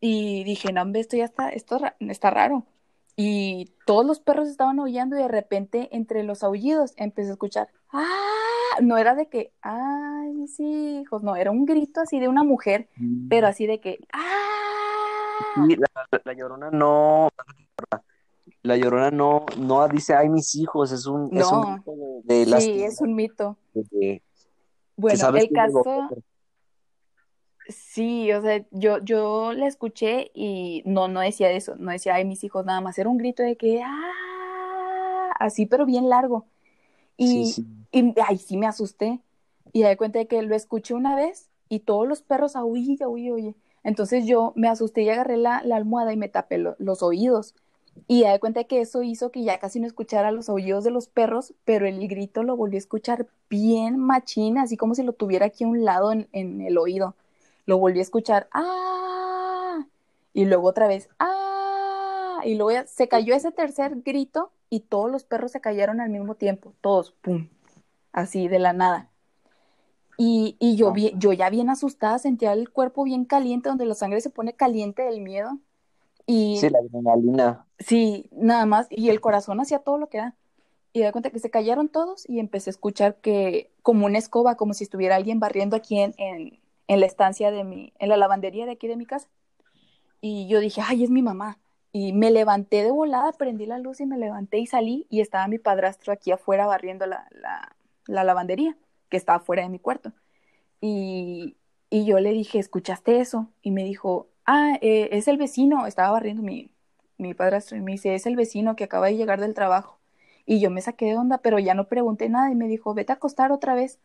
Y 0.00 0.44
dije, 0.44 0.72
no, 0.72 0.82
hombre, 0.82 1.00
esto 1.00 1.16
ya 1.16 1.24
está, 1.24 1.50
esto 1.50 1.80
está 2.00 2.30
raro. 2.30 2.64
Y 3.16 3.72
todos 3.84 4.06
los 4.06 4.20
perros 4.20 4.48
estaban 4.48 4.78
aullando 4.78 5.16
y 5.16 5.22
de 5.22 5.28
repente 5.28 5.88
entre 5.90 6.22
los 6.22 6.44
aullidos 6.44 6.94
empecé 6.96 7.30
a 7.30 7.32
escuchar, 7.32 7.68
¡ah! 7.92 8.78
no 8.82 8.96
era 8.96 9.14
de 9.14 9.28
que, 9.28 9.52
ay, 9.62 10.32
mis 10.32 10.58
hijos, 10.60 11.22
no, 11.22 11.36
era 11.36 11.50
un 11.50 11.64
grito 11.64 12.00
así 12.00 12.20
de 12.20 12.28
una 12.28 12.44
mujer, 12.44 12.88
pero 13.28 13.46
así 13.46 13.66
de 13.66 13.80
que, 13.80 13.98
¡ah! 14.12 14.24
Sí, 15.66 15.76
la, 15.76 16.20
la 16.24 16.32
llorona 16.32 16.70
no, 16.70 17.28
la 18.62 18.76
llorona 18.76 19.10
no, 19.10 19.46
no 19.58 19.88
dice, 19.88 20.14
ay, 20.14 20.28
mis 20.28 20.54
hijos, 20.54 20.92
es 20.92 21.06
un, 21.06 21.26
es 21.36 21.50
un 21.52 21.60
No, 21.60 21.66
grito 21.72 21.92
de, 22.24 22.46
de 22.46 22.60
sí, 22.60 22.82
es 22.82 23.00
un 23.00 23.14
mito. 23.14 23.56
de 23.74 23.84
que 23.84 24.22
Bueno, 24.96 25.28
el 25.30 25.36
es 25.36 25.42
de 25.48 25.52
caso, 25.52 26.08
sí, 27.68 28.32
o 28.32 28.42
sea, 28.42 28.64
yo, 28.70 28.98
yo 28.98 29.52
la 29.52 29.66
escuché 29.66 30.30
y 30.34 30.82
no, 30.86 31.08
no 31.08 31.20
decía 31.20 31.50
eso, 31.50 31.76
no 31.76 31.92
decía, 31.92 32.14
ay, 32.14 32.24
mis 32.24 32.44
hijos, 32.44 32.64
nada 32.64 32.80
más, 32.80 32.98
era 32.98 33.08
un 33.08 33.18
grito 33.18 33.42
de 33.42 33.56
que, 33.56 33.82
¡ah! 33.84 35.32
Así, 35.38 35.66
pero 35.66 35.86
bien 35.86 36.08
largo. 36.08 36.46
Sí, 37.18 37.44
Y, 37.44 37.44
sí. 37.44 37.64
y 37.92 38.14
ay, 38.26 38.38
sí 38.38 38.56
me 38.56 38.66
asusté. 38.66 39.20
Y 39.72 39.82
me 39.82 39.90
di 39.90 39.96
cuenta 39.96 40.18
de 40.18 40.26
que 40.28 40.42
lo 40.42 40.54
escuché 40.54 40.94
una 40.94 41.14
vez 41.16 41.50
y 41.68 41.80
todos 41.80 42.08
los 42.08 42.22
perros 42.22 42.56
aullé, 42.56 42.96
aullé, 43.04 43.30
aullé. 43.30 43.54
Entonces 43.84 44.26
yo 44.26 44.52
me 44.56 44.68
asusté 44.68 45.02
y 45.02 45.10
agarré 45.10 45.36
la, 45.36 45.62
la 45.64 45.76
almohada 45.76 46.12
y 46.12 46.16
me 46.16 46.28
tapé 46.28 46.58
lo- 46.58 46.76
los 46.78 47.02
oídos. 47.02 47.54
Y 48.06 48.24
me 48.24 48.32
di 48.32 48.38
cuenta 48.38 48.60
de 48.60 48.66
que 48.66 48.80
eso 48.80 49.02
hizo 49.02 49.30
que 49.30 49.42
ya 49.44 49.58
casi 49.58 49.80
no 49.80 49.86
escuchara 49.86 50.30
los 50.32 50.48
aullidos 50.48 50.84
de 50.84 50.90
los 50.90 51.08
perros, 51.08 51.54
pero 51.64 51.86
el 51.86 52.06
grito 52.08 52.42
lo 52.42 52.56
volví 52.56 52.76
a 52.76 52.78
escuchar 52.78 53.26
bien 53.50 53.98
machina, 53.98 54.62
así 54.62 54.76
como 54.76 54.94
si 54.94 55.02
lo 55.02 55.12
tuviera 55.12 55.46
aquí 55.46 55.64
a 55.64 55.68
un 55.68 55.84
lado 55.84 56.12
en, 56.12 56.28
en 56.32 56.60
el 56.62 56.78
oído. 56.78 57.16
Lo 57.66 57.78
volví 57.78 57.98
a 57.98 58.02
escuchar, 58.02 58.48
¡ah! 58.52 59.86
Y 60.32 60.44
luego 60.46 60.68
otra 60.68 60.86
vez, 60.88 61.08
¡ah! 61.18 62.40
Y 62.44 62.54
luego 62.54 62.70
ya 62.72 62.86
se 62.86 63.08
cayó 63.08 63.34
ese 63.34 63.50
tercer 63.52 63.96
grito 64.04 64.52
y 64.70 64.80
todos 64.80 65.10
los 65.10 65.24
perros 65.24 65.52
se 65.52 65.60
cayeron 65.60 66.00
al 66.00 66.10
mismo 66.10 66.34
tiempo, 66.36 66.74
todos, 66.80 67.12
¡pum! 67.12 67.48
Así 68.12 68.48
de 68.48 68.58
la 68.58 68.72
nada. 68.72 69.10
Y, 70.16 70.56
y 70.58 70.76
yo, 70.76 70.92
vi- 70.92 71.12
yo 71.16 71.32
ya 71.32 71.48
bien 71.50 71.70
asustada, 71.70 72.18
sentía 72.18 72.52
el 72.52 72.70
cuerpo 72.70 73.04
bien 73.04 73.24
caliente, 73.24 73.68
donde 73.68 73.86
la 73.86 73.94
sangre 73.94 74.20
se 74.20 74.30
pone 74.30 74.54
caliente 74.54 75.02
del 75.02 75.20
miedo. 75.20 75.58
Y 76.26 76.58
Sí, 76.58 76.68
la 76.70 76.78
adrenalina. 76.80 77.66
sí, 77.78 78.28
nada 78.32 78.66
más, 78.66 78.86
y 78.90 79.10
el 79.10 79.20
corazón 79.20 79.60
hacía 79.60 79.80
todo 79.80 79.98
lo 79.98 80.08
que 80.08 80.18
da. 80.18 80.36
Y 80.92 81.00
me 81.00 81.06
di 81.06 81.12
cuenta 81.12 81.30
que 81.30 81.38
se 81.40 81.50
callaron 81.50 81.88
todos 81.88 82.28
y 82.28 82.40
empecé 82.40 82.70
a 82.70 82.72
escuchar 82.72 83.16
que 83.20 83.72
como 83.82 84.06
una 84.06 84.18
escoba, 84.18 84.56
como 84.56 84.74
si 84.74 84.84
estuviera 84.84 85.16
alguien 85.16 85.40
barriendo 85.40 85.76
aquí 85.76 85.98
en, 86.00 86.14
en, 86.18 86.60
en 86.88 87.00
la 87.00 87.06
estancia 87.06 87.50
de 87.50 87.64
mi, 87.64 87.92
en 87.98 88.08
la 88.10 88.16
lavandería 88.16 88.66
de 88.66 88.72
aquí 88.72 88.88
de 88.88 88.96
mi 88.96 89.06
casa. 89.06 89.28
Y 90.20 90.48
yo 90.48 90.60
dije, 90.60 90.82
ay, 90.84 91.04
es 91.04 91.10
mi 91.10 91.22
mamá. 91.22 91.60
Y 91.98 92.12
me 92.12 92.30
levanté 92.30 92.84
de 92.84 92.92
volada, 92.92 93.32
prendí 93.32 93.66
la 93.66 93.78
luz 93.80 94.00
y 94.00 94.06
me 94.06 94.18
levanté 94.18 94.58
y 94.58 94.66
salí 94.66 95.08
y 95.10 95.20
estaba 95.20 95.48
mi 95.48 95.58
padrastro 95.58 96.12
aquí 96.12 96.30
afuera 96.30 96.64
barriendo 96.64 97.06
la, 97.06 97.26
la, 97.32 97.74
la 98.06 98.22
lavandería, 98.22 98.76
que 99.08 99.16
estaba 99.16 99.38
afuera 99.38 99.64
de 99.64 99.68
mi 99.68 99.80
cuarto. 99.80 100.12
Y, 100.80 101.56
y 101.90 102.04
yo 102.04 102.20
le 102.20 102.30
dije, 102.30 102.60
¿escuchaste 102.60 103.18
eso? 103.18 103.48
Y 103.62 103.72
me 103.72 103.82
dijo, 103.82 104.28
ah, 104.46 104.78
eh, 104.80 105.08
es 105.10 105.26
el 105.26 105.38
vecino, 105.38 105.86
estaba 105.88 106.12
barriendo 106.12 106.40
mi, 106.40 106.70
mi 107.16 107.34
padrastro 107.34 107.76
y 107.76 107.80
me 107.80 107.92
dice, 107.92 108.14
es 108.14 108.26
el 108.26 108.36
vecino 108.36 108.76
que 108.76 108.84
acaba 108.84 109.08
de 109.08 109.16
llegar 109.16 109.40
del 109.40 109.54
trabajo. 109.54 109.98
Y 110.46 110.60
yo 110.60 110.70
me 110.70 110.80
saqué 110.82 111.06
de 111.06 111.16
onda, 111.16 111.38
pero 111.38 111.58
ya 111.58 111.74
no 111.74 111.88
pregunté 111.88 112.28
nada 112.28 112.48
y 112.52 112.54
me 112.54 112.68
dijo, 112.68 112.94
vete 112.94 113.10
a 113.12 113.16
acostar 113.16 113.50
otra 113.50 113.74
vez. 113.74 113.98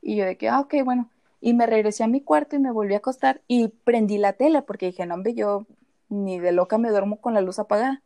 Y 0.00 0.16
yo 0.16 0.24
de 0.24 0.38
que, 0.38 0.48
ah, 0.48 0.60
ok, 0.60 0.76
bueno. 0.82 1.10
Y 1.42 1.52
me 1.52 1.66
regresé 1.66 2.04
a 2.04 2.08
mi 2.08 2.22
cuarto 2.22 2.56
y 2.56 2.58
me 2.58 2.72
volví 2.72 2.94
a 2.94 2.98
acostar 2.98 3.42
y 3.48 3.68
prendí 3.68 4.16
la 4.16 4.32
tele 4.32 4.62
porque 4.62 4.86
dije, 4.86 5.04
no, 5.04 5.12
hombre, 5.12 5.34
yo 5.34 5.66
ni 6.14 6.38
de 6.38 6.52
loca 6.52 6.78
me 6.78 6.90
duermo 6.90 7.20
con 7.20 7.34
la 7.34 7.40
luz 7.40 7.58
apagada. 7.58 8.02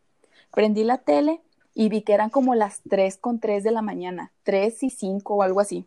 Prendí 0.52 0.85
la 0.85 0.98
tele 0.98 1.40
y 1.74 1.89
vi 1.89 2.02
que 2.02 2.14
eran 2.14 2.30
como 2.30 2.55
las 2.55 2.80
3 2.89 3.16
con 3.18 3.40
3 3.40 3.62
de 3.62 3.70
la 3.70 3.82
mañana, 3.82 4.32
3 4.43 4.82
y 4.82 4.90
5 4.90 5.35
o 5.35 5.43
algo 5.43 5.60
así. 5.60 5.86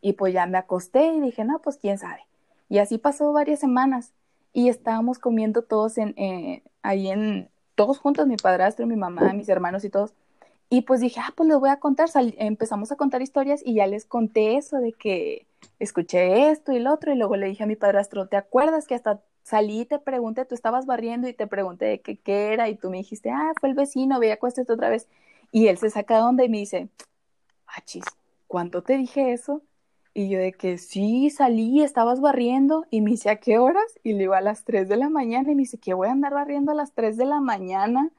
Y 0.00 0.14
pues 0.14 0.32
ya 0.32 0.46
me 0.46 0.58
acosté 0.58 1.06
y 1.08 1.20
dije, 1.20 1.44
no, 1.44 1.60
pues 1.60 1.76
quién 1.76 1.98
sabe. 1.98 2.26
Y 2.68 2.78
así 2.78 2.98
pasó 2.98 3.32
varias 3.32 3.60
semanas 3.60 4.12
y 4.52 4.68
estábamos 4.68 5.18
comiendo 5.18 5.62
todos 5.62 5.98
en, 5.98 6.14
eh, 6.16 6.62
ahí 6.82 7.08
en, 7.08 7.50
todos 7.76 7.98
juntos, 7.98 8.26
mi 8.26 8.36
padrastro, 8.36 8.86
mi 8.86 8.96
mamá, 8.96 9.32
mis 9.32 9.48
hermanos 9.48 9.84
y 9.84 9.90
todos. 9.90 10.12
Y 10.68 10.82
pues 10.82 11.00
dije, 11.00 11.20
ah, 11.22 11.32
pues 11.36 11.48
les 11.48 11.58
voy 11.58 11.70
a 11.70 11.78
contar. 11.78 12.08
Empezamos 12.38 12.90
a 12.90 12.96
contar 12.96 13.22
historias 13.22 13.60
y 13.64 13.74
ya 13.74 13.86
les 13.86 14.04
conté 14.04 14.56
eso 14.56 14.78
de 14.78 14.92
que 14.92 15.46
escuché 15.78 16.50
esto 16.50 16.72
y 16.72 16.80
lo 16.80 16.92
otro. 16.92 17.12
Y 17.12 17.16
luego 17.16 17.36
le 17.36 17.46
dije 17.46 17.62
a 17.62 17.66
mi 17.66 17.76
padrastro, 17.76 18.26
¿te 18.26 18.36
acuerdas 18.36 18.88
que 18.88 18.96
hasta 18.96 19.20
salí 19.46 19.82
y 19.82 19.84
te 19.86 20.00
pregunté, 20.00 20.44
tú 20.44 20.56
estabas 20.56 20.86
barriendo 20.86 21.28
y 21.28 21.32
te 21.32 21.46
pregunté 21.46 21.84
de 21.84 22.00
qué, 22.00 22.16
qué 22.18 22.52
era? 22.52 22.68
Y 22.68 22.74
tú 22.74 22.90
me 22.90 22.96
dijiste, 22.98 23.30
ah, 23.30 23.52
fue 23.60 23.68
el 23.68 23.76
vecino, 23.76 24.18
ve, 24.18 24.32
acuéstate 24.32 24.72
otra 24.72 24.88
vez. 24.88 25.06
Y 25.52 25.68
él 25.68 25.78
se 25.78 25.88
saca 25.88 26.16
de 26.16 26.22
onda 26.22 26.44
y 26.44 26.48
me 26.48 26.58
dice, 26.58 26.88
ah, 27.68 27.80
chis, 27.84 28.04
¿cuánto 28.48 28.82
te 28.82 28.96
dije 28.98 29.32
eso? 29.32 29.62
Y 30.14 30.28
yo 30.30 30.40
de 30.40 30.52
que 30.52 30.78
sí, 30.78 31.30
salí, 31.30 31.80
estabas 31.80 32.20
barriendo. 32.20 32.86
Y 32.90 33.02
me 33.02 33.12
dice, 33.12 33.30
¿a 33.30 33.36
qué 33.36 33.58
horas? 33.58 33.84
Y 34.02 34.14
le 34.14 34.20
digo, 34.20 34.34
a 34.34 34.40
las 34.40 34.64
3 34.64 34.88
de 34.88 34.96
la 34.96 35.10
mañana. 35.10 35.52
Y 35.52 35.54
me 35.54 35.62
dice, 35.62 35.78
¿qué 35.78 35.94
voy 35.94 36.08
a 36.08 36.12
andar 36.12 36.34
barriendo 36.34 36.72
a 36.72 36.74
las 36.74 36.92
3 36.92 37.16
de 37.16 37.26
la 37.26 37.40
mañana? 37.40 38.10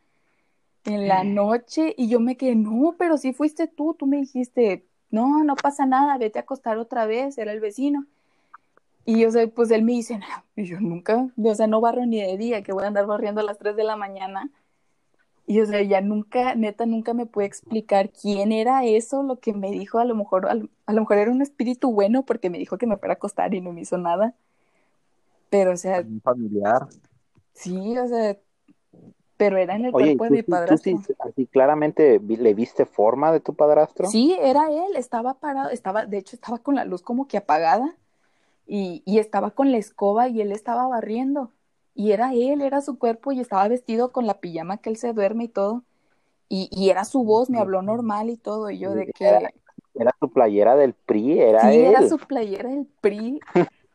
En 0.86 1.10
la 1.10 1.26
noche. 1.26 1.94
Y 1.98 2.08
yo 2.08 2.22
me 2.22 2.38
quedé, 2.38 2.56
no, 2.56 2.96
pero 2.98 3.18
sí 3.18 3.34
fuiste 3.34 3.68
tú. 3.68 3.96
Tú 3.96 4.06
me 4.06 4.18
dijiste, 4.18 4.86
no, 5.10 5.44
no 5.44 5.56
pasa 5.56 5.86
nada, 5.86 6.18
vete 6.18 6.40
a 6.40 6.44
acostar 6.44 6.78
otra 6.78 7.06
vez. 7.06 7.38
Era 7.38 7.52
el 7.52 7.60
vecino. 7.60 8.06
Y 9.08 9.22
yo 9.22 9.32
sé, 9.32 9.48
pues 9.48 9.72
él 9.72 9.84
me 9.84 9.94
dice, 9.94 10.20
no, 10.20 10.26
y 10.58 10.66
yo 10.66 10.82
nunca, 10.82 11.30
o 11.42 11.56
sea, 11.56 11.66
no 11.66 11.80
barro 11.82 12.06
ni 12.06 12.22
de 12.22 12.38
día, 12.38 12.62
que 12.62 12.74
voy 12.74 12.84
a 12.84 12.88
andar 12.88 13.08
barriendo 13.08 13.40
a 13.42 13.44
las 13.46 13.58
3 13.58 13.76
de 13.78 13.86
la 13.86 13.96
mañana. 13.96 14.52
Y 15.48 15.62
o 15.62 15.66
sea, 15.66 15.82
ya 15.82 16.02
nunca, 16.02 16.56
neta, 16.56 16.86
nunca 16.86 17.14
me 17.14 17.26
pude 17.26 17.46
explicar 17.46 18.12
quién 18.12 18.52
era 18.52 18.86
eso, 18.86 19.24
lo 19.24 19.40
que 19.40 19.54
me 19.54 19.72
dijo, 19.72 20.00
a 20.00 20.06
lo 20.06 20.16
mejor, 20.16 20.48
a 20.50 20.56
lo, 20.56 20.70
a 20.86 20.94
lo 20.94 21.02
mejor 21.02 21.18
era 21.20 21.32
un 21.32 21.42
espíritu 21.42 21.92
bueno 21.92 22.24
porque 22.26 22.50
me 22.50 22.58
dijo 22.60 22.78
que 22.78 22.88
me 22.88 22.98
fuera 22.98 23.14
a 23.14 23.18
acostar 23.18 23.54
y 23.56 23.62
no 23.62 23.74
me 23.74 23.82
hizo 23.82 23.98
nada. 23.98 24.36
Pero, 25.50 25.72
o 25.74 25.78
sea, 25.78 26.06
Un 26.06 26.22
familiar. 26.22 26.88
sí, 27.54 27.98
o 27.98 28.08
sea, 28.08 28.38
pero 29.38 29.58
era 29.58 29.76
en 29.76 29.86
el 29.86 29.94
Oye, 29.94 30.08
¿y 30.08 30.16
cuerpo 30.16 30.24
de 30.26 30.30
mi 30.32 30.38
sí- 30.38 30.44
tú 30.44 30.52
padrastro. 30.52 31.04
sí, 31.08 31.14
así 31.20 31.48
claramente 31.48 32.20
le 32.20 32.54
viste 32.54 32.86
forma 32.86 33.32
de 33.32 33.40
tu 33.40 33.54
padrastro? 33.56 34.08
Sí, 34.10 34.38
era 34.40 34.70
él, 34.72 34.96
estaba 34.96 35.40
parado, 35.40 35.70
estaba, 35.70 36.06
de 36.06 36.18
hecho, 36.18 36.36
estaba 36.36 36.60
con 36.60 36.76
la 36.76 36.86
luz 36.86 37.02
como 37.02 37.28
que 37.28 37.38
apagada 37.38 37.96
y, 38.68 39.04
y 39.06 39.20
estaba 39.20 39.52
con 39.52 39.72
la 39.72 39.78
escoba 39.78 40.28
y 40.30 40.42
él 40.42 40.52
estaba 40.52 40.88
barriendo. 40.88 41.52
Y 41.96 42.12
era 42.12 42.34
él, 42.34 42.62
era 42.62 42.82
su 42.82 43.00
cuerpo 43.00 43.32
y 43.32 43.40
estaba 43.40 43.68
vestido 43.68 44.12
con 44.12 44.28
la 44.28 44.40
pijama 44.40 44.78
que 44.78 44.90
él 44.90 44.98
se 44.98 45.14
duerme 45.14 45.46
y 45.46 45.48
todo. 45.50 45.84
Y, 46.50 46.70
y 46.72 46.90
era 46.90 47.06
su 47.06 47.24
voz, 47.24 47.50
me 47.50 47.60
habló 47.60 47.82
normal 47.82 48.30
y 48.30 48.38
todo. 48.38 48.70
Y 48.70 48.80
yo 48.80 48.94
de 48.94 49.08
que 49.08 49.26
Era, 49.26 49.52
era 49.96 50.12
tu 50.20 50.32
playera 50.32 50.76
del 50.76 50.94
PRI, 50.94 51.40
era 51.42 51.62
sí, 51.62 51.84
él. 51.84 51.86
era 51.86 52.08
su 52.08 52.18
playera 52.20 52.70
del 52.70 52.88
PRI. 53.02 53.40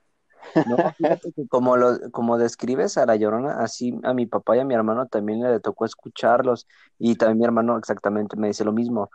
No, 0.65 0.77
fíjate 0.99 1.33
que 1.33 1.47
como 1.49 1.77
lo, 1.77 2.11
como 2.11 2.37
describes 2.39 2.99
a 2.99 3.07
la 3.07 3.17
Llorona, 3.17 3.63
así 3.63 3.99
a 4.03 4.13
mi 4.13 4.27
papá 4.27 4.57
y 4.57 4.61
a 4.61 4.65
mi 4.65 4.75
hermano 4.75 5.07
también 5.07 5.41
le 5.43 5.61
tocó 5.61 5.85
escucharlos, 5.85 6.67
y 6.99 7.17
también 7.17 7.39
mi 7.39 7.45
hermano 7.45 7.79
exactamente 7.79 8.37
me 8.37 8.49
dice 8.49 8.65
lo 8.65 8.73
mismo. 8.73 9.11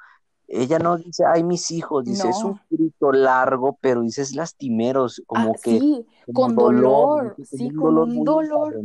Ella 0.48 0.80
no 0.80 0.98
dice, 0.98 1.24
ay, 1.26 1.44
mis 1.44 1.72
hijos, 1.72 2.06
dice, 2.06 2.30
es 2.30 2.44
un 2.44 2.56
No. 2.56 2.62
grito 2.70 3.12
largo, 3.12 3.78
pero 3.82 4.02
dice, 4.02 4.22
es 4.22 4.36
lastimeros, 4.36 5.22
como 5.28 5.56
Ah, 5.56 5.58
que, 5.60 5.80
sí, 5.80 6.06
como 6.26 6.54
con 6.54 6.76
dolor, 6.76 7.36
dice, 7.38 7.46
sí, 7.46 7.70
como 7.74 7.76
con 7.78 7.98
un 7.98 8.24
dolor 8.24 8.80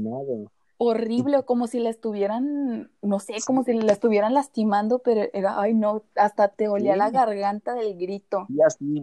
horrible, 0.78 1.44
como 1.44 1.66
si 1.68 1.80
la 1.80 1.90
estuvieran, 1.90 2.90
no 3.02 3.20
sé, 3.20 3.42
como 3.44 3.64
si 3.64 3.74
la 3.74 3.92
estuvieran 3.92 4.34
lastimando, 4.34 5.00
pero 5.00 5.22
era, 5.32 5.60
ay 5.60 5.74
no, 5.74 6.04
hasta 6.16 6.48
te 6.48 6.68
olía 6.68 6.96
la 6.96 7.10
garganta 7.10 7.74
del 7.74 7.96
grito. 7.98 8.48
Y 8.48 8.60
así, 8.62 9.02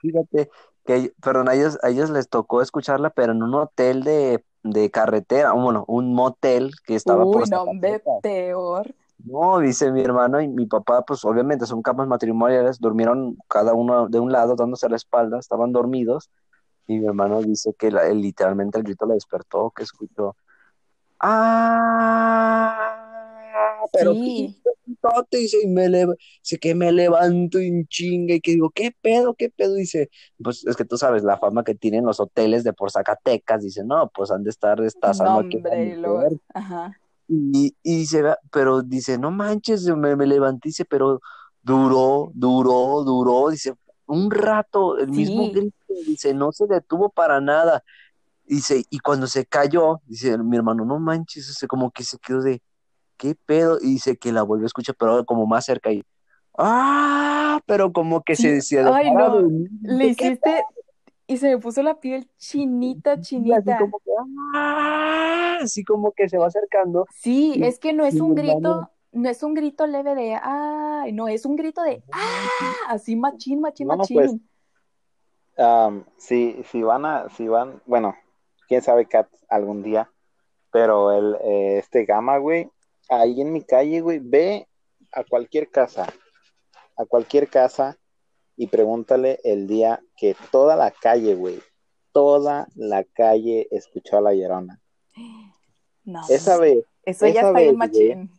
fíjate, 0.00 0.50
que, 0.84 1.12
perdón, 1.22 1.48
a 1.48 1.54
ellos, 1.54 1.78
a 1.82 1.90
ellos 1.90 2.10
les 2.10 2.28
tocó 2.28 2.62
escucharla, 2.62 3.10
pero 3.10 3.32
en 3.32 3.42
un 3.42 3.54
hotel 3.54 4.02
de, 4.04 4.44
de 4.62 4.90
carretera, 4.90 5.52
bueno, 5.52 5.84
un 5.88 6.14
motel 6.14 6.72
que 6.86 6.94
estaba 6.94 7.26
Uy, 7.26 7.30
por 7.30 7.46
no, 7.46 7.62
hombre, 7.62 8.00
Zacatecas. 8.00 8.22
peor. 8.22 8.94
No, 9.26 9.58
dice 9.58 9.90
mi 9.90 10.02
hermano 10.02 10.40
y 10.40 10.46
mi 10.48 10.66
papá, 10.66 11.02
pues 11.04 11.24
obviamente 11.24 11.66
son 11.66 11.82
camas 11.82 12.06
matrimoniales, 12.06 12.78
durmieron 12.78 13.36
cada 13.48 13.74
uno 13.74 14.08
de 14.08 14.20
un 14.20 14.30
lado 14.30 14.54
dándose 14.54 14.88
la 14.88 14.94
espalda, 14.96 15.38
estaban 15.40 15.72
dormidos, 15.72 16.30
y 16.86 16.98
mi 17.00 17.06
hermano 17.06 17.42
dice 17.42 17.74
que 17.78 17.90
la- 17.90 18.08
literalmente 18.10 18.78
el 18.78 18.84
grito 18.84 19.06
le 19.06 19.14
despertó, 19.14 19.72
que 19.76 19.84
escuchó, 19.84 20.36
¡ah! 21.20 22.92
Pero 23.92 24.14
Sí, 24.14 24.62
tote, 25.00 25.38
dice, 25.38 25.58
y 25.62 25.66
me 25.68 25.88
dice 25.88 26.58
que 26.60 26.74
me 26.74 26.92
levanto 26.92 27.60
y 27.60 27.68
en 27.68 27.86
chinga, 27.88 28.34
y 28.34 28.40
que 28.40 28.52
digo, 28.52 28.70
¿qué 28.70 28.92
pedo, 29.00 29.34
qué 29.34 29.50
pedo? 29.50 29.74
Dice, 29.74 30.10
pues 30.42 30.66
es 30.66 30.76
que 30.76 30.84
tú 30.84 30.96
sabes 30.98 31.22
la 31.24 31.38
fama 31.38 31.64
que 31.64 31.74
tienen 31.74 32.04
los 32.04 32.20
hoteles 32.20 32.64
de 32.64 32.72
por 32.72 32.90
Zacatecas, 32.90 33.62
dice, 33.62 33.84
no, 33.84 34.10
pues 34.14 34.30
han 34.30 34.44
de 34.44 34.50
estar 34.50 34.80
destazando 34.80 35.40
aquí 35.40 35.58
a 35.58 35.60
la 35.70 35.70
hombre, 35.70 35.84
y 35.86 35.94
luego, 35.96 36.18
mujer. 36.20 36.40
ajá. 36.54 37.00
Y, 37.28 37.74
y 37.82 37.96
dice, 37.98 38.22
"Vea", 38.22 38.38
pero 38.52 38.82
dice, 38.82 39.18
no 39.18 39.30
manches, 39.30 39.84
me, 39.96 40.14
me 40.16 40.26
levanté, 40.26 40.68
dice, 40.68 40.84
pero 40.84 41.20
duró, 41.62 42.30
duró, 42.34 43.02
duró, 43.04 43.48
dice, 43.50 43.74
un 44.06 44.30
rato, 44.30 44.98
el 44.98 45.08
mismo 45.10 45.50
grito, 45.50 45.74
dice, 46.06 46.32
no 46.34 46.52
se 46.52 46.66
detuvo 46.66 47.10
para 47.10 47.40
nada. 47.40 47.82
Dice, 48.44 48.84
y 48.90 49.00
cuando 49.00 49.26
se 49.26 49.44
cayó, 49.46 50.00
dice 50.06 50.38
mi 50.38 50.56
hermano, 50.56 50.84
no 50.84 50.98
manches, 51.00 51.48
dice, 51.48 51.66
como 51.66 51.90
que 51.90 52.04
se 52.04 52.18
quedó 52.18 52.42
de, 52.42 52.62
¿qué 53.16 53.34
pedo? 53.46 53.78
Y 53.80 53.86
dice 53.94 54.16
que 54.16 54.32
la 54.32 54.42
volvió 54.44 54.66
a 54.66 54.68
escuchar, 54.68 54.94
pero 54.98 55.24
como 55.24 55.46
más 55.46 55.64
cerca, 55.64 55.92
y, 55.92 56.04
Ah, 56.58 57.60
pero 57.66 57.92
como 57.92 58.22
que 58.22 58.34
se, 58.36 58.60
Sí, 58.62 58.76
se 58.76 58.82
ay, 58.82 59.10
dejara 59.10 59.28
no, 59.28 59.40
le 59.82 60.06
¿de 60.06 60.14
qué 60.16 60.26
hiciste 60.28 60.64
y 61.26 61.36
se 61.38 61.48
me 61.50 61.58
puso 61.58 61.82
la 61.82 61.98
piel 62.00 62.28
chinita, 62.38 63.12
Así 63.14 63.22
chinita. 63.22 63.78
como 63.78 63.98
que, 63.98 64.10
ah, 64.54 65.58
así 65.62 65.84
como 65.84 66.12
que 66.12 66.28
se 66.28 66.38
va 66.38 66.46
acercando. 66.46 67.06
Sí, 67.12 67.54
Y- 67.56 67.64
es 67.64 67.78
que 67.78 67.92
no 67.92 68.04
es 68.04 68.20
un 68.20 68.34
grito, 68.34 68.90
no 69.12 69.28
es 69.28 69.42
un 69.42 69.54
grito 69.54 69.86
leve 69.86 70.14
de 70.14 70.38
ay, 70.40 71.12
no, 71.12 71.28
es 71.28 71.44
un 71.46 71.56
grito 71.56 71.82
de 71.82 72.02
ah, 72.12 72.48
así 72.88 73.16
machín, 73.16 73.60
machín, 73.60 73.88
No, 73.88 73.96
pues, 73.98 74.10
machín. 74.14 74.48
Am, 75.58 76.04
si, 76.18 76.62
si 76.70 76.82
van 76.82 77.06
a, 77.06 77.28
si 77.30 77.48
van, 77.48 77.80
bueno, 77.86 78.14
quién 78.68 78.82
sabe 78.82 79.06
Kat 79.06 79.28
algún 79.48 79.82
día, 79.82 80.10
pero 80.70 81.12
el, 81.12 81.36
eh, 81.42 81.78
este 81.78 82.04
Gama, 82.04 82.36
güey, 82.38 82.70
ahí 83.08 83.40
en 83.40 83.52
mi 83.52 83.62
calle, 83.62 84.00
güey, 84.02 84.18
ve 84.22 84.68
a 85.12 85.24
cualquier 85.24 85.70
casa, 85.70 86.06
a 86.96 87.04
cualquier 87.06 87.48
casa 87.48 87.96
y 88.56 88.66
pregúntale 88.68 89.40
el 89.44 89.66
día 89.66 90.00
que 90.16 90.34
toda 90.50 90.76
la 90.76 90.90
calle, 90.90 91.34
güey, 91.34 91.60
toda 92.12 92.66
la 92.74 93.04
calle 93.04 93.68
escuchó 93.70 94.18
a 94.18 94.20
la 94.22 94.34
llorona. 94.34 94.80
No, 96.04 96.20
Esa 96.28 96.56
vez, 96.56 96.84
eso 97.04 97.26
ya 97.26 97.40
está 97.40 97.52
vez, 97.52 97.64
bien 97.64 97.76
güey, 97.76 97.88
machín. 97.90 98.30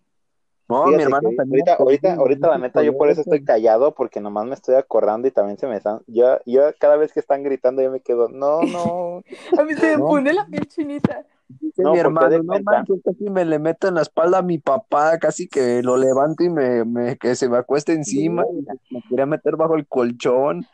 No, 0.69 0.83
Fíjate 0.83 0.97
mi 0.97 1.03
hermano 1.03 1.29
también. 1.37 1.61
ahorita, 1.69 1.83
ahorita, 1.83 2.13
ahorita 2.15 2.47
la 2.49 2.57
neta, 2.57 2.83
yo 2.83 2.97
por 2.97 3.09
eso 3.09 3.21
eso. 3.21 3.29
estoy 3.29 3.45
callado, 3.45 3.93
porque 3.95 4.19
nomás 4.19 4.45
me 4.47 4.53
estoy 4.53 4.75
acordando 4.75 5.27
y 5.27 5.31
también 5.31 5.57
se 5.57 5.65
me 5.67 5.77
están, 5.77 6.01
yo, 6.07 6.39
yo 6.45 6.61
cada 6.77 6.97
vez 6.97 7.13
que 7.13 7.21
están 7.21 7.43
gritando 7.43 7.81
yo 7.81 7.89
me 7.91 8.01
quedo, 8.01 8.27
no, 8.27 8.61
no, 8.63 9.23
A 9.57 9.63
mí 9.63 9.73
se 9.75 9.91
me 9.91 9.97
No. 9.97 10.07
pone 10.07 10.33
la 10.33 10.45
piel 10.45 10.67
chinita. 10.67 11.25
Dice 11.49 11.83
No, 11.83 11.91
mi 11.91 11.97
hermano, 11.97 12.43
no 12.43 12.59
manches, 12.59 12.99
casi 13.05 13.29
me 13.29 13.45
le 13.45 13.57
meto 13.59 13.87
en 13.87 13.95
la 13.95 14.01
espalda 14.01 14.39
a 14.39 14.41
mi 14.41 14.57
papá, 14.57 15.17
casi 15.19 15.47
que 15.47 15.81
lo 15.81 15.95
levanto 15.97 16.43
y 16.43 16.49
me, 16.49 16.83
me- 16.85 17.17
que 17.17 17.35
se 17.35 17.47
me 17.49 17.57
acueste 17.57 17.93
encima 17.93 18.43
y 18.51 18.65
me 18.93 19.01
quería 19.09 19.25
meter 19.25 19.55
bajo 19.55 19.75
el 19.75 19.87
colchón. 19.87 20.67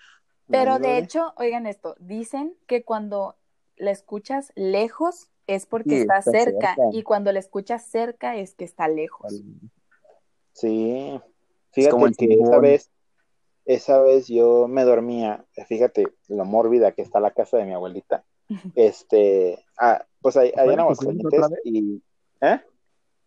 Pero 0.49 0.79
de 0.79 0.97
hecho, 0.97 1.33
oigan 1.37 1.65
esto, 1.67 1.95
dicen 1.99 2.55
que 2.67 2.83
cuando 2.83 3.35
la 3.75 3.91
escuchas 3.91 4.51
lejos 4.55 5.29
es 5.47 5.65
porque 5.65 5.95
Sí, 5.95 6.01
está 6.01 6.19
está 6.19 6.31
cerca 6.31 6.75
cerca. 6.75 6.83
y 6.91 7.03
cuando 7.03 7.31
la 7.31 7.39
escuchas 7.39 7.85
cerca 7.85 8.35
es 8.35 8.55
que 8.55 8.63
está 8.65 8.87
lejos. 8.87 9.43
Sí, 10.53 11.19
Es 11.75 11.87
como 11.87 12.05
fíjate 12.05 12.07
el 12.07 12.15
que 12.15 12.25
esa 12.39 12.59
vez, 12.59 12.91
esa 13.65 14.01
vez 14.01 14.27
yo 14.27 14.67
me 14.69 14.83
dormía, 14.85 15.45
fíjate 15.67 16.05
lo 16.29 16.45
mórbida 16.45 16.93
que 16.93 17.01
está 17.03 17.19
la 17.19 17.31
casa 17.31 17.57
de 17.57 17.65
mi 17.65 17.73
abuelita. 17.73 18.25
Este, 18.75 19.65
ah, 19.77 20.03
pues 20.21 20.37
ahí, 20.37 20.51
allá 20.55 20.73
en 20.73 20.77
¿Fue 20.77 20.77
la 20.77 20.87
que 20.87 20.95
fuimos 20.95 21.33
Aguascalientes 21.33 21.61
y, 21.65 22.01
¿eh? 22.41 22.61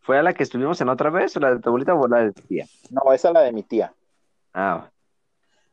¿Fue 0.00 0.18
a 0.18 0.22
la 0.22 0.34
que 0.34 0.42
estuvimos 0.44 0.80
en 0.80 0.88
otra 0.88 1.10
vez 1.10 1.36
o 1.36 1.40
la 1.40 1.54
de 1.54 1.60
tu 1.60 1.68
abuelita 1.68 1.94
o 1.94 2.06
la 2.06 2.18
de 2.18 2.32
tu 2.32 2.42
tía? 2.42 2.66
No, 2.90 3.12
esa 3.12 3.28
es 3.28 3.34
la 3.34 3.40
de 3.40 3.52
mi 3.52 3.62
tía. 3.64 3.92
Ah, 4.54 4.90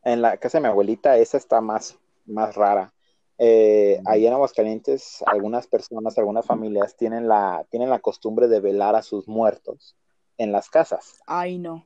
En 0.03 0.21
la 0.21 0.37
casa 0.37 0.57
de 0.57 0.63
mi 0.63 0.69
abuelita, 0.69 1.17
esa 1.17 1.37
está 1.37 1.61
más, 1.61 1.97
más 2.25 2.55
rara. 2.55 2.91
Eh, 3.37 4.01
ahí 4.05 4.25
en 4.25 4.33
Aguascalientes, 4.33 5.23
algunas 5.25 5.67
personas, 5.67 6.17
algunas 6.17 6.45
familias 6.45 6.95
tienen 6.95 7.27
la, 7.27 7.65
tienen 7.69 7.89
la 7.89 7.99
costumbre 7.99 8.47
de 8.47 8.59
velar 8.59 8.95
a 8.95 9.03
sus 9.03 9.27
muertos 9.27 9.95
en 10.37 10.51
las 10.51 10.69
casas. 10.69 11.21
Ay, 11.27 11.57
no. 11.59 11.85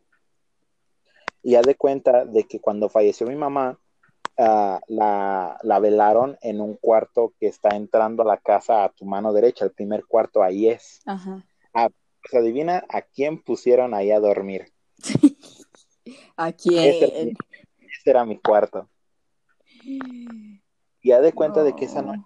Y 1.44 1.56
haz 1.56 1.66
de 1.66 1.76
cuenta 1.76 2.26
de 2.26 2.44
que 2.46 2.60
cuando 2.60 2.90
falleció 2.90 3.28
mi 3.28 3.36
mamá, 3.36 3.80
ah, 4.38 4.80
la, 4.88 5.58
la 5.64 5.80
velaron 5.80 6.38
en 6.42 6.62
un 6.62 6.76
cuarto 6.76 7.34
que 7.40 7.48
está 7.48 7.70
entrando 7.76 8.24
a 8.24 8.26
la 8.26 8.38
casa 8.38 8.84
a 8.84 8.90
tu 8.90 9.06
mano 9.06 9.34
derecha. 9.34 9.66
El 9.66 9.72
primer 9.72 10.06
cuarto 10.06 10.44
ahí 10.44 10.70
es. 10.70 11.02
Ajá. 11.06 11.44
Pues 11.74 12.34
adivina 12.44 12.84
a 12.90 13.02
quién 13.04 13.42
pusieron 13.42 13.94
ahí 13.94 14.12
a 14.12 14.20
dormir. 14.20 14.72
¿A 16.36 16.52
quién? 16.52 16.84
ese 16.84 17.36
era 18.06 18.26
mi 18.26 18.38
cuarto. 18.40 18.90
Y 21.02 21.12
haz 21.12 21.22
de 21.22 21.34
cuenta 21.34 21.64
de 21.64 21.76
que 21.76 21.86
esa 21.86 22.02
No. 22.02 22.14
noche 22.16 22.24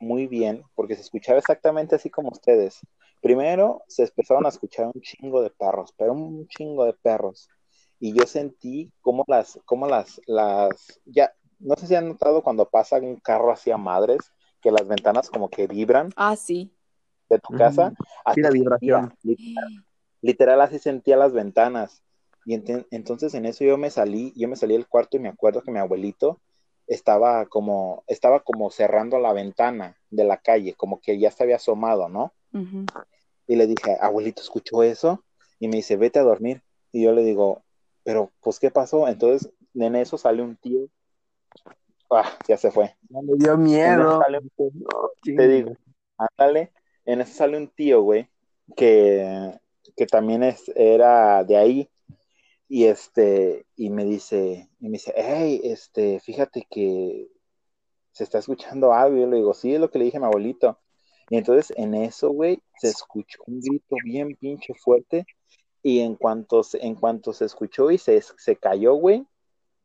muy 0.00 0.26
bien, 0.26 0.64
porque 0.74 0.94
se 0.96 1.02
escuchaba 1.02 1.38
exactamente 1.38 1.94
así 1.94 2.10
como 2.10 2.28
ustedes. 2.30 2.80
Primero 3.20 3.82
se 3.86 4.02
empezaron 4.02 4.44
a 4.46 4.48
escuchar 4.48 4.90
un 4.92 5.00
chingo 5.00 5.40
de 5.42 5.50
perros, 5.50 5.94
pero 5.96 6.12
un 6.12 6.46
chingo 6.48 6.84
de 6.84 6.92
perros. 6.92 7.48
Y 8.04 8.12
yo 8.18 8.26
sentí 8.26 8.90
como 9.00 9.22
las, 9.28 9.60
como 9.64 9.86
las, 9.86 10.20
las, 10.26 11.00
ya, 11.04 11.32
no 11.60 11.76
sé 11.76 11.86
si 11.86 11.94
han 11.94 12.08
notado 12.08 12.42
cuando 12.42 12.68
pasa 12.68 12.96
un 12.96 13.14
carro 13.20 13.52
hacia 13.52 13.76
madres, 13.76 14.18
que 14.60 14.72
las 14.72 14.88
ventanas 14.88 15.30
como 15.30 15.48
que 15.48 15.68
vibran 15.68 16.10
Ah, 16.16 16.34
sí. 16.34 16.74
de 17.30 17.38
tu 17.38 17.56
casa. 17.56 17.92
Así 18.24 18.40
Sí, 18.40 18.42
la 18.42 18.50
vibración. 18.50 19.14
literal, 19.22 19.84
literal 20.20 20.60
así 20.62 20.80
sentía 20.80 21.16
las 21.16 21.32
ventanas. 21.32 22.02
Y 22.44 22.54
entonces 22.90 23.34
en 23.34 23.46
eso 23.46 23.62
yo 23.62 23.78
me 23.78 23.88
salí, 23.88 24.32
yo 24.34 24.48
me 24.48 24.56
salí 24.56 24.72
del 24.74 24.88
cuarto 24.88 25.16
y 25.16 25.20
me 25.20 25.28
acuerdo 25.28 25.62
que 25.62 25.70
mi 25.70 25.78
abuelito 25.78 26.40
estaba 26.88 27.46
como, 27.46 28.02
estaba 28.08 28.40
como 28.40 28.68
cerrando 28.72 29.20
la 29.20 29.32
ventana 29.32 29.96
de 30.10 30.24
la 30.24 30.38
calle, 30.38 30.74
como 30.74 31.00
que 31.00 31.20
ya 31.20 31.30
se 31.30 31.44
había 31.44 31.54
asomado, 31.56 32.08
¿no? 32.08 32.32
Y 33.46 33.54
le 33.54 33.68
dije, 33.68 33.96
abuelito, 34.00 34.42
¿escuchó 34.42 34.82
eso? 34.82 35.22
Y 35.60 35.68
me 35.68 35.76
dice, 35.76 35.96
vete 35.96 36.18
a 36.18 36.22
dormir. 36.24 36.64
Y 36.90 37.04
yo 37.04 37.12
le 37.12 37.22
digo, 37.22 37.62
pero, 38.04 38.30
pues, 38.40 38.58
¿qué 38.58 38.70
pasó? 38.70 39.08
Entonces, 39.08 39.52
en 39.74 39.96
eso 39.96 40.18
sale 40.18 40.42
un 40.42 40.56
tío. 40.56 40.88
Ah, 42.10 42.38
ya 42.46 42.56
se 42.56 42.70
fue. 42.70 42.94
Ya 43.08 43.22
me 43.22 43.34
dio 43.36 43.56
miedo. 43.56 44.20
No, 44.28 44.70
te 45.22 45.48
digo, 45.48 45.76
ándale, 46.18 46.72
en 47.04 47.20
eso 47.20 47.32
sale 47.32 47.56
un 47.56 47.68
tío, 47.68 48.02
güey, 48.02 48.28
que, 48.76 49.58
que 49.96 50.06
también 50.06 50.42
es, 50.42 50.70
era 50.74 51.42
de 51.44 51.56
ahí, 51.56 51.90
y 52.68 52.84
este, 52.84 53.66
y 53.76 53.90
me 53.90 54.04
dice, 54.04 54.68
y 54.80 54.84
me 54.86 54.92
dice, 54.92 55.12
hey, 55.16 55.60
este, 55.64 56.20
fíjate 56.20 56.66
que 56.70 57.28
se 58.12 58.24
está 58.24 58.38
escuchando 58.38 58.92
algo, 58.92 59.16
y 59.16 59.20
yo 59.20 59.26
le 59.26 59.36
digo, 59.38 59.54
sí, 59.54 59.74
es 59.74 59.80
lo 59.80 59.90
que 59.90 59.98
le 59.98 60.06
dije 60.06 60.18
a 60.18 60.20
mi 60.20 60.26
abuelito, 60.26 60.78
y 61.28 61.36
entonces 61.36 61.72
en 61.76 61.94
eso, 61.94 62.30
güey, 62.30 62.62
se 62.78 62.88
escuchó 62.88 63.42
un 63.46 63.60
grito 63.60 63.96
bien 64.04 64.36
pinche 64.36 64.74
fuerte, 64.74 65.26
y 65.82 66.00
en 66.00 66.14
cuanto, 66.16 66.62
se- 66.62 66.84
en 66.84 66.94
cuanto 66.94 67.32
se 67.32 67.44
escuchó 67.44 67.90
y 67.90 67.98
se, 67.98 68.20
se 68.22 68.56
cayó, 68.56 68.94
güey, 68.94 69.26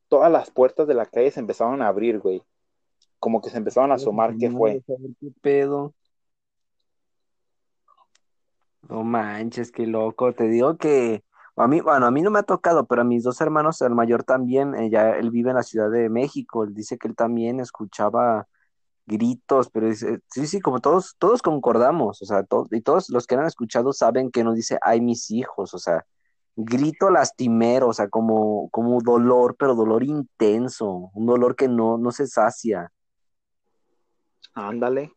todas 0.08 0.32
las 0.32 0.52
puertas 0.52 0.88
de 0.88 0.94
la 0.94 1.06
calle 1.06 1.32
se 1.32 1.40
empezaron 1.40 1.82
a 1.82 1.88
abrir, 1.88 2.20
güey, 2.20 2.44
como 3.20 3.42
que 3.42 3.50
se 3.50 3.58
empezaron 3.58 3.92
a 3.92 3.96
asomar, 3.96 4.36
¿qué 4.38 4.50
fue? 4.52 4.84
¿Qué 5.20 5.32
pedo? 5.42 5.94
No 8.90 9.04
manches, 9.04 9.72
qué 9.72 9.86
loco. 9.86 10.34
Te 10.34 10.48
digo 10.48 10.78
que 10.78 11.24
a 11.56 11.68
mí, 11.68 11.82
bueno, 11.82 12.06
a 12.06 12.12
mí 12.12 12.22
no 12.22 12.32
me 12.32 12.40
ha 12.40 12.44
tocado, 12.44 12.86
pero 12.86 13.02
a 13.02 13.06
mis 13.06 13.24
dos 13.24 13.42
hermanos, 13.42 13.82
el 13.82 13.96
mayor 13.96 14.24
también, 14.24 14.76
eh, 14.76 14.90
ya 14.90 15.12
él 15.18 15.32
vive 15.32 15.50
en 15.50 15.56
la 15.58 15.64
Ciudad 15.64 15.90
de 15.90 16.10
México. 16.10 16.64
Él 16.64 16.74
dice 16.74 16.98
que 16.98 17.08
él 17.08 17.16
también 17.16 17.60
escuchaba 17.60 18.48
gritos, 19.08 19.70
pero 19.72 19.88
dice, 19.90 20.20
sí, 20.30 20.48
sí, 20.48 20.62
como 20.62 20.82
todos, 20.82 21.16
todos 21.20 21.42
concordamos, 21.44 22.22
o 22.22 22.26
sea, 22.26 22.44
todos, 22.46 22.70
y 22.74 22.82
todos 22.82 23.10
los 23.10 23.28
que 23.28 23.36
han 23.36 23.46
escuchado 23.48 23.94
saben 23.94 24.32
que 24.32 24.44
no 24.46 24.54
dice, 24.54 24.80
ay, 24.84 25.02
mis 25.02 25.32
hijos, 25.32 25.74
o 25.76 25.80
sea, 25.80 26.06
grito 26.58 27.10
lastimero, 27.12 27.90
o 27.90 27.94
sea, 27.94 28.10
como, 28.10 28.70
como 28.72 29.02
dolor, 29.02 29.56
pero 29.60 29.76
dolor 29.76 30.04
intenso, 30.06 31.12
un 31.16 31.28
dolor 31.28 31.56
que 31.58 31.70
no, 31.70 31.98
no 32.00 32.12
se 32.12 32.28
sacia. 32.28 32.92
Ándale. 34.56 35.14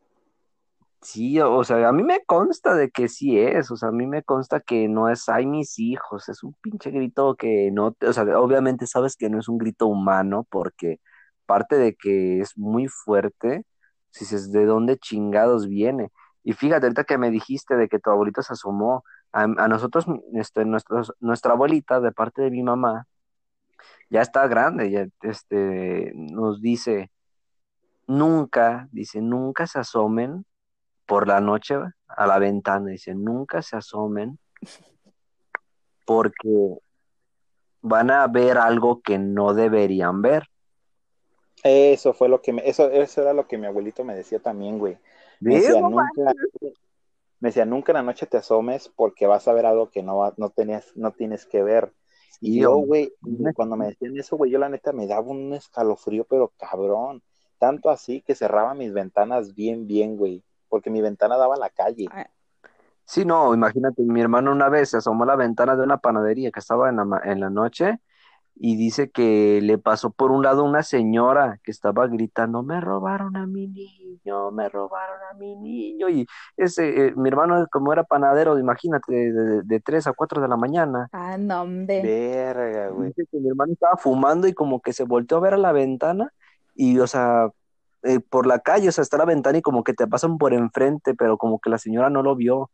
Sí, 1.03 1.41
o 1.41 1.65
sea, 1.65 1.89
a 1.89 1.93
mí 1.93 2.03
me 2.03 2.25
consta 2.27 2.75
de 2.75 2.91
que 2.91 3.09
sí 3.09 3.39
es, 3.39 3.71
o 3.71 3.77
sea, 3.77 3.89
a 3.89 3.93
mí 3.93 4.07
me 4.07 4.23
consta 4.23 4.61
que 4.61 4.87
no 4.89 5.09
es, 5.09 5.29
ay, 5.31 5.47
mis 5.47 5.79
hijos, 5.79 6.29
es 6.29 6.43
un 6.45 6.55
pinche 6.61 6.91
grito 6.91 7.37
que 7.37 7.71
no, 7.73 7.93
te- 7.93 8.07
o 8.09 8.13
sea, 8.13 8.25
obviamente 8.39 8.87
sabes 8.87 9.17
que 9.17 9.31
no 9.31 9.41
es 9.41 9.49
un 9.49 9.57
grito 9.59 9.87
humano 9.87 10.47
porque 10.51 11.01
parte 11.47 11.79
de 11.79 11.95
que 11.97 12.41
es 12.41 12.57
muy 12.59 12.87
fuerte, 12.89 13.65
si 14.11 14.25
dices, 14.25 14.53
¿de 14.53 14.65
dónde 14.67 14.99
chingados 14.99 15.69
viene? 15.69 16.11
Y 16.43 16.53
fíjate, 16.53 16.87
ahorita 16.87 17.05
que 17.05 17.19
me 17.19 17.31
dijiste 17.31 17.77
de 17.77 17.89
que 17.89 17.99
tu 17.99 18.11
abuelito 18.11 18.43
se 18.43 18.53
asomó, 18.53 19.05
a, 19.33 19.47
nosotros, 19.47 20.07
este, 20.35 20.65
nuestra 20.65 21.53
abuelita, 21.53 22.01
de 22.01 22.13
parte 22.13 22.43
de 22.43 22.51
mi 22.51 22.63
mamá, 22.63 23.07
ya 24.09 24.23
está 24.23 24.49
grande, 24.49 24.91
ya, 24.91 25.07
este, 25.23 26.13
nos 26.15 26.61
dice, 26.61 27.11
nunca, 28.07 28.89
dice, 28.91 29.21
nunca 29.21 29.67
se 29.67 29.79
asomen 29.79 30.45
por 31.07 31.27
la 31.27 31.41
noche 31.41 31.77
a 32.07 32.27
la 32.27 32.39
ventana. 32.39 32.91
Dice, 32.91 33.15
nunca 33.15 33.63
se 33.63 33.77
asomen 33.77 34.39
porque 36.05 36.79
van 37.83 38.11
a 38.11 38.27
ver 38.27 38.59
algo 38.59 39.01
que 39.01 39.19
no 39.19 39.55
deberían 39.55 40.23
ver. 40.23 40.49
Eso 41.63 42.15
fue 42.15 42.29
lo 42.29 42.41
que 42.41 42.53
me, 42.53 42.69
eso, 42.69 42.91
eso 42.91 43.21
era 43.23 43.33
lo 43.35 43.47
que 43.47 43.59
mi 43.59 43.67
abuelito 43.67 44.05
me 44.05 44.15
decía 44.15 44.41
también, 44.41 44.79
güey. 44.79 44.99
Me 45.41 45.57
decía, 45.57 45.83
nunca, 45.83 46.33
me 47.41 47.49
decía, 47.49 47.65
nunca 47.65 47.93
en 47.93 47.97
la 47.97 48.03
noche 48.03 48.27
te 48.27 48.37
asomes 48.37 48.89
porque 48.89 49.27
vas 49.27 49.49
a 49.49 49.53
ver 49.53 49.67
algo 49.67 49.91
que 49.91 50.03
no, 50.03 50.19
va- 50.19 50.35
no 50.37 50.51
tenías, 50.51 50.93
no 50.97 51.13
tienes 51.13 51.47
que 51.47 51.63
ver. 51.63 51.93
Y 52.41 52.59
yo, 52.61 52.77
güey, 52.77 53.13
cuando 53.55 53.77
me 53.77 53.87
decían 53.87 54.17
eso, 54.19 54.37
güey, 54.37 54.51
yo 54.51 54.59
la 54.59 54.69
neta 54.69 54.93
me 54.93 55.07
daba 55.07 55.29
un 55.31 55.53
escalofrío, 55.55 56.25
pero 56.25 56.53
cabrón. 56.59 57.23
Tanto 57.59 57.91
así 57.91 58.23
que 58.23 58.35
cerraba 58.35 58.75
mis 58.75 58.93
ventanas 58.93 59.55
bien, 59.55 59.87
bien, 59.87 60.17
güey. 60.17 60.43
Porque 60.69 60.91
mi 60.91 61.01
ventana 61.03 61.37
daba 61.37 61.57
a 61.57 61.59
la 61.59 61.71
calle. 61.71 62.07
Sí, 63.05 63.25
no, 63.25 63.53
imagínate, 63.55 64.03
mi 64.03 64.21
hermano 64.21 64.53
una 64.53 64.69
vez 64.69 64.91
se 64.91 64.99
asomó 64.99 65.25
a 65.25 65.29
la 65.29 65.37
ventana 65.37 65.77
de 65.77 65.83
una 65.83 65.99
panadería 65.99 66.51
que 66.51 66.61
estaba 66.61 66.89
en 66.89 66.97
la, 66.97 67.05
ma- 67.05 67.21
en 67.25 67.41
la 67.41 67.51
noche 67.51 67.99
y 68.63 68.77
dice 68.77 69.11
que 69.11 69.61
le 69.63 69.79
pasó 69.79 70.11
por 70.11 70.31
un 70.31 70.43
lado 70.43 70.65
una 70.65 70.83
señora 70.83 71.59
que 71.65 71.71
estaba 71.71 72.07
gritando, 72.09 72.63
me 72.63 72.79
robaron 72.79 73.35
a 73.35 73.47
mi 73.47 73.67
niño, 73.67 74.51
me 74.51 74.69
robaron 74.69 75.17
a 75.31 75.35
mi 75.35 75.57
niño. 75.57 76.11
Y 76.11 76.27
ese, 76.59 77.07
eh, 77.07 77.15
mi 77.17 77.31
hermano, 77.31 77.67
como 77.73 77.91
era 77.91 78.05
panadero, 78.05 78.59
imagínate, 78.59 79.15
de, 79.15 79.63
de, 79.63 79.81
3 79.81 80.09
a 80.09 80.13
4 80.13 80.43
de 80.43 80.49
la 80.49 80.59
mañana. 80.59 81.09
Ah, 81.11 81.39
no, 81.39 81.63
hombre. 81.63 82.03
Verga, 82.03 82.91
güey. 82.91 83.09
Dice 83.09 83.25
que 83.33 83.39
mi 83.39 83.49
hermano 83.49 83.73
estaba 83.73 83.97
fumando 83.97 84.47
y 84.47 84.53
como 84.53 84.83
que 84.83 84.93
se 84.93 85.05
volteó 85.05 85.39
a 85.39 85.41
ver 85.41 85.55
a 85.55 85.57
la 85.57 85.73
ventana 85.73 86.31
y, 86.75 86.99
o 86.99 87.07
sea, 87.07 87.49
eh, 88.03 88.21
por 88.21 88.47
la 88.47 88.59
calle, 88.59 88.91
o 88.91 88.93
sea, 88.93 89.01
está 89.01 89.17
la 89.17 89.25
ventana 89.25 89.57
y 89.57 89.63
como 89.63 89.85
que 89.85 89.95
te 89.95 90.07
pasan 90.07 90.37
por 90.37 90.53
enfrente, 90.53 91.15
pero 91.15 91.39
como 91.39 91.61
que 91.61 91.71
la 91.71 91.79
señora 91.79 92.11
no 92.11 92.23
lo 92.23 92.37
vio. 92.37 92.71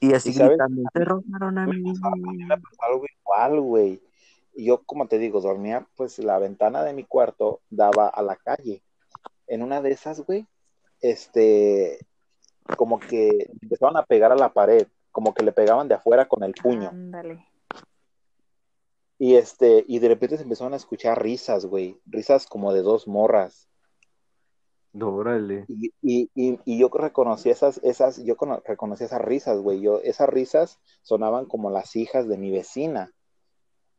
Y 0.00 0.12
así 0.12 0.34
gritando, 0.34 0.82
me 0.92 1.04
robaron 1.06 1.56
a 1.56 1.66
mi 1.66 1.80
niño. 1.80 1.94
Me 2.46 2.58
pasó 2.58 2.82
algo 2.82 3.04
igual, 3.06 3.60
güey 3.62 4.11
yo, 4.54 4.82
como 4.84 5.08
te 5.08 5.18
digo, 5.18 5.40
dormía, 5.40 5.86
pues 5.96 6.18
la 6.18 6.38
ventana 6.38 6.84
de 6.84 6.92
mi 6.92 7.04
cuarto 7.04 7.60
daba 7.70 8.08
a 8.08 8.22
la 8.22 8.36
calle. 8.36 8.82
En 9.46 9.62
una 9.62 9.80
de 9.80 9.92
esas, 9.92 10.20
güey, 10.20 10.46
este, 11.00 11.98
como 12.76 12.98
que 12.98 13.50
empezaban 13.60 13.96
a 13.96 14.04
pegar 14.04 14.32
a 14.32 14.36
la 14.36 14.52
pared, 14.52 14.86
como 15.10 15.34
que 15.34 15.42
le 15.42 15.52
pegaban 15.52 15.88
de 15.88 15.94
afuera 15.94 16.26
con 16.28 16.42
el 16.42 16.52
puño. 16.52 16.88
Ándale. 16.88 17.46
Y 19.18 19.36
este, 19.36 19.84
y 19.86 19.98
de 19.98 20.08
repente 20.08 20.36
se 20.36 20.42
empezaron 20.42 20.72
a 20.72 20.76
escuchar 20.76 21.22
risas, 21.22 21.66
güey, 21.66 22.00
risas 22.06 22.46
como 22.46 22.72
de 22.72 22.82
dos 22.82 23.06
morras. 23.06 23.68
Órale. 25.00 25.64
Y, 25.68 25.92
y, 26.02 26.30
y, 26.34 26.58
y, 26.64 26.78
yo 26.78 26.90
reconocí 26.92 27.48
esas, 27.48 27.80
esas, 27.82 28.22
yo 28.24 28.36
reconocí 28.66 29.04
esas 29.04 29.22
risas, 29.22 29.58
güey. 29.58 29.80
Yo, 29.80 30.00
esas 30.02 30.28
risas 30.28 30.80
sonaban 31.00 31.46
como 31.46 31.70
las 31.70 31.96
hijas 31.96 32.28
de 32.28 32.36
mi 32.36 32.50
vecina 32.50 33.14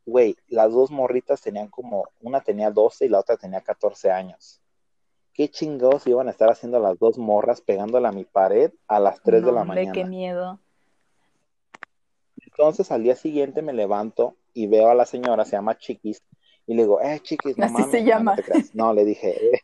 güey, 0.06 0.36
las 0.48 0.72
dos 0.72 0.90
morritas 0.90 1.40
tenían 1.40 1.68
como, 1.68 2.08
una 2.20 2.40
tenía 2.40 2.70
12 2.70 3.06
y 3.06 3.08
la 3.08 3.20
otra 3.20 3.36
tenía 3.36 3.60
14 3.60 4.10
años. 4.10 4.60
¿Qué 5.32 5.48
chingados 5.48 6.06
iban 6.06 6.28
a 6.28 6.30
estar 6.30 6.48
haciendo 6.48 6.78
las 6.78 6.98
dos 6.98 7.18
morras 7.18 7.60
pegándola 7.60 8.10
a 8.10 8.12
mi 8.12 8.24
pared 8.24 8.72
a 8.86 9.00
las 9.00 9.20
3 9.22 9.44
de 9.44 9.52
la 9.52 9.64
mañana? 9.64 9.92
qué 9.92 10.04
miedo. 10.04 10.60
Entonces 12.38 12.92
al 12.92 13.02
día 13.02 13.16
siguiente 13.16 13.62
me 13.62 13.72
levanto 13.72 14.36
y 14.52 14.68
veo 14.68 14.88
a 14.88 14.94
la 14.94 15.06
señora, 15.06 15.44
se 15.44 15.52
llama 15.52 15.76
Chiquis, 15.76 16.22
y 16.66 16.74
le 16.74 16.82
digo, 16.82 17.00
eh, 17.00 17.20
Chiquis, 17.20 17.58
no 17.58 17.68
mames. 17.68 17.90
se 17.90 18.04
llama. 18.04 18.36
No, 18.72 18.92
le 18.94 19.04
dije, 19.04 19.54
eh. 19.54 19.60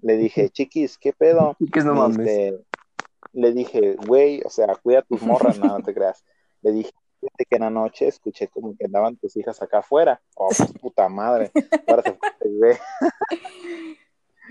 le 0.00 0.16
dije, 0.16 0.50
Chiquis, 0.50 0.98
¿qué 0.98 1.12
pedo? 1.12 1.54
Chiquis, 1.58 1.84
no 1.84 1.94
mames. 1.94 2.26
Este, 2.26 2.64
le 3.32 3.52
dije, 3.52 3.96
güey, 4.06 4.42
o 4.44 4.50
sea, 4.50 4.74
cuida 4.82 5.02
tus 5.02 5.22
morras, 5.22 5.58
no, 5.58 5.66
no 5.66 5.82
te 5.82 5.94
creas. 5.94 6.24
Le 6.62 6.72
dije, 6.72 6.90
que 7.36 7.56
en 7.56 7.62
la 7.62 7.70
noche 7.70 8.08
escuché 8.08 8.48
como 8.48 8.76
que 8.76 8.86
andaban 8.86 9.16
tus 9.16 9.36
hijas 9.36 9.60
acá 9.62 9.78
afuera. 9.78 10.20
Oh, 10.34 10.48
pues, 10.56 10.72
puta 10.80 11.08
madre. 11.08 11.50
Ahora 11.86 12.02
se 12.02 12.14
fue 12.14 12.78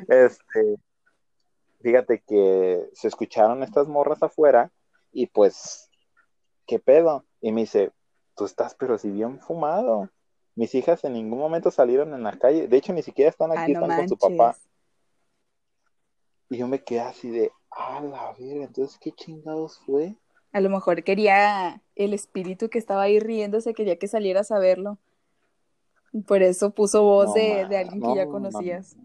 Este, 0.08 0.76
fíjate 1.82 2.22
que 2.28 2.90
se 2.94 3.08
escucharon 3.08 3.64
estas 3.64 3.88
morras 3.88 4.22
afuera 4.22 4.72
y 5.12 5.28
pues, 5.28 5.90
¿qué 6.68 6.80
pedo? 6.80 7.26
Y 7.42 7.52
me 7.52 7.62
dice, 7.62 7.92
tú 8.36 8.46
estás 8.46 8.76
pero 8.76 8.98
si 8.98 9.10
bien 9.10 9.40
fumado. 9.40 10.10
Mis 10.56 10.74
hijas 10.74 11.04
en 11.04 11.14
ningún 11.14 11.40
momento 11.40 11.70
salieron 11.70 12.14
en 12.14 12.24
la 12.24 12.38
calle. 12.38 12.68
De 12.68 12.78
hecho, 12.78 12.94
ni 12.94 13.04
siquiera 13.04 13.30
están 13.30 13.52
aquí, 13.52 13.74
están 13.74 13.96
con 13.96 14.10
su 14.10 14.18
papá. 14.18 14.56
Y 16.50 16.58
yo 16.58 16.68
me 16.68 16.82
quedé 16.82 17.02
así 17.02 17.30
de, 17.30 17.52
ah, 17.72 18.02
la 18.02 18.34
verga, 18.40 18.66
entonces, 18.66 18.98
¿qué 19.00 19.12
chingados 19.12 19.80
fue? 19.86 20.16
A 20.56 20.62
lo 20.62 20.70
mejor 20.70 21.04
quería 21.04 21.82
el 21.98 22.14
espíritu 22.14 22.70
que 22.70 22.80
estaba 22.80 23.02
ahí 23.02 23.20
riéndose, 23.20 23.74
quería 23.74 24.00
que 24.00 24.08
salieras 24.08 24.52
a 24.52 24.58
verlo. 24.58 24.98
Por 26.26 26.44
eso 26.44 26.70
puso 26.70 27.04
voz 27.04 27.34
de, 27.34 27.64
alguien 27.76 28.02
que 28.02 28.16
ya 28.16 28.26
conocías. 28.30 28.96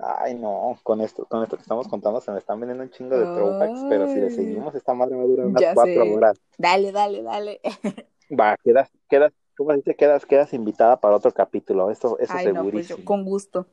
Ay, 0.00 0.34
no, 0.34 0.76
con 0.82 1.00
esto, 1.00 1.26
con 1.26 1.44
esto 1.44 1.54
que 1.54 1.62
estamos 1.62 1.86
contando 1.86 2.20
se 2.20 2.32
me 2.32 2.38
están 2.38 2.58
vendiendo 2.58 2.82
un 2.82 2.90
chingo 2.90 3.16
de 3.16 3.24
throwbacks, 3.24 3.86
pero 3.88 4.08
si 4.08 4.18
le 4.18 4.30
seguimos, 4.30 4.74
esta 4.74 4.94
madre 4.94 5.14
me 5.14 5.28
dura 5.28 5.46
unas 5.46 5.62
cuatro 5.74 6.12
horas. 6.12 6.40
Dale, 6.58 6.90
dale, 6.90 7.22
dale. 7.22 7.60
Va, 8.36 8.56
quedas, 8.64 8.90
quedas, 9.08 9.32
¿cómo 9.56 9.72
dice? 9.74 9.94
Quedas, 9.94 10.26
quedas 10.26 10.52
invitada 10.54 10.98
para 10.98 11.14
otro 11.14 11.30
capítulo, 11.30 11.92
eso, 11.92 12.18
eso 12.18 12.32
Ay, 12.36 12.52
No, 12.52 12.68
pues 12.68 12.88
yo, 12.88 12.96
con 13.04 13.24
gusto. 13.24 13.68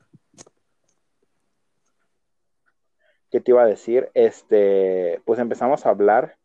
¿Qué 3.34 3.40
te 3.40 3.50
iba 3.50 3.64
a 3.64 3.66
decir? 3.66 4.12
Este, 4.14 5.20
pues 5.24 5.40
empezamos 5.40 5.84
a 5.84 5.88
hablar 5.88 6.38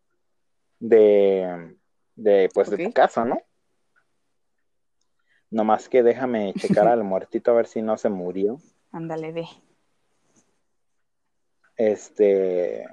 de, 0.80 1.78
de 2.16 2.49
pues, 2.52 2.72
de 2.72 2.84
tu 2.84 2.91
casa, 2.94 3.26
¿no? 3.26 3.40
Nomás 5.52 5.88
que 5.88 6.02
déjame 6.02 6.52
checar 6.57 6.88
al 6.88 7.03
muertito 7.03 7.52
a 7.52 7.53
ver 7.53 7.68
si 7.68 7.84
no 7.84 7.95
se 7.95 8.10
murió. 8.10 8.57
Ándale, 8.91 9.32
ve. 9.32 9.45
Este. 11.78 12.88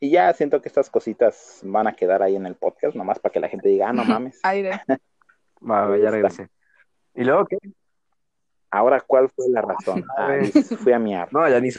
Y 0.00 0.08
ya 0.08 0.32
siento 0.32 0.62
que 0.62 0.68
estas 0.68 0.88
cositas 0.88 1.60
van 1.64 1.86
a 1.86 1.94
quedar 1.94 2.22
ahí 2.22 2.34
en 2.34 2.46
el 2.46 2.54
podcast, 2.54 2.96
nomás 2.96 3.18
para 3.18 3.30
que 3.30 3.40
la 3.40 3.50
gente 3.50 3.68
diga, 3.68 3.90
ah, 3.90 3.92
no 3.92 4.04
mames. 4.06 4.40
Aire. 4.42 4.80
Va, 5.70 5.94
ya 5.98 6.10
regresé. 6.10 6.48
¿Y 7.14 7.24
luego 7.24 7.44
qué? 7.44 7.58
Ahora, 8.70 9.00
¿cuál 9.00 9.28
fue 9.30 9.46
la 9.50 9.62
razón? 9.62 10.04
Ah, 10.16 10.38
fui 10.82 10.92
a 10.92 10.98
miar. 10.98 11.32
No, 11.32 11.48
ya 11.48 11.60
ni. 11.60 11.70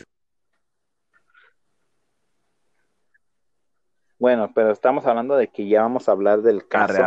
Bueno, 4.17 4.51
pero 4.53 4.71
estamos 4.71 5.05
hablando 5.05 5.35
de 5.37 5.47
que 5.47 5.67
ya 5.67 5.81
vamos 5.81 6.09
a 6.09 6.11
hablar 6.11 6.41
del 6.41 6.67
caso. 6.67 7.01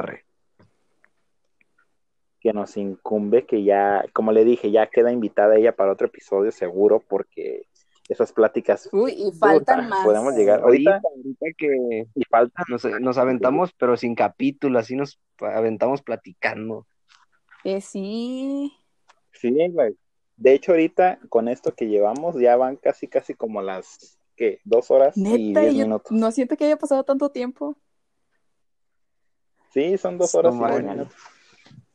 Que 2.40 2.52
nos 2.52 2.76
incumbe, 2.76 3.46
que 3.46 3.62
ya, 3.62 4.04
como 4.12 4.32
le 4.32 4.44
dije, 4.44 4.70
ya 4.70 4.88
queda 4.88 5.12
invitada 5.12 5.56
ella 5.56 5.76
para 5.76 5.92
otro 5.92 6.06
episodio 6.06 6.50
seguro, 6.50 7.00
porque 7.00 7.66
esas 8.08 8.32
pláticas. 8.32 8.88
Uy, 8.92 9.12
y 9.12 9.32
faltan 9.32 9.88
más. 9.88 10.04
Podemos 10.04 10.34
llegar 10.34 10.60
ahorita, 10.60 11.00
ahorita 11.04 11.46
que 11.56 12.06
y 12.14 12.24
falta, 12.24 12.64
nos, 12.68 12.84
nos, 12.84 13.18
aventamos, 13.18 13.72
pero 13.74 13.96
sin 13.96 14.14
capítulo, 14.14 14.78
así 14.78 14.96
nos 14.96 15.20
aventamos 15.38 16.02
platicando. 16.02 16.86
Eh, 17.64 17.80
sí. 17.80 18.72
Sí, 19.32 19.54
güey. 19.70 19.96
De 20.36 20.54
hecho, 20.54 20.72
ahorita 20.72 21.18
con 21.28 21.48
esto 21.48 21.74
que 21.74 21.86
llevamos 21.86 22.36
ya 22.38 22.56
van 22.56 22.76
casi, 22.76 23.06
casi 23.08 23.34
como 23.34 23.62
las, 23.62 24.18
¿qué? 24.36 24.60
Dos 24.64 24.90
horas 24.90 25.16
y 25.16 25.52
diez 25.54 25.74
minutos. 25.74 26.10
No 26.10 26.32
siento 26.32 26.56
que 26.56 26.64
haya 26.64 26.76
pasado 26.76 27.04
tanto 27.04 27.30
tiempo. 27.30 27.76
Sí, 29.72 29.96
son 29.98 30.18
dos 30.18 30.34
horas 30.34 30.54
y 30.54 30.58
diez 30.58 30.84
minutos. 30.84 31.14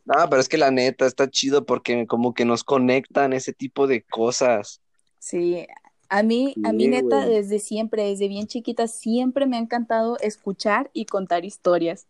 No, 0.06 0.30
pero 0.30 0.40
es 0.40 0.48
que 0.48 0.58
la 0.58 0.72
neta 0.72 1.06
está 1.06 1.30
chido 1.30 1.66
porque 1.66 2.08
como 2.08 2.34
que 2.34 2.46
nos 2.46 2.64
conectan 2.64 3.34
ese 3.34 3.52
tipo 3.52 3.88
de 3.88 4.04
cosas. 4.04 4.82
Sí, 5.20 5.68
a 6.08 6.24
mí, 6.24 6.56
a 6.64 6.72
mí 6.72 6.88
neta, 6.88 7.26
desde 7.26 7.60
siempre, 7.60 8.04
desde 8.04 8.30
bien 8.30 8.48
chiquita, 8.48 8.88
siempre 8.88 9.46
me 9.46 9.58
ha 9.58 9.60
encantado 9.60 10.18
escuchar 10.20 10.90
y 10.94 11.06
contar 11.06 11.44
historias. 11.44 12.08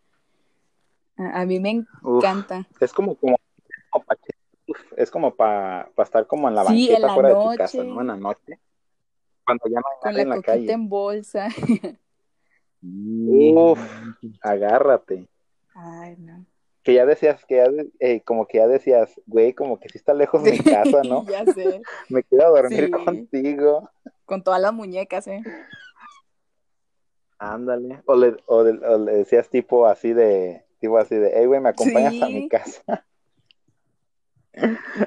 A, 1.15 1.45
mí 1.45 1.59
me 1.59 1.83
encanta. 2.03 2.67
es 2.79 2.93
como, 2.93 3.15
como, 3.15 3.36
como 3.36 3.36
es 4.95 5.11
como 5.11 5.35
para 5.35 5.89
estar 5.97 6.27
como 6.27 6.47
en 6.47 6.55
la 6.55 6.63
banqueta 6.63 7.13
fuera 7.13 7.29
de 7.29 7.35
tu 7.35 7.55
casa, 7.57 7.83
¿no? 7.83 8.01
En 8.01 8.07
la 8.07 8.17
noche. 8.17 8.59
Cuando 9.45 9.63
ya 9.69 9.79
no 9.79 9.85
hay 9.87 9.99
Con 10.01 10.13
la 10.13 10.21
en 10.21 10.29
la 10.29 10.41
calle. 10.41 10.71
en 10.71 10.89
bolsa. 10.89 11.47
Uf, 12.81 13.79
agárrate. 14.41 15.27
Ay, 15.73 16.15
no. 16.17 16.45
Que 16.83 16.93
ya 16.93 17.05
decías, 17.05 17.43
que 17.45 17.55
ya, 17.55 17.67
eh, 17.99 18.21
como 18.21 18.47
que 18.47 18.59
ya 18.59 18.67
decías, 18.67 19.13
güey, 19.25 19.53
como 19.53 19.79
que 19.79 19.89
sí 19.89 19.97
está 19.97 20.13
lejos 20.13 20.43
de 20.43 20.53
mi 20.53 20.59
casa, 20.59 21.01
¿no? 21.03 21.25
ya 21.29 21.45
sé. 21.45 21.81
Me 22.09 22.23
quiero 22.23 22.49
dormir 22.51 22.89
contigo. 22.91 23.89
Con 24.25 24.43
todas 24.43 24.61
las 24.61 24.73
muñecas, 24.73 25.27
¿eh? 25.27 25.43
Ándale. 27.39 28.01
O 28.05 28.15
le, 28.15 28.37
o, 28.45 28.63
le, 28.63 29.11
decías 29.11 29.49
tipo 29.49 29.85
así 29.85 30.13
de, 30.13 30.63
tipo 30.79 30.97
así 30.97 31.15
de, 31.15 31.31
hey, 31.35 31.45
güey, 31.45 31.59
¿me 31.59 31.69
acompañas 31.69 32.21
a 32.21 32.27
mi 32.27 32.47
casa? 32.47 32.81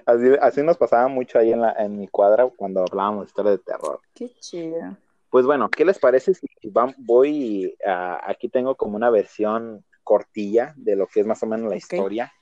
Así, 0.06 0.26
así 0.40 0.62
nos 0.62 0.76
pasaba 0.76 1.08
mucho 1.08 1.38
ahí 1.38 1.52
en, 1.52 1.60
la, 1.60 1.72
en 1.72 1.98
mi 1.98 2.08
cuadra 2.08 2.48
cuando 2.56 2.82
hablábamos 2.82 3.24
de 3.24 3.28
historia 3.28 3.50
de 3.52 3.58
terror. 3.58 4.00
Qué 4.14 4.30
chido. 4.40 4.96
Pues 5.30 5.46
bueno, 5.46 5.68
¿qué 5.68 5.84
les 5.84 5.98
parece 5.98 6.34
si 6.34 6.46
voy 6.98 7.76
a, 7.86 8.20
aquí 8.28 8.48
tengo 8.48 8.74
como 8.74 8.96
una 8.96 9.10
versión 9.10 9.84
cortilla 10.02 10.74
de 10.76 10.96
lo 10.96 11.06
que 11.06 11.20
es 11.20 11.26
más 11.26 11.42
o 11.42 11.46
menos 11.46 11.70
la 11.70 11.76
historia, 11.76 12.32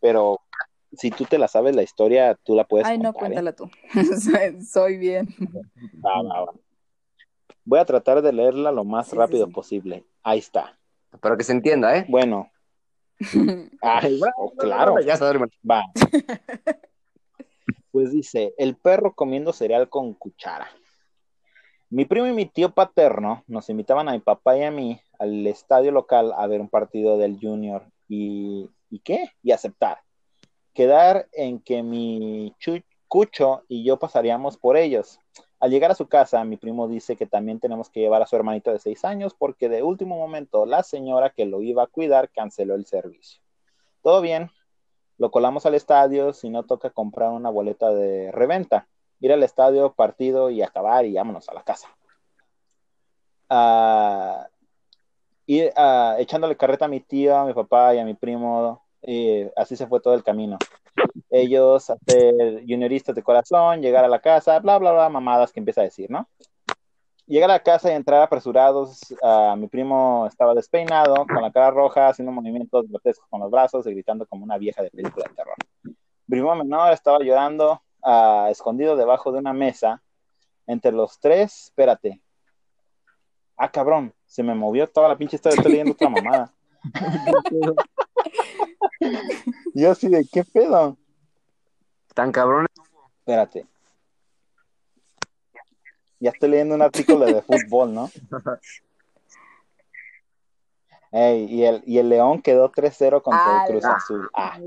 pero 0.00 0.40
si 0.92 1.10
tú 1.10 1.24
te 1.24 1.38
la 1.38 1.48
sabes 1.48 1.74
la 1.74 1.82
historia, 1.82 2.34
tú 2.44 2.54
la 2.54 2.64
puedes 2.64 2.86
Ay, 2.86 2.98
no, 2.98 3.10
¿eh? 3.10 3.14
cuéntala 3.14 3.54
tú. 3.54 3.70
soy, 4.70 4.98
bien. 4.98 5.28
Voy 7.64 7.78
a 7.78 7.84
tratar 7.84 8.20
de 8.20 8.32
leerla 8.32 8.72
lo 8.72 8.84
más 8.84 9.12
rápido 9.12 9.48
posible. 9.50 10.04
Ahí 10.22 10.40
está. 10.40 10.78
Para 11.20 11.36
que 11.36 11.44
se 11.44 11.52
entienda, 11.52 11.96
¿eh? 11.96 12.04
Bueno, 12.08 12.50
claro. 14.58 15.00
Ya 15.00 15.14
está, 15.14 15.32
Va. 15.68 15.84
Pues 17.92 18.12
dice, 18.12 18.54
el 18.56 18.76
perro 18.76 19.14
comiendo 19.16 19.52
cereal 19.52 19.88
con 19.88 20.14
cuchara. 20.14 20.70
Mi 21.88 22.04
primo 22.04 22.28
y 22.28 22.32
mi 22.32 22.46
tío 22.46 22.72
paterno 22.72 23.42
nos 23.48 23.68
invitaban 23.68 24.08
a 24.08 24.12
mi 24.12 24.20
papá 24.20 24.56
y 24.56 24.62
a 24.62 24.70
mí 24.70 25.00
al 25.18 25.44
estadio 25.48 25.90
local 25.90 26.32
a 26.36 26.46
ver 26.46 26.60
un 26.60 26.68
partido 26.68 27.18
del 27.18 27.36
Junior 27.40 27.84
y, 28.08 28.70
¿y 28.90 29.00
qué? 29.00 29.32
Y 29.42 29.50
aceptar. 29.50 29.98
Quedar 30.72 31.26
en 31.32 31.58
que 31.58 31.82
mi 31.82 32.54
cucho 33.08 33.64
y 33.66 33.82
yo 33.82 33.98
pasaríamos 33.98 34.56
por 34.56 34.76
ellos. 34.76 35.18
Al 35.60 35.70
llegar 35.70 35.90
a 35.90 35.94
su 35.94 36.08
casa, 36.08 36.42
mi 36.44 36.56
primo 36.56 36.88
dice 36.88 37.16
que 37.16 37.26
también 37.26 37.60
tenemos 37.60 37.90
que 37.90 38.00
llevar 38.00 38.22
a 38.22 38.26
su 38.26 38.34
hermanito 38.34 38.72
de 38.72 38.78
seis 38.78 39.04
años 39.04 39.34
porque 39.34 39.68
de 39.68 39.82
último 39.82 40.16
momento 40.16 40.64
la 40.64 40.82
señora 40.82 41.30
que 41.30 41.44
lo 41.44 41.60
iba 41.60 41.82
a 41.82 41.86
cuidar 41.86 42.30
canceló 42.30 42.74
el 42.74 42.86
servicio. 42.86 43.42
Todo 44.02 44.22
bien, 44.22 44.50
lo 45.18 45.30
colamos 45.30 45.66
al 45.66 45.74
estadio, 45.74 46.32
si 46.32 46.48
no 46.48 46.62
toca 46.62 46.88
comprar 46.88 47.30
una 47.30 47.50
boleta 47.50 47.92
de 47.92 48.32
reventa, 48.32 48.88
ir 49.20 49.32
al 49.34 49.42
estadio, 49.42 49.92
partido 49.92 50.48
y 50.48 50.62
acabar 50.62 51.04
y 51.04 51.12
vámonos 51.12 51.46
a 51.50 51.54
la 51.54 51.62
casa. 51.62 51.88
Ah, 53.50 54.48
ir 55.44 55.72
ah, 55.76 56.16
echándole 56.18 56.56
carreta 56.56 56.86
a 56.86 56.88
mi 56.88 57.00
tía, 57.00 57.42
a 57.42 57.44
mi 57.44 57.52
papá 57.52 57.94
y 57.94 57.98
a 57.98 58.04
mi 58.06 58.14
primo, 58.14 58.82
y 59.02 59.42
así 59.56 59.76
se 59.76 59.86
fue 59.86 60.00
todo 60.00 60.14
el 60.14 60.24
camino. 60.24 60.56
Ellos 61.30 61.90
hacer 61.90 62.64
junioristas 62.66 63.14
de 63.14 63.22
corazón, 63.22 63.80
llegar 63.80 64.04
a 64.04 64.08
la 64.08 64.20
casa, 64.20 64.58
bla, 64.58 64.78
bla, 64.78 64.92
bla, 64.92 65.08
mamadas 65.08 65.52
que 65.52 65.60
empieza 65.60 65.80
a 65.80 65.84
decir, 65.84 66.10
¿no? 66.10 66.28
Llegar 67.26 67.50
a 67.50 67.54
la 67.54 67.62
casa 67.62 67.92
y 67.92 67.94
entrar 67.94 68.22
apresurados, 68.22 69.14
ah, 69.22 69.54
mi 69.56 69.68
primo 69.68 70.26
estaba 70.26 70.54
despeinado, 70.54 71.14
con 71.26 71.40
la 71.40 71.52
cara 71.52 71.70
roja, 71.70 72.08
haciendo 72.08 72.32
movimientos 72.32 72.88
grotescos 72.88 73.28
con 73.30 73.40
los 73.40 73.50
brazos 73.50 73.86
y 73.86 73.92
gritando 73.92 74.26
como 74.26 74.44
una 74.44 74.58
vieja 74.58 74.82
de 74.82 74.90
película 74.90 75.26
de 75.28 75.34
terror. 75.34 75.54
Mi 75.84 75.94
primo 76.26 76.54
menor 76.56 76.92
estaba 76.92 77.18
llorando, 77.20 77.80
ah, 78.02 78.48
escondido 78.50 78.96
debajo 78.96 79.30
de 79.30 79.38
una 79.38 79.52
mesa. 79.52 80.02
Entre 80.66 80.92
los 80.92 81.18
tres, 81.20 81.64
espérate. 81.64 82.20
Ah, 83.56 83.70
cabrón, 83.70 84.12
se 84.26 84.42
me 84.42 84.54
movió 84.54 84.88
toda 84.88 85.08
la 85.08 85.16
pinche 85.16 85.36
historia, 85.36 85.56
estoy 85.56 85.72
leyendo 85.72 85.92
otra 85.92 86.08
mamada. 86.08 86.52
Yo 89.74 89.90
así 89.92 90.08
de, 90.08 90.26
¿qué 90.30 90.44
pedo? 90.44 90.96
Tan 92.14 92.32
cabrón. 92.32 92.66
Espérate. 93.18 93.66
Ya 96.18 96.30
estoy 96.30 96.50
leyendo 96.50 96.74
un 96.74 96.82
artículo 96.82 97.24
de 97.26 97.42
fútbol, 97.42 97.94
¿no? 97.94 98.10
Ey, 101.12 101.44
y, 101.46 101.64
el, 101.64 101.82
y 101.86 101.98
el 101.98 102.08
León 102.08 102.40
quedó 102.42 102.70
3-0 102.70 103.22
contra 103.22 103.64
el 103.64 103.70
Cruz. 103.72 103.84
Azul. 103.84 104.30
Ah, 104.34 104.58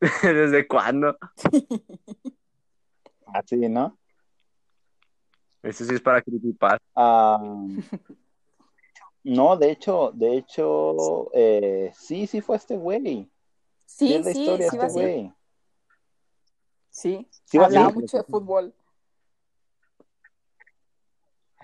¿Desde 0.22 0.66
cuándo? 0.66 1.16
así, 3.26 3.56
¿no? 3.68 3.98
Eso 5.62 5.84
sí 5.84 5.94
es 5.94 6.00
para 6.00 6.22
creepypasta. 6.22 6.84
Ah, 6.94 7.38
no, 9.28 9.56
de 9.56 9.70
hecho, 9.70 10.10
de 10.14 10.36
hecho, 10.36 11.30
eh, 11.34 11.92
sí, 11.94 12.26
sí 12.26 12.40
fue 12.40 12.56
este 12.56 12.76
güey. 12.76 13.30
Sí, 13.86 14.08
Sí, 14.08 14.14
es 14.14 14.24
la 14.24 14.32
sí, 14.32 14.40
historia 14.40 14.70
sí 14.70 14.76
este 14.76 14.88
güey. 14.92 15.32
Sí, 16.90 17.28
Sí 17.44 17.58
hablaba 17.58 17.90
mucho 17.90 18.18
de 18.18 18.24
fútbol. 18.24 18.74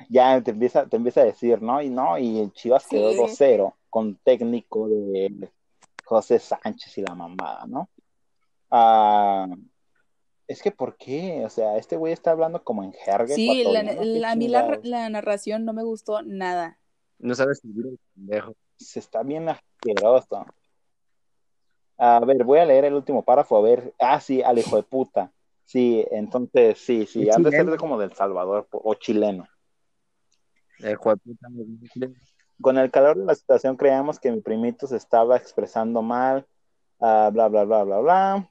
Ya 0.09 0.41
te 0.43 0.51
empieza, 0.51 0.87
te 0.87 0.97
empieza 0.97 1.21
a 1.21 1.25
decir, 1.25 1.63
¿no? 1.63 1.81
Y 1.81 1.89
no, 1.89 2.19
y 2.19 2.41
el 2.41 2.53
Chivas 2.53 2.87
quedó 2.87 3.11
Sí. 3.13 3.17
2-0 3.19 3.75
con 3.91 4.17
técnico 4.17 4.89
de 4.89 5.51
José 6.05 6.39
Sánchez 6.39 6.99
y 6.99 7.03
la 7.03 7.15
mamada, 7.15 7.65
¿no? 7.67 7.89
Ah, 8.71 9.47
es 10.49 10.61
que, 10.63 10.73
¿por 10.73 10.97
qué? 10.97 11.45
O 11.47 11.49
sea, 11.51 11.77
este 11.79 11.97
güey 11.97 12.13
está 12.13 12.33
hablando 12.33 12.63
como 12.65 12.83
en 12.83 12.93
jerga 12.93 13.35
Sí, 13.35 13.47
la, 13.47 13.81
ecuatoriana, 13.81 13.93
¿qué 14.03 14.49
la- 14.49 14.81
la 14.83 15.09
narración 15.11 15.65
no 15.65 15.73
me 15.73 15.85
gustó 15.85 16.23
nada. 16.23 16.79
No 17.19 17.35
sabes 17.35 17.59
escribir 17.59 17.87
el 17.87 17.99
pendejo. 18.15 18.55
Se 18.77 18.99
está 18.99 19.23
bien 19.23 19.49
asqueroso. 19.49 20.47
A 21.97 22.21
ver, 22.21 22.45
voy 22.45 22.59
a 22.59 22.65
leer 22.65 22.87
el 22.87 22.95
último 22.95 23.25
párrafo, 23.25 23.57
a 23.57 23.63
ver. 23.63 23.95
Ah, 23.99 24.21
sí, 24.21 24.43
al 24.43 24.59
hijo 24.59 24.77
de 24.77 24.83
puta. 24.83 25.33
Sí, 25.65 26.05
entonces, 26.11 26.79
sí, 26.79 27.07
sí, 27.07 27.29
Es 27.29 27.37
han 27.37 27.43
de 27.43 27.51
ser 27.51 27.77
como 27.77 27.99
del 27.99 28.13
Salvador 28.13 28.69
o 28.71 28.95
chileno. 28.95 29.47
El 30.81 30.93
hijo 30.93 31.11
de 31.11 31.17
puta, 31.17 31.49
Con 32.61 32.79
el 32.79 32.91
calor 32.91 33.17
de 33.17 33.25
la 33.25 33.35
situación 33.35 33.77
creíamos 33.77 34.19
que 34.19 34.31
mi 34.31 34.41
primito 34.41 34.87
se 34.87 34.97
estaba 34.97 35.37
expresando 35.37 36.03
mal, 36.03 36.47
ah, 37.01 37.31
bla, 37.33 37.49
bla, 37.49 37.65
bla, 37.65 37.85
bla, 37.85 37.99
bla. 38.01 38.51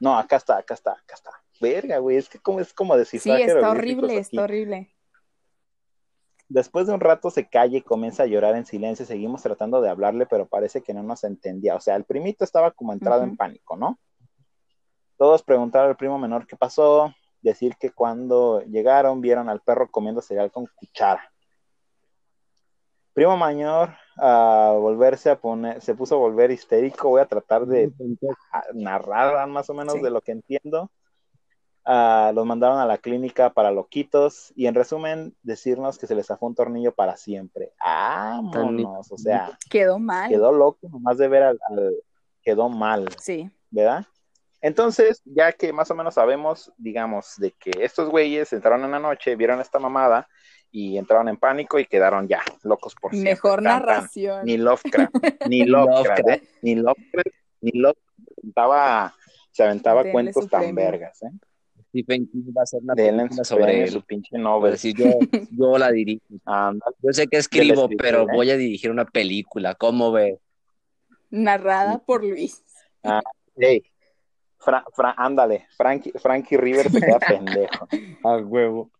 No, 0.00 0.16
acá 0.16 0.36
está, 0.36 0.58
acá 0.58 0.74
está, 0.74 0.92
acá 0.92 1.14
está. 1.14 1.30
Verga, 1.60 1.98
güey, 1.98 2.16
es 2.16 2.28
que 2.28 2.38
como, 2.38 2.60
es 2.60 2.72
como 2.72 2.94
Sí, 2.94 3.00
descifrar 3.00 3.40
está 3.40 3.70
horrible, 3.70 4.18
está 4.18 4.44
horrible. 4.44 4.94
Después 6.48 6.86
de 6.86 6.94
un 6.94 7.00
rato 7.00 7.30
se 7.30 7.46
calla 7.46 7.76
y 7.78 7.82
comienza 7.82 8.22
a 8.22 8.26
llorar 8.26 8.56
en 8.56 8.64
silencio. 8.64 9.04
Seguimos 9.04 9.42
tratando 9.42 9.80
de 9.82 9.90
hablarle, 9.90 10.24
pero 10.26 10.46
parece 10.46 10.82
que 10.82 10.94
no 10.94 11.02
nos 11.02 11.24
entendía. 11.24 11.76
O 11.76 11.80
sea, 11.80 11.94
el 11.96 12.04
primito 12.04 12.42
estaba 12.42 12.70
como 12.70 12.92
entrado 12.94 13.22
en 13.22 13.36
pánico, 13.36 13.76
¿no? 13.76 13.98
Todos 15.18 15.42
preguntaron 15.42 15.90
al 15.90 15.96
primo 15.96 16.18
menor 16.18 16.46
qué 16.46 16.56
pasó. 16.56 17.12
Decir 17.42 17.76
que 17.76 17.90
cuando 17.90 18.62
llegaron 18.62 19.20
vieron 19.20 19.48
al 19.48 19.60
perro 19.60 19.90
comiendo 19.90 20.22
cereal 20.22 20.50
con 20.50 20.66
cuchara. 20.74 21.30
Primo 23.12 23.36
mayor 23.36 23.90
a 24.16 24.74
volverse 24.78 25.30
a 25.30 25.38
poner, 25.40 25.80
se 25.80 25.94
puso 25.94 26.14
a 26.14 26.18
volver 26.18 26.50
histérico. 26.50 27.10
Voy 27.10 27.20
a 27.20 27.26
tratar 27.26 27.66
de 27.66 27.92
narrar 28.74 29.46
más 29.48 29.68
o 29.70 29.74
menos 29.74 29.94
Sí. 29.94 30.00
de 30.00 30.10
lo 30.10 30.20
que 30.20 30.32
entiendo. 30.32 30.90
Ah, 31.90 32.32
los 32.34 32.44
mandaron 32.44 32.78
a 32.78 32.84
la 32.84 32.98
clínica 32.98 33.48
para 33.54 33.70
loquitos 33.70 34.52
y 34.54 34.66
en 34.66 34.74
resumen 34.74 35.34
decirnos 35.42 35.96
que 35.96 36.06
se 36.06 36.14
les 36.14 36.26
zafó 36.26 36.44
un 36.46 36.54
tornillo 36.54 36.92
para 36.94 37.16
siempre. 37.16 37.72
Vámonos, 37.82 39.10
o 39.10 39.16
sea, 39.16 39.58
Quedó 39.70 39.98
mal. 39.98 40.28
quedó 40.28 40.52
loco 40.52 40.86
nomás 40.88 41.16
de 41.16 41.28
ver 41.28 41.42
al, 41.44 41.58
al- 41.70 41.94
quedó 42.42 42.68
mal, 42.68 43.06
Sí. 43.18 43.50
¿verdad? 43.70 44.04
Entonces, 44.60 45.22
ya 45.24 45.52
que 45.52 45.72
más 45.72 45.90
o 45.90 45.94
menos 45.94 46.14
sabemos, 46.14 46.72
digamos, 46.76 47.34
de 47.38 47.52
que 47.52 47.70
estos 47.80 48.10
güeyes 48.10 48.52
entraron 48.52 48.84
en 48.84 48.90
la 48.90 48.98
noche, 48.98 49.36
vieron 49.36 49.60
esta 49.60 49.78
mamada 49.78 50.28
y 50.70 50.98
entraron 50.98 51.28
en 51.28 51.36
pánico 51.38 51.78
y 51.78 51.86
quedaron 51.86 52.28
ya 52.28 52.42
locos 52.64 52.94
por 53.00 53.12
siempre. 53.12 53.32
Mejor 53.32 53.62
Tan, 53.62 53.64
tan. 53.64 53.78
narración. 53.78 54.44
Ni 54.44 54.56
Lovecraft, 54.58 55.14
ni 55.48 55.64
Lovecraft. 55.64 56.28
¿eh? 56.28 56.42
Ni 56.62 56.74
Lovecraft, 56.74 57.28
ni 57.62 57.70
Lovecraft 57.72 58.08
se 58.18 58.40
aventaba, 58.42 59.14
se 59.52 59.62
aventaba 59.64 59.98
Denle 60.02 60.12
cuentos 60.12 60.48
tan 60.50 60.60
premio. 60.60 60.74
vergas, 60.74 61.22
¿eh? 61.22 61.30
Stephen 61.88 62.28
King 62.30 62.52
va 62.56 62.60
a 62.60 62.64
hacer 62.64 62.80
una 62.82 62.94
película 62.94 63.44
sobre 63.44 63.82
él. 63.84 63.90
su 63.90 64.02
pinche 64.02 64.36
a 64.36 64.38
Nobel. 64.38 64.72
decir, 64.72 64.94
yo, 64.94 65.18
yo 65.50 65.78
la 65.78 65.90
dirijo. 65.90 66.22
Yo 67.02 67.12
sé 67.12 67.26
que 67.26 67.38
escribo, 67.38 67.88
pero 67.96 68.22
¿eh? 68.22 68.26
voy 68.32 68.50
a 68.50 68.56
dirigir 68.56 68.90
una 68.90 69.04
película. 69.04 69.74
¿Cómo 69.74 70.12
ve? 70.12 70.38
Narrada 71.30 71.98
por 71.98 72.24
Luis. 72.24 72.62
Ey, 73.56 73.82
Fra- 74.58 74.84
Fra- 74.92 75.14
ándale, 75.16 75.66
Frankie, 75.76 76.12
Frankie 76.18 76.56
River 76.56 76.90
se 76.90 77.00
queda 77.00 77.18
pendejo. 77.20 77.88
A 78.24 78.36
huevo. 78.38 78.90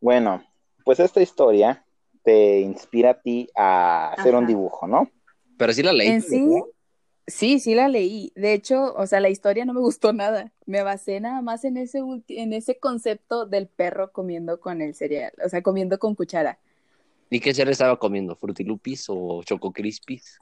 Bueno, 0.00 0.42
pues 0.84 0.98
esta 1.00 1.20
historia 1.20 1.84
te 2.24 2.60
inspira 2.60 3.10
a 3.10 3.20
ti 3.20 3.48
a 3.54 4.12
hacer 4.12 4.34
un 4.34 4.46
dibujo, 4.46 4.86
¿no? 4.86 5.08
Pero 5.56 5.72
sí 5.72 5.82
la 5.82 5.92
leí. 5.92 6.08
En 6.08 6.22
sí, 6.22 6.44
sí, 7.26 7.58
sí 7.60 7.74
la 7.74 7.88
leí. 7.88 8.32
De 8.34 8.52
hecho, 8.54 8.94
o 8.94 9.06
sea, 9.06 9.20
la 9.20 9.30
historia 9.30 9.64
no 9.64 9.74
me 9.74 9.80
gustó 9.80 10.12
nada. 10.12 10.52
Me 10.66 10.82
basé 10.82 11.20
nada 11.20 11.42
más 11.42 11.64
en 11.64 11.76
ese, 11.76 12.02
ulti- 12.02 12.38
en 12.38 12.52
ese 12.52 12.78
concepto 12.78 13.46
del 13.46 13.68
perro 13.68 14.12
comiendo 14.12 14.60
con 14.60 14.80
el 14.82 14.94
cereal, 14.94 15.32
o 15.44 15.48
sea, 15.48 15.62
comiendo 15.62 15.98
con 15.98 16.14
cuchara. 16.14 16.58
¿Y 17.30 17.40
qué 17.40 17.54
se 17.54 17.64
le 17.64 17.72
estaba 17.72 17.98
comiendo? 17.98 18.36
¿Frutilupis 18.36 19.06
o 19.08 19.42
Choco 19.42 19.72
Crispies? 19.72 20.38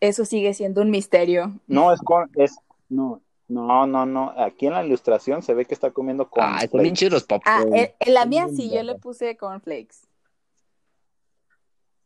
Eso 0.00 0.24
sigue 0.24 0.52
siendo 0.54 0.82
un 0.82 0.90
misterio. 0.90 1.58
No, 1.66 1.92
es 1.92 2.00
con, 2.00 2.30
es, 2.36 2.56
no, 2.88 3.22
no, 3.48 3.86
no, 3.86 4.04
no. 4.04 4.34
Aquí 4.36 4.66
en 4.66 4.74
la 4.74 4.84
ilustración 4.84 5.42
se 5.42 5.54
ve 5.54 5.64
que 5.64 5.74
está 5.74 5.90
comiendo 5.90 6.28
con. 6.28 6.44
Ah, 6.44 6.66
bien 6.72 6.94
chidos 6.94 7.12
los 7.14 7.22
Ah, 7.44 7.62
popcorn. 7.62 7.76
en, 7.78 7.90
en 7.98 8.14
la 8.14 8.26
mía 8.26 8.48
sí, 8.54 8.70
yo 8.70 8.82
le 8.82 8.96
puse 8.96 9.36
cornflakes. 9.36 10.05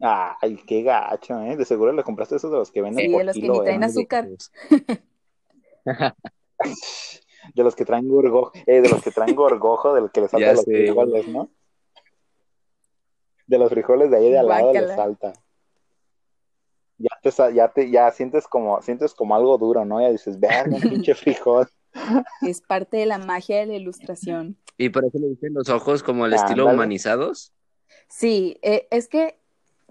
Ay, 0.00 0.56
qué 0.66 0.82
gacho, 0.82 1.40
¿eh? 1.42 1.56
De 1.56 1.64
seguro 1.64 1.92
le 1.92 2.02
compraste 2.02 2.36
esos 2.36 2.50
de 2.50 2.56
los 2.58 2.70
que 2.70 2.80
venden 2.82 3.06
Sí, 3.06 3.12
por 3.12 3.18
de 3.20 3.24
los 3.26 3.34
que 3.36 3.48
ni 3.48 3.58
¿eh? 3.58 3.60
traen 3.62 3.84
azúcar. 3.84 4.28
De 7.54 7.64
los 7.64 7.74
que 7.74 7.84
traen 7.86 8.06
gorgojo, 8.08 8.52
eh, 8.66 8.82
de 8.82 8.88
los 8.90 9.02
que 9.02 9.10
traen 9.10 9.34
gorgojo, 9.34 9.94
de 9.94 10.02
los 10.02 10.10
que 10.10 10.20
les 10.20 10.30
salta 10.30 10.46
Ya 10.46 10.52
los 10.52 10.62
sé. 10.64 10.70
frijoles, 10.70 11.26
¿no? 11.28 11.50
De 13.46 13.58
los 13.58 13.70
frijoles 13.70 14.10
de 14.10 14.16
ahí 14.18 14.30
de 14.30 14.38
al 14.38 14.46
lado 14.46 14.72
les 14.72 14.82
Guácala. 14.82 14.96
salta. 14.96 15.32
Ya 16.98 17.08
te, 17.22 17.54
ya 17.54 17.68
te, 17.72 17.90
ya 17.90 18.10
sientes 18.12 18.46
como, 18.46 18.82
sientes 18.82 19.14
como 19.14 19.34
algo 19.34 19.56
duro, 19.56 19.84
¿no? 19.86 20.00
Ya 20.02 20.10
dices, 20.10 20.38
vean 20.38 20.72
un 20.74 20.80
pinche 20.82 21.14
frijol. 21.14 21.66
Es 22.42 22.60
parte 22.60 22.98
de 22.98 23.06
la 23.06 23.18
magia 23.18 23.58
de 23.60 23.66
la 23.66 23.74
ilustración. 23.76 24.58
¿Y 24.76 24.90
por 24.90 25.04
eso 25.06 25.18
le 25.18 25.28
dicen 25.28 25.54
los 25.54 25.70
ojos 25.70 26.02
como 26.02 26.26
el 26.26 26.34
estilo 26.34 26.66
humanizados? 26.66 27.54
Sí, 28.08 28.58
eh, 28.62 28.86
es 28.90 29.08
que 29.08 29.39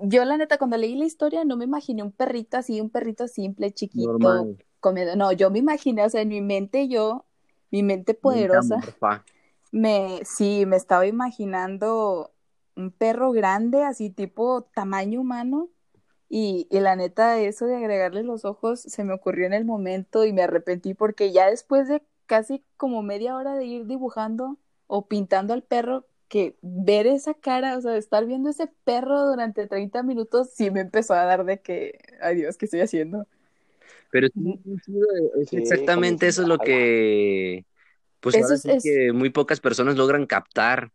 yo 0.03 0.26
la 0.26 0.38
neta 0.38 0.57
cuando 0.57 0.77
leí 0.77 0.95
la 0.95 1.05
historia 1.05 1.45
no 1.45 1.57
me 1.57 1.65
imaginé 1.65 2.03
un 2.03 2.11
perrito 2.11 2.57
así, 2.57 2.81
un 2.81 2.89
perrito 2.89 3.27
simple, 3.27 3.71
chiquito, 3.73 4.11
Normal. 4.19 4.65
comiendo. 4.80 5.15
No, 5.15 5.31
yo 5.31 5.51
me 5.51 5.59
imaginé, 5.59 6.03
o 6.05 6.09
sea, 6.09 6.21
en 6.21 6.30
mi 6.30 6.41
mente 6.41 6.88
yo, 6.88 7.26
mi 7.71 7.84
mente 7.84 8.13
poderosa, 8.13 8.80
me, 9.71 10.21
sí, 10.26 10.65
me 10.65 10.77
estaba 10.77 11.07
imaginando 11.07 12.34
un 12.76 12.91
perro 12.91 13.31
grande, 13.31 13.84
así 13.84 14.09
tipo 14.09 14.63
tamaño 14.73 15.21
humano, 15.21 15.69
Y, 16.30 16.67
y 16.71 16.80
la 16.80 16.95
neta, 16.95 17.39
eso 17.39 17.65
de 17.65 17.76
agregarle 17.77 18.23
los 18.23 18.45
ojos 18.45 18.81
se 18.81 19.03
me 19.03 19.13
ocurrió 19.13 19.47
en 19.47 19.53
el 19.53 19.65
momento 19.65 20.26
y 20.26 20.34
me 20.34 20.43
arrepentí 20.43 20.93
porque 20.93 21.31
ya 21.31 21.49
después 21.49 21.88
de 21.88 22.03
casi 22.27 22.63
como 22.77 23.01
media 23.03 23.35
hora 23.35 23.55
de 23.55 23.65
ir 23.65 23.85
dibujando 23.88 24.57
o 24.88 25.07
pintando 25.07 25.53
al 25.53 25.63
perro, 25.63 26.05
que 26.30 26.57
ver 26.64 27.07
esa 27.07 27.35
cara, 27.35 27.77
o 27.77 27.81
sea, 27.81 27.97
estar 27.97 28.26
viendo 28.27 28.49
ese 28.51 28.68
perro 28.85 29.27
durante 29.27 29.68
30 29.68 30.03
minutos, 30.03 30.51
sí 30.56 30.72
me 30.72 30.81
empezó 30.81 31.15
a 31.15 31.26
dar 31.26 31.45
de 31.45 31.61
que, 31.61 31.99
ay 32.22 32.38
Dios, 32.38 32.57
¿qué 32.57 32.65
estoy 32.65 32.81
haciendo? 32.81 33.27
Pero 34.11 34.27
es, 34.27 34.34
es 35.41 35.49
Sí, 35.49 35.57
exactamente 35.57 36.27
eso 36.27 36.43
es 36.43 36.47
lo 36.47 36.60
que, 36.60 37.65
pues 38.22 38.38
Eso 38.38 38.53
es- 38.56 38.65
es- 38.65 38.84
que 38.84 39.14
muy 39.14 39.30
pocas 39.31 39.60
personas 39.61 39.97
logran 39.97 40.26
captar. 40.27 40.91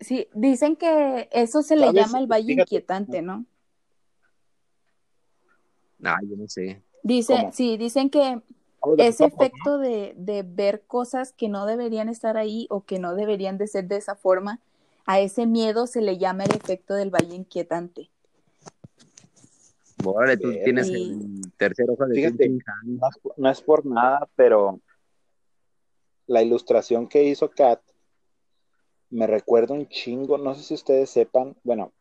Sí, 0.00 0.28
dicen 0.34 0.76
que 0.76 1.28
eso 1.32 1.62
se 1.62 1.76
le 1.76 1.92
llama 1.92 2.18
el 2.18 2.26
valle 2.26 2.52
Fíjate. 2.54 2.62
inquietante, 2.62 3.22
¿no? 3.22 3.46
Ah, 6.04 6.18
yo 6.22 6.36
no 6.36 6.48
sé. 6.48 6.82
Dice, 7.02 7.34
¿Cómo? 7.38 7.50
sí, 7.52 7.76
dicen 7.76 8.10
que 8.10 8.40
ese 8.98 9.24
efecto 9.24 9.78
de, 9.78 10.14
de 10.16 10.42
ver 10.42 10.82
cosas 10.86 11.32
que 11.32 11.48
no 11.48 11.66
deberían 11.66 12.08
estar 12.08 12.36
ahí 12.36 12.66
o 12.70 12.84
que 12.84 12.98
no 12.98 13.14
deberían 13.14 13.58
de 13.58 13.66
ser 13.66 13.86
de 13.88 13.96
esa 13.96 14.14
forma, 14.14 14.60
a 15.06 15.20
ese 15.20 15.46
miedo 15.46 15.86
se 15.86 16.00
le 16.00 16.18
llama 16.18 16.44
el 16.44 16.54
efecto 16.54 16.94
del 16.94 17.10
valle 17.10 17.34
inquietante. 17.36 18.10
Órale, 20.04 20.36
tú 20.36 20.52
tienes 20.64 20.88
Y- 20.88 20.94
el 21.10 21.52
tercer 21.56 21.90
ojo 21.90 22.06
de 22.06 22.14
Fíjate. 22.14 22.48
No 22.84 23.08
es, 23.08 23.32
no 23.36 23.50
es 23.50 23.60
por 23.62 23.86
nada, 23.86 24.28
pero 24.36 24.80
la 26.26 26.42
ilustración 26.42 27.08
que 27.08 27.24
hizo 27.24 27.50
Kat 27.50 27.80
me 29.10 29.26
recuerda 29.26 29.74
un 29.74 29.88
chingo. 29.88 30.38
No 30.38 30.54
sé 30.54 30.62
si 30.62 30.74
ustedes 30.74 31.10
sepan, 31.10 31.56
bueno, 31.64 31.92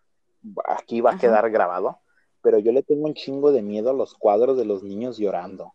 aquí 0.65 1.01
va 1.01 1.11
a 1.11 1.13
Ajá. 1.13 1.21
quedar 1.21 1.49
grabado, 1.51 1.99
pero 2.41 2.59
yo 2.59 2.71
le 2.71 2.83
tengo 2.83 3.05
un 3.05 3.13
chingo 3.13 3.51
de 3.51 3.61
miedo 3.61 3.91
a 3.91 3.93
los 3.93 4.13
cuadros 4.15 4.57
de 4.57 4.65
los 4.65 4.83
niños 4.83 5.17
llorando. 5.17 5.73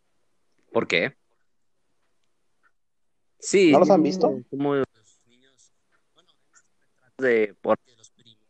¿Por 0.72 0.86
qué? 0.86 1.16
Sí. 3.38 3.72
¿No 3.72 3.80
los 3.80 3.90
han 3.90 4.02
visto? 4.02 4.30
Como 4.50 4.74
los 4.74 4.86
niños, 5.26 5.72
bueno, 6.14 6.28
de 7.18 7.54
por 7.60 7.78
los 7.96 8.10
primos, 8.10 8.44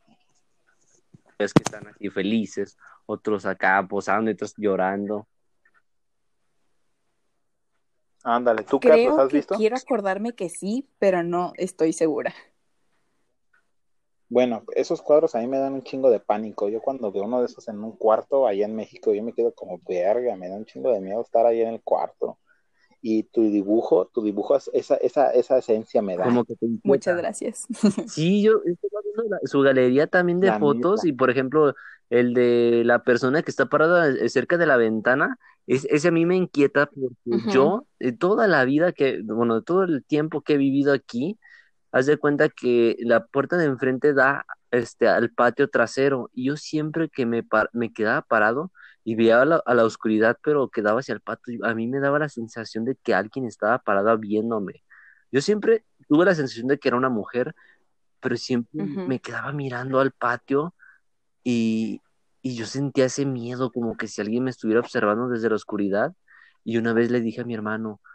es 1.38 1.54
que 1.54 1.62
están 1.62 1.86
así 1.86 2.10
felices, 2.10 2.76
otros 3.06 3.46
acá 3.46 3.86
posando 3.88 4.30
y 4.30 4.34
otros 4.34 4.54
llorando. 4.56 5.26
Ándale, 8.22 8.64
¿tú 8.64 8.78
Creo 8.80 9.18
has 9.18 9.28
que 9.30 9.36
visto? 9.38 9.56
quiero 9.56 9.76
acordarme 9.76 10.34
que 10.34 10.50
sí, 10.50 10.86
pero 10.98 11.22
no 11.22 11.52
estoy 11.56 11.92
segura. 11.94 12.34
Bueno, 14.30 14.62
esos 14.76 15.02
cuadros 15.02 15.34
a 15.34 15.40
mí 15.40 15.48
me 15.48 15.58
dan 15.58 15.74
un 15.74 15.82
chingo 15.82 16.10
de 16.10 16.20
pánico. 16.20 16.68
Yo 16.70 16.80
cuando 16.80 17.12
veo 17.12 17.24
uno 17.24 17.40
de 17.40 17.46
esos 17.46 17.66
en 17.68 17.82
un 17.82 17.92
cuarto 17.92 18.46
allá 18.46 18.64
en 18.66 18.76
México, 18.76 19.12
yo 19.12 19.22
me 19.24 19.32
quedo 19.34 19.52
como 19.54 19.80
verga, 19.88 20.36
me 20.36 20.48
da 20.48 20.56
un 20.56 20.64
chingo 20.66 20.92
de 20.92 21.00
miedo 21.00 21.20
estar 21.20 21.46
ahí 21.46 21.62
en 21.62 21.68
el 21.68 21.82
cuarto. 21.82 22.38
Y 23.02 23.24
tu 23.24 23.42
dibujo, 23.44 24.06
tu 24.08 24.22
dibujo, 24.22 24.56
esa, 24.72 24.96
esa, 24.96 25.32
esa 25.32 25.58
esencia 25.58 26.02
me 26.02 26.16
da. 26.16 26.24
Como 26.24 26.44
que 26.44 26.56
te 26.56 26.66
inquieta. 26.66 26.88
Muchas 26.88 27.16
gracias. 27.18 27.66
Sí, 28.06 28.42
yo 28.42 28.60
estaba 28.64 29.02
viendo 29.04 29.24
la- 29.30 29.38
su 29.46 29.60
galería 29.60 30.06
también 30.08 30.40
de 30.40 30.48
La 30.48 30.58
fotos 30.58 31.04
y, 31.04 31.12
por 31.12 31.30
ejemplo, 31.30 31.74
el 32.10 32.34
de 32.34 32.82
la 32.84 33.04
persona 33.04 33.42
que 33.42 33.50
está 33.50 33.66
parada 33.66 34.08
eh, 34.08 34.28
cerca 34.28 34.58
de 34.58 34.66
la 34.66 34.76
ventana, 34.76 35.38
es, 35.66 35.84
ese 35.90 36.08
a 36.08 36.10
mí 36.10 36.26
me 36.26 36.36
inquieta 36.36 36.86
porque 36.90 37.42
yo, 37.46 37.86
de 38.00 38.12
toda 38.12 38.48
la 38.48 38.64
vida 38.64 38.92
que, 38.92 39.20
bueno, 39.24 39.56
de 39.56 39.62
todo 39.62 39.84
el 39.84 40.04
tiempo 40.04 40.42
que 40.42 40.54
he 40.54 40.56
vivido 40.56 40.92
aquí, 40.92 41.38
haz 41.92 42.06
de 42.06 42.16
cuenta 42.18 42.48
que 42.48 42.96
la 43.00 43.26
puerta 43.26 43.56
de 43.56 43.66
enfrente 43.66 44.14
da 44.14 44.46
este, 44.70 45.08
al 45.08 45.30
patio 45.32 45.68
trasero 45.68 46.30
y 46.32 46.46
yo 46.46 46.56
siempre 46.56 47.08
que 47.08 47.26
me, 47.26 47.42
par- 47.42 47.70
me 47.72 47.92
quedaba 47.92 48.22
parado 48.22 48.72
y 49.04 49.14
veía 49.16 49.42
a 49.42 49.44
la, 49.44 49.62
a 49.66 49.74
la 49.74 49.84
oscuridad, 49.84 50.38
pero 50.42 50.68
quedaba 50.70 51.00
hacia 51.00 51.14
el 51.14 51.20
patio, 51.20 51.64
a 51.64 51.74
mí 51.74 51.86
me 51.88 52.00
daba 52.00 52.18
la 52.18 52.28
sensación 52.28 52.84
de 52.84 52.96
que 52.96 53.14
alguien 53.14 53.46
estaba 53.46 53.78
parado 53.78 54.16
viéndome. 54.18 54.82
Yo 55.32 55.40
siempre 55.40 55.84
tuve 56.08 56.24
la 56.26 56.34
sensación 56.34 56.66
de 56.68 56.78
que 56.78 56.88
era 56.88 56.96
una 56.96 57.08
mujer, 57.10 57.54
pero 58.20 58.36
siempre 58.36 58.88
me 59.04 59.20
quedaba 59.20 59.52
mirando 59.52 60.00
al 60.00 60.12
patio 60.12 60.74
y, 61.44 62.02
y 62.42 62.56
yo 62.56 62.66
sentía 62.66 63.06
ese 63.06 63.26
miedo, 63.26 63.70
como 63.72 63.96
que 63.96 64.08
si 64.08 64.20
alguien 64.20 64.44
me 64.44 64.50
estuviera 64.50 64.80
observando 64.80 65.28
desde 65.28 65.48
la 65.50 65.56
oscuridad. 65.56 66.14
Y 66.64 66.78
una 66.78 66.92
vez 66.92 67.10
le 67.10 67.20
dije 67.20 67.40
a 67.42 67.44
mi 67.44 67.54
hermano, 67.54 68.00
"Yo- 68.02 68.09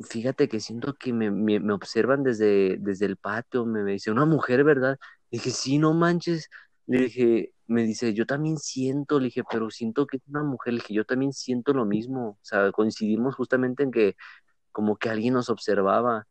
fíjate 0.00 0.48
que 0.48 0.60
siento 0.60 0.94
que 0.94 1.12
me, 1.12 1.30
me, 1.30 1.60
me 1.60 1.72
observan 1.72 2.22
desde, 2.22 2.76
desde 2.78 3.06
el 3.06 3.16
patio, 3.16 3.64
me, 3.66 3.82
me 3.82 3.92
dice, 3.92 4.10
una 4.10 4.24
mujer, 4.26 4.64
¿verdad? 4.64 4.98
Le 5.30 5.38
dije, 5.38 5.50
sí, 5.50 5.78
no 5.78 5.94
manches. 5.94 6.48
Le 6.86 7.02
dije, 7.02 7.52
me 7.66 7.82
dice, 7.84 8.14
yo 8.14 8.24
también 8.26 8.56
siento, 8.56 9.18
le 9.20 9.26
dije, 9.26 9.42
pero 9.50 9.70
siento 9.70 10.06
que 10.06 10.16
es 10.18 10.22
una 10.28 10.42
mujer, 10.42 10.72
le 10.74 10.80
dije, 10.80 10.94
yo 10.94 11.04
también 11.04 11.32
siento 11.32 11.72
lo 11.72 11.84
mismo. 11.84 12.30
O 12.30 12.38
sea, 12.42 12.72
coincidimos 12.72 13.34
justamente 13.34 13.82
en 13.82 13.90
que 13.90 14.16
como 14.72 14.96
que 14.96 15.10
alguien 15.10 15.34
nos 15.34 15.50
observaba. 15.50 16.26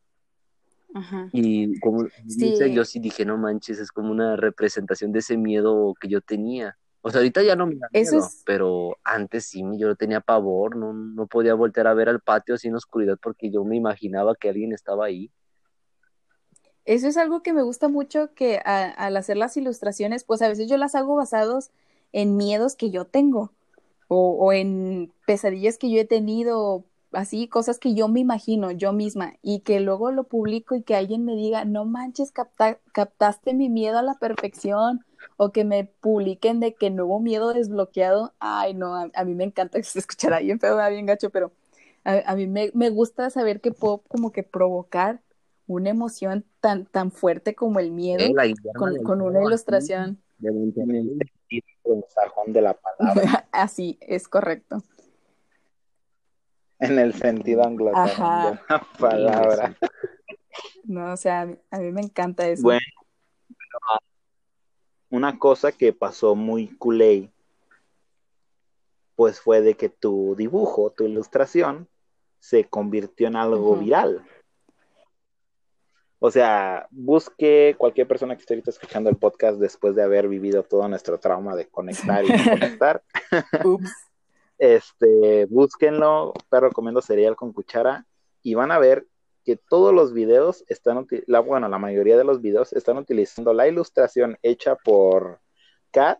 Ajá. 0.93 1.29
Y 1.31 1.79
como 1.79 2.05
Sí. 2.27 2.45
dice, 2.49 2.73
yo 2.73 2.85
sí 2.85 2.99
dije, 2.99 3.25
no 3.25 3.37
manches, 3.37 3.79
es 3.79 3.91
como 3.91 4.09
una 4.11 4.35
representación 4.35 5.11
de 5.11 5.19
ese 5.19 5.37
miedo 5.37 5.93
que 5.99 6.07
yo 6.07 6.21
tenía. 6.21 6.77
O 7.01 7.09
sea, 7.09 7.19
ahorita 7.19 7.41
ya 7.43 7.55
no 7.55 7.67
me 7.67 7.75
da 7.75 7.87
Eso 7.93 8.15
miedo, 8.15 8.19
es- 8.19 8.41
pero 8.45 8.97
antes 9.03 9.45
sí, 9.45 9.63
yo 9.77 9.95
tenía 9.95 10.21
pavor, 10.21 10.75
no, 10.75 10.93
no 10.93 11.27
podía 11.27 11.53
voltear 11.53 11.87
a 11.87 11.93
ver 11.93 12.09
al 12.09 12.21
patio 12.21 12.55
así 12.55 12.67
en 12.67 12.75
oscuridad 12.75 13.17
porque 13.21 13.49
yo 13.51 13.63
me 13.63 13.75
imaginaba 13.77 14.35
que 14.35 14.49
alguien 14.49 14.73
estaba 14.73 15.05
ahí. 15.05 15.31
Eso 16.85 17.07
es 17.07 17.17
algo 17.17 17.43
que 17.43 17.53
me 17.53 17.63
gusta 17.63 17.89
mucho 17.89 18.33
que 18.33 18.61
a- 18.65 18.89
al 18.91 19.17
hacer 19.17 19.37
las 19.37 19.57
ilustraciones, 19.57 20.23
pues 20.23 20.41
a 20.41 20.47
veces 20.49 20.69
yo 20.69 20.77
las 20.77 20.95
hago 20.95 21.15
basados 21.15 21.71
en 22.13 22.37
miedos 22.37 22.75
que 22.75 22.91
yo 22.91 23.05
tengo 23.05 23.51
o, 24.09 24.31
o 24.39 24.53
en 24.53 25.13
pesadillas 25.27 25.77
que 25.79 25.91
yo 25.91 25.99
he 26.01 26.05
tenido, 26.05 26.85
así 27.13 27.47
cosas 27.49 27.79
que 27.79 27.95
yo 27.95 28.09
me 28.09 28.21
imagino 28.21 28.71
yo 28.71 28.93
misma 28.93 29.35
y 29.43 29.61
que 29.61 29.81
luego 29.81 30.11
lo 30.11 30.25
publico 30.25 30.75
y 30.75 30.83
que 30.83 30.95
alguien 30.95 31.25
me 31.25 31.35
diga, 31.35 31.65
no 31.65 31.85
manches, 31.85 32.31
capta- 32.33 32.79
captaste 32.93 33.53
mi 33.55 33.69
miedo 33.69 33.99
a 33.99 34.03
la 34.03 34.15
perfección 34.15 35.05
o 35.35 35.51
que 35.51 35.65
me 35.65 35.85
publiquen 35.85 36.59
de 36.59 36.73
que 36.73 36.89
nuevo 36.89 37.19
miedo 37.19 37.53
desbloqueado. 37.53 38.33
Ay, 38.39 38.73
no, 38.73 38.95
a, 38.95 39.09
a 39.13 39.25
mí 39.25 39.35
me 39.35 39.43
encanta 39.43 39.77
que 39.77 39.83
se 39.83 39.99
escuchará 39.99 40.39
bien 40.39 40.59
feo, 40.59 40.77
bien 40.89 41.05
gacho, 41.05 41.29
pero 41.29 41.51
a, 42.03 42.21
a 42.25 42.35
mí 42.35 42.47
me, 42.47 42.71
me 42.73 42.89
gusta 42.89 43.29
saber 43.29 43.59
que 43.59 43.71
puedo 43.71 43.99
como 44.07 44.31
que 44.31 44.43
provocar 44.43 45.21
una 45.67 45.89
emoción 45.89 46.45
tan, 46.61 46.85
tan 46.85 47.11
fuerte 47.11 47.53
como 47.53 47.79
el 47.79 47.91
miedo 47.91 48.23
con, 49.03 49.21
una 49.21 49.43
ilustración. 49.43 50.17
de 50.39 50.51
Monterrey. 50.51 50.99
En 50.99 51.19
el 51.19 51.29
sentido 51.49 52.07
sajón 52.09 52.53
de 52.53 52.61
la 52.61 52.73
palabra, 52.73 53.47
Así, 53.51 53.97
es 54.01 54.27
correcto. 54.27 54.83
en 56.79 56.99
el 56.99 57.13
sentido 57.13 57.63
anglosajón 57.63 58.55
de 58.55 58.59
la 58.69 58.87
palabra. 58.99 59.77
No, 60.85 61.13
o 61.13 61.17
sea, 61.17 61.41
a 61.41 61.45
mí, 61.45 61.57
a 61.69 61.79
mí 61.79 61.91
me 61.91 62.01
encanta 62.01 62.47
eso. 62.47 62.63
Bueno, 62.63 62.81
una 65.09 65.39
cosa 65.39 65.71
que 65.71 65.93
pasó 65.93 66.35
muy 66.35 66.67
culé, 66.77 67.31
pues 69.15 69.39
fue 69.39 69.61
de 69.61 69.75
que 69.75 69.89
tu 69.89 70.35
dibujo, 70.35 70.91
tu 70.91 71.05
ilustración, 71.05 71.87
se 72.39 72.65
convirtió 72.65 73.27
en 73.27 73.35
algo 73.35 73.75
viral. 73.75 74.25
O 76.19 76.31
sea, 76.31 76.87
busque 76.91 77.75
cualquier 77.77 78.07
persona 78.07 78.35
que 78.35 78.41
esté 78.41 78.53
ahorita 78.53 78.71
escuchando 78.71 79.09
el 79.09 79.17
podcast 79.17 79.59
después 79.59 79.95
de 79.95 80.03
haber 80.03 80.27
vivido 80.27 80.63
todo 80.63 80.87
nuestro 80.87 81.19
trauma 81.19 81.55
de 81.55 81.67
conectar 81.67 82.25
y 82.25 82.49
conectar. 82.49 83.03
Ups. 83.65 83.91
Este, 84.57 85.45
búsquenlo, 85.45 86.33
perro 86.49 86.71
comiendo 86.71 87.01
cereal 87.01 87.35
con 87.35 87.53
cuchara, 87.53 88.05
y 88.41 88.55
van 88.55 88.71
a 88.71 88.79
ver 88.79 89.05
que 89.47 89.55
todos 89.55 89.93
los 89.93 90.11
videos 90.11 90.65
están, 90.67 91.07
la, 91.25 91.39
bueno, 91.39 91.69
la 91.69 91.77
mayoría 91.77 92.17
de 92.17 92.25
los 92.25 92.41
videos 92.41 92.73
están 92.73 92.97
utilizando 92.97 93.53
la 93.53 93.65
ilustración 93.65 94.37
hecha 94.41 94.75
por 94.75 95.39
Kat 95.91 96.19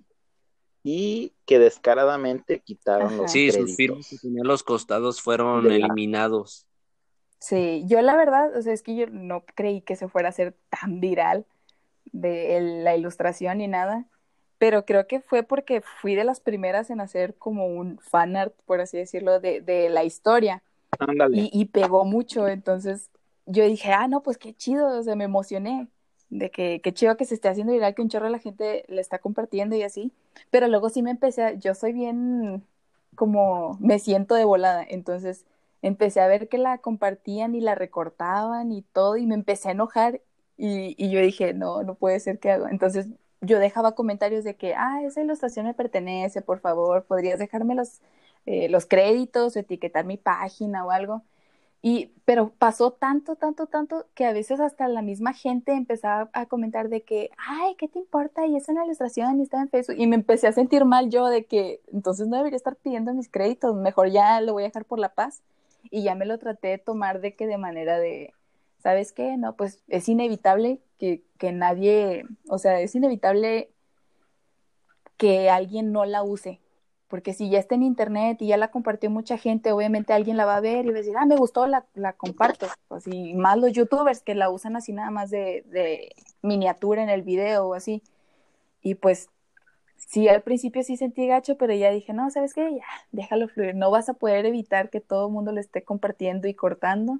y 0.81 1.33
que 1.45 1.59
descaradamente 1.59 2.61
quitaron 2.61 3.07
Ajá. 3.07 3.23
los 3.23 3.31
Sí, 3.33 3.51
sus 3.51 3.75
firmas 3.75 4.07
que 4.09 4.17
tenían 4.17 4.47
los 4.47 4.63
costados 4.63 5.21
fueron 5.21 5.61
De 5.67 5.71
la- 5.71 5.75
eliminados. 5.75 6.67
Sí, 7.39 7.83
yo 7.85 8.01
la 8.01 8.15
verdad, 8.15 8.55
o 8.55 8.61
sea, 8.61 8.71
es 8.71 8.81
que 8.81 8.95
yo 8.95 9.07
no 9.07 9.43
creí 9.55 9.81
que 9.81 9.97
se 9.97 10.07
fuera 10.07 10.29
a 10.29 10.31
hacer 10.31 10.55
tan 10.69 11.01
viral 11.01 11.45
de 12.13 12.55
el- 12.55 12.85
la 12.85 12.95
ilustración 12.95 13.57
ni 13.57 13.67
nada, 13.67 14.05
pero 14.57 14.85
creo 14.85 15.05
que 15.05 15.19
fue 15.19 15.43
porque 15.43 15.81
fui 15.81 16.15
de 16.15 16.23
las 16.23 16.39
primeras 16.39 16.89
en 16.91 17.01
hacer 17.01 17.35
como 17.35 17.67
un 17.67 17.99
fan 17.99 18.37
art, 18.37 18.53
por 18.65 18.79
así 18.79 18.97
decirlo, 18.97 19.41
de, 19.41 19.59
de 19.59 19.89
la 19.89 20.05
historia 20.05 20.63
Ándale. 20.97 21.37
y, 21.37 21.49
y 21.51 21.65
pegó 21.65 22.05
mucho, 22.05 22.47
entonces 22.47 23.11
yo 23.47 23.65
dije, 23.65 23.91
ah, 23.93 24.07
no, 24.07 24.23
pues 24.23 24.37
qué 24.37 24.53
chido, 24.55 24.99
o 24.99 25.03
sea, 25.03 25.15
me 25.15 25.25
emocioné 25.25 25.89
de 26.29 26.51
que 26.51 26.81
qué 26.81 26.93
chido 26.93 27.17
que 27.17 27.25
se 27.25 27.35
esté 27.35 27.49
haciendo 27.49 27.73
viral, 27.73 27.95
que 27.95 28.01
un 28.03 28.09
chorro 28.09 28.25
de 28.25 28.31
la 28.31 28.39
gente 28.39 28.85
le 28.89 29.01
está 29.01 29.19
compartiendo 29.19 29.75
y 29.75 29.83
así, 29.83 30.13
pero 30.51 30.67
luego 30.67 30.89
sí 30.89 31.01
me 31.03 31.11
empecé 31.11 31.43
a, 31.43 31.53
yo 31.53 31.73
soy 31.75 31.93
bien 31.93 32.63
como, 33.15 33.77
me 33.81 33.99
siento 33.99 34.35
de 34.35 34.45
volada, 34.45 34.85
entonces 34.87 35.45
empecé 35.81 36.21
a 36.21 36.27
ver 36.27 36.49
que 36.49 36.57
la 36.57 36.79
compartían 36.79 37.55
y 37.55 37.61
la 37.61 37.75
recortaban 37.75 38.71
y 38.71 38.81
todo, 38.83 39.17
y 39.17 39.25
me 39.27 39.35
empecé 39.35 39.69
a 39.69 39.71
enojar 39.71 40.21
y, 40.57 40.95
y 41.03 41.09
yo 41.11 41.21
dije, 41.21 41.53
no, 41.53 41.83
no 41.83 41.95
puede 41.95 42.19
ser 42.19 42.39
que 42.39 42.51
hago, 42.51 42.67
entonces 42.67 43.07
yo 43.41 43.59
dejaba 43.59 43.93
comentarios 43.95 44.43
de 44.43 44.55
que, 44.55 44.75
ah, 44.75 45.01
esa 45.03 45.21
ilustración 45.21 45.65
me 45.65 45.73
pertenece, 45.73 46.41
por 46.41 46.59
favor, 46.59 47.05
podrías 47.05 47.39
dejarme 47.39 47.75
los, 47.75 48.01
eh, 48.45 48.69
los 48.69 48.85
créditos 48.85 49.55
o 49.55 49.59
etiquetar 49.59 50.05
mi 50.05 50.17
página 50.17 50.85
o 50.85 50.91
algo. 50.91 51.23
Y, 51.81 52.11
pero 52.25 52.49
pasó 52.57 52.91
tanto, 52.91 53.35
tanto, 53.35 53.67
tanto 53.67 54.07
que 54.15 54.25
a 54.25 54.33
veces 54.33 54.59
hasta 54.59 54.87
la 54.87 55.01
misma 55.01 55.33
gente 55.33 55.73
empezaba 55.73 56.29
a 56.33 56.47
comentar 56.47 56.89
de 56.89 57.03
que, 57.03 57.29
ay, 57.37 57.75
¿qué 57.75 57.87
te 57.87 57.99
importa? 57.99 58.47
Y 58.47 58.55
es 58.55 58.67
una 58.67 58.83
ilustración 58.83 59.39
y 59.39 59.43
está 59.43 59.61
en 59.61 59.69
Facebook. 59.69 59.95
Y 59.97 60.07
me 60.07 60.15
empecé 60.15 60.47
a 60.47 60.51
sentir 60.51 60.85
mal 60.85 61.09
yo 61.09 61.27
de 61.27 61.45
que 61.45 61.81
entonces 61.93 62.27
no 62.27 62.37
debería 62.37 62.57
estar 62.57 62.75
pidiendo 62.75 63.13
mis 63.13 63.29
créditos, 63.29 63.75
mejor 63.75 64.09
ya 64.09 64.41
lo 64.41 64.53
voy 64.53 64.63
a 64.63 64.67
dejar 64.67 64.85
por 64.85 64.99
la 64.99 65.09
paz. 65.09 65.41
Y 65.89 66.03
ya 66.03 66.15
me 66.15 66.25
lo 66.25 66.37
traté 66.39 66.69
de 66.69 66.77
tomar 66.79 67.21
de 67.21 67.35
que 67.35 67.47
de 67.47 67.57
manera 67.57 67.99
de, 67.99 68.33
¿sabes 68.79 69.13
qué? 69.13 69.37
No, 69.37 69.55
pues 69.55 69.83
es 69.87 70.09
inevitable 70.09 70.81
que, 70.97 71.23
que 71.37 71.51
nadie, 71.51 72.25
o 72.49 72.57
sea, 72.57 72.81
es 72.81 72.95
inevitable 72.95 73.69
que 75.15 75.49
alguien 75.49 75.91
no 75.91 76.05
la 76.05 76.23
use 76.23 76.59
porque 77.07 77.33
si 77.33 77.49
ya 77.49 77.59
está 77.59 77.75
en 77.75 77.83
internet 77.83 78.41
y 78.41 78.47
ya 78.47 78.57
la 78.57 78.69
compartió 78.69 79.09
mucha 79.09 79.37
gente, 79.37 79.71
obviamente 79.71 80.13
alguien 80.13 80.37
la 80.37 80.45
va 80.45 80.57
a 80.57 80.61
ver 80.61 80.85
y 80.85 80.89
va 80.89 80.95
a 80.95 80.97
decir, 80.97 81.15
ah, 81.17 81.25
me 81.25 81.37
gustó, 81.37 81.65
la, 81.67 81.85
la 81.95 82.13
comparto. 82.13 82.67
Pues, 82.87 83.07
y 83.07 83.33
más 83.33 83.57
los 83.57 83.71
youtubers 83.71 84.21
que 84.21 84.35
la 84.35 84.49
usan 84.49 84.75
así 84.75 84.91
nada 84.93 85.09
más 85.09 85.29
de, 85.29 85.63
de 85.67 86.11
miniatura 86.41 87.01
en 87.03 87.09
el 87.09 87.21
video 87.21 87.67
o 87.67 87.73
así. 87.73 88.03
Y 88.81 88.95
pues 88.95 89.29
sí, 89.95 90.27
al 90.27 90.41
principio 90.41 90.83
sí 90.83 90.97
sentí 90.97 91.27
gacho, 91.27 91.57
pero 91.57 91.73
ya 91.73 91.91
dije, 91.91 92.13
no, 92.13 92.29
¿sabes 92.29 92.53
qué? 92.53 92.75
Ya, 92.75 92.85
déjalo 93.11 93.47
fluir. 93.47 93.75
No 93.75 93.89
vas 93.91 94.09
a 94.09 94.13
poder 94.13 94.45
evitar 94.45 94.89
que 94.89 95.01
todo 95.01 95.27
el 95.27 95.33
mundo 95.33 95.51
lo 95.51 95.59
esté 95.59 95.83
compartiendo 95.83 96.47
y 96.47 96.53
cortando. 96.53 97.19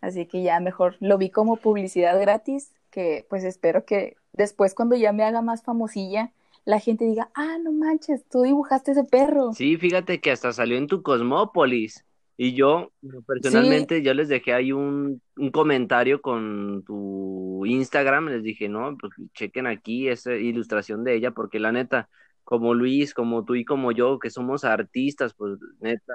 Así 0.00 0.26
que 0.26 0.42
ya 0.42 0.60
mejor 0.60 0.96
lo 1.00 1.18
vi 1.18 1.30
como 1.30 1.56
publicidad 1.56 2.18
gratis, 2.20 2.72
que 2.90 3.26
pues 3.28 3.44
espero 3.44 3.84
que 3.84 4.16
después 4.32 4.74
cuando 4.74 4.96
ya 4.96 5.12
me 5.12 5.24
haga 5.24 5.42
más 5.42 5.62
famosilla, 5.62 6.32
la 6.64 6.80
gente 6.80 7.04
diga, 7.04 7.30
ah, 7.34 7.58
no 7.62 7.72
manches, 7.72 8.26
tú 8.28 8.42
dibujaste 8.42 8.92
ese 8.92 9.04
perro. 9.04 9.52
Sí, 9.52 9.76
fíjate 9.76 10.20
que 10.20 10.30
hasta 10.30 10.52
salió 10.52 10.76
en 10.76 10.86
tu 10.86 11.02
Cosmópolis. 11.02 12.04
Y 12.42 12.54
yo, 12.54 12.90
personalmente, 13.26 14.00
yo 14.00 14.14
les 14.14 14.30
dejé 14.30 14.54
ahí 14.54 14.72
un, 14.72 15.20
un, 15.36 15.50
comentario 15.50 16.22
con 16.22 16.82
tu 16.86 17.66
Instagram. 17.66 18.28
Les 18.28 18.42
dije, 18.42 18.66
no, 18.66 18.96
pues 18.98 19.12
chequen 19.34 19.66
aquí 19.66 20.08
esa 20.08 20.32
ilustración 20.32 21.04
de 21.04 21.16
ella, 21.16 21.32
porque 21.32 21.58
la 21.58 21.70
neta, 21.70 22.08
como 22.42 22.72
Luis, 22.72 23.12
como 23.12 23.44
tú 23.44 23.56
y 23.56 23.66
como 23.66 23.92
yo, 23.92 24.18
que 24.18 24.30
somos 24.30 24.64
artistas, 24.64 25.34
pues 25.34 25.58
neta, 25.80 26.14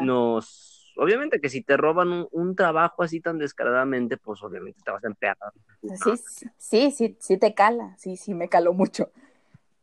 nos. 0.00 0.92
Obviamente 0.96 1.40
que 1.40 1.48
si 1.48 1.62
te 1.62 1.76
roban 1.76 2.12
un, 2.12 2.28
un, 2.30 2.54
trabajo 2.54 3.02
así 3.02 3.20
tan 3.20 3.38
descaradamente, 3.38 4.16
pues 4.16 4.40
obviamente 4.44 4.80
te 4.84 4.92
vas 4.92 5.02
a 5.02 5.08
empeorar. 5.08 5.52
Sí, 5.82 6.12
sí, 6.56 6.90
sí, 6.92 7.16
sí 7.18 7.36
te 7.36 7.54
cala, 7.54 7.96
sí, 7.98 8.16
sí, 8.16 8.32
me 8.32 8.48
caló 8.48 8.74
mucho. 8.74 9.10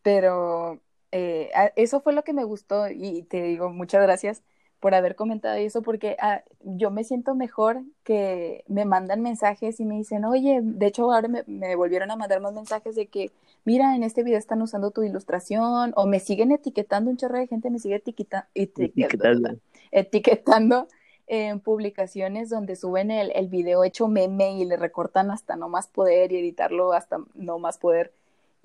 Pero 0.05 0.79
eh, 1.11 1.49
eso 1.75 1.99
fue 1.99 2.13
lo 2.13 2.23
que 2.23 2.31
me 2.31 2.43
gustó 2.43 2.89
y 2.89 3.23
te 3.23 3.41
digo 3.41 3.71
muchas 3.71 4.03
gracias 4.03 4.43
por 4.79 4.93
haber 4.93 5.15
comentado 5.15 5.55
eso 5.55 5.81
porque 5.81 6.15
ah, 6.19 6.43
yo 6.59 6.91
me 6.91 7.03
siento 7.03 7.33
mejor 7.33 7.81
que 8.03 8.63
me 8.67 8.85
mandan 8.85 9.23
mensajes 9.23 9.79
y 9.79 9.85
me 9.85 9.95
dicen, 9.95 10.23
oye, 10.25 10.59
de 10.61 10.85
hecho 10.85 11.11
ahora 11.11 11.27
me, 11.47 11.75
volvieron 11.75 12.11
a 12.11 12.17
mandar 12.17 12.39
más 12.39 12.53
mensajes 12.53 12.93
de 12.93 13.07
que, 13.07 13.31
mira, 13.63 13.95
en 13.95 14.03
este 14.03 14.21
video 14.21 14.37
están 14.37 14.61
usando 14.61 14.91
tu 14.91 15.01
ilustración 15.01 15.91
o 15.95 16.05
me 16.05 16.19
siguen 16.19 16.51
etiquetando, 16.51 17.09
un 17.09 17.17
chorro 17.17 17.39
de 17.39 17.47
gente 17.47 17.71
me 17.71 17.79
sigue 17.79 17.95
etiqueta, 17.95 18.47
etiquetando, 18.53 19.57
etiquetando 19.89 20.87
en 21.25 21.61
publicaciones 21.61 22.51
donde 22.51 22.75
suben 22.75 23.09
el, 23.09 23.31
el 23.33 23.47
video 23.47 23.83
hecho 23.83 24.07
meme 24.07 24.51
y 24.59 24.65
le 24.65 24.77
recortan 24.77 25.31
hasta 25.31 25.55
no 25.55 25.67
más 25.67 25.87
poder 25.87 26.31
y 26.31 26.37
editarlo 26.37 26.93
hasta 26.93 27.17
no 27.33 27.57
más 27.57 27.79
poder 27.79 28.13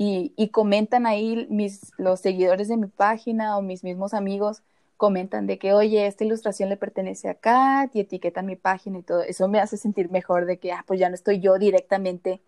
y, 0.03 0.49
comentan 0.49 1.05
ahí 1.05 1.47
mis, 1.51 1.93
los 1.99 2.21
seguidores 2.21 2.69
de 2.69 2.79
mi 2.79 2.87
página 2.87 3.59
o 3.59 3.63
mis 3.63 3.85
mismos 3.85 4.15
amigos 4.15 4.63
comentan 4.97 5.47
de 5.47 5.59
que, 5.59 5.75
oye, 5.75 6.07
esta 6.07 6.25
ilustración 6.25 6.71
le 6.71 6.79
pertenece 6.79 7.29
a 7.29 7.35
Kat 7.35 7.95
y 7.95 8.01
etiquetan 8.01 8.47
mi 8.47 8.57
página 8.57 8.99
y 8.99 9.03
todo. 9.03 9.21
Eso 9.21 9.47
me 9.49 9.61
hace 9.61 9.77
sentir 9.77 10.11
mejor 10.11 10.47
de 10.47 10.59
que, 10.59 10.73
ah, 10.73 10.85
pues 10.87 10.99
ya 10.99 11.11
no 11.11 11.15
estoy 11.15 11.41
yo 11.41 11.59
directamente 11.59 12.41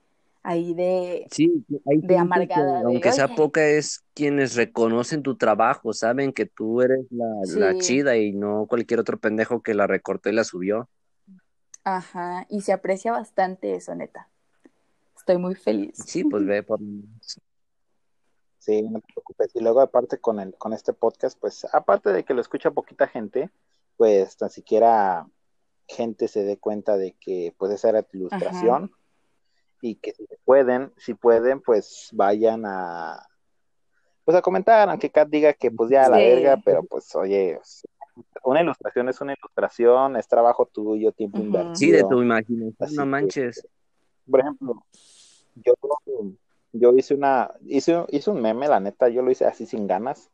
ahí 0.42 0.72
de, 0.72 1.26
sí, 1.30 1.62
de 1.68 2.16
amargada. 2.16 2.80
aunque 2.86 3.12
sea 3.12 3.28
poca, 3.28 3.66
es 3.66 4.02
quienes 4.14 4.56
reconocen 4.56 5.22
tu 5.22 5.36
trabajo, 5.36 5.92
saben 5.92 6.32
que 6.32 6.46
tú 6.46 6.80
eres 6.80 7.04
la, 7.10 7.26
la, 7.72 7.78
chida 7.78 8.16
y 8.16 8.32
no 8.32 8.64
cualquier 8.66 8.98
otro 8.98 9.18
pendejo 9.18 9.60
que 9.60 9.74
la 9.74 9.86
recortó 9.86 10.30
y 10.30 10.32
la 10.32 10.44
subió. 10.44 10.88
Ajá, 11.84 12.46
y 12.48 12.62
se 12.62 12.72
aprecia 12.72 13.12
bastante 13.12 13.74
eso, 13.74 13.94
neta. 13.94 14.28
Estoy 15.22 15.38
muy 15.38 15.54
feliz. 15.54 15.94
Sí, 16.04 16.24
pues 16.24 16.44
ve 16.44 16.64
por 16.64 16.80
Sí, 18.58 18.82
no 18.82 19.00
te 19.00 19.06
preocupes. 19.14 19.50
Y 19.54 19.60
luego 19.60 19.80
aparte 19.80 20.18
con 20.18 20.40
el, 20.40 20.54
con 20.56 20.72
este 20.72 20.92
podcast, 20.92 21.38
pues 21.38 21.64
aparte 21.72 22.12
de 22.12 22.24
que 22.24 22.34
lo 22.34 22.40
escucha 22.40 22.72
poquita 22.72 23.06
gente, 23.06 23.50
pues 23.96 24.36
tan 24.36 24.50
siquiera 24.50 25.28
gente 25.86 26.26
se 26.26 26.42
dé 26.42 26.56
cuenta 26.58 26.96
de 26.96 27.12
que 27.20 27.54
pues 27.56 27.70
esa 27.70 27.90
era 27.90 28.02
tu 28.02 28.16
ilustración 28.16 28.90
y 29.80 29.94
que 29.94 30.12
si 30.12 30.26
pueden, 30.44 30.92
si 30.96 31.14
pueden, 31.14 31.60
pues 31.60 32.08
vayan 32.12 32.64
a 32.66 33.24
pues 34.24 34.36
a 34.36 34.42
comentar, 34.42 34.88
aunque 34.88 35.10
Kat 35.10 35.28
diga 35.28 35.52
que 35.52 35.70
pues 35.70 35.88
ya 35.90 36.06
a 36.06 36.08
la 36.08 36.16
verga, 36.16 36.60
pero 36.64 36.82
pues 36.82 37.14
oye, 37.14 37.60
una 38.42 38.60
ilustración 38.60 39.08
es 39.08 39.20
una 39.20 39.34
ilustración, 39.34 40.16
es 40.16 40.26
trabajo 40.26 40.66
tuyo, 40.66 41.12
tiempo 41.12 41.38
invertido. 41.38 41.76
Sí, 41.76 41.90
de 41.92 42.02
tu 42.02 42.20
imaginación, 42.20 42.94
no 42.96 43.06
manches 43.06 43.64
por 44.28 44.40
ejemplo, 44.40 44.84
yo, 45.54 45.74
yo 46.72 46.92
hice 46.92 47.14
una, 47.14 47.50
hice, 47.66 48.04
hice 48.08 48.30
un 48.30 48.40
meme, 48.40 48.68
la 48.68 48.80
neta, 48.80 49.08
yo 49.08 49.22
lo 49.22 49.30
hice 49.30 49.44
así 49.44 49.66
sin 49.66 49.86
ganas. 49.86 50.30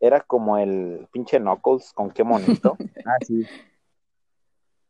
Era 0.00 0.20
como 0.20 0.58
el 0.58 1.08
pinche 1.12 1.38
Knuckles 1.38 1.92
con 1.92 2.10
qué 2.10 2.24
monito. 2.24 2.76
ah, 3.06 3.16
sí. 3.26 3.46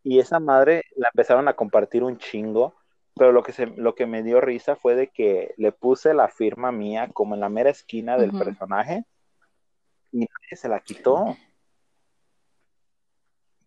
Y 0.02 0.18
esa 0.18 0.40
madre 0.40 0.84
la 0.96 1.08
empezaron 1.08 1.48
a 1.48 1.54
compartir 1.54 2.02
un 2.02 2.18
chingo, 2.18 2.74
pero 3.14 3.32
lo 3.32 3.42
que, 3.42 3.52
se, 3.52 3.66
lo 3.66 3.94
que 3.94 4.06
me 4.06 4.22
dio 4.22 4.40
risa 4.40 4.76
fue 4.76 4.94
de 4.94 5.08
que 5.08 5.54
le 5.56 5.72
puse 5.72 6.14
la 6.14 6.28
firma 6.28 6.72
mía 6.72 7.10
como 7.12 7.34
en 7.34 7.40
la 7.40 7.48
mera 7.48 7.70
esquina 7.70 8.16
del 8.16 8.32
personaje 8.32 9.04
y 10.12 10.18
nadie 10.18 10.56
se 10.56 10.68
la 10.68 10.80
quitó 10.80 11.36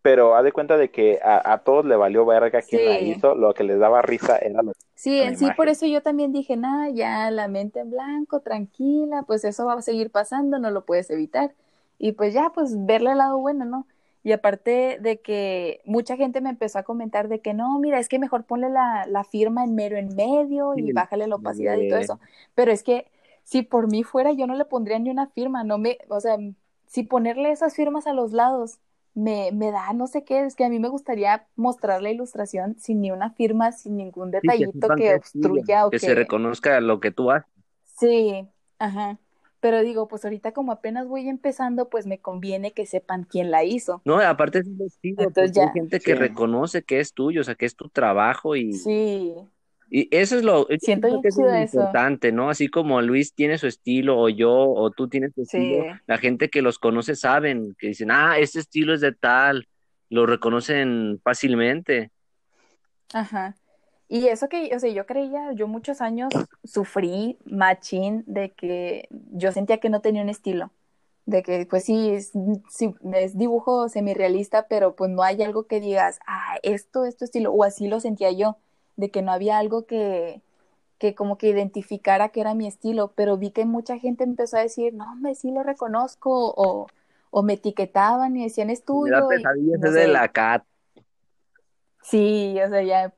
pero 0.01 0.35
haz 0.35 0.43
de 0.43 0.51
cuenta 0.51 0.77
de 0.77 0.89
que 0.89 1.19
a, 1.23 1.59
todos 1.59 1.85
le 1.85 1.95
valió 1.95 2.25
verga 2.25 2.61
quien 2.61 2.85
la 2.85 2.99
hizo, 2.99 3.35
lo 3.35 3.53
que 3.53 3.63
les 3.63 3.79
daba 3.79 4.01
risa 4.01 4.37
era 4.37 4.63
lo 4.63 4.73
Sí, 4.95 5.19
en 5.19 5.37
sí, 5.37 5.47
por 5.55 5.67
eso 5.67 5.87
yo 5.87 6.01
también 6.01 6.31
dije, 6.31 6.55
nada, 6.57 6.89
ya 6.89 7.31
la 7.31 7.47
mente 7.47 7.79
en 7.79 7.89
blanco, 7.89 8.41
tranquila, 8.41 9.23
pues 9.23 9.43
eso 9.43 9.65
va 9.65 9.73
a 9.73 9.81
seguir 9.81 10.11
pasando, 10.11 10.59
no 10.59 10.69
lo 10.69 10.85
puedes 10.85 11.09
evitar. 11.09 11.53
Y 11.97 12.11
pues 12.11 12.35
ya, 12.35 12.51
pues 12.53 12.85
verle 12.85 13.11
el 13.11 13.17
lado 13.17 13.39
bueno, 13.39 13.65
¿no? 13.65 13.87
Y 14.23 14.31
aparte 14.31 14.99
de 15.01 15.19
que 15.19 15.81
mucha 15.85 16.17
gente 16.17 16.41
me 16.41 16.51
empezó 16.51 16.77
a 16.77 16.83
comentar 16.83 17.29
de 17.29 17.39
que 17.39 17.55
no, 17.55 17.79
mira, 17.79 17.97
es 17.97 18.09
que 18.09 18.19
mejor 18.19 18.43
ponle 18.43 18.69
la, 18.69 19.07
la 19.07 19.23
firma 19.23 19.63
en 19.63 19.73
mero 19.73 19.97
en 19.97 20.15
medio 20.15 20.73
y 20.77 20.91
bájale 20.93 21.25
la 21.25 21.35
opacidad 21.35 21.77
y 21.77 21.89
todo 21.89 21.99
eso. 21.99 22.19
Pero 22.53 22.71
es 22.71 22.83
que 22.83 23.07
si 23.43 23.63
por 23.63 23.87
mí 23.87 24.03
fuera, 24.03 24.31
yo 24.33 24.45
no 24.45 24.53
le 24.53 24.65
pondría 24.65 24.99
ni 24.99 25.09
una 25.09 25.27
firma, 25.27 25.63
no 25.63 25.79
me, 25.79 25.97
o 26.09 26.19
sea, 26.19 26.37
si 26.85 27.01
ponerle 27.03 27.51
esas 27.51 27.75
firmas 27.75 28.05
a 28.05 28.13
los 28.13 28.33
lados 28.33 28.77
me, 29.13 29.51
me 29.51 29.71
da 29.71 29.93
no 29.93 30.07
sé 30.07 30.23
qué, 30.23 30.45
es 30.45 30.55
que 30.55 30.65
a 30.65 30.69
mí 30.69 30.79
me 30.79 30.87
gustaría 30.87 31.47
mostrar 31.55 32.01
la 32.01 32.11
ilustración 32.11 32.77
sin 32.79 33.01
ni 33.01 33.11
una 33.11 33.31
firma, 33.31 33.71
sin 33.71 33.97
ningún 33.97 34.31
detallito 34.31 34.87
que, 34.95 35.15
obstruya 35.15 35.85
o 35.85 35.89
que, 35.89 35.99
se 35.99 36.15
reconozca 36.15 36.79
lo 36.81 36.99
que 36.99 37.11
tú 37.11 37.31
haces. 37.31 37.49
Sí, 37.83 38.47
ajá. 38.79 39.19
Pero 39.59 39.81
digo, 39.83 40.07
pues 40.07 40.25
ahorita 40.25 40.53
como 40.53 40.71
apenas 40.71 41.07
voy 41.07 41.29
empezando, 41.29 41.87
pues 41.89 42.07
me 42.07 42.19
conviene 42.19 42.71
que 42.71 42.87
sepan 42.87 43.25
quién 43.25 43.51
la 43.51 43.63
hizo. 43.63 44.01
No, 44.05 44.19
aparte 44.19 44.59
es 44.59 44.67
un 44.67 44.79
Entonces 45.03 45.51
ya, 45.51 45.63
hay 45.65 45.69
gente 45.73 45.99
que 45.99 46.15
reconoce 46.15 46.83
que 46.83 46.99
es 46.99 47.13
tuyo, 47.13 47.41
o 47.41 47.43
sea, 47.43 47.53
que 47.53 47.67
es 47.67 47.75
tu 47.75 47.89
trabajo 47.89 48.55
y... 48.55 48.73
Sí. 48.73 49.35
Y 49.93 50.07
eso 50.09 50.37
es 50.37 50.43
lo, 50.43 50.67
Siento 50.79 51.21
que 51.21 51.27
es 51.27 51.37
importante, 51.37 52.31
¿no? 52.31 52.49
Así 52.49 52.69
como 52.69 53.01
Luis 53.01 53.33
tiene 53.33 53.57
su 53.57 53.67
estilo, 53.67 54.17
o 54.17 54.29
yo, 54.29 54.49
o 54.49 54.89
tú 54.89 55.09
tienes 55.09 55.33
tu 55.33 55.41
estilo, 55.41 55.83
la 56.07 56.17
gente 56.17 56.49
que 56.49 56.61
los 56.61 56.79
conoce 56.79 57.13
saben, 57.17 57.75
que 57.77 57.87
dicen, 57.87 58.09
ah, 58.09 58.37
este 58.39 58.59
estilo 58.59 58.93
es 58.93 59.01
de 59.01 59.11
tal, 59.11 59.67
lo 60.09 60.25
reconocen 60.25 61.19
fácilmente. 61.25 62.09
Ajá. 63.13 63.57
Y 64.07 64.27
eso 64.29 64.47
que, 64.47 64.73
o 64.73 64.79
sea, 64.79 64.89
yo 64.89 65.05
creía, 65.05 65.51
yo 65.51 65.67
muchos 65.67 65.99
años 65.99 66.31
sufrí 66.63 67.37
machín 67.43 68.23
de 68.27 68.51
que 68.51 69.09
yo 69.09 69.51
sentía 69.51 69.79
que 69.79 69.89
no 69.89 69.99
tenía 69.99 70.21
un 70.21 70.29
estilo. 70.29 70.71
De 71.25 71.43
que, 71.43 71.65
pues 71.69 71.83
sí, 71.83 72.11
es, 72.11 72.31
sí, 72.69 72.95
es 73.13 73.37
dibujo 73.37 73.89
semi-realista, 73.89 74.67
pero 74.69 74.95
pues 74.95 75.11
no 75.11 75.21
hay 75.21 75.43
algo 75.43 75.67
que 75.67 75.81
digas, 75.81 76.19
ah, 76.25 76.59
esto 76.63 77.03
es 77.03 77.17
tu 77.17 77.25
estilo, 77.25 77.51
o 77.51 77.65
así 77.65 77.89
lo 77.89 77.99
sentía 77.99 78.31
yo 78.31 78.55
de 78.95 79.09
que 79.09 79.21
no 79.21 79.31
había 79.31 79.57
algo 79.57 79.85
que, 79.85 80.41
que 80.97 81.15
como 81.15 81.37
que 81.37 81.49
identificara 81.49 82.29
que 82.29 82.41
era 82.41 82.53
mi 82.53 82.67
estilo, 82.67 83.11
pero 83.15 83.37
vi 83.37 83.51
que 83.51 83.65
mucha 83.65 83.97
gente 83.97 84.23
empezó 84.23 84.57
a 84.57 84.61
decir, 84.61 84.93
no, 84.93 85.15
me 85.15 85.35
sí 85.35 85.51
lo 85.51 85.63
reconozco, 85.63 86.53
o, 86.55 86.87
o 87.31 87.43
me 87.43 87.53
etiquetaban 87.53 88.35
y 88.37 88.43
decían, 88.43 88.69
es 88.69 88.83
tuyo. 88.83 89.27
de 89.93 90.07
la 90.07 90.27
cat. 90.27 90.63
Sí, 92.03 92.55
o 92.63 92.69
sea, 92.69 92.83
ya, 92.83 93.13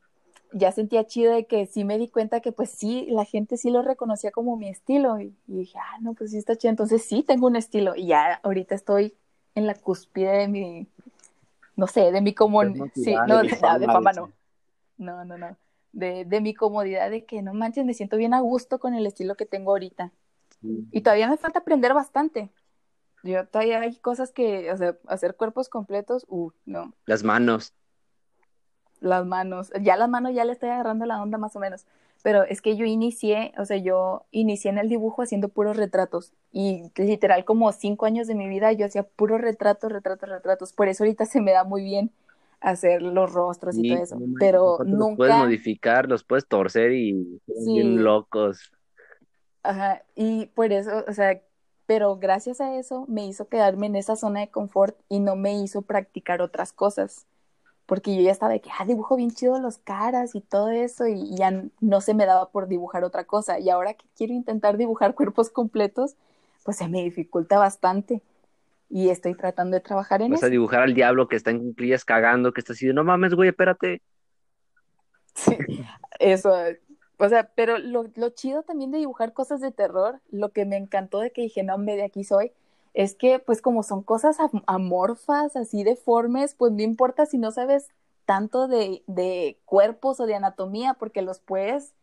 ya 0.53 0.71
sentía 0.71 1.05
chido 1.05 1.33
de 1.33 1.45
que 1.45 1.65
sí 1.65 1.83
me 1.83 1.97
di 1.97 2.07
cuenta 2.07 2.39
que 2.39 2.51
pues 2.51 2.69
sí, 2.69 3.07
la 3.09 3.25
gente 3.25 3.57
sí 3.57 3.69
lo 3.69 3.81
reconocía 3.81 4.31
como 4.31 4.55
mi 4.55 4.69
estilo 4.69 5.19
y, 5.19 5.35
y 5.47 5.57
dije, 5.57 5.77
ah, 5.79 5.97
no, 5.99 6.13
pues 6.13 6.31
sí 6.31 6.37
está 6.37 6.55
chido, 6.55 6.69
entonces 6.69 7.03
sí 7.03 7.23
tengo 7.23 7.47
un 7.47 7.55
estilo 7.55 7.95
y 7.95 8.07
ya 8.07 8.39
ahorita 8.43 8.75
estoy 8.75 9.15
en 9.55 9.67
la 9.67 9.73
cúspide 9.73 10.31
de 10.31 10.47
mi, 10.47 10.87
no 11.75 11.87
sé, 11.87 12.11
de 12.11 12.21
mi 12.21 12.33
comodidad, 12.33 12.85
sí, 12.93 13.15
no, 13.27 13.41
de, 13.41 13.49
de 13.49 13.55
fama 13.55 14.13
no, 14.13 14.31
no, 14.97 15.25
no, 15.25 15.37
no, 15.37 15.57
de, 15.93 16.25
de 16.25 16.41
mi 16.41 16.53
comodidad 16.53 17.09
de 17.09 17.25
que 17.25 17.41
no 17.41 17.53
manches, 17.53 17.85
me 17.85 17.93
siento 17.93 18.17
bien 18.17 18.33
a 18.33 18.41
gusto 18.41 18.79
con 18.79 18.93
el 18.93 19.05
estilo 19.05 19.35
que 19.35 19.45
tengo 19.45 19.71
ahorita 19.71 20.11
y 20.91 21.01
todavía 21.01 21.29
me 21.29 21.37
falta 21.37 21.59
aprender 21.59 21.93
bastante. 21.93 22.49
Yo 23.23 23.45
todavía 23.47 23.81
hay 23.81 23.95
cosas 23.97 24.31
que, 24.31 24.71
o 24.71 24.77
sea, 24.77 24.97
hacer 25.07 25.35
cuerpos 25.35 25.69
completos, 25.69 26.25
uh, 26.29 26.51
no. 26.65 26.93
Las 27.05 27.23
manos. 27.23 27.73
Las 28.99 29.25
manos, 29.25 29.71
ya 29.81 29.97
las 29.97 30.09
manos 30.09 30.33
ya 30.33 30.45
le 30.45 30.53
estoy 30.53 30.69
agarrando 30.69 31.05
la 31.05 31.21
onda 31.21 31.37
más 31.37 31.55
o 31.57 31.59
menos, 31.59 31.85
pero 32.21 32.43
es 32.43 32.61
que 32.61 32.77
yo 32.77 32.85
inicié, 32.85 33.53
o 33.57 33.65
sea, 33.65 33.75
yo 33.75 34.25
inicié 34.31 34.71
en 34.71 34.77
el 34.77 34.87
dibujo 34.87 35.21
haciendo 35.21 35.49
puros 35.49 35.75
retratos 35.75 36.31
y 36.53 36.89
literal 36.95 37.43
como 37.43 37.69
cinco 37.73 38.05
años 38.05 38.27
de 38.27 38.35
mi 38.35 38.47
vida 38.47 38.71
yo 38.71 38.85
hacía 38.85 39.03
puros 39.03 39.41
retratos, 39.41 39.91
retratos, 39.91 40.29
retratos, 40.29 40.71
por 40.71 40.87
eso 40.87 41.03
ahorita 41.03 41.25
se 41.25 41.41
me 41.41 41.51
da 41.51 41.65
muy 41.65 41.83
bien 41.83 42.11
hacer 42.63 43.01
los 43.01 43.31
rostros 43.33 43.75
y, 43.77 43.89
todo 43.89 44.03
eso, 44.03 44.15
no 44.19 44.35
pero 44.39 44.75
aparte 44.75 44.91
Los 44.91 44.99
nunca... 44.99 45.17
puedes 45.17 45.35
modificar, 45.35 46.07
los 46.09 46.23
puedes 46.23 46.47
torcer 46.47 46.93
y 46.93 47.39
son 47.45 47.65
Sí. 47.65 47.73
bien 47.73 48.03
locos. 48.03 48.71
Ajá, 49.63 50.01
y 50.15 50.47
por 50.47 50.71
eso, 50.71 51.03
o 51.07 51.13
sea, 51.13 51.41
pero 51.85 52.17
gracias 52.17 52.61
a 52.61 52.75
eso 52.77 53.05
me 53.07 53.25
hizo 53.27 53.47
quedarme 53.49 53.87
en 53.87 53.95
esa 53.97 54.15
zona 54.15 54.39
de 54.39 54.49
confort 54.49 54.97
y 55.09 55.19
no 55.19 55.35
me 55.35 55.61
hizo 55.61 55.81
practicar 55.81 56.41
otras 56.41 56.71
cosas, 56.73 57.27
porque 57.85 58.15
yo 58.15 58.21
ya 58.21 58.31
estaba 58.31 58.53
de 58.53 58.61
que, 58.61 58.69
ah, 58.79 58.85
dibujo 58.85 59.17
bien 59.17 59.31
chido 59.31 59.59
los 59.59 59.77
caras 59.77 60.33
y 60.35 60.41
todo 60.41 60.69
eso, 60.69 61.05
y 61.07 61.35
ya 61.35 61.63
no 61.81 62.01
se 62.01 62.13
me 62.13 62.25
daba 62.25 62.49
por 62.49 62.67
dibujar 62.69 63.03
otra 63.03 63.25
cosa, 63.25 63.59
y 63.59 63.69
ahora 63.69 63.93
que 63.93 64.05
quiero 64.15 64.33
intentar 64.33 64.77
dibujar 64.77 65.15
cuerpos 65.15 65.49
completos, 65.49 66.15
pues 66.63 66.77
se 66.77 66.87
me 66.87 67.03
dificulta 67.03 67.59
bastante, 67.59 68.21
y 68.93 69.09
estoy 69.09 69.35
tratando 69.35 69.75
de 69.75 69.81
trabajar 69.81 70.21
en 70.21 70.33
Vas 70.33 70.43
a 70.43 70.49
eso. 70.49 70.49
dibujar 70.49 70.81
al 70.81 70.93
diablo 70.93 71.27
que 71.27 71.35
está 71.37 71.51
en 71.51 71.59
cuclillas 71.59 72.05
cagando, 72.05 72.53
que 72.53 72.61
está 72.61 72.73
así 72.73 72.87
de, 72.87 72.93
no 72.93 73.03
mames, 73.03 73.33
güey, 73.35 73.49
espérate. 73.49 74.01
Sí, 75.35 75.63
eso, 76.19 76.53
o 77.17 77.29
sea, 77.29 77.49
pero 77.55 77.77
lo, 77.79 78.05
lo 78.15 78.29
chido 78.29 78.63
también 78.63 78.91
de 78.91 78.99
dibujar 78.99 79.33
cosas 79.33 79.61
de 79.61 79.71
terror, 79.71 80.21
lo 80.31 80.51
que 80.51 80.65
me 80.65 80.77
encantó 80.77 81.19
de 81.19 81.31
que 81.31 81.41
dije, 81.41 81.63
no, 81.63 81.75
hombre, 81.75 81.95
de 81.95 82.03
aquí 82.03 82.23
soy, 82.23 82.51
es 82.93 83.15
que 83.15 83.39
pues 83.39 83.61
como 83.61 83.83
son 83.83 84.03
cosas 84.03 84.39
am- 84.39 84.63
amorfas, 84.67 85.55
así 85.55 85.83
deformes, 85.83 86.55
pues 86.55 86.71
no 86.73 86.81
importa 86.83 87.25
si 87.25 87.37
no 87.37 87.51
sabes 87.51 87.89
tanto 88.25 88.67
de, 88.67 89.03
de 89.07 89.57
cuerpos 89.65 90.19
o 90.19 90.25
de 90.25 90.35
anatomía, 90.35 90.93
porque 90.95 91.21
los 91.23 91.39
puedes 91.39 91.93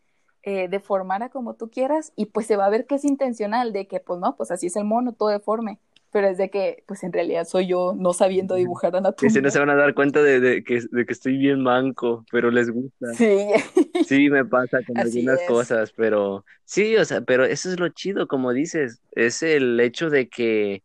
eh, 0.43 0.69
deformar 0.69 1.23
a 1.23 1.29
como 1.31 1.55
tú 1.55 1.71
quieras 1.71 2.13
y 2.17 2.27
pues 2.27 2.47
se 2.47 2.57
va 2.57 2.67
a 2.67 2.71
ver 2.71 2.87
que 2.87 2.97
es 2.97 3.05
intencional, 3.05 3.73
de 3.73 3.87
que 3.87 4.01
pues 4.01 4.19
no, 4.21 4.37
pues 4.37 4.51
así 4.51 4.67
es 4.67 4.77
el 4.77 4.85
mono, 4.85 5.13
todo 5.13 5.29
deforme, 5.29 5.79
pero 6.11 6.29
es 6.29 6.39
de 6.39 6.51
que 6.51 6.85
pues 6.87 7.03
en 7.05 7.13
realidad 7.13 7.45
soy 7.47 7.69
yo 7.69 7.95
no 7.97 8.13
sabiendo 8.13 8.55
dibujar 8.57 8.97
Ese 9.21 9.43
no 9.43 9.51
anatomía. 9.51 9.51
se 9.51 9.59
van 9.59 9.71
a 9.71 9.75
dar 9.77 9.95
cuenta 9.95 10.23
de, 10.23 10.41
de 10.41 10.65
que, 10.65 10.81
de 10.91 11.05
que 11.07 11.13
estoy 11.13 11.37
bien 11.39 11.63
manco, 11.63 12.25
pero 12.31 12.51
les 12.51 12.71
gusta. 12.71 13.07
Sí, 13.17 13.27
Sí, 14.01 14.31
me 14.31 14.45
pasa 14.47 14.83
con 14.87 15.03
así 15.03 15.05
algunas 15.05 15.43
es. 15.43 15.45
cosas, 15.45 15.93
pero 15.95 16.45
sí, 16.65 16.97
o 16.97 17.05
sea, 17.05 17.23
pero 17.23 17.45
eso 17.45 17.71
es 17.71 17.81
lo 17.81 17.89
chido, 17.91 18.29
como 18.29 18.53
dices, 18.53 19.03
es 19.13 19.43
el 19.43 19.81
hecho 19.81 20.11
de 20.11 20.29
que 20.29 20.85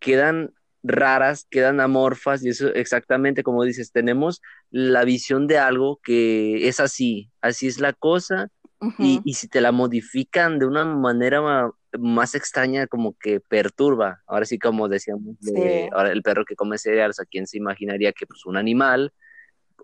quedan 0.00 0.52
raras, 0.82 1.46
quedan 1.50 1.80
amorfas, 1.80 2.44
y 2.44 2.50
eso 2.50 2.68
exactamente 2.74 3.42
como 3.44 3.64
dices, 3.64 3.92
tenemos 3.92 4.42
la 4.70 5.04
visión 5.04 5.46
de 5.48 5.58
algo 5.58 6.00
que 6.04 6.68
es 6.68 6.80
así, 6.80 7.30
así 7.42 7.68
es 7.68 7.80
la 7.80 7.92
cosa, 7.94 8.48
y, 8.96 9.22
y 9.24 9.34
si 9.34 9.48
te 9.48 9.60
la 9.60 9.72
modifican 9.72 10.58
de 10.58 10.66
una 10.66 10.84
manera 10.84 11.40
ma- 11.42 11.72
más 11.98 12.34
extraña, 12.34 12.86
como 12.86 13.16
que 13.18 13.40
perturba. 13.40 14.22
Ahora 14.26 14.44
sí, 14.46 14.58
como 14.58 14.88
decíamos, 14.88 15.38
de, 15.40 15.88
ahora 15.92 16.12
el 16.12 16.22
perro 16.22 16.44
que 16.44 16.56
come 16.56 16.78
cereales, 16.78 17.20
¿a 17.20 17.24
quién 17.24 17.46
se 17.46 17.58
imaginaría 17.58 18.12
que 18.12 18.26
pues, 18.26 18.46
un 18.46 18.56
animal 18.56 19.12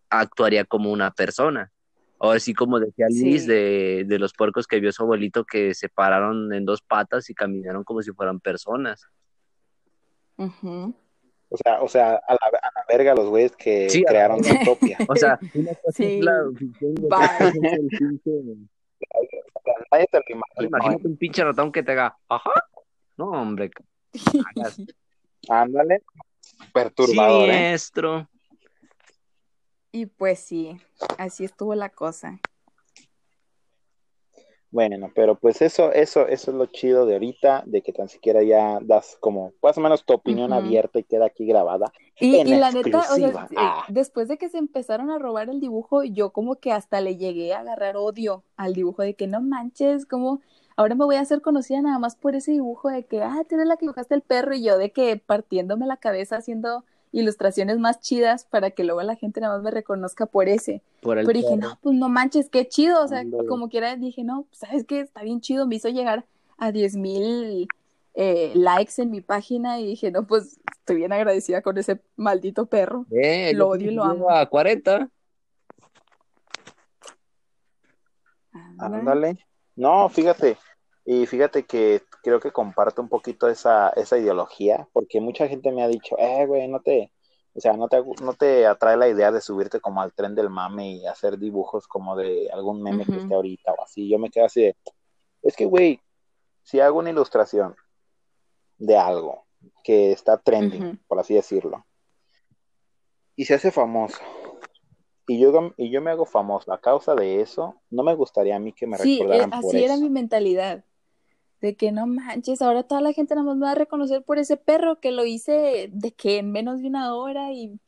actuaría 0.09 0.65
como 0.65 0.91
una 0.93 1.11
persona? 1.13 1.71
Ahora 2.19 2.41
sí, 2.41 2.55
como 2.55 2.81
decía 2.81 3.07
Sí. 3.11 3.39
de, 3.47 4.05
de 4.07 4.19
los 4.19 4.33
puercos 4.33 4.67
que 4.67 4.81
vio 4.81 4.93
su 4.93 5.03
abuelito 5.03 5.45
que 5.45 5.75
se 5.75 5.89
pararon 5.89 6.53
en 6.55 6.65
dos 6.65 6.81
patas 6.81 7.29
y 7.29 7.35
caminaron 7.35 7.85
como 7.85 8.01
si 8.03 8.13
fueran 8.13 8.41
personas. 8.41 9.07
O 10.37 11.57
sea, 11.57 11.83
o 11.83 11.89
sea, 11.89 12.15
a 12.15 12.33
la, 12.33 12.39
a 12.63 12.71
la 12.75 12.85
verga 12.89 13.15
los 13.15 13.29
güeyes 13.29 13.55
que 13.55 13.89
Sí, 13.91 14.03
la 14.03 14.11
crearon 14.11 14.41
verga. 14.41 14.65
Zootopia. 14.65 14.99
O 15.07 15.15
sea, 15.17 15.39
una 15.55 15.75
cosa 15.75 15.93
Sí. 15.93 16.19
es 16.19 16.25
la 16.25 16.33
Nadie 19.91 20.07
te 20.11 20.19
lo 20.19 20.25
imagina, 20.29 20.67
Imagínate 20.67 21.09
un 21.09 21.17
pinche 21.17 21.45
ratón 21.45 21.73
que 21.73 21.83
te 21.83 21.93
haga, 21.93 22.17
ajá. 22.29 22.53
No, 23.17 23.31
hombre. 23.31 23.71
Ándale. 25.49 26.03
Perturbador, 26.73 27.49
¿eh? 27.49 27.53
Siniestro. 27.53 28.29
Y 29.93 30.07
pues 30.07 30.41
sí, 30.41 30.77
así 31.19 31.45
estuvo 31.45 31.75
la 31.75 31.89
cosa. 31.89 32.41
Bueno, 34.71 35.13
pero 35.15 35.37
pues 35.37 35.63
eso, 35.63 35.93
eso, 35.93 36.27
eso 36.27 36.51
es 36.51 36.57
lo 36.57 36.67
chido 36.67 37.07
de 37.07 37.13
ahorita, 37.13 37.63
de 37.65 37.81
que 37.81 37.93
tan 37.93 38.09
siquiera 38.09 38.43
ya 38.43 38.81
das 38.83 39.17
como 39.21 39.53
más 39.63 39.79
o 39.79 39.81
menos 39.81 40.05
tu 40.05 40.15
opinión 40.15 40.53
abierta 40.53 40.99
y 40.99 41.05
queda 41.05 41.27
aquí 41.27 41.47
grabada. 41.47 41.93
Y, 42.21 42.37
En 42.37 42.47
y 42.49 42.57
la 42.57 42.71
neta, 42.71 43.01
o 43.01 43.17
sea, 43.17 43.29
eh, 43.29 43.55
Ah. 43.57 43.85
después 43.89 44.29
de 44.29 44.39
que 44.39 44.49
se 44.49 44.59
empezaron 44.59 45.11
a 45.11 45.19
robar 45.19 45.49
el 45.51 45.61
dibujo, 45.61 46.05
yo 46.05 46.31
como 46.31 46.57
que 46.57 46.71
hasta 46.73 47.01
le 47.01 47.17
llegué 47.17 47.55
a 47.55 47.61
agarrar 47.61 47.97
odio 47.97 48.45
al 48.57 48.73
dibujo 48.75 49.03
de 49.03 49.15
que 49.15 49.27
no 49.27 49.41
manches, 49.41 50.07
como 50.07 50.41
ahora 50.77 50.95
me 50.95 51.05
voy 51.05 51.17
a 51.17 51.21
hacer 51.21 51.41
conocida 51.43 51.81
nada 51.83 51.99
más 51.99 52.15
por 52.17 52.35
ese 52.37 52.53
dibujo 52.53 52.89
de 52.89 53.05
que, 53.05 53.23
ah, 53.23 53.43
tú 53.49 53.57
eres 53.57 53.67
la 53.67 53.77
que 53.77 53.87
dibujaste 53.87 54.15
el 54.15 54.23
perro 54.23 54.55
y 54.55 54.63
yo 54.63 54.79
de 54.79 54.91
que 54.93 55.17
partiéndome 55.17 55.87
la 55.87 55.97
cabeza 55.97 56.37
haciendo 56.37 56.85
ilustraciones 57.13 57.79
más 57.79 58.01
chidas 58.01 58.45
para 58.45 58.71
que 58.73 58.83
luego 58.85 59.01
la 59.03 59.15
gente 59.15 59.41
nada 59.41 59.55
más 59.55 59.63
me 59.65 59.71
reconozca 59.71 60.27
por 60.27 60.49
ese. 60.49 60.83
Por 61.01 61.19
el 61.19 61.27
Pero 61.27 61.39
dije, 61.39 61.57
perro. 61.57 61.69
no, 61.71 61.79
pues 61.81 61.95
no 61.97 62.09
manches, 62.09 62.49
qué 62.51 62.67
chido. 62.69 63.03
O 63.05 63.09
sea, 63.09 63.23
como 63.49 63.69
quiera, 63.69 63.95
dije, 63.97 64.25
no, 64.25 64.43
pues, 64.51 64.59
¿sabes 64.59 64.85
qué? 64.85 65.01
Está 65.01 65.23
bien 65.23 65.41
chido. 65.41 65.67
Me 65.67 65.77
hizo 65.77 65.89
llegar 65.91 66.25
a 66.59 66.73
10 66.73 66.97
mil 66.97 67.69
eh, 68.15 68.53
likes 68.55 69.03
en 69.03 69.11
mi 69.11 69.21
página 69.21 69.81
y 69.81 69.87
dije, 69.87 70.11
no, 70.11 70.27
pues 70.27 70.61
estoy 70.79 70.97
bien 70.97 71.13
agradecida 71.13 71.63
con 71.63 71.77
ese 71.79 72.01
maldito 72.17 72.67
perro. 72.67 73.07
Eh, 73.11 73.53
Lo 73.55 73.69
odio 73.69 73.91
y 73.91 73.95
lo 73.95 74.05
amo. 74.05 74.31
a 74.31 74.47
40. 74.47 75.09
Anda. 78.79 78.99
Ándale. 78.99 79.39
No, 79.77 80.09
fíjate, 80.09 80.57
y 81.05 81.27
fíjate 81.27 81.65
que 81.65 82.03
creo 82.23 82.39
que 82.41 82.53
comparto 82.53 83.03
un 83.03 83.09
poquito 83.09 83.49
esa, 83.49 83.91
esa 83.91 84.17
ideología, 84.17 84.89
porque 84.93 85.21
mucha 85.21 85.49
gente 85.49 85.73
me 85.73 85.83
ha 85.83 85.89
dicho, 85.89 86.17
eh, 86.19 86.47
güey, 86.47 86.69
no 86.69 86.81
te, 86.81 87.13
o 87.55 87.61
sea, 87.61 87.73
no 87.73 87.89
te, 87.89 88.03
no 88.23 88.33
te 88.35 88.67
atrae 88.67 88.97
la 88.97 89.09
idea 89.09 89.33
de 89.33 89.41
subirte 89.41 89.81
como 89.81 90.01
al 90.01 90.13
tren 90.13 90.35
del 90.35 90.51
mame 90.51 90.93
y 90.93 91.07
hacer 91.07 91.39
dibujos 91.39 91.89
como 91.89 92.17
de 92.17 92.49
algún 92.53 92.83
meme 92.83 93.05
que 93.05 93.17
esté 93.17 93.35
ahorita 93.35 93.73
o 93.73 93.83
así. 93.83 94.09
Yo 94.09 94.19
me 94.19 94.31
quedo 94.31 94.47
así 94.47 94.63
de, 94.63 94.77
es 95.43 95.57
que, 95.57 95.67
güey, 95.67 96.01
si 96.63 96.81
hago 96.81 96.99
una 97.01 97.11
ilustración 97.11 97.75
de 98.79 98.97
algo 98.97 99.45
que 99.83 100.13
está 100.13 100.37
trending, 100.39 100.83
Ujú. 100.83 100.99
por 101.09 101.19
así 101.21 101.35
decirlo, 101.35 101.85
y 103.37 103.45
se 103.47 103.55
hace 103.55 103.71
famoso, 103.71 104.19
y 105.27 105.39
yo, 105.41 105.73
y 105.77 105.91
yo 105.91 106.01
me 106.03 106.11
hago 106.11 106.27
famoso 106.27 106.73
a 106.73 106.81
causa 106.81 107.15
de 107.15 107.41
eso, 107.41 107.81
no 107.91 108.03
me 108.03 108.15
gustaría 108.15 108.57
a 108.57 108.59
mí 108.59 108.73
que 108.73 108.87
me 108.87 108.97
Sí, 108.99 109.19
eh, 109.21 109.21
recordaran 109.21 109.51
por 109.51 109.59
así 109.75 109.83
era 109.83 109.95
eso. 109.95 110.05
mi 110.05 110.11
mentalidad. 110.11 110.85
De 111.61 111.77
que 111.77 111.93
no 111.93 112.07
manches, 112.07 112.61
ahora 112.61 112.83
toda 112.83 113.01
la 113.01 113.15
gente 113.15 113.35
nada 113.35 113.47
más 113.47 113.57
me 113.57 113.65
va 113.65 113.73
a 113.73 113.75
reconocer 113.75 114.23
por 114.23 114.39
ese 114.39 114.59
perro 114.59 115.01
que 115.01 115.13
lo 115.13 115.25
hice 115.25 115.89
de 115.91 116.13
que 116.13 116.39
en 116.39 116.53
menos 116.53 116.81
de 116.83 116.89
una 116.89 117.15
hora 117.15 117.53
y 117.53 117.81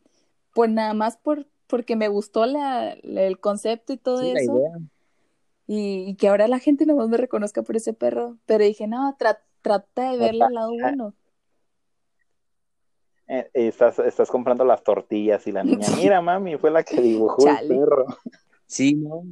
pues 0.54 0.70
nada 0.70 0.94
más 0.94 1.18
por 1.18 1.46
porque 1.66 1.94
me 1.96 2.08
gustó 2.08 2.46
la, 2.46 2.96
la- 3.02 3.22
el 3.24 3.38
concepto 3.38 3.92
y 3.92 3.98
todo 3.98 4.20
Sí, 4.20 4.32
la 4.32 4.40
eso. 4.40 4.52
idea. 4.52 4.70
Y, 5.66 6.04
y 6.08 6.14
que 6.14 6.28
ahora 6.28 6.48
la 6.48 6.58
gente 6.60 6.86
nada 6.86 7.00
más 7.00 7.08
me 7.08 7.16
reconozca 7.18 7.62
por 7.62 7.76
ese 7.76 7.92
perro. 7.92 8.38
Pero 8.46 8.64
dije, 8.64 8.86
no, 8.86 9.14
tra- 9.18 9.40
trata 9.68 10.12
de 10.12 10.18
verle 10.18 10.44
el 10.48 10.55
lado 10.55 10.70
bueno. 10.80 11.14
Eh, 13.28 13.51
estás, 13.55 13.98
estás 13.98 14.30
comprando 14.30 14.64
las 14.64 14.82
tortillas 14.84 15.47
y 15.47 15.52
la 15.52 15.64
niña, 15.64 15.86
mira 15.97 16.20
mami, 16.20 16.56
fue 16.59 16.70
la 16.70 16.82
que 16.84 17.01
dibujó 17.01 17.44
Chale. 17.44 17.62
el 17.74 17.80
perro. 17.80 18.06
Sí, 18.66 18.94
no. 18.94 19.22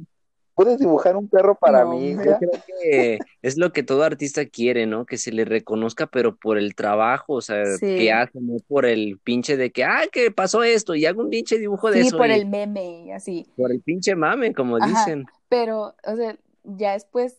¿Puedes 0.53 0.79
dibujar 0.79 1.17
un 1.17 1.27
perro 1.27 1.55
para 1.55 1.83
No, 1.83 1.91
hombre. 1.97 2.25
Yo 2.25 2.37
creo 2.37 2.51
que 2.81 3.19
es 3.41 3.57
lo 3.57 3.73
que 3.73 3.83
todo 3.83 4.03
artista 4.03 4.45
quiere, 4.45 4.85
¿no? 4.85 5.05
Que 5.05 5.17
se 5.17 5.33
le 5.33 5.43
reconozca, 5.43 6.07
pero 6.07 6.37
por 6.37 6.57
el 6.57 6.75
trabajo, 6.75 7.33
o 7.33 7.41
sea, 7.41 7.65
Sí. 7.77 7.97
que 7.97 8.11
hace, 8.13 8.39
no 8.39 8.57
por 8.67 8.85
el 8.85 9.17
pinche 9.21 9.57
de 9.57 9.71
que, 9.71 9.83
ah, 9.83 10.03
que 10.11 10.31
pasó 10.31 10.63
esto, 10.63 10.95
y 10.95 11.05
hago 11.05 11.23
un 11.23 11.29
pinche 11.29 11.57
dibujo 11.57 11.91
de 11.91 12.01
Sí, 12.01 12.07
eso, 12.07 12.17
por 12.17 12.27
y 12.29 12.33
el 12.33 12.45
meme 12.45 13.05
y 13.05 13.11
así. 13.11 13.45
por 13.57 13.69
el 13.71 13.81
pinche 13.81 14.15
mame, 14.15 14.53
como 14.53 14.77
Ajá. 14.77 14.87
dicen. 14.87 15.25
Pero, 15.49 15.93
o 16.05 16.15
sea, 16.15 16.37
ya 16.63 16.93
después, 16.93 17.37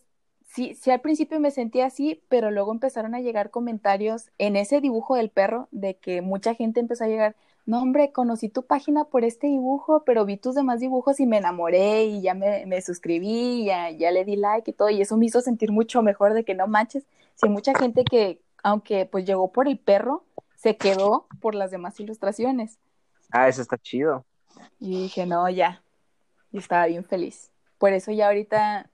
sí, 0.57 0.73
sí 0.73 0.89
al 0.89 1.01
principio 1.01 1.39
me 1.39 1.51
sentía 1.51 1.85
así, 1.85 2.23
pero 2.29 2.49
luego 2.49 2.71
empezaron 2.71 3.13
a 3.13 3.21
llegar 3.21 3.51
comentarios 3.51 4.31
en 4.39 4.55
ese 4.55 4.81
dibujo 4.81 5.15
del 5.15 5.29
perro 5.29 5.67
de 5.69 5.97
que 5.97 6.23
mucha 6.23 6.55
gente 6.55 6.79
empezó 6.79 7.03
a 7.03 7.07
llegar, 7.07 7.35
no 7.67 7.79
hombre, 7.79 8.11
conocí 8.11 8.49
tu 8.49 8.65
página 8.65 9.03
por 9.03 9.23
este 9.23 9.45
dibujo, 9.45 10.03
pero 10.03 10.25
vi 10.25 10.35
tus 10.35 10.55
demás 10.55 10.79
dibujos 10.79 11.19
y 11.19 11.27
me 11.27 11.37
enamoré 11.37 12.05
y 12.05 12.21
ya 12.21 12.33
me, 12.33 12.65
me 12.65 12.81
suscribí, 12.81 13.65
ya, 13.65 13.91
ya 13.91 14.09
le 14.09 14.25
di 14.25 14.35
like 14.35 14.71
y 14.71 14.73
todo, 14.73 14.89
y 14.89 14.99
eso 14.99 15.15
me 15.15 15.27
hizo 15.27 15.41
sentir 15.41 15.71
mucho 15.71 16.01
mejor 16.01 16.33
de 16.33 16.43
que 16.43 16.55
no 16.55 16.65
manches. 16.65 17.05
Si 17.35 17.45
hay 17.45 17.51
mucha 17.51 17.77
gente 17.77 18.03
que, 18.03 18.41
aunque 18.63 19.05
pues 19.05 19.25
llegó 19.25 19.51
por 19.51 19.67
el 19.67 19.77
perro, 19.77 20.23
se 20.55 20.75
quedó 20.75 21.27
por 21.39 21.53
las 21.53 21.69
demás 21.69 21.99
ilustraciones. 21.99 22.79
Ah, 23.29 23.47
eso 23.47 23.61
está 23.61 23.77
chido. 23.77 24.25
Y 24.79 25.03
dije, 25.03 25.27
no, 25.27 25.47
ya. 25.49 25.83
Y 26.51 26.57
estaba 26.57 26.87
bien 26.87 27.05
feliz. 27.05 27.51
Por 27.77 27.93
eso 27.93 28.11
ya 28.11 28.25
ahorita 28.25 28.89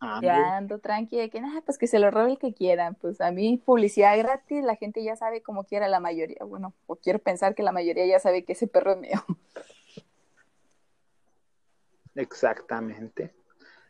Ah, 0.00 0.18
ya 0.22 0.56
ando 0.56 0.78
tranqui 0.78 1.18
de 1.18 1.28
que, 1.28 1.40
nada, 1.42 1.60
pues 1.60 1.76
que 1.76 1.86
se 1.86 1.98
lo 1.98 2.10
robe 2.10 2.32
el 2.32 2.38
que 2.38 2.54
quieran. 2.54 2.94
Pues 2.94 3.20
a 3.20 3.30
mí, 3.30 3.58
publicidad 3.58 4.16
gratis, 4.16 4.64
la 4.64 4.76
gente 4.76 5.04
ya 5.04 5.14
sabe 5.14 5.42
como 5.42 5.64
quiera 5.64 5.88
la 5.88 6.00
mayoría. 6.00 6.42
Bueno, 6.44 6.72
o 6.86 6.96
quiero 6.96 7.18
pensar 7.18 7.54
que 7.54 7.62
la 7.62 7.72
mayoría 7.72 8.06
ya 8.06 8.18
sabe 8.18 8.44
que 8.44 8.54
ese 8.54 8.66
perro 8.66 8.92
es 8.92 8.98
mío. 8.98 9.22
Exactamente. 12.14 13.34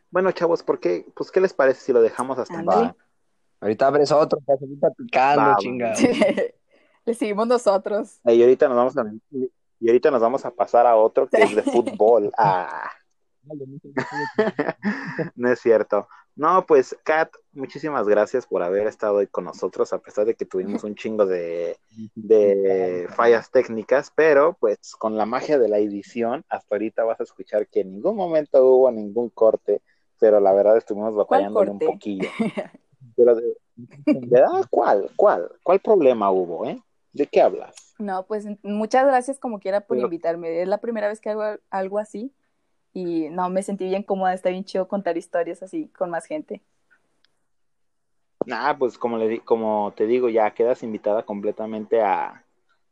Bueno, 0.09 0.31
chavos, 0.33 0.63
¿por 0.63 0.79
qué? 0.79 1.05
Pues, 1.15 1.31
¿qué 1.31 1.39
les 1.39 1.53
parece 1.53 1.79
si 1.79 1.93
lo 1.93 2.01
dejamos 2.01 2.37
hasta 2.37 2.59
aquí? 2.59 2.93
Ahorita 3.61 3.87
abres 3.87 4.11
otro 4.11 4.39
para 4.41 4.59
seguir 4.59 4.79
platicando, 4.79 5.55
chingado. 5.59 5.95
Le 7.05 7.13
seguimos 7.13 7.47
nosotros. 7.47 8.19
Y 8.25 8.41
ahorita 8.41 8.67
nos 8.67 8.77
vamos 8.77 8.97
a, 8.97 9.05
y 9.79 9.87
ahorita 9.87 10.11
nos 10.11 10.21
vamos 10.21 10.45
a 10.45 10.51
pasar 10.51 10.85
a 10.85 10.95
otro 10.95 11.27
que 11.27 11.41
es 11.41 11.55
de 11.55 11.63
fútbol. 11.63 12.31
Ah, 12.37 12.91
no 15.35 15.51
es 15.51 15.59
cierto. 15.59 16.07
No, 16.35 16.65
pues, 16.65 16.97
Kat, 17.03 17.29
muchísimas 17.51 18.07
gracias 18.07 18.47
por 18.47 18.63
haber 18.63 18.87
estado 18.87 19.15
hoy 19.15 19.27
con 19.27 19.43
nosotros, 19.43 19.91
a 19.91 19.99
pesar 19.99 20.25
de 20.25 20.35
que 20.35 20.45
tuvimos 20.45 20.83
un 20.83 20.95
chingo 20.95 21.25
de, 21.25 21.77
de 22.15 23.07
fallas 23.15 23.51
técnicas, 23.51 24.11
pero 24.15 24.55
pues 24.59 24.95
con 24.97 25.17
la 25.17 25.25
magia 25.25 25.59
de 25.59 25.67
la 25.67 25.79
edición, 25.79 26.45
hasta 26.49 26.75
ahorita 26.75 27.03
vas 27.03 27.19
a 27.19 27.23
escuchar 27.23 27.67
que 27.67 27.81
en 27.81 27.91
ningún 27.91 28.15
momento 28.15 28.65
hubo 28.65 28.91
ningún 28.91 29.29
corte, 29.29 29.81
pero 30.19 30.39
la 30.39 30.53
verdad 30.53 30.77
estuvimos 30.77 31.13
batallando 31.15 31.59
un 31.59 31.79
poquillo. 31.79 32.29
Pero 33.15 33.35
de, 33.35 33.57
¿verdad? 34.05 34.65
¿Cuál? 34.69 35.09
¿Cuál? 35.15 35.51
¿Cuál 35.63 35.79
problema 35.79 36.31
hubo, 36.31 36.65
eh? 36.65 36.81
¿De 37.13 37.27
qué 37.27 37.41
hablas? 37.41 37.75
No, 37.99 38.25
pues 38.25 38.45
muchas 38.63 39.05
gracias 39.05 39.37
como 39.37 39.59
quiera 39.59 39.81
por 39.81 39.97
Pero- 39.97 40.07
invitarme. 40.07 40.61
Es 40.61 40.67
la 40.67 40.79
primera 40.79 41.09
vez 41.09 41.19
que 41.19 41.29
hago 41.29 41.43
algo 41.69 41.99
así 41.99 42.33
y 42.93 43.29
no, 43.29 43.49
me 43.49 43.63
sentí 43.63 43.85
bien 43.85 44.03
cómoda. 44.03 44.33
Está 44.33 44.49
bien 44.49 44.65
chido 44.65 44.87
contar 44.87 45.17
historias 45.17 45.63
así 45.63 45.89
con 45.89 46.09
más 46.09 46.25
gente. 46.25 46.61
Ah, 48.51 48.75
pues 48.77 48.97
como, 48.97 49.17
le, 49.17 49.27
di- 49.27 49.39
como 49.39 49.93
te 49.95 50.07
digo, 50.07 50.27
ya 50.29 50.53
quedas 50.53 50.81
invitada 50.83 51.23
completamente 51.25 52.01
a, 52.01 52.43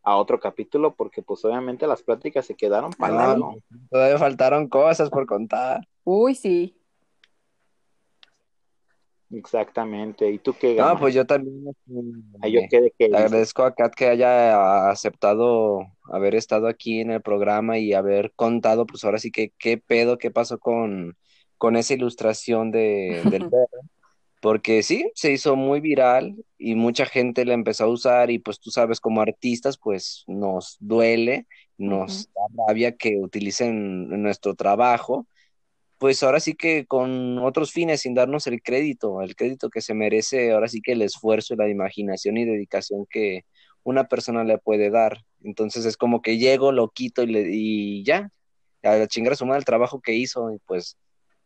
a 0.04 0.16
otro 0.18 0.40
capítulo, 0.40 0.96
porque 0.96 1.24
pues 1.24 1.44
obviamente 1.46 1.88
las 1.88 2.04
pláticas 2.04 2.46
se 2.46 2.56
quedaron 2.56 2.92
para 2.92 3.16
No, 3.16 3.16
largo. 3.16 3.60
Todavía 3.90 4.18
faltaron 4.20 4.68
cosas 4.70 5.10
por 5.10 5.26
contar. 5.26 5.82
Uy, 6.04 6.36
sí. 6.36 6.76
Exactamente. 9.32 10.30
¿Y 10.32 10.40
tú 10.40 10.56
qué, 10.60 10.76
No, 10.76 10.76
Gama? 10.76 11.00
pues 11.00 11.14
yo 11.14 11.26
también 11.26 11.76
Ah, 12.42 12.48
yo 12.48 12.62
eh, 12.62 12.68
quedé 12.70 12.92
que 12.98 13.10
le 13.10 13.18
agradezco 13.18 13.64
a 13.64 13.74
Kat 13.76 13.94
que 13.94 14.08
haya 14.08 14.90
aceptado 14.90 15.82
haber 16.04 16.36
estado 16.36 16.68
aquí 16.68 17.00
en 17.02 17.12
el 17.12 17.22
programa 17.22 17.78
y 17.78 17.94
haber 17.94 18.32
contado, 18.36 18.86
pues 18.88 19.04
ahora 19.04 19.20
sí 19.20 19.32
que 19.32 19.52
qué 19.60 19.78
pedo, 19.78 20.18
qué 20.18 20.32
pasó 20.32 20.58
con, 20.60 21.18
con 21.58 21.76
esa 21.76 21.94
ilustración 21.94 22.72
de, 22.72 23.22
del 23.30 23.50
perro. 23.50 23.82
Porque 24.42 24.84
sí, 24.84 25.12
se 25.16 25.34
hizo 25.34 25.56
muy 25.58 25.82
viral 25.82 26.36
y 26.58 26.76
mucha 26.76 27.06
gente 27.06 27.44
la 27.46 27.54
empezó 27.54 27.84
a 27.86 27.88
usar 27.90 28.32
y 28.32 28.40
pues 28.40 28.60
tú 28.60 28.72
sabes, 28.72 29.02
como 29.02 29.22
artistas, 29.22 29.78
pues 29.78 30.24
nos 30.28 30.78
duele, 30.80 31.46
nos 31.78 32.30
da 32.34 32.42
rabia 32.68 32.96
que 32.96 33.18
utilicen 33.18 34.08
nuestro 34.22 34.56
trabajo, 34.56 35.28
pues 36.00 36.24
ahora 36.24 36.40
sí 36.40 36.56
que 36.56 36.86
con 36.86 37.40
otros 37.40 37.72
fines, 37.74 38.02
sin 38.02 38.14
darnos 38.14 38.48
el 38.48 38.64
crédito, 38.64 39.22
el 39.22 39.36
crédito 39.36 39.70
que 39.70 39.82
se 39.82 39.94
merece, 39.94 40.54
ahora 40.54 40.70
sí 40.70 40.82
que 40.82 40.94
el 40.94 41.02
esfuerzo, 41.02 41.56
la 41.56 41.70
imaginación 41.70 42.38
y 42.38 42.46
dedicación 42.46 43.06
que 43.10 43.44
una 43.84 44.06
persona 44.06 44.46
le 44.46 44.58
puede 44.58 44.90
dar. 44.90 45.18
Entonces 45.44 45.86
es 45.86 45.98
como 45.98 46.22
que 46.22 46.38
llego, 46.38 46.72
lo 46.72 46.90
quito 46.90 47.24
y, 47.24 47.28
le, 47.28 47.50
y 47.52 48.04
ya, 48.06 48.32
a 48.84 49.08
chingar 49.08 49.34
a 49.34 49.36
su 49.36 49.46
madre 49.46 49.60
el 49.60 49.66
trabajo 49.66 50.00
que 50.00 50.14
hizo 50.14 50.54
y 50.54 50.60
pues 50.66 50.98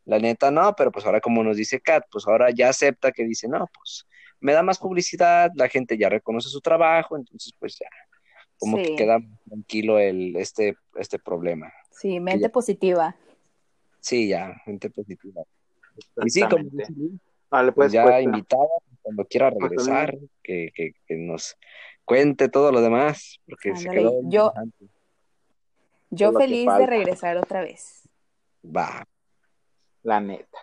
la 0.05 0.19
neta 0.19 0.51
no, 0.51 0.75
pero 0.75 0.91
pues 0.91 1.05
ahora 1.05 1.19
como 1.19 1.43
nos 1.43 1.57
dice 1.57 1.81
Kat, 1.81 2.05
pues 2.11 2.27
ahora 2.27 2.51
ya 2.51 2.69
acepta 2.69 3.11
que 3.11 3.23
dice, 3.23 3.47
no, 3.47 3.67
pues 3.73 4.05
me 4.39 4.53
da 4.53 4.61
más 4.61 4.77
publicidad, 4.77 5.49
la 5.55 5.67
gente 5.67 5.97
ya 5.97 6.09
reconoce 6.09 6.49
su 6.49 6.61
trabajo, 6.61 7.17
entonces 7.17 7.53
pues 7.57 7.77
ya, 7.79 7.87
como 8.59 8.77
que 8.77 8.95
queda 8.95 9.19
tranquilo 9.47 9.97
el, 9.97 10.35
este, 10.35 10.75
este 10.95 11.17
problema. 11.17 11.73
Sí, 11.91 12.19
mente 12.19 12.43
ya. 12.43 12.49
positiva. 12.49 13.15
Sí, 14.03 14.27
ya, 14.27 14.53
gente 14.65 14.89
positiva. 14.89 15.43
Y 16.25 16.29
sí, 16.29 16.41
como 16.41 16.65
Vale, 17.49 17.71
pues 17.71 17.85
pues, 17.85 17.91
ya 17.93 18.03
pues, 18.03 18.23
invitada, 18.23 18.67
cuando 19.01 19.25
quiera 19.25 19.49
regresar, 19.49 20.17
que, 20.41 20.71
que, 20.75 20.91
que 21.07 21.15
nos 21.15 21.55
cuente 22.03 22.49
todo 22.49 22.71
lo 22.71 22.81
demás, 22.81 23.39
porque 23.47 23.75
se 23.75 23.89
quedó 23.89 24.19
yo-. 24.23 24.51
Yo 26.09 26.33
feliz 26.33 26.67
de 26.77 26.85
regresar 26.85 27.37
otra 27.37 27.61
vez. 27.61 28.09
Va, 28.65 29.07
la 30.01 30.19
neta. 30.19 30.57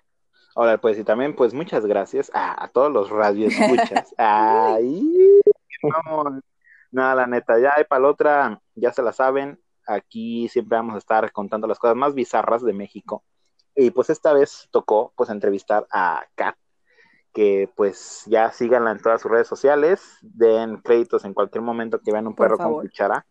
Ahora, 0.55 0.79
pues, 0.79 0.99
y 0.99 1.05
también, 1.05 1.35
pues, 1.35 1.55
muchas 1.55 1.87
gracias 1.87 2.31
a, 2.35 2.63
a 2.63 2.69
todos 2.69 2.93
los 2.93 3.09
radioescuchas. 3.09 4.13
Ay, 4.19 5.41
vamos. 5.83 6.43
No, 6.91 7.15
la 7.15 7.27
neta, 7.27 7.59
ya 7.59 7.73
hay 7.77 7.85
para 7.85 8.03
la 8.03 8.09
otra, 8.09 8.63
ya 8.75 8.93
se 8.93 9.03
la 9.03 9.13
saben. 9.13 9.59
Aquí 9.87 10.49
siempre 10.49 10.77
vamos 10.77 10.97
a 10.97 10.99
estar 10.99 11.33
contando 11.33 11.67
las 11.67 11.79
cosas 11.79 11.97
más 11.97 12.15
bizarras 12.15 12.63
de 12.63 12.73
México. 12.73 13.25
Y 13.75 13.91
pues 13.91 14.11
esta 14.11 14.33
vez 14.33 14.69
tocó, 14.71 15.13
pues, 15.17 15.31
entrevistar 15.31 15.87
a 15.91 16.25
Kat, 16.35 16.57
que 17.33 17.71
pues 17.77 18.25
ya 18.27 18.51
síganla 18.53 18.91
en 18.91 19.01
todas 19.01 19.23
sus 19.23 19.31
redes 19.31 19.47
sociales, 19.47 20.03
den 20.23 20.79
créditos 20.79 21.25
en 21.25 21.35
cualquier 21.35 21.63
momento 21.63 22.01
que 22.01 22.13
vean 22.13 22.27
un 22.27 22.35
Por 22.35 22.47
perro 22.49 22.59
con 22.59 22.81
cuchara. 22.81 23.25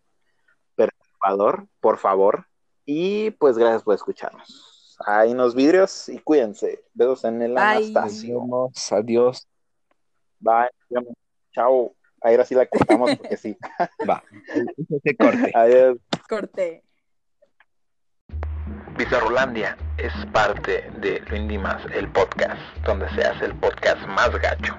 Perturbador, 0.75 1.67
por 1.81 1.97
favor. 1.97 2.45
Y 2.85 3.31
pues 3.31 3.57
gracias 3.57 3.83
por 3.83 3.95
escucharnos. 3.95 4.97
Ahí 5.05 5.33
nos 5.33 5.53
vidrios 5.55 6.09
y 6.09 6.19
cuídense. 6.19 6.83
Besos 6.93 7.23
en 7.25 7.41
el 7.41 7.53
Bye. 7.53 7.61
Anastasio. 7.61 8.69
adiós, 8.91 9.47
Bye. 10.39 10.69
Chao. 11.51 11.93
Ahora 12.21 12.45
sí 12.45 12.55
la 12.55 12.65
cortamos 12.65 13.15
porque 13.15 13.37
sí. 13.37 13.57
va, 14.09 14.23
ese 14.89 15.15
corte. 15.17 15.51
Adiós. 15.53 15.97
Corté. 16.27 16.83
Bizarrolandia 18.99 19.77
es 19.97 20.11
parte 20.33 20.91
de 20.97 21.23
Lo 21.29 21.37
Indie 21.37 21.57
Más, 21.57 21.81
el 21.93 22.09
podcast, 22.09 22.59
donde 22.83 23.07
se 23.11 23.23
hace 23.23 23.45
el 23.45 23.53
podcast 23.53 24.05
más 24.07 24.29
gacho. 24.41 24.75